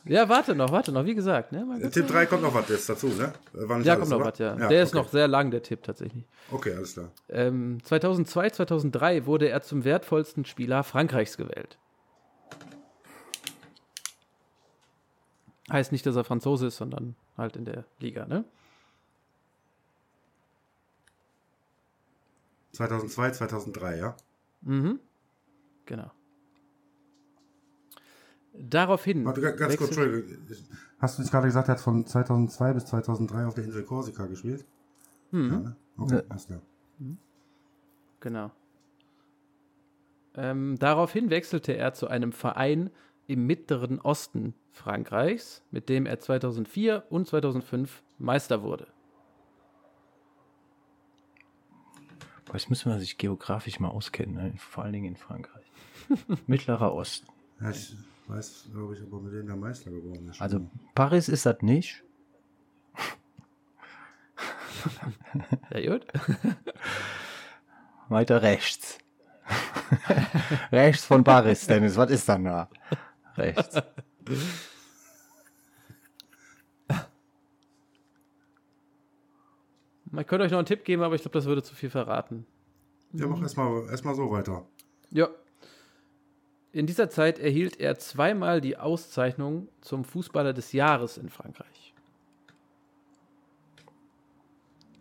Ja, 0.06 0.28
warte 0.28 0.54
noch, 0.54 0.70
warte 0.70 0.92
noch. 0.92 1.04
Wie 1.06 1.14
gesagt, 1.14 1.52
ne? 1.52 1.64
man- 1.64 1.90
Tipp 1.90 2.06
3 2.06 2.26
kommt 2.26 2.42
noch 2.42 2.52
was 2.54 2.68
jetzt 2.68 2.86
dazu, 2.90 3.06
ne? 3.08 3.32
Äh, 3.54 3.66
War 3.68 3.78
nicht 3.78 3.86
Ja, 3.86 3.94
alles, 3.94 4.08
kommt 4.10 4.20
noch 4.20 4.26
was, 4.30 4.38
ja. 4.38 4.54
Der 4.54 4.82
ist 4.82 4.90
okay. 4.94 4.98
noch 5.02 5.08
sehr 5.10 5.28
lang, 5.28 5.50
der 5.50 5.62
Tipp 5.62 5.82
tatsächlich. 5.82 6.24
Okay, 6.50 6.74
alles 6.74 6.92
klar. 6.92 7.10
Ähm, 7.30 7.78
2002, 7.82 8.50
2003 8.50 9.24
wurde 9.24 9.48
er 9.48 9.62
zum 9.62 9.84
wertvollsten 9.84 10.44
Spieler 10.44 10.84
Frankreichs 10.84 11.38
gewählt. 11.38 11.78
Heißt 15.72 15.92
nicht, 15.92 16.04
dass 16.04 16.16
er 16.16 16.24
Franzose 16.24 16.66
ist, 16.66 16.76
sondern 16.76 17.16
halt 17.38 17.56
in 17.56 17.64
der 17.64 17.84
Liga, 17.98 18.26
ne? 18.26 18.44
2002, 22.74 23.30
2003, 23.32 23.96
ja? 23.98 24.16
Genau. 25.86 26.10
Daraufhin. 28.56 29.24
Warte, 29.24 29.40
ga- 29.40 29.50
ganz 29.50 29.76
kurz, 29.76 29.90
Entschuldigung. 29.90 30.38
Hast 30.98 31.18
du 31.18 31.22
nicht 31.22 31.30
gerade 31.30 31.46
gesagt, 31.48 31.68
er 31.68 31.72
hat 31.74 31.80
von 31.80 32.06
2002 32.06 32.72
bis 32.72 32.86
2003 32.86 33.46
auf 33.46 33.54
der 33.54 33.64
Insel 33.64 33.82
Korsika 33.82 34.26
gespielt? 34.26 34.64
Mhm. 35.32 35.50
Ja, 35.52 35.58
ne? 35.58 35.76
Okay, 35.98 36.22
alles 36.28 36.46
klar. 36.46 36.60
Genau. 38.20 38.50
Ähm, 40.36 40.76
daraufhin 40.78 41.30
wechselte 41.30 41.72
er 41.76 41.92
zu 41.94 42.08
einem 42.08 42.32
Verein 42.32 42.90
im 43.26 43.46
mittleren 43.46 44.00
Osten 44.00 44.54
Frankreichs, 44.72 45.62
mit 45.70 45.88
dem 45.88 46.06
er 46.06 46.18
2004 46.20 47.04
und 47.10 47.26
2005 47.26 48.02
Meister 48.18 48.62
wurde. 48.62 48.86
Boah, 52.44 52.54
jetzt 52.54 52.68
müssen 52.68 52.90
wir 52.90 52.98
sich 52.98 53.18
geografisch 53.18 53.80
mal 53.80 53.88
auskennen, 53.88 54.34
ne? 54.34 54.52
vor 54.58 54.84
allen 54.84 54.92
Dingen 54.92 55.06
in 55.06 55.16
Frankreich. 55.16 55.64
Mittlerer 56.46 56.92
Osten. 56.92 57.26
Ja, 57.60 57.70
ich 57.70 57.96
weiß, 58.26 58.68
glaube 58.72 58.94
ich, 58.94 59.02
aber 59.02 59.20
mit 59.20 59.32
dem 59.32 59.46
der 59.46 59.56
Meister 59.56 59.90
geworden 59.90 60.28
ist. 60.28 60.40
Also 60.40 60.68
Paris 60.94 61.28
ist 61.28 61.46
das 61.46 61.62
nicht. 61.62 62.02
Ja, 65.70 65.92
gut. 65.92 66.06
Weiter 68.08 68.42
rechts. 68.42 68.98
rechts 70.72 71.04
von 71.04 71.24
Paris, 71.24 71.66
Dennis. 71.66 71.96
Was 71.96 72.10
ist 72.10 72.28
dann 72.28 72.44
da? 72.44 72.68
Rechts. 73.36 73.76
Man 80.14 80.24
könnte 80.24 80.44
euch 80.44 80.52
noch 80.52 80.58
einen 80.58 80.66
Tipp 80.66 80.84
geben, 80.84 81.02
aber 81.02 81.16
ich 81.16 81.22
glaube, 81.22 81.36
das 81.36 81.46
würde 81.46 81.62
zu 81.62 81.74
viel 81.74 81.90
verraten. 81.90 82.46
ja, 83.12 83.26
mach 83.26 83.42
erstmal 83.42 83.84
erst 83.88 84.04
mal 84.04 84.14
so 84.14 84.30
weiter. 84.30 84.64
Ja. 85.10 85.28
In 86.70 86.86
dieser 86.86 87.10
Zeit 87.10 87.40
erhielt 87.40 87.80
er 87.80 87.98
zweimal 87.98 88.60
die 88.60 88.76
Auszeichnung 88.76 89.68
zum 89.80 90.04
Fußballer 90.04 90.52
des 90.52 90.72
Jahres 90.72 91.18
in 91.18 91.28
Frankreich. 91.28 91.94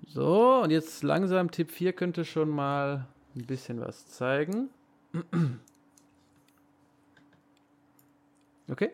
So, 0.08 0.62
und 0.64 0.72
jetzt 0.72 1.04
langsam 1.04 1.52
Tipp 1.52 1.72
4 1.72 1.94
könnte 1.94 2.26
schon 2.26 2.50
mal 2.50 3.08
ein 3.36 3.46
bisschen 3.46 3.80
was 3.82 4.08
zeigen. 4.08 4.70
Okay. 8.70 8.92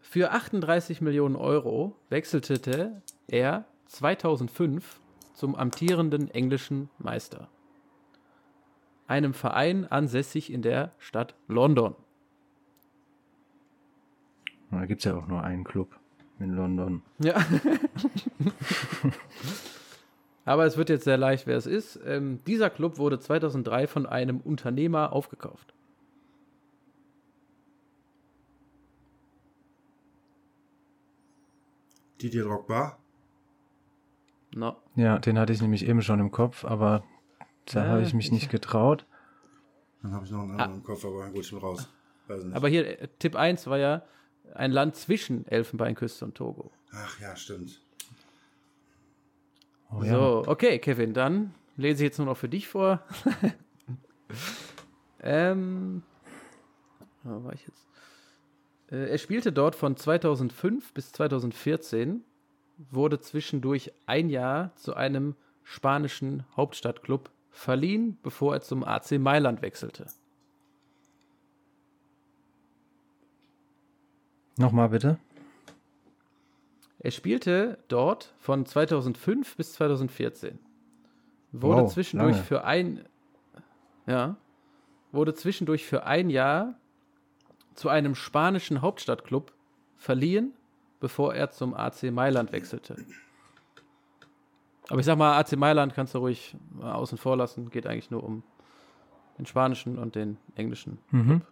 Für 0.00 0.30
38 0.30 1.00
Millionen 1.00 1.34
Euro 1.34 1.96
wechselte 2.10 3.02
er 3.28 3.66
2005 3.86 5.00
zum 5.34 5.54
amtierenden 5.54 6.30
englischen 6.30 6.90
Meister. 6.98 7.48
Einem 9.06 9.32
Verein 9.32 9.86
ansässig 9.86 10.52
in 10.52 10.62
der 10.62 10.92
Stadt 10.98 11.34
London. 11.46 11.94
Da 14.70 14.84
gibt 14.84 15.00
es 15.00 15.04
ja 15.04 15.16
auch 15.16 15.26
nur 15.28 15.42
einen 15.42 15.64
Club 15.64 15.98
in 16.40 16.50
London. 16.54 17.02
Ja. 17.18 17.36
Aber 20.44 20.64
es 20.66 20.76
wird 20.76 20.88
jetzt 20.88 21.04
sehr 21.04 21.18
leicht, 21.18 21.46
wer 21.46 21.56
es 21.56 21.66
ist. 21.66 22.00
Ähm, 22.06 22.40
dieser 22.46 22.70
Club 22.70 22.98
wurde 22.98 23.18
2003 23.18 23.86
von 23.86 24.06
einem 24.06 24.40
Unternehmer 24.40 25.12
aufgekauft. 25.12 25.74
Didier 32.20 32.44
Drogba. 32.44 32.98
No. 34.54 34.76
Ja, 34.96 35.18
den 35.18 35.38
hatte 35.38 35.52
ich 35.52 35.60
nämlich 35.60 35.86
eben 35.86 36.02
schon 36.02 36.20
im 36.20 36.30
Kopf, 36.30 36.64
aber 36.64 37.04
da 37.66 37.84
Ja, 37.84 37.90
habe 37.90 38.02
ich 38.02 38.14
mich 38.14 38.26
ich- 38.26 38.32
nicht 38.32 38.50
getraut. 38.50 39.04
Dann 40.02 40.12
habe 40.14 40.24
ich 40.24 40.30
noch 40.30 40.42
einen 40.42 40.52
anderen 40.52 40.74
im 40.76 40.82
Kopf, 40.82 41.04
aber 41.04 41.28
gut, 41.30 41.44
ich 41.44 41.50
bin 41.50 41.58
raus. 41.58 41.88
Weiß 42.28 42.44
nicht. 42.44 42.54
Aber 42.56 42.68
hier, 42.68 43.00
äh, 43.00 43.08
Tipp 43.18 43.36
1 43.36 43.66
war 43.66 43.78
ja 43.78 44.02
ein 44.54 44.70
Land 44.72 44.96
zwischen 44.96 45.46
Elfenbeinküste 45.46 46.24
und 46.24 46.34
Togo. 46.34 46.70
Ach 46.92 47.20
ja, 47.20 47.34
stimmt. 47.36 47.80
Oh, 49.90 50.02
ja. 50.02 50.12
So, 50.12 50.44
okay, 50.46 50.78
Kevin, 50.78 51.14
dann 51.14 51.54
lese 51.76 52.02
ich 52.04 52.08
jetzt 52.08 52.18
nur 52.18 52.26
noch 52.26 52.36
für 52.36 52.48
dich 52.48 52.68
vor. 52.68 53.02
ähm, 55.20 56.02
wo 57.24 57.44
war 57.44 57.52
ich 57.52 57.66
jetzt? 57.66 57.86
Äh, 58.90 59.10
er 59.10 59.18
spielte 59.18 59.52
dort 59.52 59.74
von 59.74 59.96
2005 59.96 60.92
bis 60.94 61.12
2014, 61.12 62.22
wurde 62.90 63.20
zwischendurch 63.20 63.92
ein 64.06 64.30
Jahr 64.30 64.74
zu 64.76 64.94
einem 64.94 65.34
spanischen 65.64 66.44
Hauptstadtklub 66.56 67.30
verliehen, 67.50 68.18
bevor 68.22 68.54
er 68.54 68.60
zum 68.60 68.84
AC 68.84 69.18
Mailand 69.18 69.62
wechselte. 69.62 70.06
Nochmal 74.56 74.88
bitte. 74.88 75.18
Er 77.00 77.10
spielte 77.12 77.78
dort 77.88 78.34
von 78.38 78.66
2005 78.66 79.56
bis 79.56 79.72
2014. 79.74 80.58
Wurde 81.52 81.82
Wow, 81.82 81.92
zwischendurch 81.92 82.32
lange. 82.32 82.44
für 82.44 82.64
ein 82.64 83.04
ja, 84.06 84.36
wurde 85.12 85.34
zwischendurch 85.34 85.84
für 85.86 86.04
ein 86.04 86.30
Jahr 86.30 86.74
zu 87.74 87.88
einem 87.88 88.14
spanischen 88.14 88.80
Hauptstadtklub 88.82 89.52
verliehen, 89.96 90.54
bevor 91.00 91.34
er 91.34 91.50
zum 91.50 91.74
AC 91.74 92.04
Mailand 92.10 92.52
wechselte. 92.52 92.96
Aber 94.88 95.00
ich 95.00 95.06
sag 95.06 95.18
mal, 95.18 95.38
AC 95.38 95.56
Mailand 95.56 95.94
kannst 95.94 96.14
du 96.14 96.18
ruhig 96.18 96.56
mal 96.70 96.92
außen 96.92 97.18
vor 97.18 97.36
lassen. 97.36 97.70
Geht 97.70 97.86
eigentlich 97.86 98.10
nur 98.10 98.24
um 98.24 98.42
den 99.38 99.46
spanischen 99.46 99.98
und 99.98 100.14
den 100.14 100.38
englischen. 100.54 100.98
Mhm. 101.10 101.42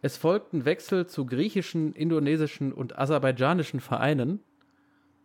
Es 0.00 0.16
folgten 0.16 0.64
Wechsel 0.64 1.06
zu 1.06 1.26
griechischen, 1.26 1.92
indonesischen 1.92 2.72
und 2.72 2.98
aserbaidschanischen 2.98 3.80
Vereinen. 3.80 4.40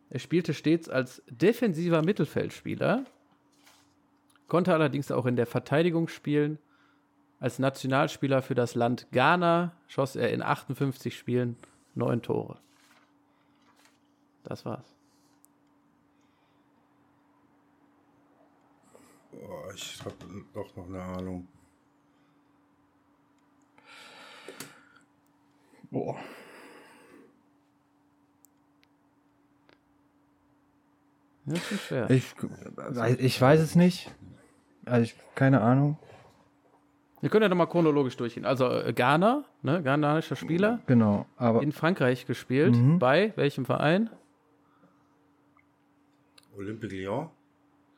Er 0.10 0.20
spielte 0.20 0.54
stets 0.54 0.88
als 0.88 1.24
defensiver 1.30 2.04
Mittelfeldspieler, 2.04 3.04
konnte 4.48 4.74
allerdings 4.74 5.12
auch 5.12 5.26
in 5.26 5.36
der 5.36 5.48
Verteidigung 5.48 6.08
spielen. 6.08 6.60
Als 7.40 7.60
Nationalspieler 7.60 8.42
für 8.42 8.56
das 8.56 8.76
Land 8.76 9.08
Ghana 9.12 9.74
schoss 9.88 10.16
er 10.16 10.32
in 10.32 10.42
58 10.42 11.18
Spielen 11.18 11.58
neun 11.98 12.22
Tore. 12.22 12.60
Das 14.44 14.64
war's. 14.66 14.96
Oh, 19.34 19.72
ich 19.76 20.00
habe 20.04 20.16
doch 20.54 20.76
noch 20.76 20.88
eine 20.88 21.02
Ahnung. 21.02 21.48
Boah. 25.92 26.18
Das 31.46 31.72
ist 31.72 31.82
schwer. 31.84 32.10
Ich, 32.10 32.36
ich 33.20 33.42
weiß 33.42 33.62
es 33.62 33.76
nicht. 33.76 34.12
Also 34.86 35.04
ich, 35.04 35.16
keine 35.36 35.62
Ahnung. 35.62 35.98
Wir 37.28 37.32
können 37.32 37.44
ja 37.44 37.50
nochmal 37.50 37.68
chronologisch 37.68 38.16
durchgehen. 38.16 38.46
Also 38.46 38.70
äh, 38.70 38.94
Ghana, 38.94 39.44
ne, 39.62 39.84
ghanaischer 39.84 40.38
Spieler, 40.38 40.80
Genau. 40.88 41.26
Aber 41.36 41.62
in 41.62 41.74
Frankreich 41.74 42.26
gespielt. 42.26 42.74
Mhm. 42.78 43.00
Bei 43.00 43.34
welchem 43.36 43.66
Verein? 43.66 44.10
Olympique 46.58 46.90
Lyon. 46.96 47.30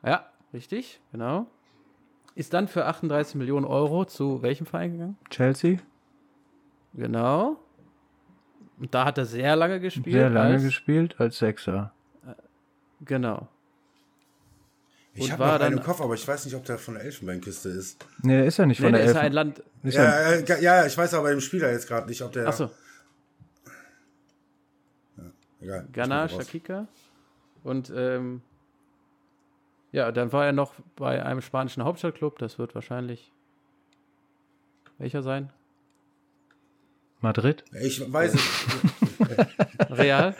Ja, 0.04 0.26
richtig, 0.52 1.00
genau. 1.12 1.46
Ist 2.34 2.54
dann 2.54 2.66
für 2.66 2.86
38 2.86 3.36
Millionen 3.36 3.66
Euro 3.66 4.04
zu 4.04 4.42
welchem 4.42 4.66
Verein 4.66 4.90
gegangen? 4.94 5.16
Chelsea, 5.30 5.78
Genau. 6.94 7.56
Und 8.80 8.92
da 8.92 9.04
hat 9.04 9.16
er 9.16 9.26
sehr 9.26 9.54
lange 9.54 9.78
gespielt. 9.78 10.12
sehr 10.12 10.28
lange 10.28 10.54
als, 10.54 10.64
gespielt 10.64 11.20
als 11.20 11.38
Sechser. 11.38 11.92
Genau. 13.04 13.46
Ich 15.12 15.30
habe 15.32 15.40
war 15.42 15.58
noch 15.58 15.66
einen 15.66 15.78
im 15.78 15.82
Kopf, 15.84 16.00
aber 16.00 16.14
ich 16.14 16.26
weiß 16.26 16.44
nicht, 16.44 16.54
ob 16.54 16.64
der 16.64 16.78
von 16.78 16.94
der 16.94 17.04
Elfenbeinküste 17.04 17.68
ist. 17.68 18.04
Nee, 18.22 18.36
der 18.36 18.46
ist 18.46 18.56
ja 18.58 18.66
nicht 18.66 18.78
Nee, 18.80 18.86
von 18.86 18.92
der 18.92 19.02
der 19.02 19.10
ist 19.10 19.14
ja 19.16 19.20
ein 19.20 19.26
Elfen. 19.26 19.34
Land. 19.34 19.62
Ja, 19.82 20.02
Ja, 20.04 20.30
äh, 20.32 20.44
ja, 20.46 20.58
ja, 20.58 20.86
ich 20.86 20.96
weiß 20.96 21.14
aber 21.14 21.32
im 21.32 21.40
Spieler 21.40 21.70
jetzt 21.72 21.88
gerade 21.88 22.06
nicht, 22.08 22.22
ob 22.22 22.32
der. 22.32 22.46
Achso, 22.46 22.70
egal. 25.60 25.86
Ghana. 25.92 26.28
Shakika. 26.28 26.86
Und 27.64 27.92
ähm, 27.94 28.40
ja, 29.92 30.12
dann 30.12 30.32
war 30.32 30.46
er 30.46 30.52
noch 30.52 30.74
bei 30.96 31.22
einem 31.24 31.40
spanischen 31.42 31.84
Hauptstadtclub. 31.84 32.38
Das 32.38 32.58
wird 32.58 32.74
wahrscheinlich 32.74 33.32
welcher 34.98 35.22
sein? 35.22 35.50
Madrid. 37.20 37.64
Ich 37.78 38.00
weiß 38.12 38.34
es. 38.34 38.66
Real. 39.90 40.34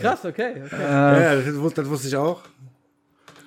Krass, 0.00 0.24
okay. 0.24 0.62
okay. 0.64 0.82
ja, 0.82 1.34
das, 1.36 1.46
wus- 1.54 1.74
das 1.74 1.88
wusste 1.88 2.08
ich 2.08 2.16
auch. 2.16 2.42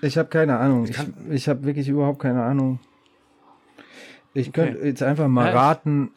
Ich 0.01 0.17
habe 0.17 0.29
keine 0.29 0.57
Ahnung. 0.57 0.85
Ich, 0.87 0.97
ich 1.29 1.47
habe 1.49 1.63
wirklich 1.63 1.87
überhaupt 1.87 2.19
keine 2.19 2.43
Ahnung. 2.43 2.79
Ich 4.33 4.51
könnte 4.53 4.79
jetzt 4.85 5.03
einfach 5.03 5.27
mal 5.27 5.47
Ja, 5.47 5.53
raten. 5.53 6.11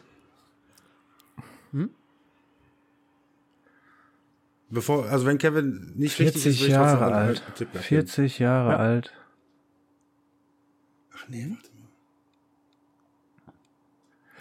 Bevor, 4.71 5.07
also 5.07 5.27
wenn 5.27 5.39
Kevin 5.39 5.93
nicht 5.95 6.19
richtig 6.19 6.43
40 6.43 6.47
ist, 6.47 6.61
will 6.63 6.69
ich 6.69 6.75
trotzdem 6.75 6.99
Jahre 7.01 7.05
einen 7.15 7.29
alt. 7.29 7.43
Tipp 7.55 7.73
geben. 7.73 7.85
40 7.85 8.39
Jahre 8.41 8.71
Ja. 8.73 8.77
alt. 8.79 9.13
Ach 11.17 11.29
nee, 11.29 11.47
warte 11.49 11.69
mal. 11.75 11.89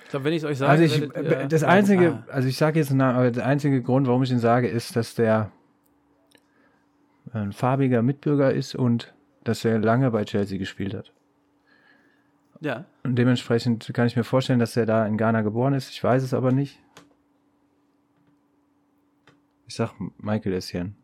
Ich 0.05 0.09
glaube, 0.09 0.25
wenn 0.25 0.33
ich 0.33 0.43
es 0.43 0.49
euch 0.49 0.57
sage, 0.57 0.71
Also 0.71 0.83
ich, 0.85 1.01
werdet 1.01 1.15
äh, 1.15 1.47
das 1.47 1.61
sagen, 1.61 1.71
einzige, 1.73 2.23
ah, 2.27 2.31
also 2.31 2.47
ich 2.47 2.57
sage 2.57 2.79
jetzt, 2.79 2.91
na, 2.93 3.13
aber 3.13 3.29
der 3.29 3.45
einzige 3.45 3.81
Grund, 3.83 4.07
warum 4.07 4.23
ich 4.23 4.29
den 4.29 4.39
sage, 4.39 4.67
ist, 4.67 4.95
dass 4.95 5.13
der 5.13 5.51
ein 7.31 7.51
farbiger 7.51 8.01
Mitbürger 8.01 8.53
ist 8.53 8.73
und 8.75 9.12
dass 9.43 9.63
er 9.65 9.79
lange 9.79 10.09
bei 10.11 10.23
Chelsea 10.25 10.57
gespielt 10.57 10.93
hat. 10.93 11.11
ja. 12.61 12.85
Und 13.03 13.15
dementsprechend 13.15 13.89
kann 13.93 14.07
ich 14.07 14.15
mir 14.15 14.23
vorstellen, 14.23 14.59
dass 14.59 14.77
er 14.77 14.85
da 14.85 15.05
in 15.05 15.17
Ghana 15.17 15.41
geboren 15.41 15.73
ist. 15.73 15.89
Ich 15.89 16.03
weiß 16.03 16.23
es 16.23 16.33
aber 16.33 16.51
nicht. 16.51 16.79
Ich 19.67 19.75
sag 19.75 19.93
Michael 20.17 20.53
Essien. 20.53 20.95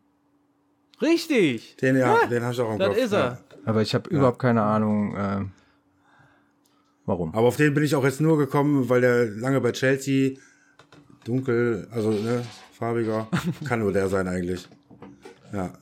Richtig. 1.00 1.76
Den, 1.76 1.96
ja, 1.96 2.26
den 2.26 2.42
habe 2.42 2.52
ich 2.52 2.60
auch 2.60 2.72
im 2.72 2.78
Das 2.78 2.88
Kopf. 2.88 2.96
ist 2.98 3.12
Ja. 3.12 3.18
er. 3.20 3.38
Aber 3.64 3.82
ich 3.82 3.94
habe 3.94 4.08
überhaupt 4.10 4.38
keine 4.38 4.62
Ahnung, 4.62 5.14
äh, 5.16 5.44
warum. 7.06 7.34
Aber 7.34 7.48
auf 7.48 7.56
den 7.56 7.74
bin 7.74 7.84
ich 7.84 7.94
auch 7.94 8.04
jetzt 8.04 8.20
nur 8.20 8.38
gekommen, 8.38 8.88
weil 8.88 9.00
der 9.02 9.26
lange 9.26 9.60
bei 9.60 9.72
Chelsea 9.72 10.36
dunkel, 11.24 11.88
also 11.90 12.10
ne, 12.10 12.42
farbiger, 12.72 13.28
kann 13.66 13.80
nur 13.80 13.92
der 13.92 14.08
sein 14.08 14.28
eigentlich. 14.28 14.66
Ja. 15.52 15.72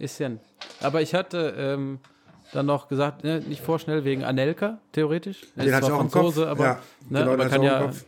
Bisschen. 0.00 0.40
Aber 0.82 1.00
ich 1.02 1.14
hatte 1.14 1.54
ähm, 1.56 2.00
dann 2.52 2.66
noch 2.66 2.88
gesagt, 2.88 3.22
ne, 3.22 3.40
nicht 3.40 3.62
vorschnell 3.62 4.04
wegen 4.04 4.24
Anelka, 4.24 4.78
theoretisch. 4.92 5.42
Den 5.54 5.66
ist 5.68 5.72
hatte 5.74 5.84
ich 5.84 5.88
zwar 5.88 5.98
auch 5.98 6.02
im 6.02 6.10
Franzose, 6.10 6.40
Kopf. 6.42 6.50
aber, 6.50 6.64
ja, 6.64 6.80
ne, 7.08 7.24
genau, 7.24 7.36
kann 7.36 7.46
ich 7.62 7.70
auch 7.70 7.72
ja. 7.74 7.80
Kopf. 7.82 8.04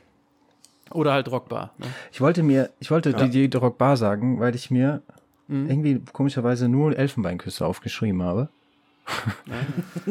Oder 0.91 1.13
halt 1.13 1.27
Drogba. 1.29 1.71
Ne? 1.79 1.87
Ich 2.11 2.21
wollte 2.21 2.43
mir, 2.43 2.71
ich 2.81 2.91
wollte 2.91 3.15
Didier 3.15 3.49
Drogba 3.49 3.97
sagen, 3.97 4.41
weil 4.41 4.55
ich 4.55 4.71
mir 4.71 5.03
Mhm. 5.49 5.69
irgendwie 5.69 6.03
komischerweise 6.13 6.69
nur 6.69 6.97
Elfenbeinküste 6.97 7.67
aufgeschrieben 7.67 8.23
habe. 8.23 8.49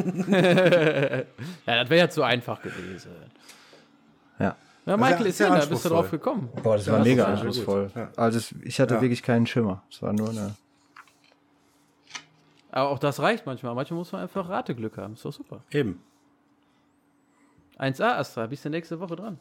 ja, 0.05 1.23
das 1.83 1.89
wäre 1.89 1.97
ja 1.97 2.09
zu 2.09 2.23
einfach 2.23 2.61
gewesen. 2.61 3.11
Ja. 4.39 4.55
Ja, 4.85 4.97
Michael 4.97 5.21
ja 5.21 5.27
ist 5.29 5.39
ja, 5.39 5.57
da 5.57 5.65
bist 5.65 5.85
du 5.85 5.89
drauf 5.89 6.11
gekommen. 6.11 6.49
Boah, 6.63 6.75
das 6.75 6.85
Ja, 6.87 6.93
war 6.93 6.99
das 6.99 7.07
mega 7.07 7.23
ja 7.23 7.29
anspruchsvoll. 7.29 7.91
Ja. 7.95 8.09
Also 8.17 8.55
ich 8.63 8.79
hatte 8.79 8.95
Ja. 8.95 9.01
wirklich 9.01 9.23
keinen 9.23 9.45
Schimmer. 9.47 9.83
Es 9.91 10.01
war 10.01 10.11
nur 10.13 10.29
eine. 10.29 10.55
Aber 12.71 12.89
auch 12.89 12.99
das 12.99 13.19
reicht 13.19 13.45
manchmal. 13.45 13.75
Manchmal 13.75 13.99
muss 13.99 14.11
man 14.11 14.21
einfach 14.21 14.49
Rateglück 14.49 14.97
haben. 14.97 15.13
Ist 15.13 15.25
doch 15.25 15.33
super. 15.33 15.63
Eben. 15.71 16.01
1A, 17.77 18.17
Astra, 18.17 18.47
bist 18.47 18.65
du 18.65 18.69
nächste 18.69 18.99
Woche 18.99 19.15
dran. 19.15 19.37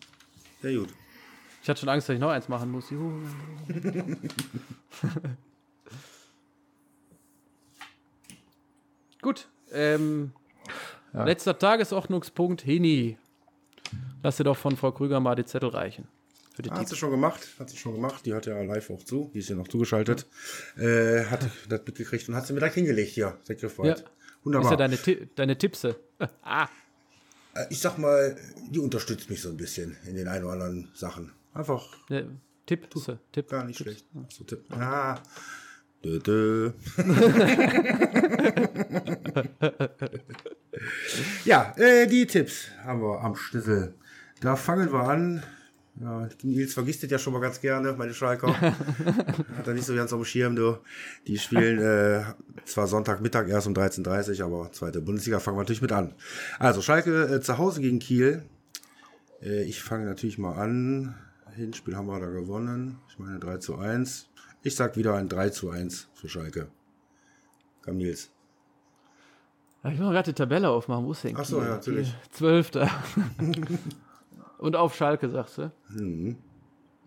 Sehr 0.60 0.78
gut. 0.78 0.88
Ich 1.62 1.68
hatte 1.68 1.80
schon 1.80 1.88
Angst, 1.88 2.08
dass 2.08 2.14
ich 2.14 2.20
noch 2.20 2.30
eins 2.30 2.48
machen 2.48 2.70
muss. 2.70 2.90
Juhu. 2.90 3.20
Gut. 9.22 9.48
Ähm, 9.70 10.32
Letzter 11.12 11.58
Tagesordnungspunkt, 11.58 12.62
Hini. 12.62 13.18
Lass 14.22 14.38
dir 14.38 14.44
doch 14.44 14.56
von 14.56 14.76
Frau 14.76 14.92
Krüger 14.92 15.20
mal 15.20 15.34
die 15.34 15.44
Zettel 15.44 15.70
reichen. 15.70 16.08
Für 16.60 16.64
die 16.64 16.70
Hat 16.72 16.78
Tipps. 16.80 16.90
sie 16.90 16.96
schon 16.96 17.10
gemacht, 17.10 17.48
hat 17.58 17.70
sie 17.70 17.78
schon 17.78 17.94
gemacht. 17.94 18.26
Die 18.26 18.34
hat 18.34 18.44
ja 18.44 18.60
live 18.60 18.90
auch 18.90 19.02
zu, 19.02 19.30
die 19.32 19.38
ist 19.38 19.48
ja 19.48 19.56
noch 19.56 19.66
zugeschaltet. 19.66 20.26
Äh, 20.76 21.24
hat 21.24 21.40
das 21.70 21.80
mitgekriegt 21.86 22.28
und 22.28 22.34
hat 22.34 22.46
sie 22.46 22.52
mir 22.52 22.58
direkt 22.60 22.74
hingelegt 22.74 23.12
hier. 23.12 23.38
Sehr 23.44 23.56
Ja. 23.56 23.60
griffbereit. 23.62 24.00
Ist 24.00 24.04
Wunderbar. 24.44 24.72
ja 24.72 24.76
deine, 24.76 24.98
deine 25.36 25.56
Tippse. 25.56 25.96
ah, 26.42 26.68
Äh, 27.54 27.64
ich 27.70 27.80
sag 27.80 27.96
mal, 27.96 28.36
die 28.70 28.78
unterstützt 28.78 29.30
mich 29.30 29.40
so 29.40 29.48
ein 29.48 29.56
bisschen 29.56 29.96
in 30.06 30.16
den 30.16 30.28
ein 30.28 30.44
oder 30.44 30.52
anderen 30.52 30.90
Sachen. 30.94 31.32
Einfach 31.54 31.96
ne, 32.10 32.28
Tippse. 32.66 33.18
Tipp. 33.32 33.48
gar 33.48 33.64
nicht 33.64 33.78
schlecht. 33.78 34.04
Ach 34.14 34.30
so, 34.30 34.44
Tipp. 34.44 34.62
Ah. 34.70 35.18
Dö, 36.04 36.18
dö. 36.18 36.72
ja, 41.46 41.72
äh, 41.78 42.06
die 42.06 42.26
Tipps 42.26 42.66
haben 42.84 43.00
wir 43.00 43.18
am 43.22 43.34
Schlüssel. 43.34 43.94
Da 44.42 44.56
fangen 44.56 44.92
wir 44.92 45.08
an. 45.08 45.42
Ja, 45.98 46.28
Nils 46.42 46.72
vergisst 46.72 47.02
das 47.02 47.10
ja 47.10 47.18
schon 47.18 47.32
mal 47.32 47.40
ganz 47.40 47.60
gerne, 47.60 47.92
meine 47.92 48.14
Schalker. 48.14 48.58
Hat 49.56 49.66
er 49.66 49.74
nicht 49.74 49.84
so 49.84 49.94
ganz 49.94 50.12
auf 50.12 50.20
dem 50.20 50.24
Schirm, 50.24 50.56
du. 50.56 50.78
Die 51.26 51.38
spielen 51.38 51.78
äh, 51.78 52.22
zwar 52.64 52.86
Sonntagmittag 52.86 53.48
erst 53.48 53.66
um 53.66 53.74
13.30 53.74 54.38
Uhr, 54.38 54.46
aber 54.46 54.72
zweite 54.72 55.02
Bundesliga 55.02 55.40
fangen 55.40 55.58
wir 55.58 55.62
natürlich 55.62 55.82
mit 55.82 55.92
an. 55.92 56.14
Also 56.58 56.80
Schalke 56.80 57.24
äh, 57.24 57.40
zu 57.40 57.58
Hause 57.58 57.80
gegen 57.80 57.98
Kiel. 57.98 58.44
Äh, 59.42 59.64
ich 59.64 59.82
fange 59.82 60.06
natürlich 60.06 60.38
mal 60.38 60.54
an. 60.54 61.14
Hinspiel 61.54 61.96
haben 61.96 62.06
wir 62.06 62.20
da 62.20 62.30
gewonnen. 62.30 62.98
Ich 63.10 63.18
meine 63.18 63.38
3 63.38 63.58
zu 63.58 63.76
1. 63.76 64.28
Ich 64.62 64.76
sag 64.76 64.96
wieder 64.96 65.14
ein 65.14 65.28
3 65.28 65.50
zu 65.50 65.70
1 65.70 66.08
für 66.14 66.28
Schalke. 66.28 66.68
Komm, 67.82 67.98
Nils. 67.98 68.30
Ich 69.84 69.98
will 69.98 70.06
mal 70.06 70.12
gerade 70.12 70.32
die 70.32 70.36
Tabelle 70.36 70.68
aufmachen. 70.68 71.06
Wo 71.06 71.12
ist 71.12 71.24
denn 71.24 71.36
Ach 71.36 71.44
so, 71.44 71.60
ja, 71.60 71.70
natürlich. 71.70 72.14
Zwölfter. 72.30 72.90
Und 74.60 74.76
auf 74.76 74.94
Schalke, 74.94 75.30
sagst 75.30 75.56
du? 75.56 75.72
Mhm. 75.88 76.36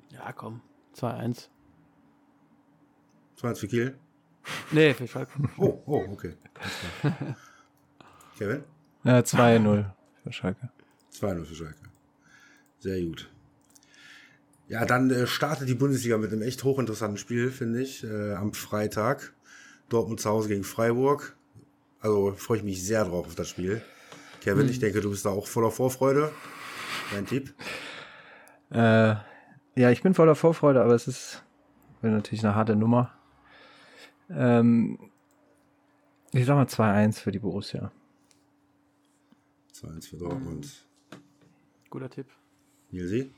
Ja, 0.09 0.31
komm. 0.31 0.61
2-1. 0.97 1.49
2 3.35 3.47
1 3.47 3.59
für 3.59 3.67
Kiel. 3.67 3.97
Nee, 4.71 4.93
für 4.93 5.07
Schalke. 5.07 5.31
Oh, 5.57 5.81
oh, 5.85 6.05
okay. 6.11 6.35
Kevin? 8.37 8.63
Äh, 9.03 9.21
2-0 9.21 9.85
für 10.23 10.33
Schalke. 10.33 10.69
2-0 11.13 11.45
für 11.45 11.55
Schalke. 11.55 11.75
Sehr 12.79 13.01
gut. 13.01 13.29
Ja, 14.67 14.85
dann 14.85 15.11
äh, 15.11 15.27
startet 15.27 15.69
die 15.69 15.75
Bundesliga 15.75 16.17
mit 16.17 16.31
einem 16.31 16.41
echt 16.41 16.63
hochinteressanten 16.63 17.17
Spiel, 17.17 17.51
finde 17.51 17.81
ich, 17.83 18.03
äh, 18.03 18.33
am 18.33 18.53
Freitag. 18.53 19.33
Dortmund 19.89 20.21
zu 20.21 20.29
Hause 20.29 20.49
gegen 20.49 20.63
Freiburg. 20.63 21.37
Also 21.99 22.33
freue 22.33 22.57
ich 22.57 22.63
mich 22.63 22.83
sehr 22.83 23.05
drauf 23.05 23.27
auf 23.27 23.35
das 23.35 23.47
Spiel. 23.47 23.83
Kevin, 24.41 24.67
ich 24.67 24.79
denke, 24.79 25.01
du 25.01 25.11
bist 25.11 25.25
da 25.25 25.29
auch 25.29 25.47
voller 25.47 25.71
Vorfreude. 25.71 26.31
Dein 27.11 27.25
Tipp? 27.25 27.53
Äh, 28.71 29.15
ja, 29.75 29.91
ich 29.91 30.01
bin 30.01 30.13
voller 30.13 30.35
Vorfreude, 30.35 30.81
aber 30.81 30.93
es 30.93 31.07
ist 31.07 31.43
natürlich 32.01 32.43
eine 32.43 32.55
harte 32.55 32.75
Nummer. 32.75 33.11
Ähm, 34.29 35.11
ich 36.31 36.45
sag 36.45 36.55
mal 36.55 36.65
2-1 36.65 37.19
für 37.19 37.31
die 37.31 37.39
Borussia. 37.39 37.91
2-1 39.73 40.09
für 40.09 40.17
Dortmund. 40.17 40.85
Guter 41.89 42.09
Tipp. 42.09 42.27
Nilsi? 42.91 43.31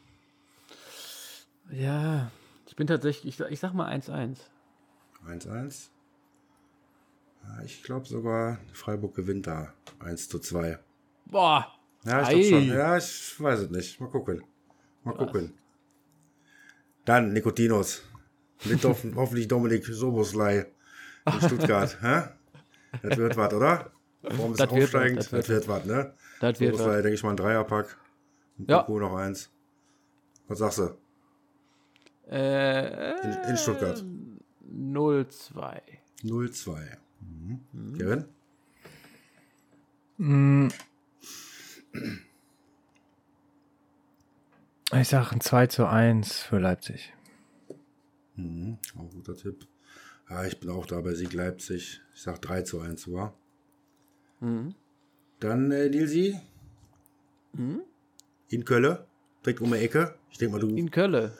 Ja, 1.71 2.31
ich 2.67 2.75
bin 2.75 2.87
tatsächlich, 2.87 3.39
ich, 3.39 3.45
ich 3.47 3.59
sag 3.59 3.73
mal 3.73 3.91
1-1. 3.93 4.37
1-1. 5.27 5.89
Ja, 7.43 7.63
ich 7.63 7.83
glaube 7.83 8.05
sogar, 8.05 8.59
Freiburg 8.73 9.15
gewinnt 9.15 9.47
da. 9.47 9.73
1 9.99 10.29
zu 10.29 10.39
2. 10.39 10.79
Boah. 11.25 11.74
Ja, 12.05 12.21
ich 12.21 12.27
Ei. 12.27 12.33
glaube 12.33 12.43
schon. 12.65 12.67
Ja, 12.77 12.97
ich 12.97 13.35
weiß 13.39 13.59
es 13.61 13.69
nicht. 13.69 13.99
Mal 13.99 14.09
gucken. 14.09 14.43
Mal 15.03 15.15
gucken. 15.15 15.53
Dann 17.05 17.33
Nikotinos. 17.33 18.03
Mit 18.65 18.83
hoff 18.83 19.03
hoffentlich 19.15 19.47
Dominik 19.47 19.85
Soboslei 19.85 20.67
in 21.25 21.41
Stuttgart. 21.41 21.97
Hä? 22.01 22.23
Das 23.03 23.17
wird 23.17 23.35
was, 23.37 23.53
oder? 23.53 23.91
Warum 24.21 24.51
ist 24.53 24.59
Das 24.59 24.71
wird 24.71 24.83
aufsteigend? 24.83 25.17
was, 25.19 25.29
Das 25.29 25.49
wird 25.49 25.67
was, 25.67 25.85
ne? 25.85 26.13
Das 26.39 26.59
wird 26.59 26.73
Soboslei, 26.75 26.95
was. 26.97 27.01
denke 27.03 27.15
ich 27.15 27.23
mal, 27.23 27.31
ein 27.31 27.37
Dreierpack. 27.37 27.97
Und 28.57 28.69
Ja. 28.69 28.79
Coco 28.83 28.99
noch 28.99 29.15
eins. 29.15 29.51
Was 30.47 30.59
sagst 30.59 30.77
du? 30.79 30.97
Äh, 32.31 33.11
In, 33.21 33.49
in 33.49 33.57
Stuttgart. 33.57 34.03
0-2. 34.71 35.81
0-2. 36.23 36.79
Mhm. 37.21 37.97
Kevin? 37.97 38.25
Ich 44.93 45.07
sag 45.09 45.31
ein 45.31 45.41
2 45.41 45.67
zu 45.67 45.87
1 45.87 46.39
für 46.43 46.59
Leipzig. 46.59 47.13
Mhm. 48.35 48.77
Auch 48.97 49.09
guter 49.11 49.35
Tipp. 49.35 49.67
Ja, 50.29 50.45
ich 50.45 50.59
bin 50.59 50.69
auch 50.69 50.85
da 50.85 51.01
bei 51.01 51.13
Sieg 51.13 51.33
Leipzig. 51.33 52.01
Ich 52.13 52.21
sag 52.21 52.41
3 52.41 52.61
zu 52.61 52.79
1 52.81 53.01
sogar. 53.01 53.33
Dann 55.39 55.71
äh, 55.71 55.89
Nilsi. 55.89 56.39
In 58.49 58.65
Köln. 58.65 58.97
Direkt 59.43 59.61
um 59.61 59.71
die 59.71 59.79
Ecke. 59.79 60.15
Ich 60.29 60.37
denke 60.37 60.53
mal, 60.53 60.59
du 60.59 60.75
In 60.75 60.91
Köln. 60.91 61.31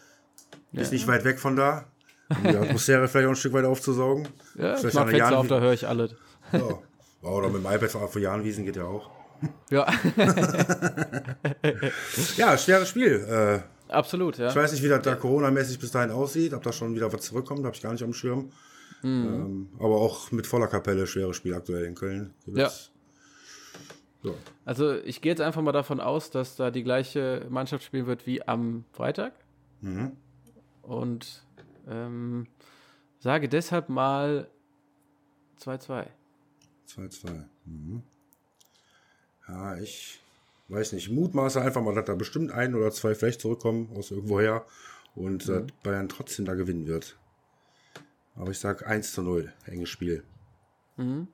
bist 0.72 0.91
nicht 0.91 1.07
weit 1.07 1.23
weg 1.23 1.40
von 1.40 1.56
da. 1.56 1.86
Um 2.30 2.44
die 2.44 2.57
Atmosphäre 2.57 3.07
vielleicht 3.07 3.27
auch 3.27 3.32
ein 3.32 3.36
Stück 3.36 3.53
weit 3.53 3.65
aufzusaugen. 3.65 4.27
Ja, 4.56 4.73
ich 4.73 4.80
Vielleicht 4.80 4.95
mach 4.95 5.03
an 5.03 5.10
der 5.10 5.18
Fenster 5.19 5.38
auf, 5.38 5.48
da 5.48 5.60
höre 5.60 5.73
ich 5.73 5.88
alles. 5.88 6.15
Ja. 6.52 6.80
Oder 7.22 7.49
mit 7.49 7.64
dem 7.64 7.72
iPad 7.72 7.90
von 7.91 8.07
von 8.07 8.22
Jahnwiesen 8.22 8.65
geht 8.65 8.76
ja 8.76 8.86
auch. 8.86 9.11
Ja, 9.70 9.86
Ja, 12.38 12.58
schweres 12.58 12.90
Spiel. 12.90 13.26
Äh, 13.28 13.92
absolut, 13.92 14.38
ja. 14.38 14.50
ich 14.50 14.56
weiß 14.56 14.72
nicht, 14.72 14.84
wie 14.84 14.88
das 14.90 15.02
da 15.02 15.16
Corona-mäßig 15.16 15.80
bis 15.80 15.92
dahin 15.92 16.12
aussieht, 16.12 16.54
ob 16.54 16.64
da 16.64 16.72
schon 16.72 16.96
wieder 16.96 17.12
was 17.12 17.22
zurückkommt, 17.22 17.64
habe 17.66 17.76
ich 17.76 17.82
gar 17.82 17.92
nicht 17.92 18.04
am 18.04 18.14
Schirm. 18.14 18.50
Ähm, 19.04 19.70
aber 19.78 19.98
auch 19.98 20.32
mit 20.32 20.48
voller 20.48 20.68
Kapelle 20.68 21.06
schweres 21.06 21.36
Spiel 21.38 21.54
aktuell 21.54 21.86
in 21.86 21.94
Köln. 21.96 22.34
Wird's- 22.46 22.92
So. 24.24 24.36
Also 24.66 24.96
ich 24.96 25.22
gehe 25.22 25.32
jetzt 25.32 25.42
einfach 25.42 25.62
mal 25.62 25.72
davon 25.74 26.00
aus, 26.00 26.32
dass 26.32 26.56
da 26.56 26.72
die 26.72 26.84
gleiche 26.84 27.46
Mannschaft 27.50 27.84
spielen 27.84 28.08
wird 28.08 28.26
wie 28.26 28.42
am 28.48 28.84
Freitag. 28.94 29.34
Mhm. 29.82 30.14
Und 30.82 31.44
ähm, 31.88 32.48
sage 33.20 33.48
deshalb 33.48 33.90
mal 33.90 34.48
2-2. 35.64 36.08
2-2. 36.90 37.44
Mhm. 37.66 38.02
Ja, 39.48 39.78
ich 39.78 40.20
weiß 40.70 40.94
nicht. 40.94 41.10
Mutmaße 41.10 41.62
einfach 41.62 41.82
mal, 41.82 41.94
dass 41.96 42.06
da 42.06 42.16
bestimmt 42.16 42.52
ein 42.52 42.76
oder 42.76 42.92
zwei 42.92 43.16
vielleicht 43.16 43.42
zurückkommen 43.42 43.90
aus 43.96 44.12
irgendwoher 44.12 44.66
und 45.16 45.48
dass 45.48 45.64
Bayern 45.84 46.10
trotzdem 46.10 46.46
da 46.46 46.56
gewinnen 46.56 46.88
wird. 46.88 47.18
Aber 48.36 48.52
ich 48.52 48.60
sag 48.60 48.86
1 48.86 49.14
zu 49.14 49.22
0. 49.22 49.54
Enges 49.66 49.90
Spiel. 49.90 50.24
Mhm. 50.98 51.28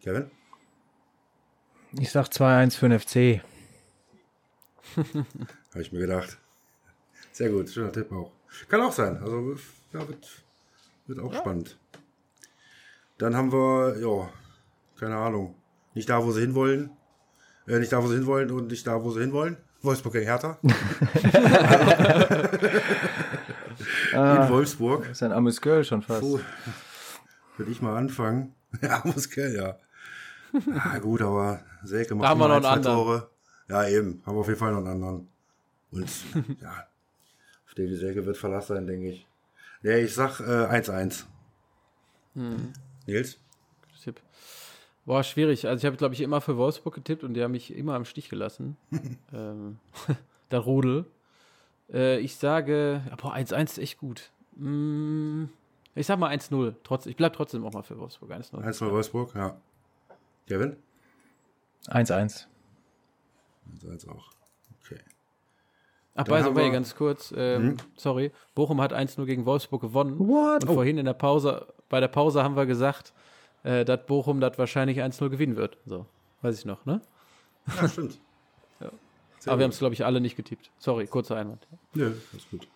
Kevin? 0.00 0.30
Ich 1.98 2.10
sag 2.10 2.28
2-1 2.28 2.76
für 2.76 2.88
den 2.88 2.98
FC. 2.98 3.44
Habe 5.72 5.82
ich 5.82 5.92
mir 5.92 6.00
gedacht. 6.00 6.38
Sehr 7.32 7.50
gut, 7.50 7.68
schöner 7.68 7.92
Tipp 7.92 8.10
auch. 8.12 8.32
Kann 8.68 8.80
auch 8.80 8.92
sein. 8.92 9.18
Also, 9.18 9.56
ja, 9.92 10.08
wird, 10.08 10.42
wird 11.06 11.18
auch 11.18 11.34
spannend. 11.34 11.78
Dann 13.18 13.36
haben 13.36 13.52
wir, 13.52 13.98
ja, 14.00 14.30
keine 14.98 15.16
Ahnung. 15.16 15.54
Nicht 15.94 16.08
da, 16.08 16.24
wo 16.24 16.32
sie 16.32 16.40
hinwollen. 16.40 16.90
Äh, 17.66 17.78
nicht 17.78 17.92
da, 17.92 18.02
wo 18.02 18.08
sie 18.08 18.14
hinwollen 18.14 18.50
und 18.50 18.70
nicht 18.70 18.86
da, 18.86 19.02
wo 19.02 19.10
sie 19.10 19.20
hinwollen. 19.20 19.56
Wolfsburg 19.82 20.14
gegen 20.14 20.26
Hertha. 20.26 20.58
In 24.12 24.48
Wolfsburg. 24.48 25.02
Das 25.02 25.10
ist 25.12 25.22
ein 25.22 25.32
armes 25.32 25.60
Girl 25.60 25.84
schon 25.84 26.02
fast. 26.02 26.22
Würde 26.22 27.70
ich 27.70 27.82
mal 27.82 27.96
anfangen. 27.96 28.54
Ja, 28.80 29.02
muss 29.04 29.28
gell, 29.28 29.54
ja. 29.54 29.76
Ja, 30.66 30.98
gut, 30.98 31.20
aber 31.20 31.60
Selke 31.84 32.14
macht 32.14 32.24
Da 32.24 32.28
haben 32.30 32.40
wir 32.40 32.46
immer 32.46 32.58
noch 32.58 32.60
ein, 32.60 32.64
einen 32.64 32.74
anderen. 32.86 32.96
Tore. 32.96 33.30
Ja, 33.68 33.86
eben. 33.86 34.22
Haben 34.24 34.36
wir 34.36 34.40
auf 34.40 34.46
jeden 34.46 34.58
Fall 34.58 34.72
noch 34.72 34.78
einen 34.78 34.86
anderen. 34.86 35.28
Und 35.90 36.08
ja, 36.62 36.86
auf 37.66 37.74
den 37.74 37.88
die 37.88 37.96
Selke 37.96 38.24
wird 38.24 38.38
Verlass 38.38 38.68
sein, 38.68 38.86
denke 38.86 39.10
ich. 39.10 39.26
Ja, 39.82 39.98
ich 39.98 40.14
sag 40.14 40.40
äh, 40.40 40.74
1-1. 40.74 41.24
Hm. 42.34 42.72
Nils? 43.06 43.38
Boah, 45.04 45.22
schwierig. 45.24 45.66
Also 45.66 45.80
ich 45.80 45.86
habe, 45.86 45.96
glaube 45.96 46.14
ich, 46.14 46.20
immer 46.20 46.40
für 46.40 46.56
Wolfsburg 46.56 46.94
getippt 46.94 47.24
und 47.24 47.34
die 47.34 47.42
haben 47.42 47.52
mich 47.52 47.74
immer 47.74 47.96
im 47.96 48.04
Stich 48.04 48.28
gelassen. 48.28 48.76
ähm, 49.32 49.78
der 50.50 50.60
Rudel. 50.60 51.06
Äh, 51.92 52.18
ich 52.20 52.36
sage, 52.36 53.02
ja, 53.08 53.16
boah, 53.16 53.34
1-1 53.34 53.62
ist 53.64 53.78
echt 53.78 53.98
gut. 53.98 54.30
Mm, 54.56 55.44
ich 55.94 56.06
sag 56.06 56.18
mal 56.18 56.32
1-0. 56.32 56.74
Trotz, 56.84 57.06
ich 57.06 57.16
bleib 57.16 57.32
trotzdem 57.34 57.64
auch 57.66 57.72
mal 57.72 57.82
für 57.82 57.98
Wolfsburg. 57.98 58.30
1-0. 58.30 58.58
1 58.62 58.80
Wolfsburg, 58.80 59.34
ja. 59.34 59.56
Kevin? 60.46 60.76
1-1. 61.88 62.46
1-1 63.84 64.08
auch. 64.08 64.30
Okay. 64.84 65.00
Ach, 66.14 66.24
by 66.24 66.42
the 66.42 66.54
way, 66.54 66.68
Mhm. 66.68 66.72
ganz 66.72 66.94
kurz, 66.94 67.32
ähm, 67.36 67.76
sorry. 67.96 68.30
Bochum 68.54 68.80
hat 68.80 68.92
1-0 68.92 69.24
gegen 69.26 69.46
Wolfsburg 69.46 69.80
gewonnen. 69.80 70.18
What? 70.18 70.64
Und 70.64 70.74
vorhin 70.74 70.98
in 70.98 71.06
der 71.06 71.14
Pause, 71.14 71.66
bei 71.88 72.00
der 72.00 72.08
Pause 72.08 72.42
haben 72.44 72.54
wir 72.54 72.66
gesagt, 72.66 73.12
äh, 73.64 73.84
dass 73.84 74.06
Bochum 74.06 74.40
das 74.40 74.58
wahrscheinlich 74.58 75.02
1-0 75.02 75.28
gewinnen 75.28 75.56
wird. 75.56 75.78
So, 75.86 76.06
weiß 76.42 76.58
ich 76.58 76.64
noch, 76.64 76.86
ne? 76.86 77.00
Ja, 77.66 77.88
stimmt. 77.88 78.18
Aber 79.46 79.58
wir 79.58 79.64
haben 79.64 79.72
es, 79.72 79.78
glaube 79.78 79.94
ich, 79.94 80.04
alle 80.04 80.20
nicht 80.20 80.36
getippt. 80.36 80.70
Sorry, 80.78 81.06
kurzer 81.06 81.36
Einwand. 81.36 81.66
Nö, 81.94 82.12
alles 82.32 82.48
gut. 82.50 82.68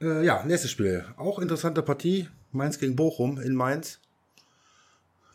Äh, 0.00 0.24
ja, 0.24 0.44
nächstes 0.44 0.70
Spiel. 0.70 1.04
Auch 1.16 1.38
interessante 1.38 1.82
Partie. 1.82 2.28
Mainz 2.52 2.78
gegen 2.78 2.94
Bochum 2.94 3.40
in 3.40 3.54
Mainz. 3.54 4.00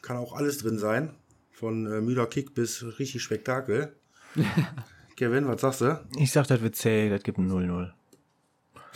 Kann 0.02 0.18
auch 0.18 0.34
alles 0.34 0.60
drin 0.60 0.78
sein. 0.78 1.16
Von 1.52 1.92
äh, 1.92 2.02
müder 2.02 2.28
Kick 2.28 2.54
bis 2.54 2.84
richtig 3.00 3.24
Spektakel. 3.24 3.96
Kevin, 5.16 5.48
was 5.48 5.62
sagst 5.62 5.82
du? 5.82 6.04
Ich 6.18 6.32
sag, 6.32 6.48
das 6.48 6.62
wird 6.62 6.76
zäh, 6.76 7.10
das 7.10 7.24
gibt 7.24 7.38
ein 7.38 7.52
0-0. 7.52 7.92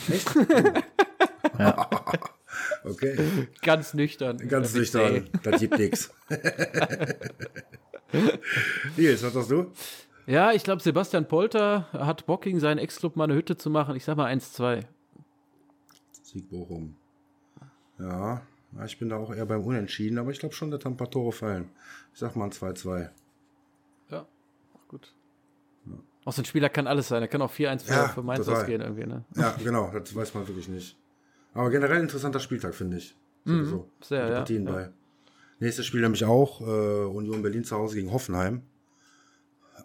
Echt? 0.09 0.35
Okay, 2.83 3.47
Ganz 3.61 3.93
nüchtern. 3.93 4.37
ganz 4.47 4.73
nüchtern. 4.73 5.29
Das 5.43 5.59
gibt 5.59 5.77
nix. 5.77 6.11
Nils, 8.95 9.23
was 9.23 9.33
sagst 9.33 9.51
du? 9.51 9.71
Ja, 10.25 10.51
ich 10.51 10.63
glaube, 10.63 10.81
Sebastian 10.81 11.27
Polter 11.27 11.87
hat 11.93 12.25
Bock, 12.25 12.41
gegen 12.41 12.59
seinen 12.59 12.79
Ex-Club 12.79 13.15
mal 13.15 13.25
eine 13.25 13.35
Hütte 13.35 13.55
zu 13.57 13.69
machen. 13.69 13.95
Ich 13.95 14.03
sag 14.05 14.17
mal 14.17 14.31
1-2. 14.31 14.83
Sieg 16.23 16.49
Bochum. 16.49 16.95
Ja, 17.99 18.41
ja, 18.77 18.85
ich 18.85 18.99
bin 18.99 19.09
da 19.09 19.17
auch 19.17 19.33
eher 19.33 19.45
beim 19.45 19.63
Unentschieden, 19.63 20.17
aber 20.19 20.31
ich 20.31 20.39
glaube 20.39 20.53
schon, 20.53 20.69
dass 20.71 20.81
da 20.81 20.89
ein 20.89 20.97
paar 20.97 21.09
Tore 21.09 21.31
fallen. 21.31 21.69
Ich 22.13 22.19
sag 22.19 22.35
mal 22.35 22.45
ein 22.45 22.51
2-2. 22.51 23.09
Ja, 24.09 24.25
gut. 24.87 25.13
Aus 26.25 26.35
dem 26.35 26.43
Spieler 26.43 26.67
kann 26.67 26.87
alles 26.87 27.07
sein. 27.07 27.21
Er 27.21 27.29
kann 27.29 27.41
auch 27.41 27.53
4-1 27.53 27.85
für, 27.85 27.93
Ja, 27.93 28.07
für 28.09 28.21
Mainz 28.21 28.45
ausgehen 28.49 28.81
irgendwie, 28.81 29.05
ne? 29.05 29.23
Ja, 29.35 29.55
genau, 29.63 29.89
das 29.97 30.13
weiß 30.13 30.33
man 30.33 30.45
wirklich 30.45 30.67
nicht. 30.67 30.97
Aber 31.57 31.71
generell 31.71 32.01
interessanter 32.01 32.39
Spieltag, 32.39 32.75
finde 32.75 32.97
ich. 32.97 33.17
Sowieso. 33.43 33.89
sehr, 33.99 34.21
Gute 34.21 34.31
ja, 34.31 34.37
Partien 34.37 34.67
ja. 34.67 34.71
bei. 34.71 34.91
Nächstes 35.59 35.87
Spiel 35.87 36.01
nämlich 36.01 36.23
auch 36.23 36.61
äh, 36.61 37.05
Union 37.05 37.41
Berlin 37.41 37.63
zu 37.63 37.75
Hause 37.75 37.95
gegen 37.95 38.11
Hoffenheim. 38.11 38.61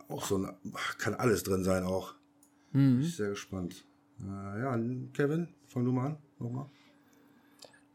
Auch 0.08 0.26
so 0.26 0.36
ein, 0.36 0.54
kann 0.98 1.14
alles 1.14 1.44
drin 1.44 1.64
sein 1.64 1.84
auch. 1.84 2.14
Mhm. 2.72 2.98
Bin 2.98 3.00
ich 3.00 3.16
sehr 3.16 3.30
gespannt. 3.30 3.86
Äh, 4.20 4.60
ja, 4.60 4.78
Kevin, 5.14 5.48
fang 5.66 5.86
du 5.86 5.92
mal 5.92 6.08
an. 6.08 6.18
Nochmal. 6.38 6.66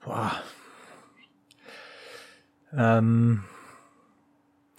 Boah. 0.04 0.32
Ähm, 2.74 3.44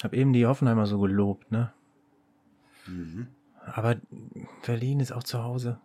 hab 0.03 0.13
eben 0.13 0.33
die 0.33 0.45
Hoffenheimer 0.45 0.87
so 0.87 0.99
gelobt, 0.99 1.53
ne? 1.53 1.73
Aber 3.65 3.95
Berlin 4.67 4.99
ist 4.99 5.13
auch 5.13 5.23
zu 5.23 5.45
Hause. 5.45 5.81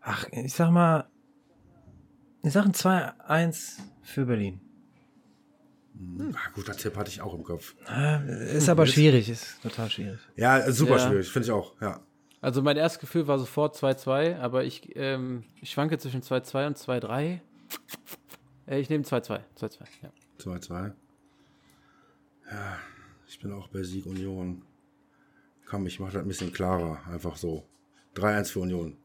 Ach, 0.00 0.26
ich 0.32 0.54
sag 0.54 0.72
mal, 0.72 1.08
ich 2.42 2.52
sag 2.52 2.64
ein 2.66 2.72
2-1 2.72 3.78
für 4.02 4.24
Berlin. 4.26 4.60
Ah, 6.34 6.50
guter 6.54 6.76
Tipp 6.76 6.96
hatte 6.96 7.10
ich 7.10 7.20
auch 7.20 7.34
im 7.34 7.42
Kopf. 7.42 7.74
Ist 8.52 8.68
aber 8.68 8.86
schwierig, 8.86 9.28
ist 9.28 9.60
total 9.62 9.90
schwierig. 9.90 10.20
Ja, 10.36 10.70
super 10.70 10.96
Ja. 10.98 11.08
schwierig, 11.08 11.28
finde 11.28 11.46
ich 11.46 11.52
auch. 11.52 11.74
Ja. 11.80 12.00
Also 12.40 12.62
mein 12.62 12.76
erstes 12.76 13.00
Gefühl 13.00 13.26
war 13.26 13.38
sofort 13.38 13.74
2-2, 13.76 14.38
aber 14.38 14.62
ich, 14.64 14.94
ähm, 14.94 15.42
ich 15.60 15.70
schwanke 15.70 15.98
zwischen 15.98 16.22
2-2 16.22 16.68
und 16.68 16.78
2-3. 16.78 17.40
Äh, 18.68 18.78
ich 18.80 18.88
nehme 18.90 19.02
2-2. 19.02 19.40
2-2, 19.56 19.80
ja. 20.02 20.12
2-2. 20.38 20.92
Ja, 22.50 22.78
ich 23.26 23.40
bin 23.40 23.50
auch 23.52 23.66
bei 23.68 23.82
Sieg 23.82 24.06
Union. 24.06 24.62
Komm, 25.66 25.86
ich 25.86 25.98
mache 25.98 26.12
das 26.12 26.22
ein 26.22 26.28
bisschen 26.28 26.52
klarer. 26.52 27.00
Einfach 27.10 27.36
so. 27.36 27.66
3-1 28.14 28.52
für 28.52 28.60
Union. 28.60 28.96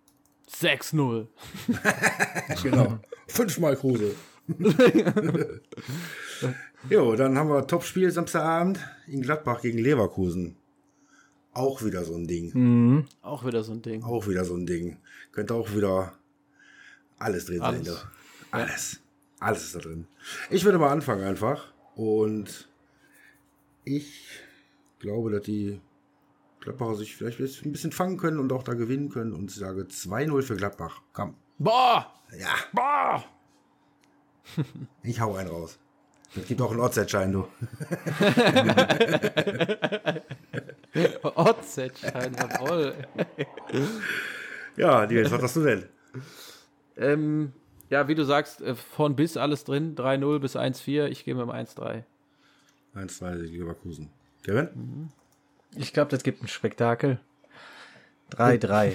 6-0. 0.49 1.27
Genau. 2.63 2.99
Fünfmal 3.27 3.75
Kruse. 3.75 4.13
jo, 6.89 7.15
dann 7.15 7.37
haben 7.37 7.49
wir 7.49 7.65
Topspiel 7.67 8.11
Samstagabend 8.11 8.79
in 9.07 9.21
Gladbach 9.21 9.61
gegen 9.61 9.77
Leverkusen. 9.77 10.55
Auch 11.53 11.83
wieder 11.83 12.03
so 12.03 12.15
ein 12.15 12.27
Ding. 12.27 13.07
Auch 13.21 13.45
wieder 13.45 13.63
so 13.63 13.73
ein 13.73 13.81
Ding. 13.81 14.03
Auch 14.03 14.27
wieder 14.27 14.43
so 14.43 14.55
ein 14.55 14.65
Ding. 14.65 14.97
Könnte 15.31 15.53
auch 15.53 15.73
wieder 15.75 16.13
alles 17.17 17.45
drin 17.45 17.61
Alles. 17.61 17.85
sein. 17.85 17.95
du. 17.95 18.57
Alles. 18.57 18.99
Alles 19.39 19.63
ist 19.65 19.75
da 19.75 19.79
drin. 19.79 20.07
Ich 20.49 20.65
würde 20.65 20.77
mal 20.79 20.91
anfangen 20.91 21.23
einfach. 21.23 21.71
Und 21.95 22.67
ich 23.85 24.27
glaube, 24.99 25.31
dass 25.31 25.43
die 25.43 25.79
Gladbacher 26.63 26.95
sich 26.95 27.15
vielleicht 27.15 27.39
jetzt 27.39 27.65
ein 27.65 27.71
bisschen 27.71 27.91
fangen 27.91 28.17
können 28.17 28.39
und 28.39 28.51
auch 28.51 28.63
da 28.63 28.73
gewinnen 28.73 29.09
können. 29.09 29.33
Und 29.33 29.51
ich 29.51 29.57
sage 29.57 29.81
2-0 29.83 30.41
für 30.41 30.55
Gladbach. 30.55 31.01
Komm. 31.11 31.35
Boah! 31.59 32.11
Ja, 32.39 32.55
Boah! 32.71 33.23
ich 35.03 35.19
hau 35.19 35.35
einen 35.35 35.49
raus. 35.49 35.77
Es 36.35 36.47
gibt 36.47 36.61
auch 36.61 36.71
einen 36.71 36.79
Ortsentschein, 36.79 37.31
du. 37.31 37.47
Oddset-Schein, 41.23 42.35
jawohl. 42.35 42.95
Ja, 44.75 45.05
Nils, 45.05 45.29
was 45.29 45.43
hast 45.43 45.55
du 45.57 45.61
denn? 45.61 45.83
ähm, 46.97 47.53
ja, 47.91 48.07
wie 48.07 48.15
du 48.15 48.25
sagst, 48.25 48.59
äh, 48.61 48.73
von 48.73 49.15
bis 49.15 49.37
alles 49.37 49.65
drin. 49.65 49.93
3-0 49.95 50.39
bis 50.39 50.55
1-4. 50.55 51.05
Ich 51.09 51.25
gehe 51.25 51.35
mit 51.35 51.43
dem 51.43 51.51
1-3. 51.51 52.03
1-2 52.95 53.37
Sieg 53.37 53.51
Leverkusen. 53.51 54.09
Kevin? 54.43 55.11
Ich 55.75 55.93
glaube, 55.93 56.11
das 56.11 56.23
gibt 56.23 56.43
ein 56.43 56.47
Spektakel. 56.47 57.19
3-3. 58.35 58.93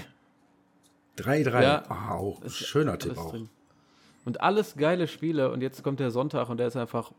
3-3. 1.18 1.62
Ja. 1.62 1.82
Ah, 1.88 2.14
auch 2.14 2.42
ein 2.42 2.50
schöner 2.50 2.98
Tipp 2.98 3.16
auch. 3.18 3.30
drin. 3.32 3.48
Und 4.24 4.40
alles 4.40 4.76
geile 4.76 5.06
Spiele. 5.08 5.50
Und 5.50 5.60
jetzt 5.62 5.82
kommt 5.82 6.00
der 6.00 6.10
Sonntag 6.10 6.48
und 6.48 6.58
der 6.58 6.66
ist 6.68 6.76
einfach 6.76 7.12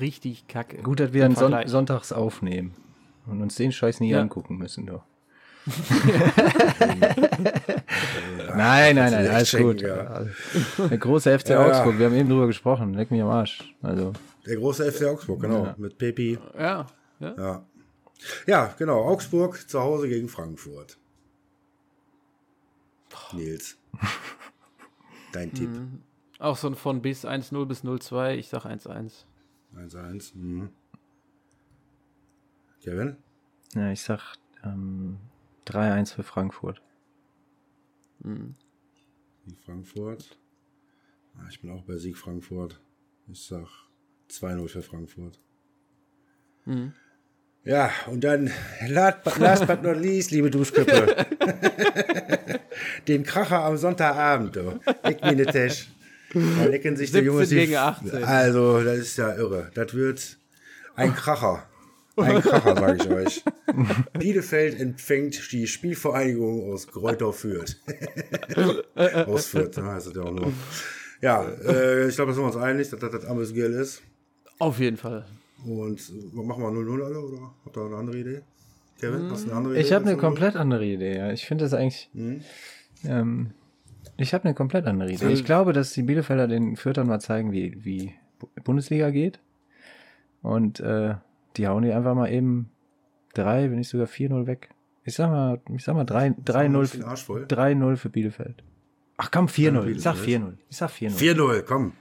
richtig 0.00 0.48
kacke. 0.48 0.78
Gut, 0.82 1.00
dass 1.00 1.12
wir 1.12 1.24
einen 1.24 1.36
Son. 1.36 1.54
Sonntags 1.66 2.12
aufnehmen 2.12 2.74
und 3.26 3.42
uns 3.42 3.54
den 3.56 3.72
Scheiß 3.72 4.00
nie 4.00 4.10
Ja. 4.10 4.20
angucken 4.20 4.56
müssen. 4.56 4.86
Doch. 4.86 5.02
nein, 8.56 8.94
nein, 8.96 9.12
nein, 9.12 9.28
alles 9.28 9.56
gut. 9.56 9.80
ja. 9.82 10.24
Der 10.90 10.98
große 10.98 11.38
FC 11.38 11.50
Ja, 11.50 11.60
ja. 11.60 11.66
Augsburg, 11.68 11.98
wir 11.98 12.06
haben 12.06 12.14
eben 12.14 12.28
drüber 12.28 12.46
gesprochen, 12.46 12.94
leck 12.94 13.10
mich 13.10 13.20
am 13.22 13.28
Arsch. 13.28 13.74
Also, 13.82 14.12
Der 14.46 14.56
große 14.56 14.90
FC 14.92 15.06
Augsburg, 15.06 15.40
genau. 15.42 15.74
Mit 15.76 15.98
Pepi. 15.98 16.38
Ja, 16.58 16.86
ja. 17.20 17.64
Ja. 18.46 18.74
Genau. 18.78 19.04
Augsburg 19.04 19.68
zu 19.68 19.80
Hause 19.80 20.08
gegen 20.08 20.28
Frankfurt. 20.28 20.98
Nils. 23.32 23.76
Dein 25.32 25.52
Tipp. 25.52 25.70
Auch 26.38 26.56
so 26.56 26.68
ein 26.68 26.74
von 26.74 27.02
bis 27.02 27.24
1-0 27.24 27.64
bis 27.66 27.82
0-2. 27.82 28.34
Ich 28.34 28.48
sag 28.48 28.66
1-1. 28.66 29.24
1-1. 29.74 30.36
Mhm. 30.36 30.70
Kevin? 32.82 33.16
ja, 33.74 33.90
ich 33.90 34.00
sag 34.00 34.36
ähm, 34.64 35.18
3-1 35.66 36.14
für 36.14 36.22
Frankfurt. 36.22 36.80
Sieg 39.44 39.58
Frankfurt. 39.64 40.38
Ah, 41.36 41.46
ich 41.50 41.60
bin 41.60 41.70
auch 41.70 41.82
bei 41.82 41.96
Sieg 41.96 42.16
Frankfurt. 42.16 42.80
Ich 43.28 43.44
sag 43.44 43.68
2-0 44.30 44.68
für 44.68 44.82
Frankfurt. 44.82 45.40
Ja, 47.66 47.90
und 48.06 48.22
dann 48.22 48.48
last 48.86 49.24
but, 49.66 49.82
not 49.82 49.96
least, 49.96 50.30
liebe 50.30 50.50
Duschköppe. 50.50 51.26
Den 53.08 53.24
Kracher 53.24 53.64
am 53.64 53.76
Sonntagabend. 53.76 54.54
Du. 54.54 54.78
Leck 55.02 55.24
mir 55.24 55.34
ne 55.34 55.46
Tisch. 55.46 55.88
Da 56.32 56.64
lecken 56.66 56.96
sich 56.96 57.10
die 57.10 57.24
17 57.24 57.24
Jungs. 57.24 57.50
gegen 57.50 57.74
18. 57.74 58.22
Also, 58.22 58.84
das 58.84 58.98
ist 58.98 59.18
ja 59.18 59.34
irre. 59.34 59.72
Das 59.74 59.94
wird 59.94 60.38
ein 60.94 61.12
Kracher. 61.12 61.66
Ein 62.16 62.40
Kracher, 62.40 62.76
sage 62.76 62.98
ich 63.02 63.10
euch. 63.10 63.44
Bielefeld 64.12 64.80
empfängt 64.80 65.50
die 65.50 65.66
Spielvereinigung 65.66 66.72
aus 66.72 66.86
Greuther 66.86 67.32
Fürth. 67.32 67.76
aus 69.26 69.46
Fürth, 69.46 69.76
ne, 69.76 69.90
heißt 69.90 70.06
das 70.06 70.14
ja 70.14 70.22
auch 70.22 70.32
nur. 70.32 70.52
Ja, 71.20 71.44
äh, 71.44 72.06
ich 72.06 72.14
glaube, 72.14 72.30
da 72.30 72.34
sind 72.34 72.44
wir 72.44 72.46
uns 72.46 72.56
einig, 72.56 72.90
dass 72.90 73.00
das 73.00 73.10
das 73.10 73.24
Ames 73.24 73.52
Gill 73.52 73.72
ist. 73.72 74.02
Auf 74.60 74.78
jeden 74.78 74.96
Fall. 74.96 75.26
Und 75.64 75.98
äh, 76.10 76.36
machen 76.36 76.62
wir 76.62 76.68
0-0 76.68 77.04
alle, 77.04 77.20
oder? 77.20 77.50
Habt 77.64 77.76
ihr 77.76 77.84
eine 77.86 77.96
andere 77.96 78.18
Idee? 78.18 78.42
Kevin, 79.00 79.30
hast 79.30 79.44
du 79.46 79.50
eine 79.50 79.58
andere 79.58 79.74
Idee? 79.74 79.82
Ich 79.82 79.92
habe 79.92 80.02
eine 80.04 80.12
als 80.12 80.18
0-0? 80.18 80.20
komplett 80.20 80.56
andere 80.56 80.84
Idee. 80.84 81.16
Ja. 81.16 81.30
Ich 81.32 81.46
finde 81.46 81.64
das 81.64 81.74
eigentlich. 81.74 82.08
Mhm. 82.14 82.40
Ähm, 83.04 83.50
ich 84.16 84.32
habe 84.32 84.44
eine 84.44 84.54
komplett 84.54 84.86
andere 84.86 85.10
Idee. 85.12 85.28
Ich 85.28 85.44
glaube, 85.44 85.72
dass 85.72 85.92
die 85.92 86.02
Bielefelder 86.02 86.48
den 86.48 86.76
Fürtern 86.76 87.06
mal 87.06 87.20
zeigen, 87.20 87.52
wie, 87.52 87.84
wie 87.84 88.14
Bu- 88.38 88.48
Bundesliga 88.64 89.10
geht. 89.10 89.38
Und 90.42 90.80
äh, 90.80 91.14
die 91.56 91.66
hauen 91.66 91.82
die 91.82 91.92
einfach 91.92 92.14
mal 92.14 92.30
eben 92.32 92.70
drei, 93.34 93.70
wenn 93.70 93.78
nicht 93.78 93.88
sogar 93.88 94.06
4-0 94.06 94.46
weg. 94.46 94.70
Ich 95.04 95.14
sag 95.14 95.30
mal, 95.30 95.60
ich 95.74 95.84
sag 95.84 95.94
mal 95.94 96.04
3 96.04 96.30
Den 96.30 96.44
3-0 96.44 97.04
Arsch 97.04 97.24
voll. 97.24 97.44
3-0 97.44 97.96
für 97.96 98.08
Bielefeld. 98.08 98.62
Ach 99.18 99.30
komm, 99.30 99.46
4-0. 99.46 99.86
Ich 99.88 100.02
sag 100.02 100.16
4-0. 100.16 100.54
Ich 100.68 100.76
sag 100.76 100.90
4-0. 100.90 101.10
4-0, 101.36 101.62
komm. 101.62 101.92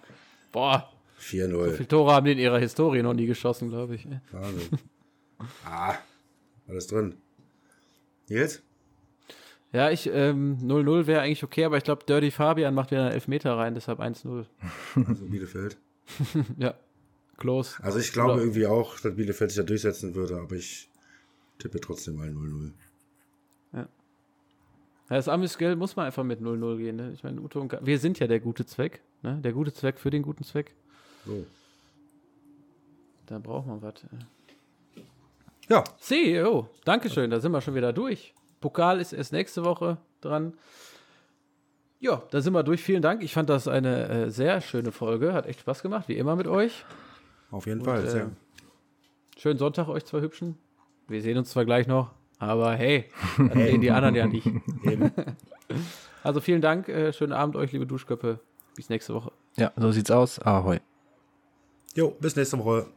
Boah, 0.52 0.90
so 1.32 1.38
4-0. 1.38 1.72
viele 1.72 1.88
Tore 1.88 2.14
haben 2.14 2.26
die 2.26 2.32
in 2.34 2.38
ihrer 2.40 2.60
Historie 2.60 3.02
noch 3.02 3.14
nie 3.14 3.26
geschossen, 3.26 3.70
glaube 3.70 3.96
ich. 3.96 4.08
Wahnsinn. 4.32 4.80
ah, 5.66 5.96
alles 6.68 6.88
drin. 6.88 7.16
Nils? 8.30 8.62
Ja, 9.72 9.90
ich, 9.92 10.08
0-0 10.08 10.14
ähm, 10.14 11.08
wäre 11.08 11.22
eigentlich 11.22 11.44
okay, 11.44 11.66
aber 11.66 11.78
ich 11.78 11.84
glaube, 11.84 12.06
Dirty 12.08 12.32
Fabian 12.32 12.74
macht 12.74 12.92
wieder 12.92 13.02
einen 13.04 13.12
Elfmeter 13.14 13.58
rein, 13.58 13.74
deshalb 13.76 14.00
1-0. 14.00 14.46
Also 15.08 15.26
Bielefeld. 15.26 15.78
ja, 16.58 16.76
close. 17.38 17.84
Also 17.84 18.00
ich 18.00 18.14
glaube 18.14 18.34
Oder- 18.34 18.42
irgendwie 18.42 18.68
auch, 18.68 19.00
dass 19.00 19.16
Bielefeld 19.16 19.52
sich 19.52 19.58
da 19.58 19.64
durchsetzen 19.64 20.16
würde, 20.16 20.38
aber 20.38 20.56
ich 20.56 20.90
tippe 21.60 21.80
trotzdem 21.82 22.16
mal 22.16 22.30
0-0. 22.30 22.72
Ja, 23.74 23.88
das 25.18 25.28
Amish-Geld 25.28 25.78
muss 25.78 25.96
man 25.96 26.08
einfach 26.08 26.24
mit 26.24 26.40
0-0 26.42 26.78
gehen. 26.78 26.96
Ne? 26.96 27.12
Ich 27.14 27.24
meine, 27.24 27.40
Uto 27.40 27.60
und 27.62 27.68
Ka- 27.68 27.80
wir 27.84 28.00
sind 28.00 28.18
ja 28.20 28.26
der 28.28 28.40
gute 28.40 28.66
Zweck. 28.66 29.02
Ne? 29.22 29.40
Der 29.44 29.54
gute 29.54 29.72
Zweck 29.72 30.00
für 30.00 30.10
den 30.10 30.24
guten 30.24 30.44
Zweck. 30.44 30.74
So. 31.26 31.46
Da 33.26 33.40
braucht 33.40 33.68
man 33.68 33.82
was. 33.82 33.96
Ja, 35.68 35.84
CEO, 36.00 36.70
Dankeschön, 36.84 37.32
da 37.32 37.40
sind 37.40 37.52
wir 37.52 37.62
schon 37.62 37.74
wieder 37.74 37.92
durch. 37.92 38.34
Pokal 38.62 39.00
ist 39.02 39.14
erst 39.14 39.34
nächste 39.34 39.64
Woche 39.66 39.98
dran. 40.22 40.54
Ja, 42.00 42.22
da 42.30 42.42
sind 42.42 42.54
wir 42.54 42.62
durch. 42.62 42.84
Vielen 42.84 43.02
Dank. 43.02 43.24
Ich 43.24 43.34
fand 43.34 43.50
das 43.50 43.68
eine 43.68 44.08
äh, 44.10 44.30
sehr 44.30 44.62
schöne 44.62 44.92
Folge. 44.92 45.34
Hat 45.34 45.48
echt 45.48 45.62
Spaß 45.62 45.82
gemacht, 45.82 46.08
wie 46.08 46.18
immer 46.18 46.36
mit 46.36 46.46
euch. 46.46 46.86
auf 47.50 47.66
jeden 47.66 47.80
Und, 47.80 47.86
Fall. 47.86 48.06
äh, 48.06 49.40
Schönen 49.40 49.58
Sonntag 49.58 49.88
euch 49.88 50.06
zwei 50.06 50.22
Hübschen. 50.22 50.58
Wir 51.08 51.22
sehen 51.22 51.38
uns 51.38 51.50
zwar 51.50 51.66
gleich 51.66 51.88
noch, 51.88 52.12
aber 52.38 52.74
hey, 52.76 53.10
das 53.38 53.54
sehen 53.54 53.82
die 53.82 53.92
anderen 53.92 54.16
ja 54.16 54.28
nicht. 54.28 54.48
Also 56.24 56.42
vielen 56.42 56.62
Dank. 56.62 56.90
Äh, 56.90 57.14
schönen 57.14 57.34
Abend 57.34 57.56
euch, 57.56 57.72
liebe 57.72 57.86
Duschköpfe. 57.86 58.40
Bis 58.76 58.90
nächste 58.90 59.14
Woche. 59.14 59.32
Ja, 59.58 59.72
so 59.76 59.92
sieht's 59.92 60.10
aus. 60.10 60.40
Ahoi. 60.40 60.80
Jo, 61.96 62.14
bis 62.20 62.36
nächste 62.36 62.60
Woche. 62.60 62.88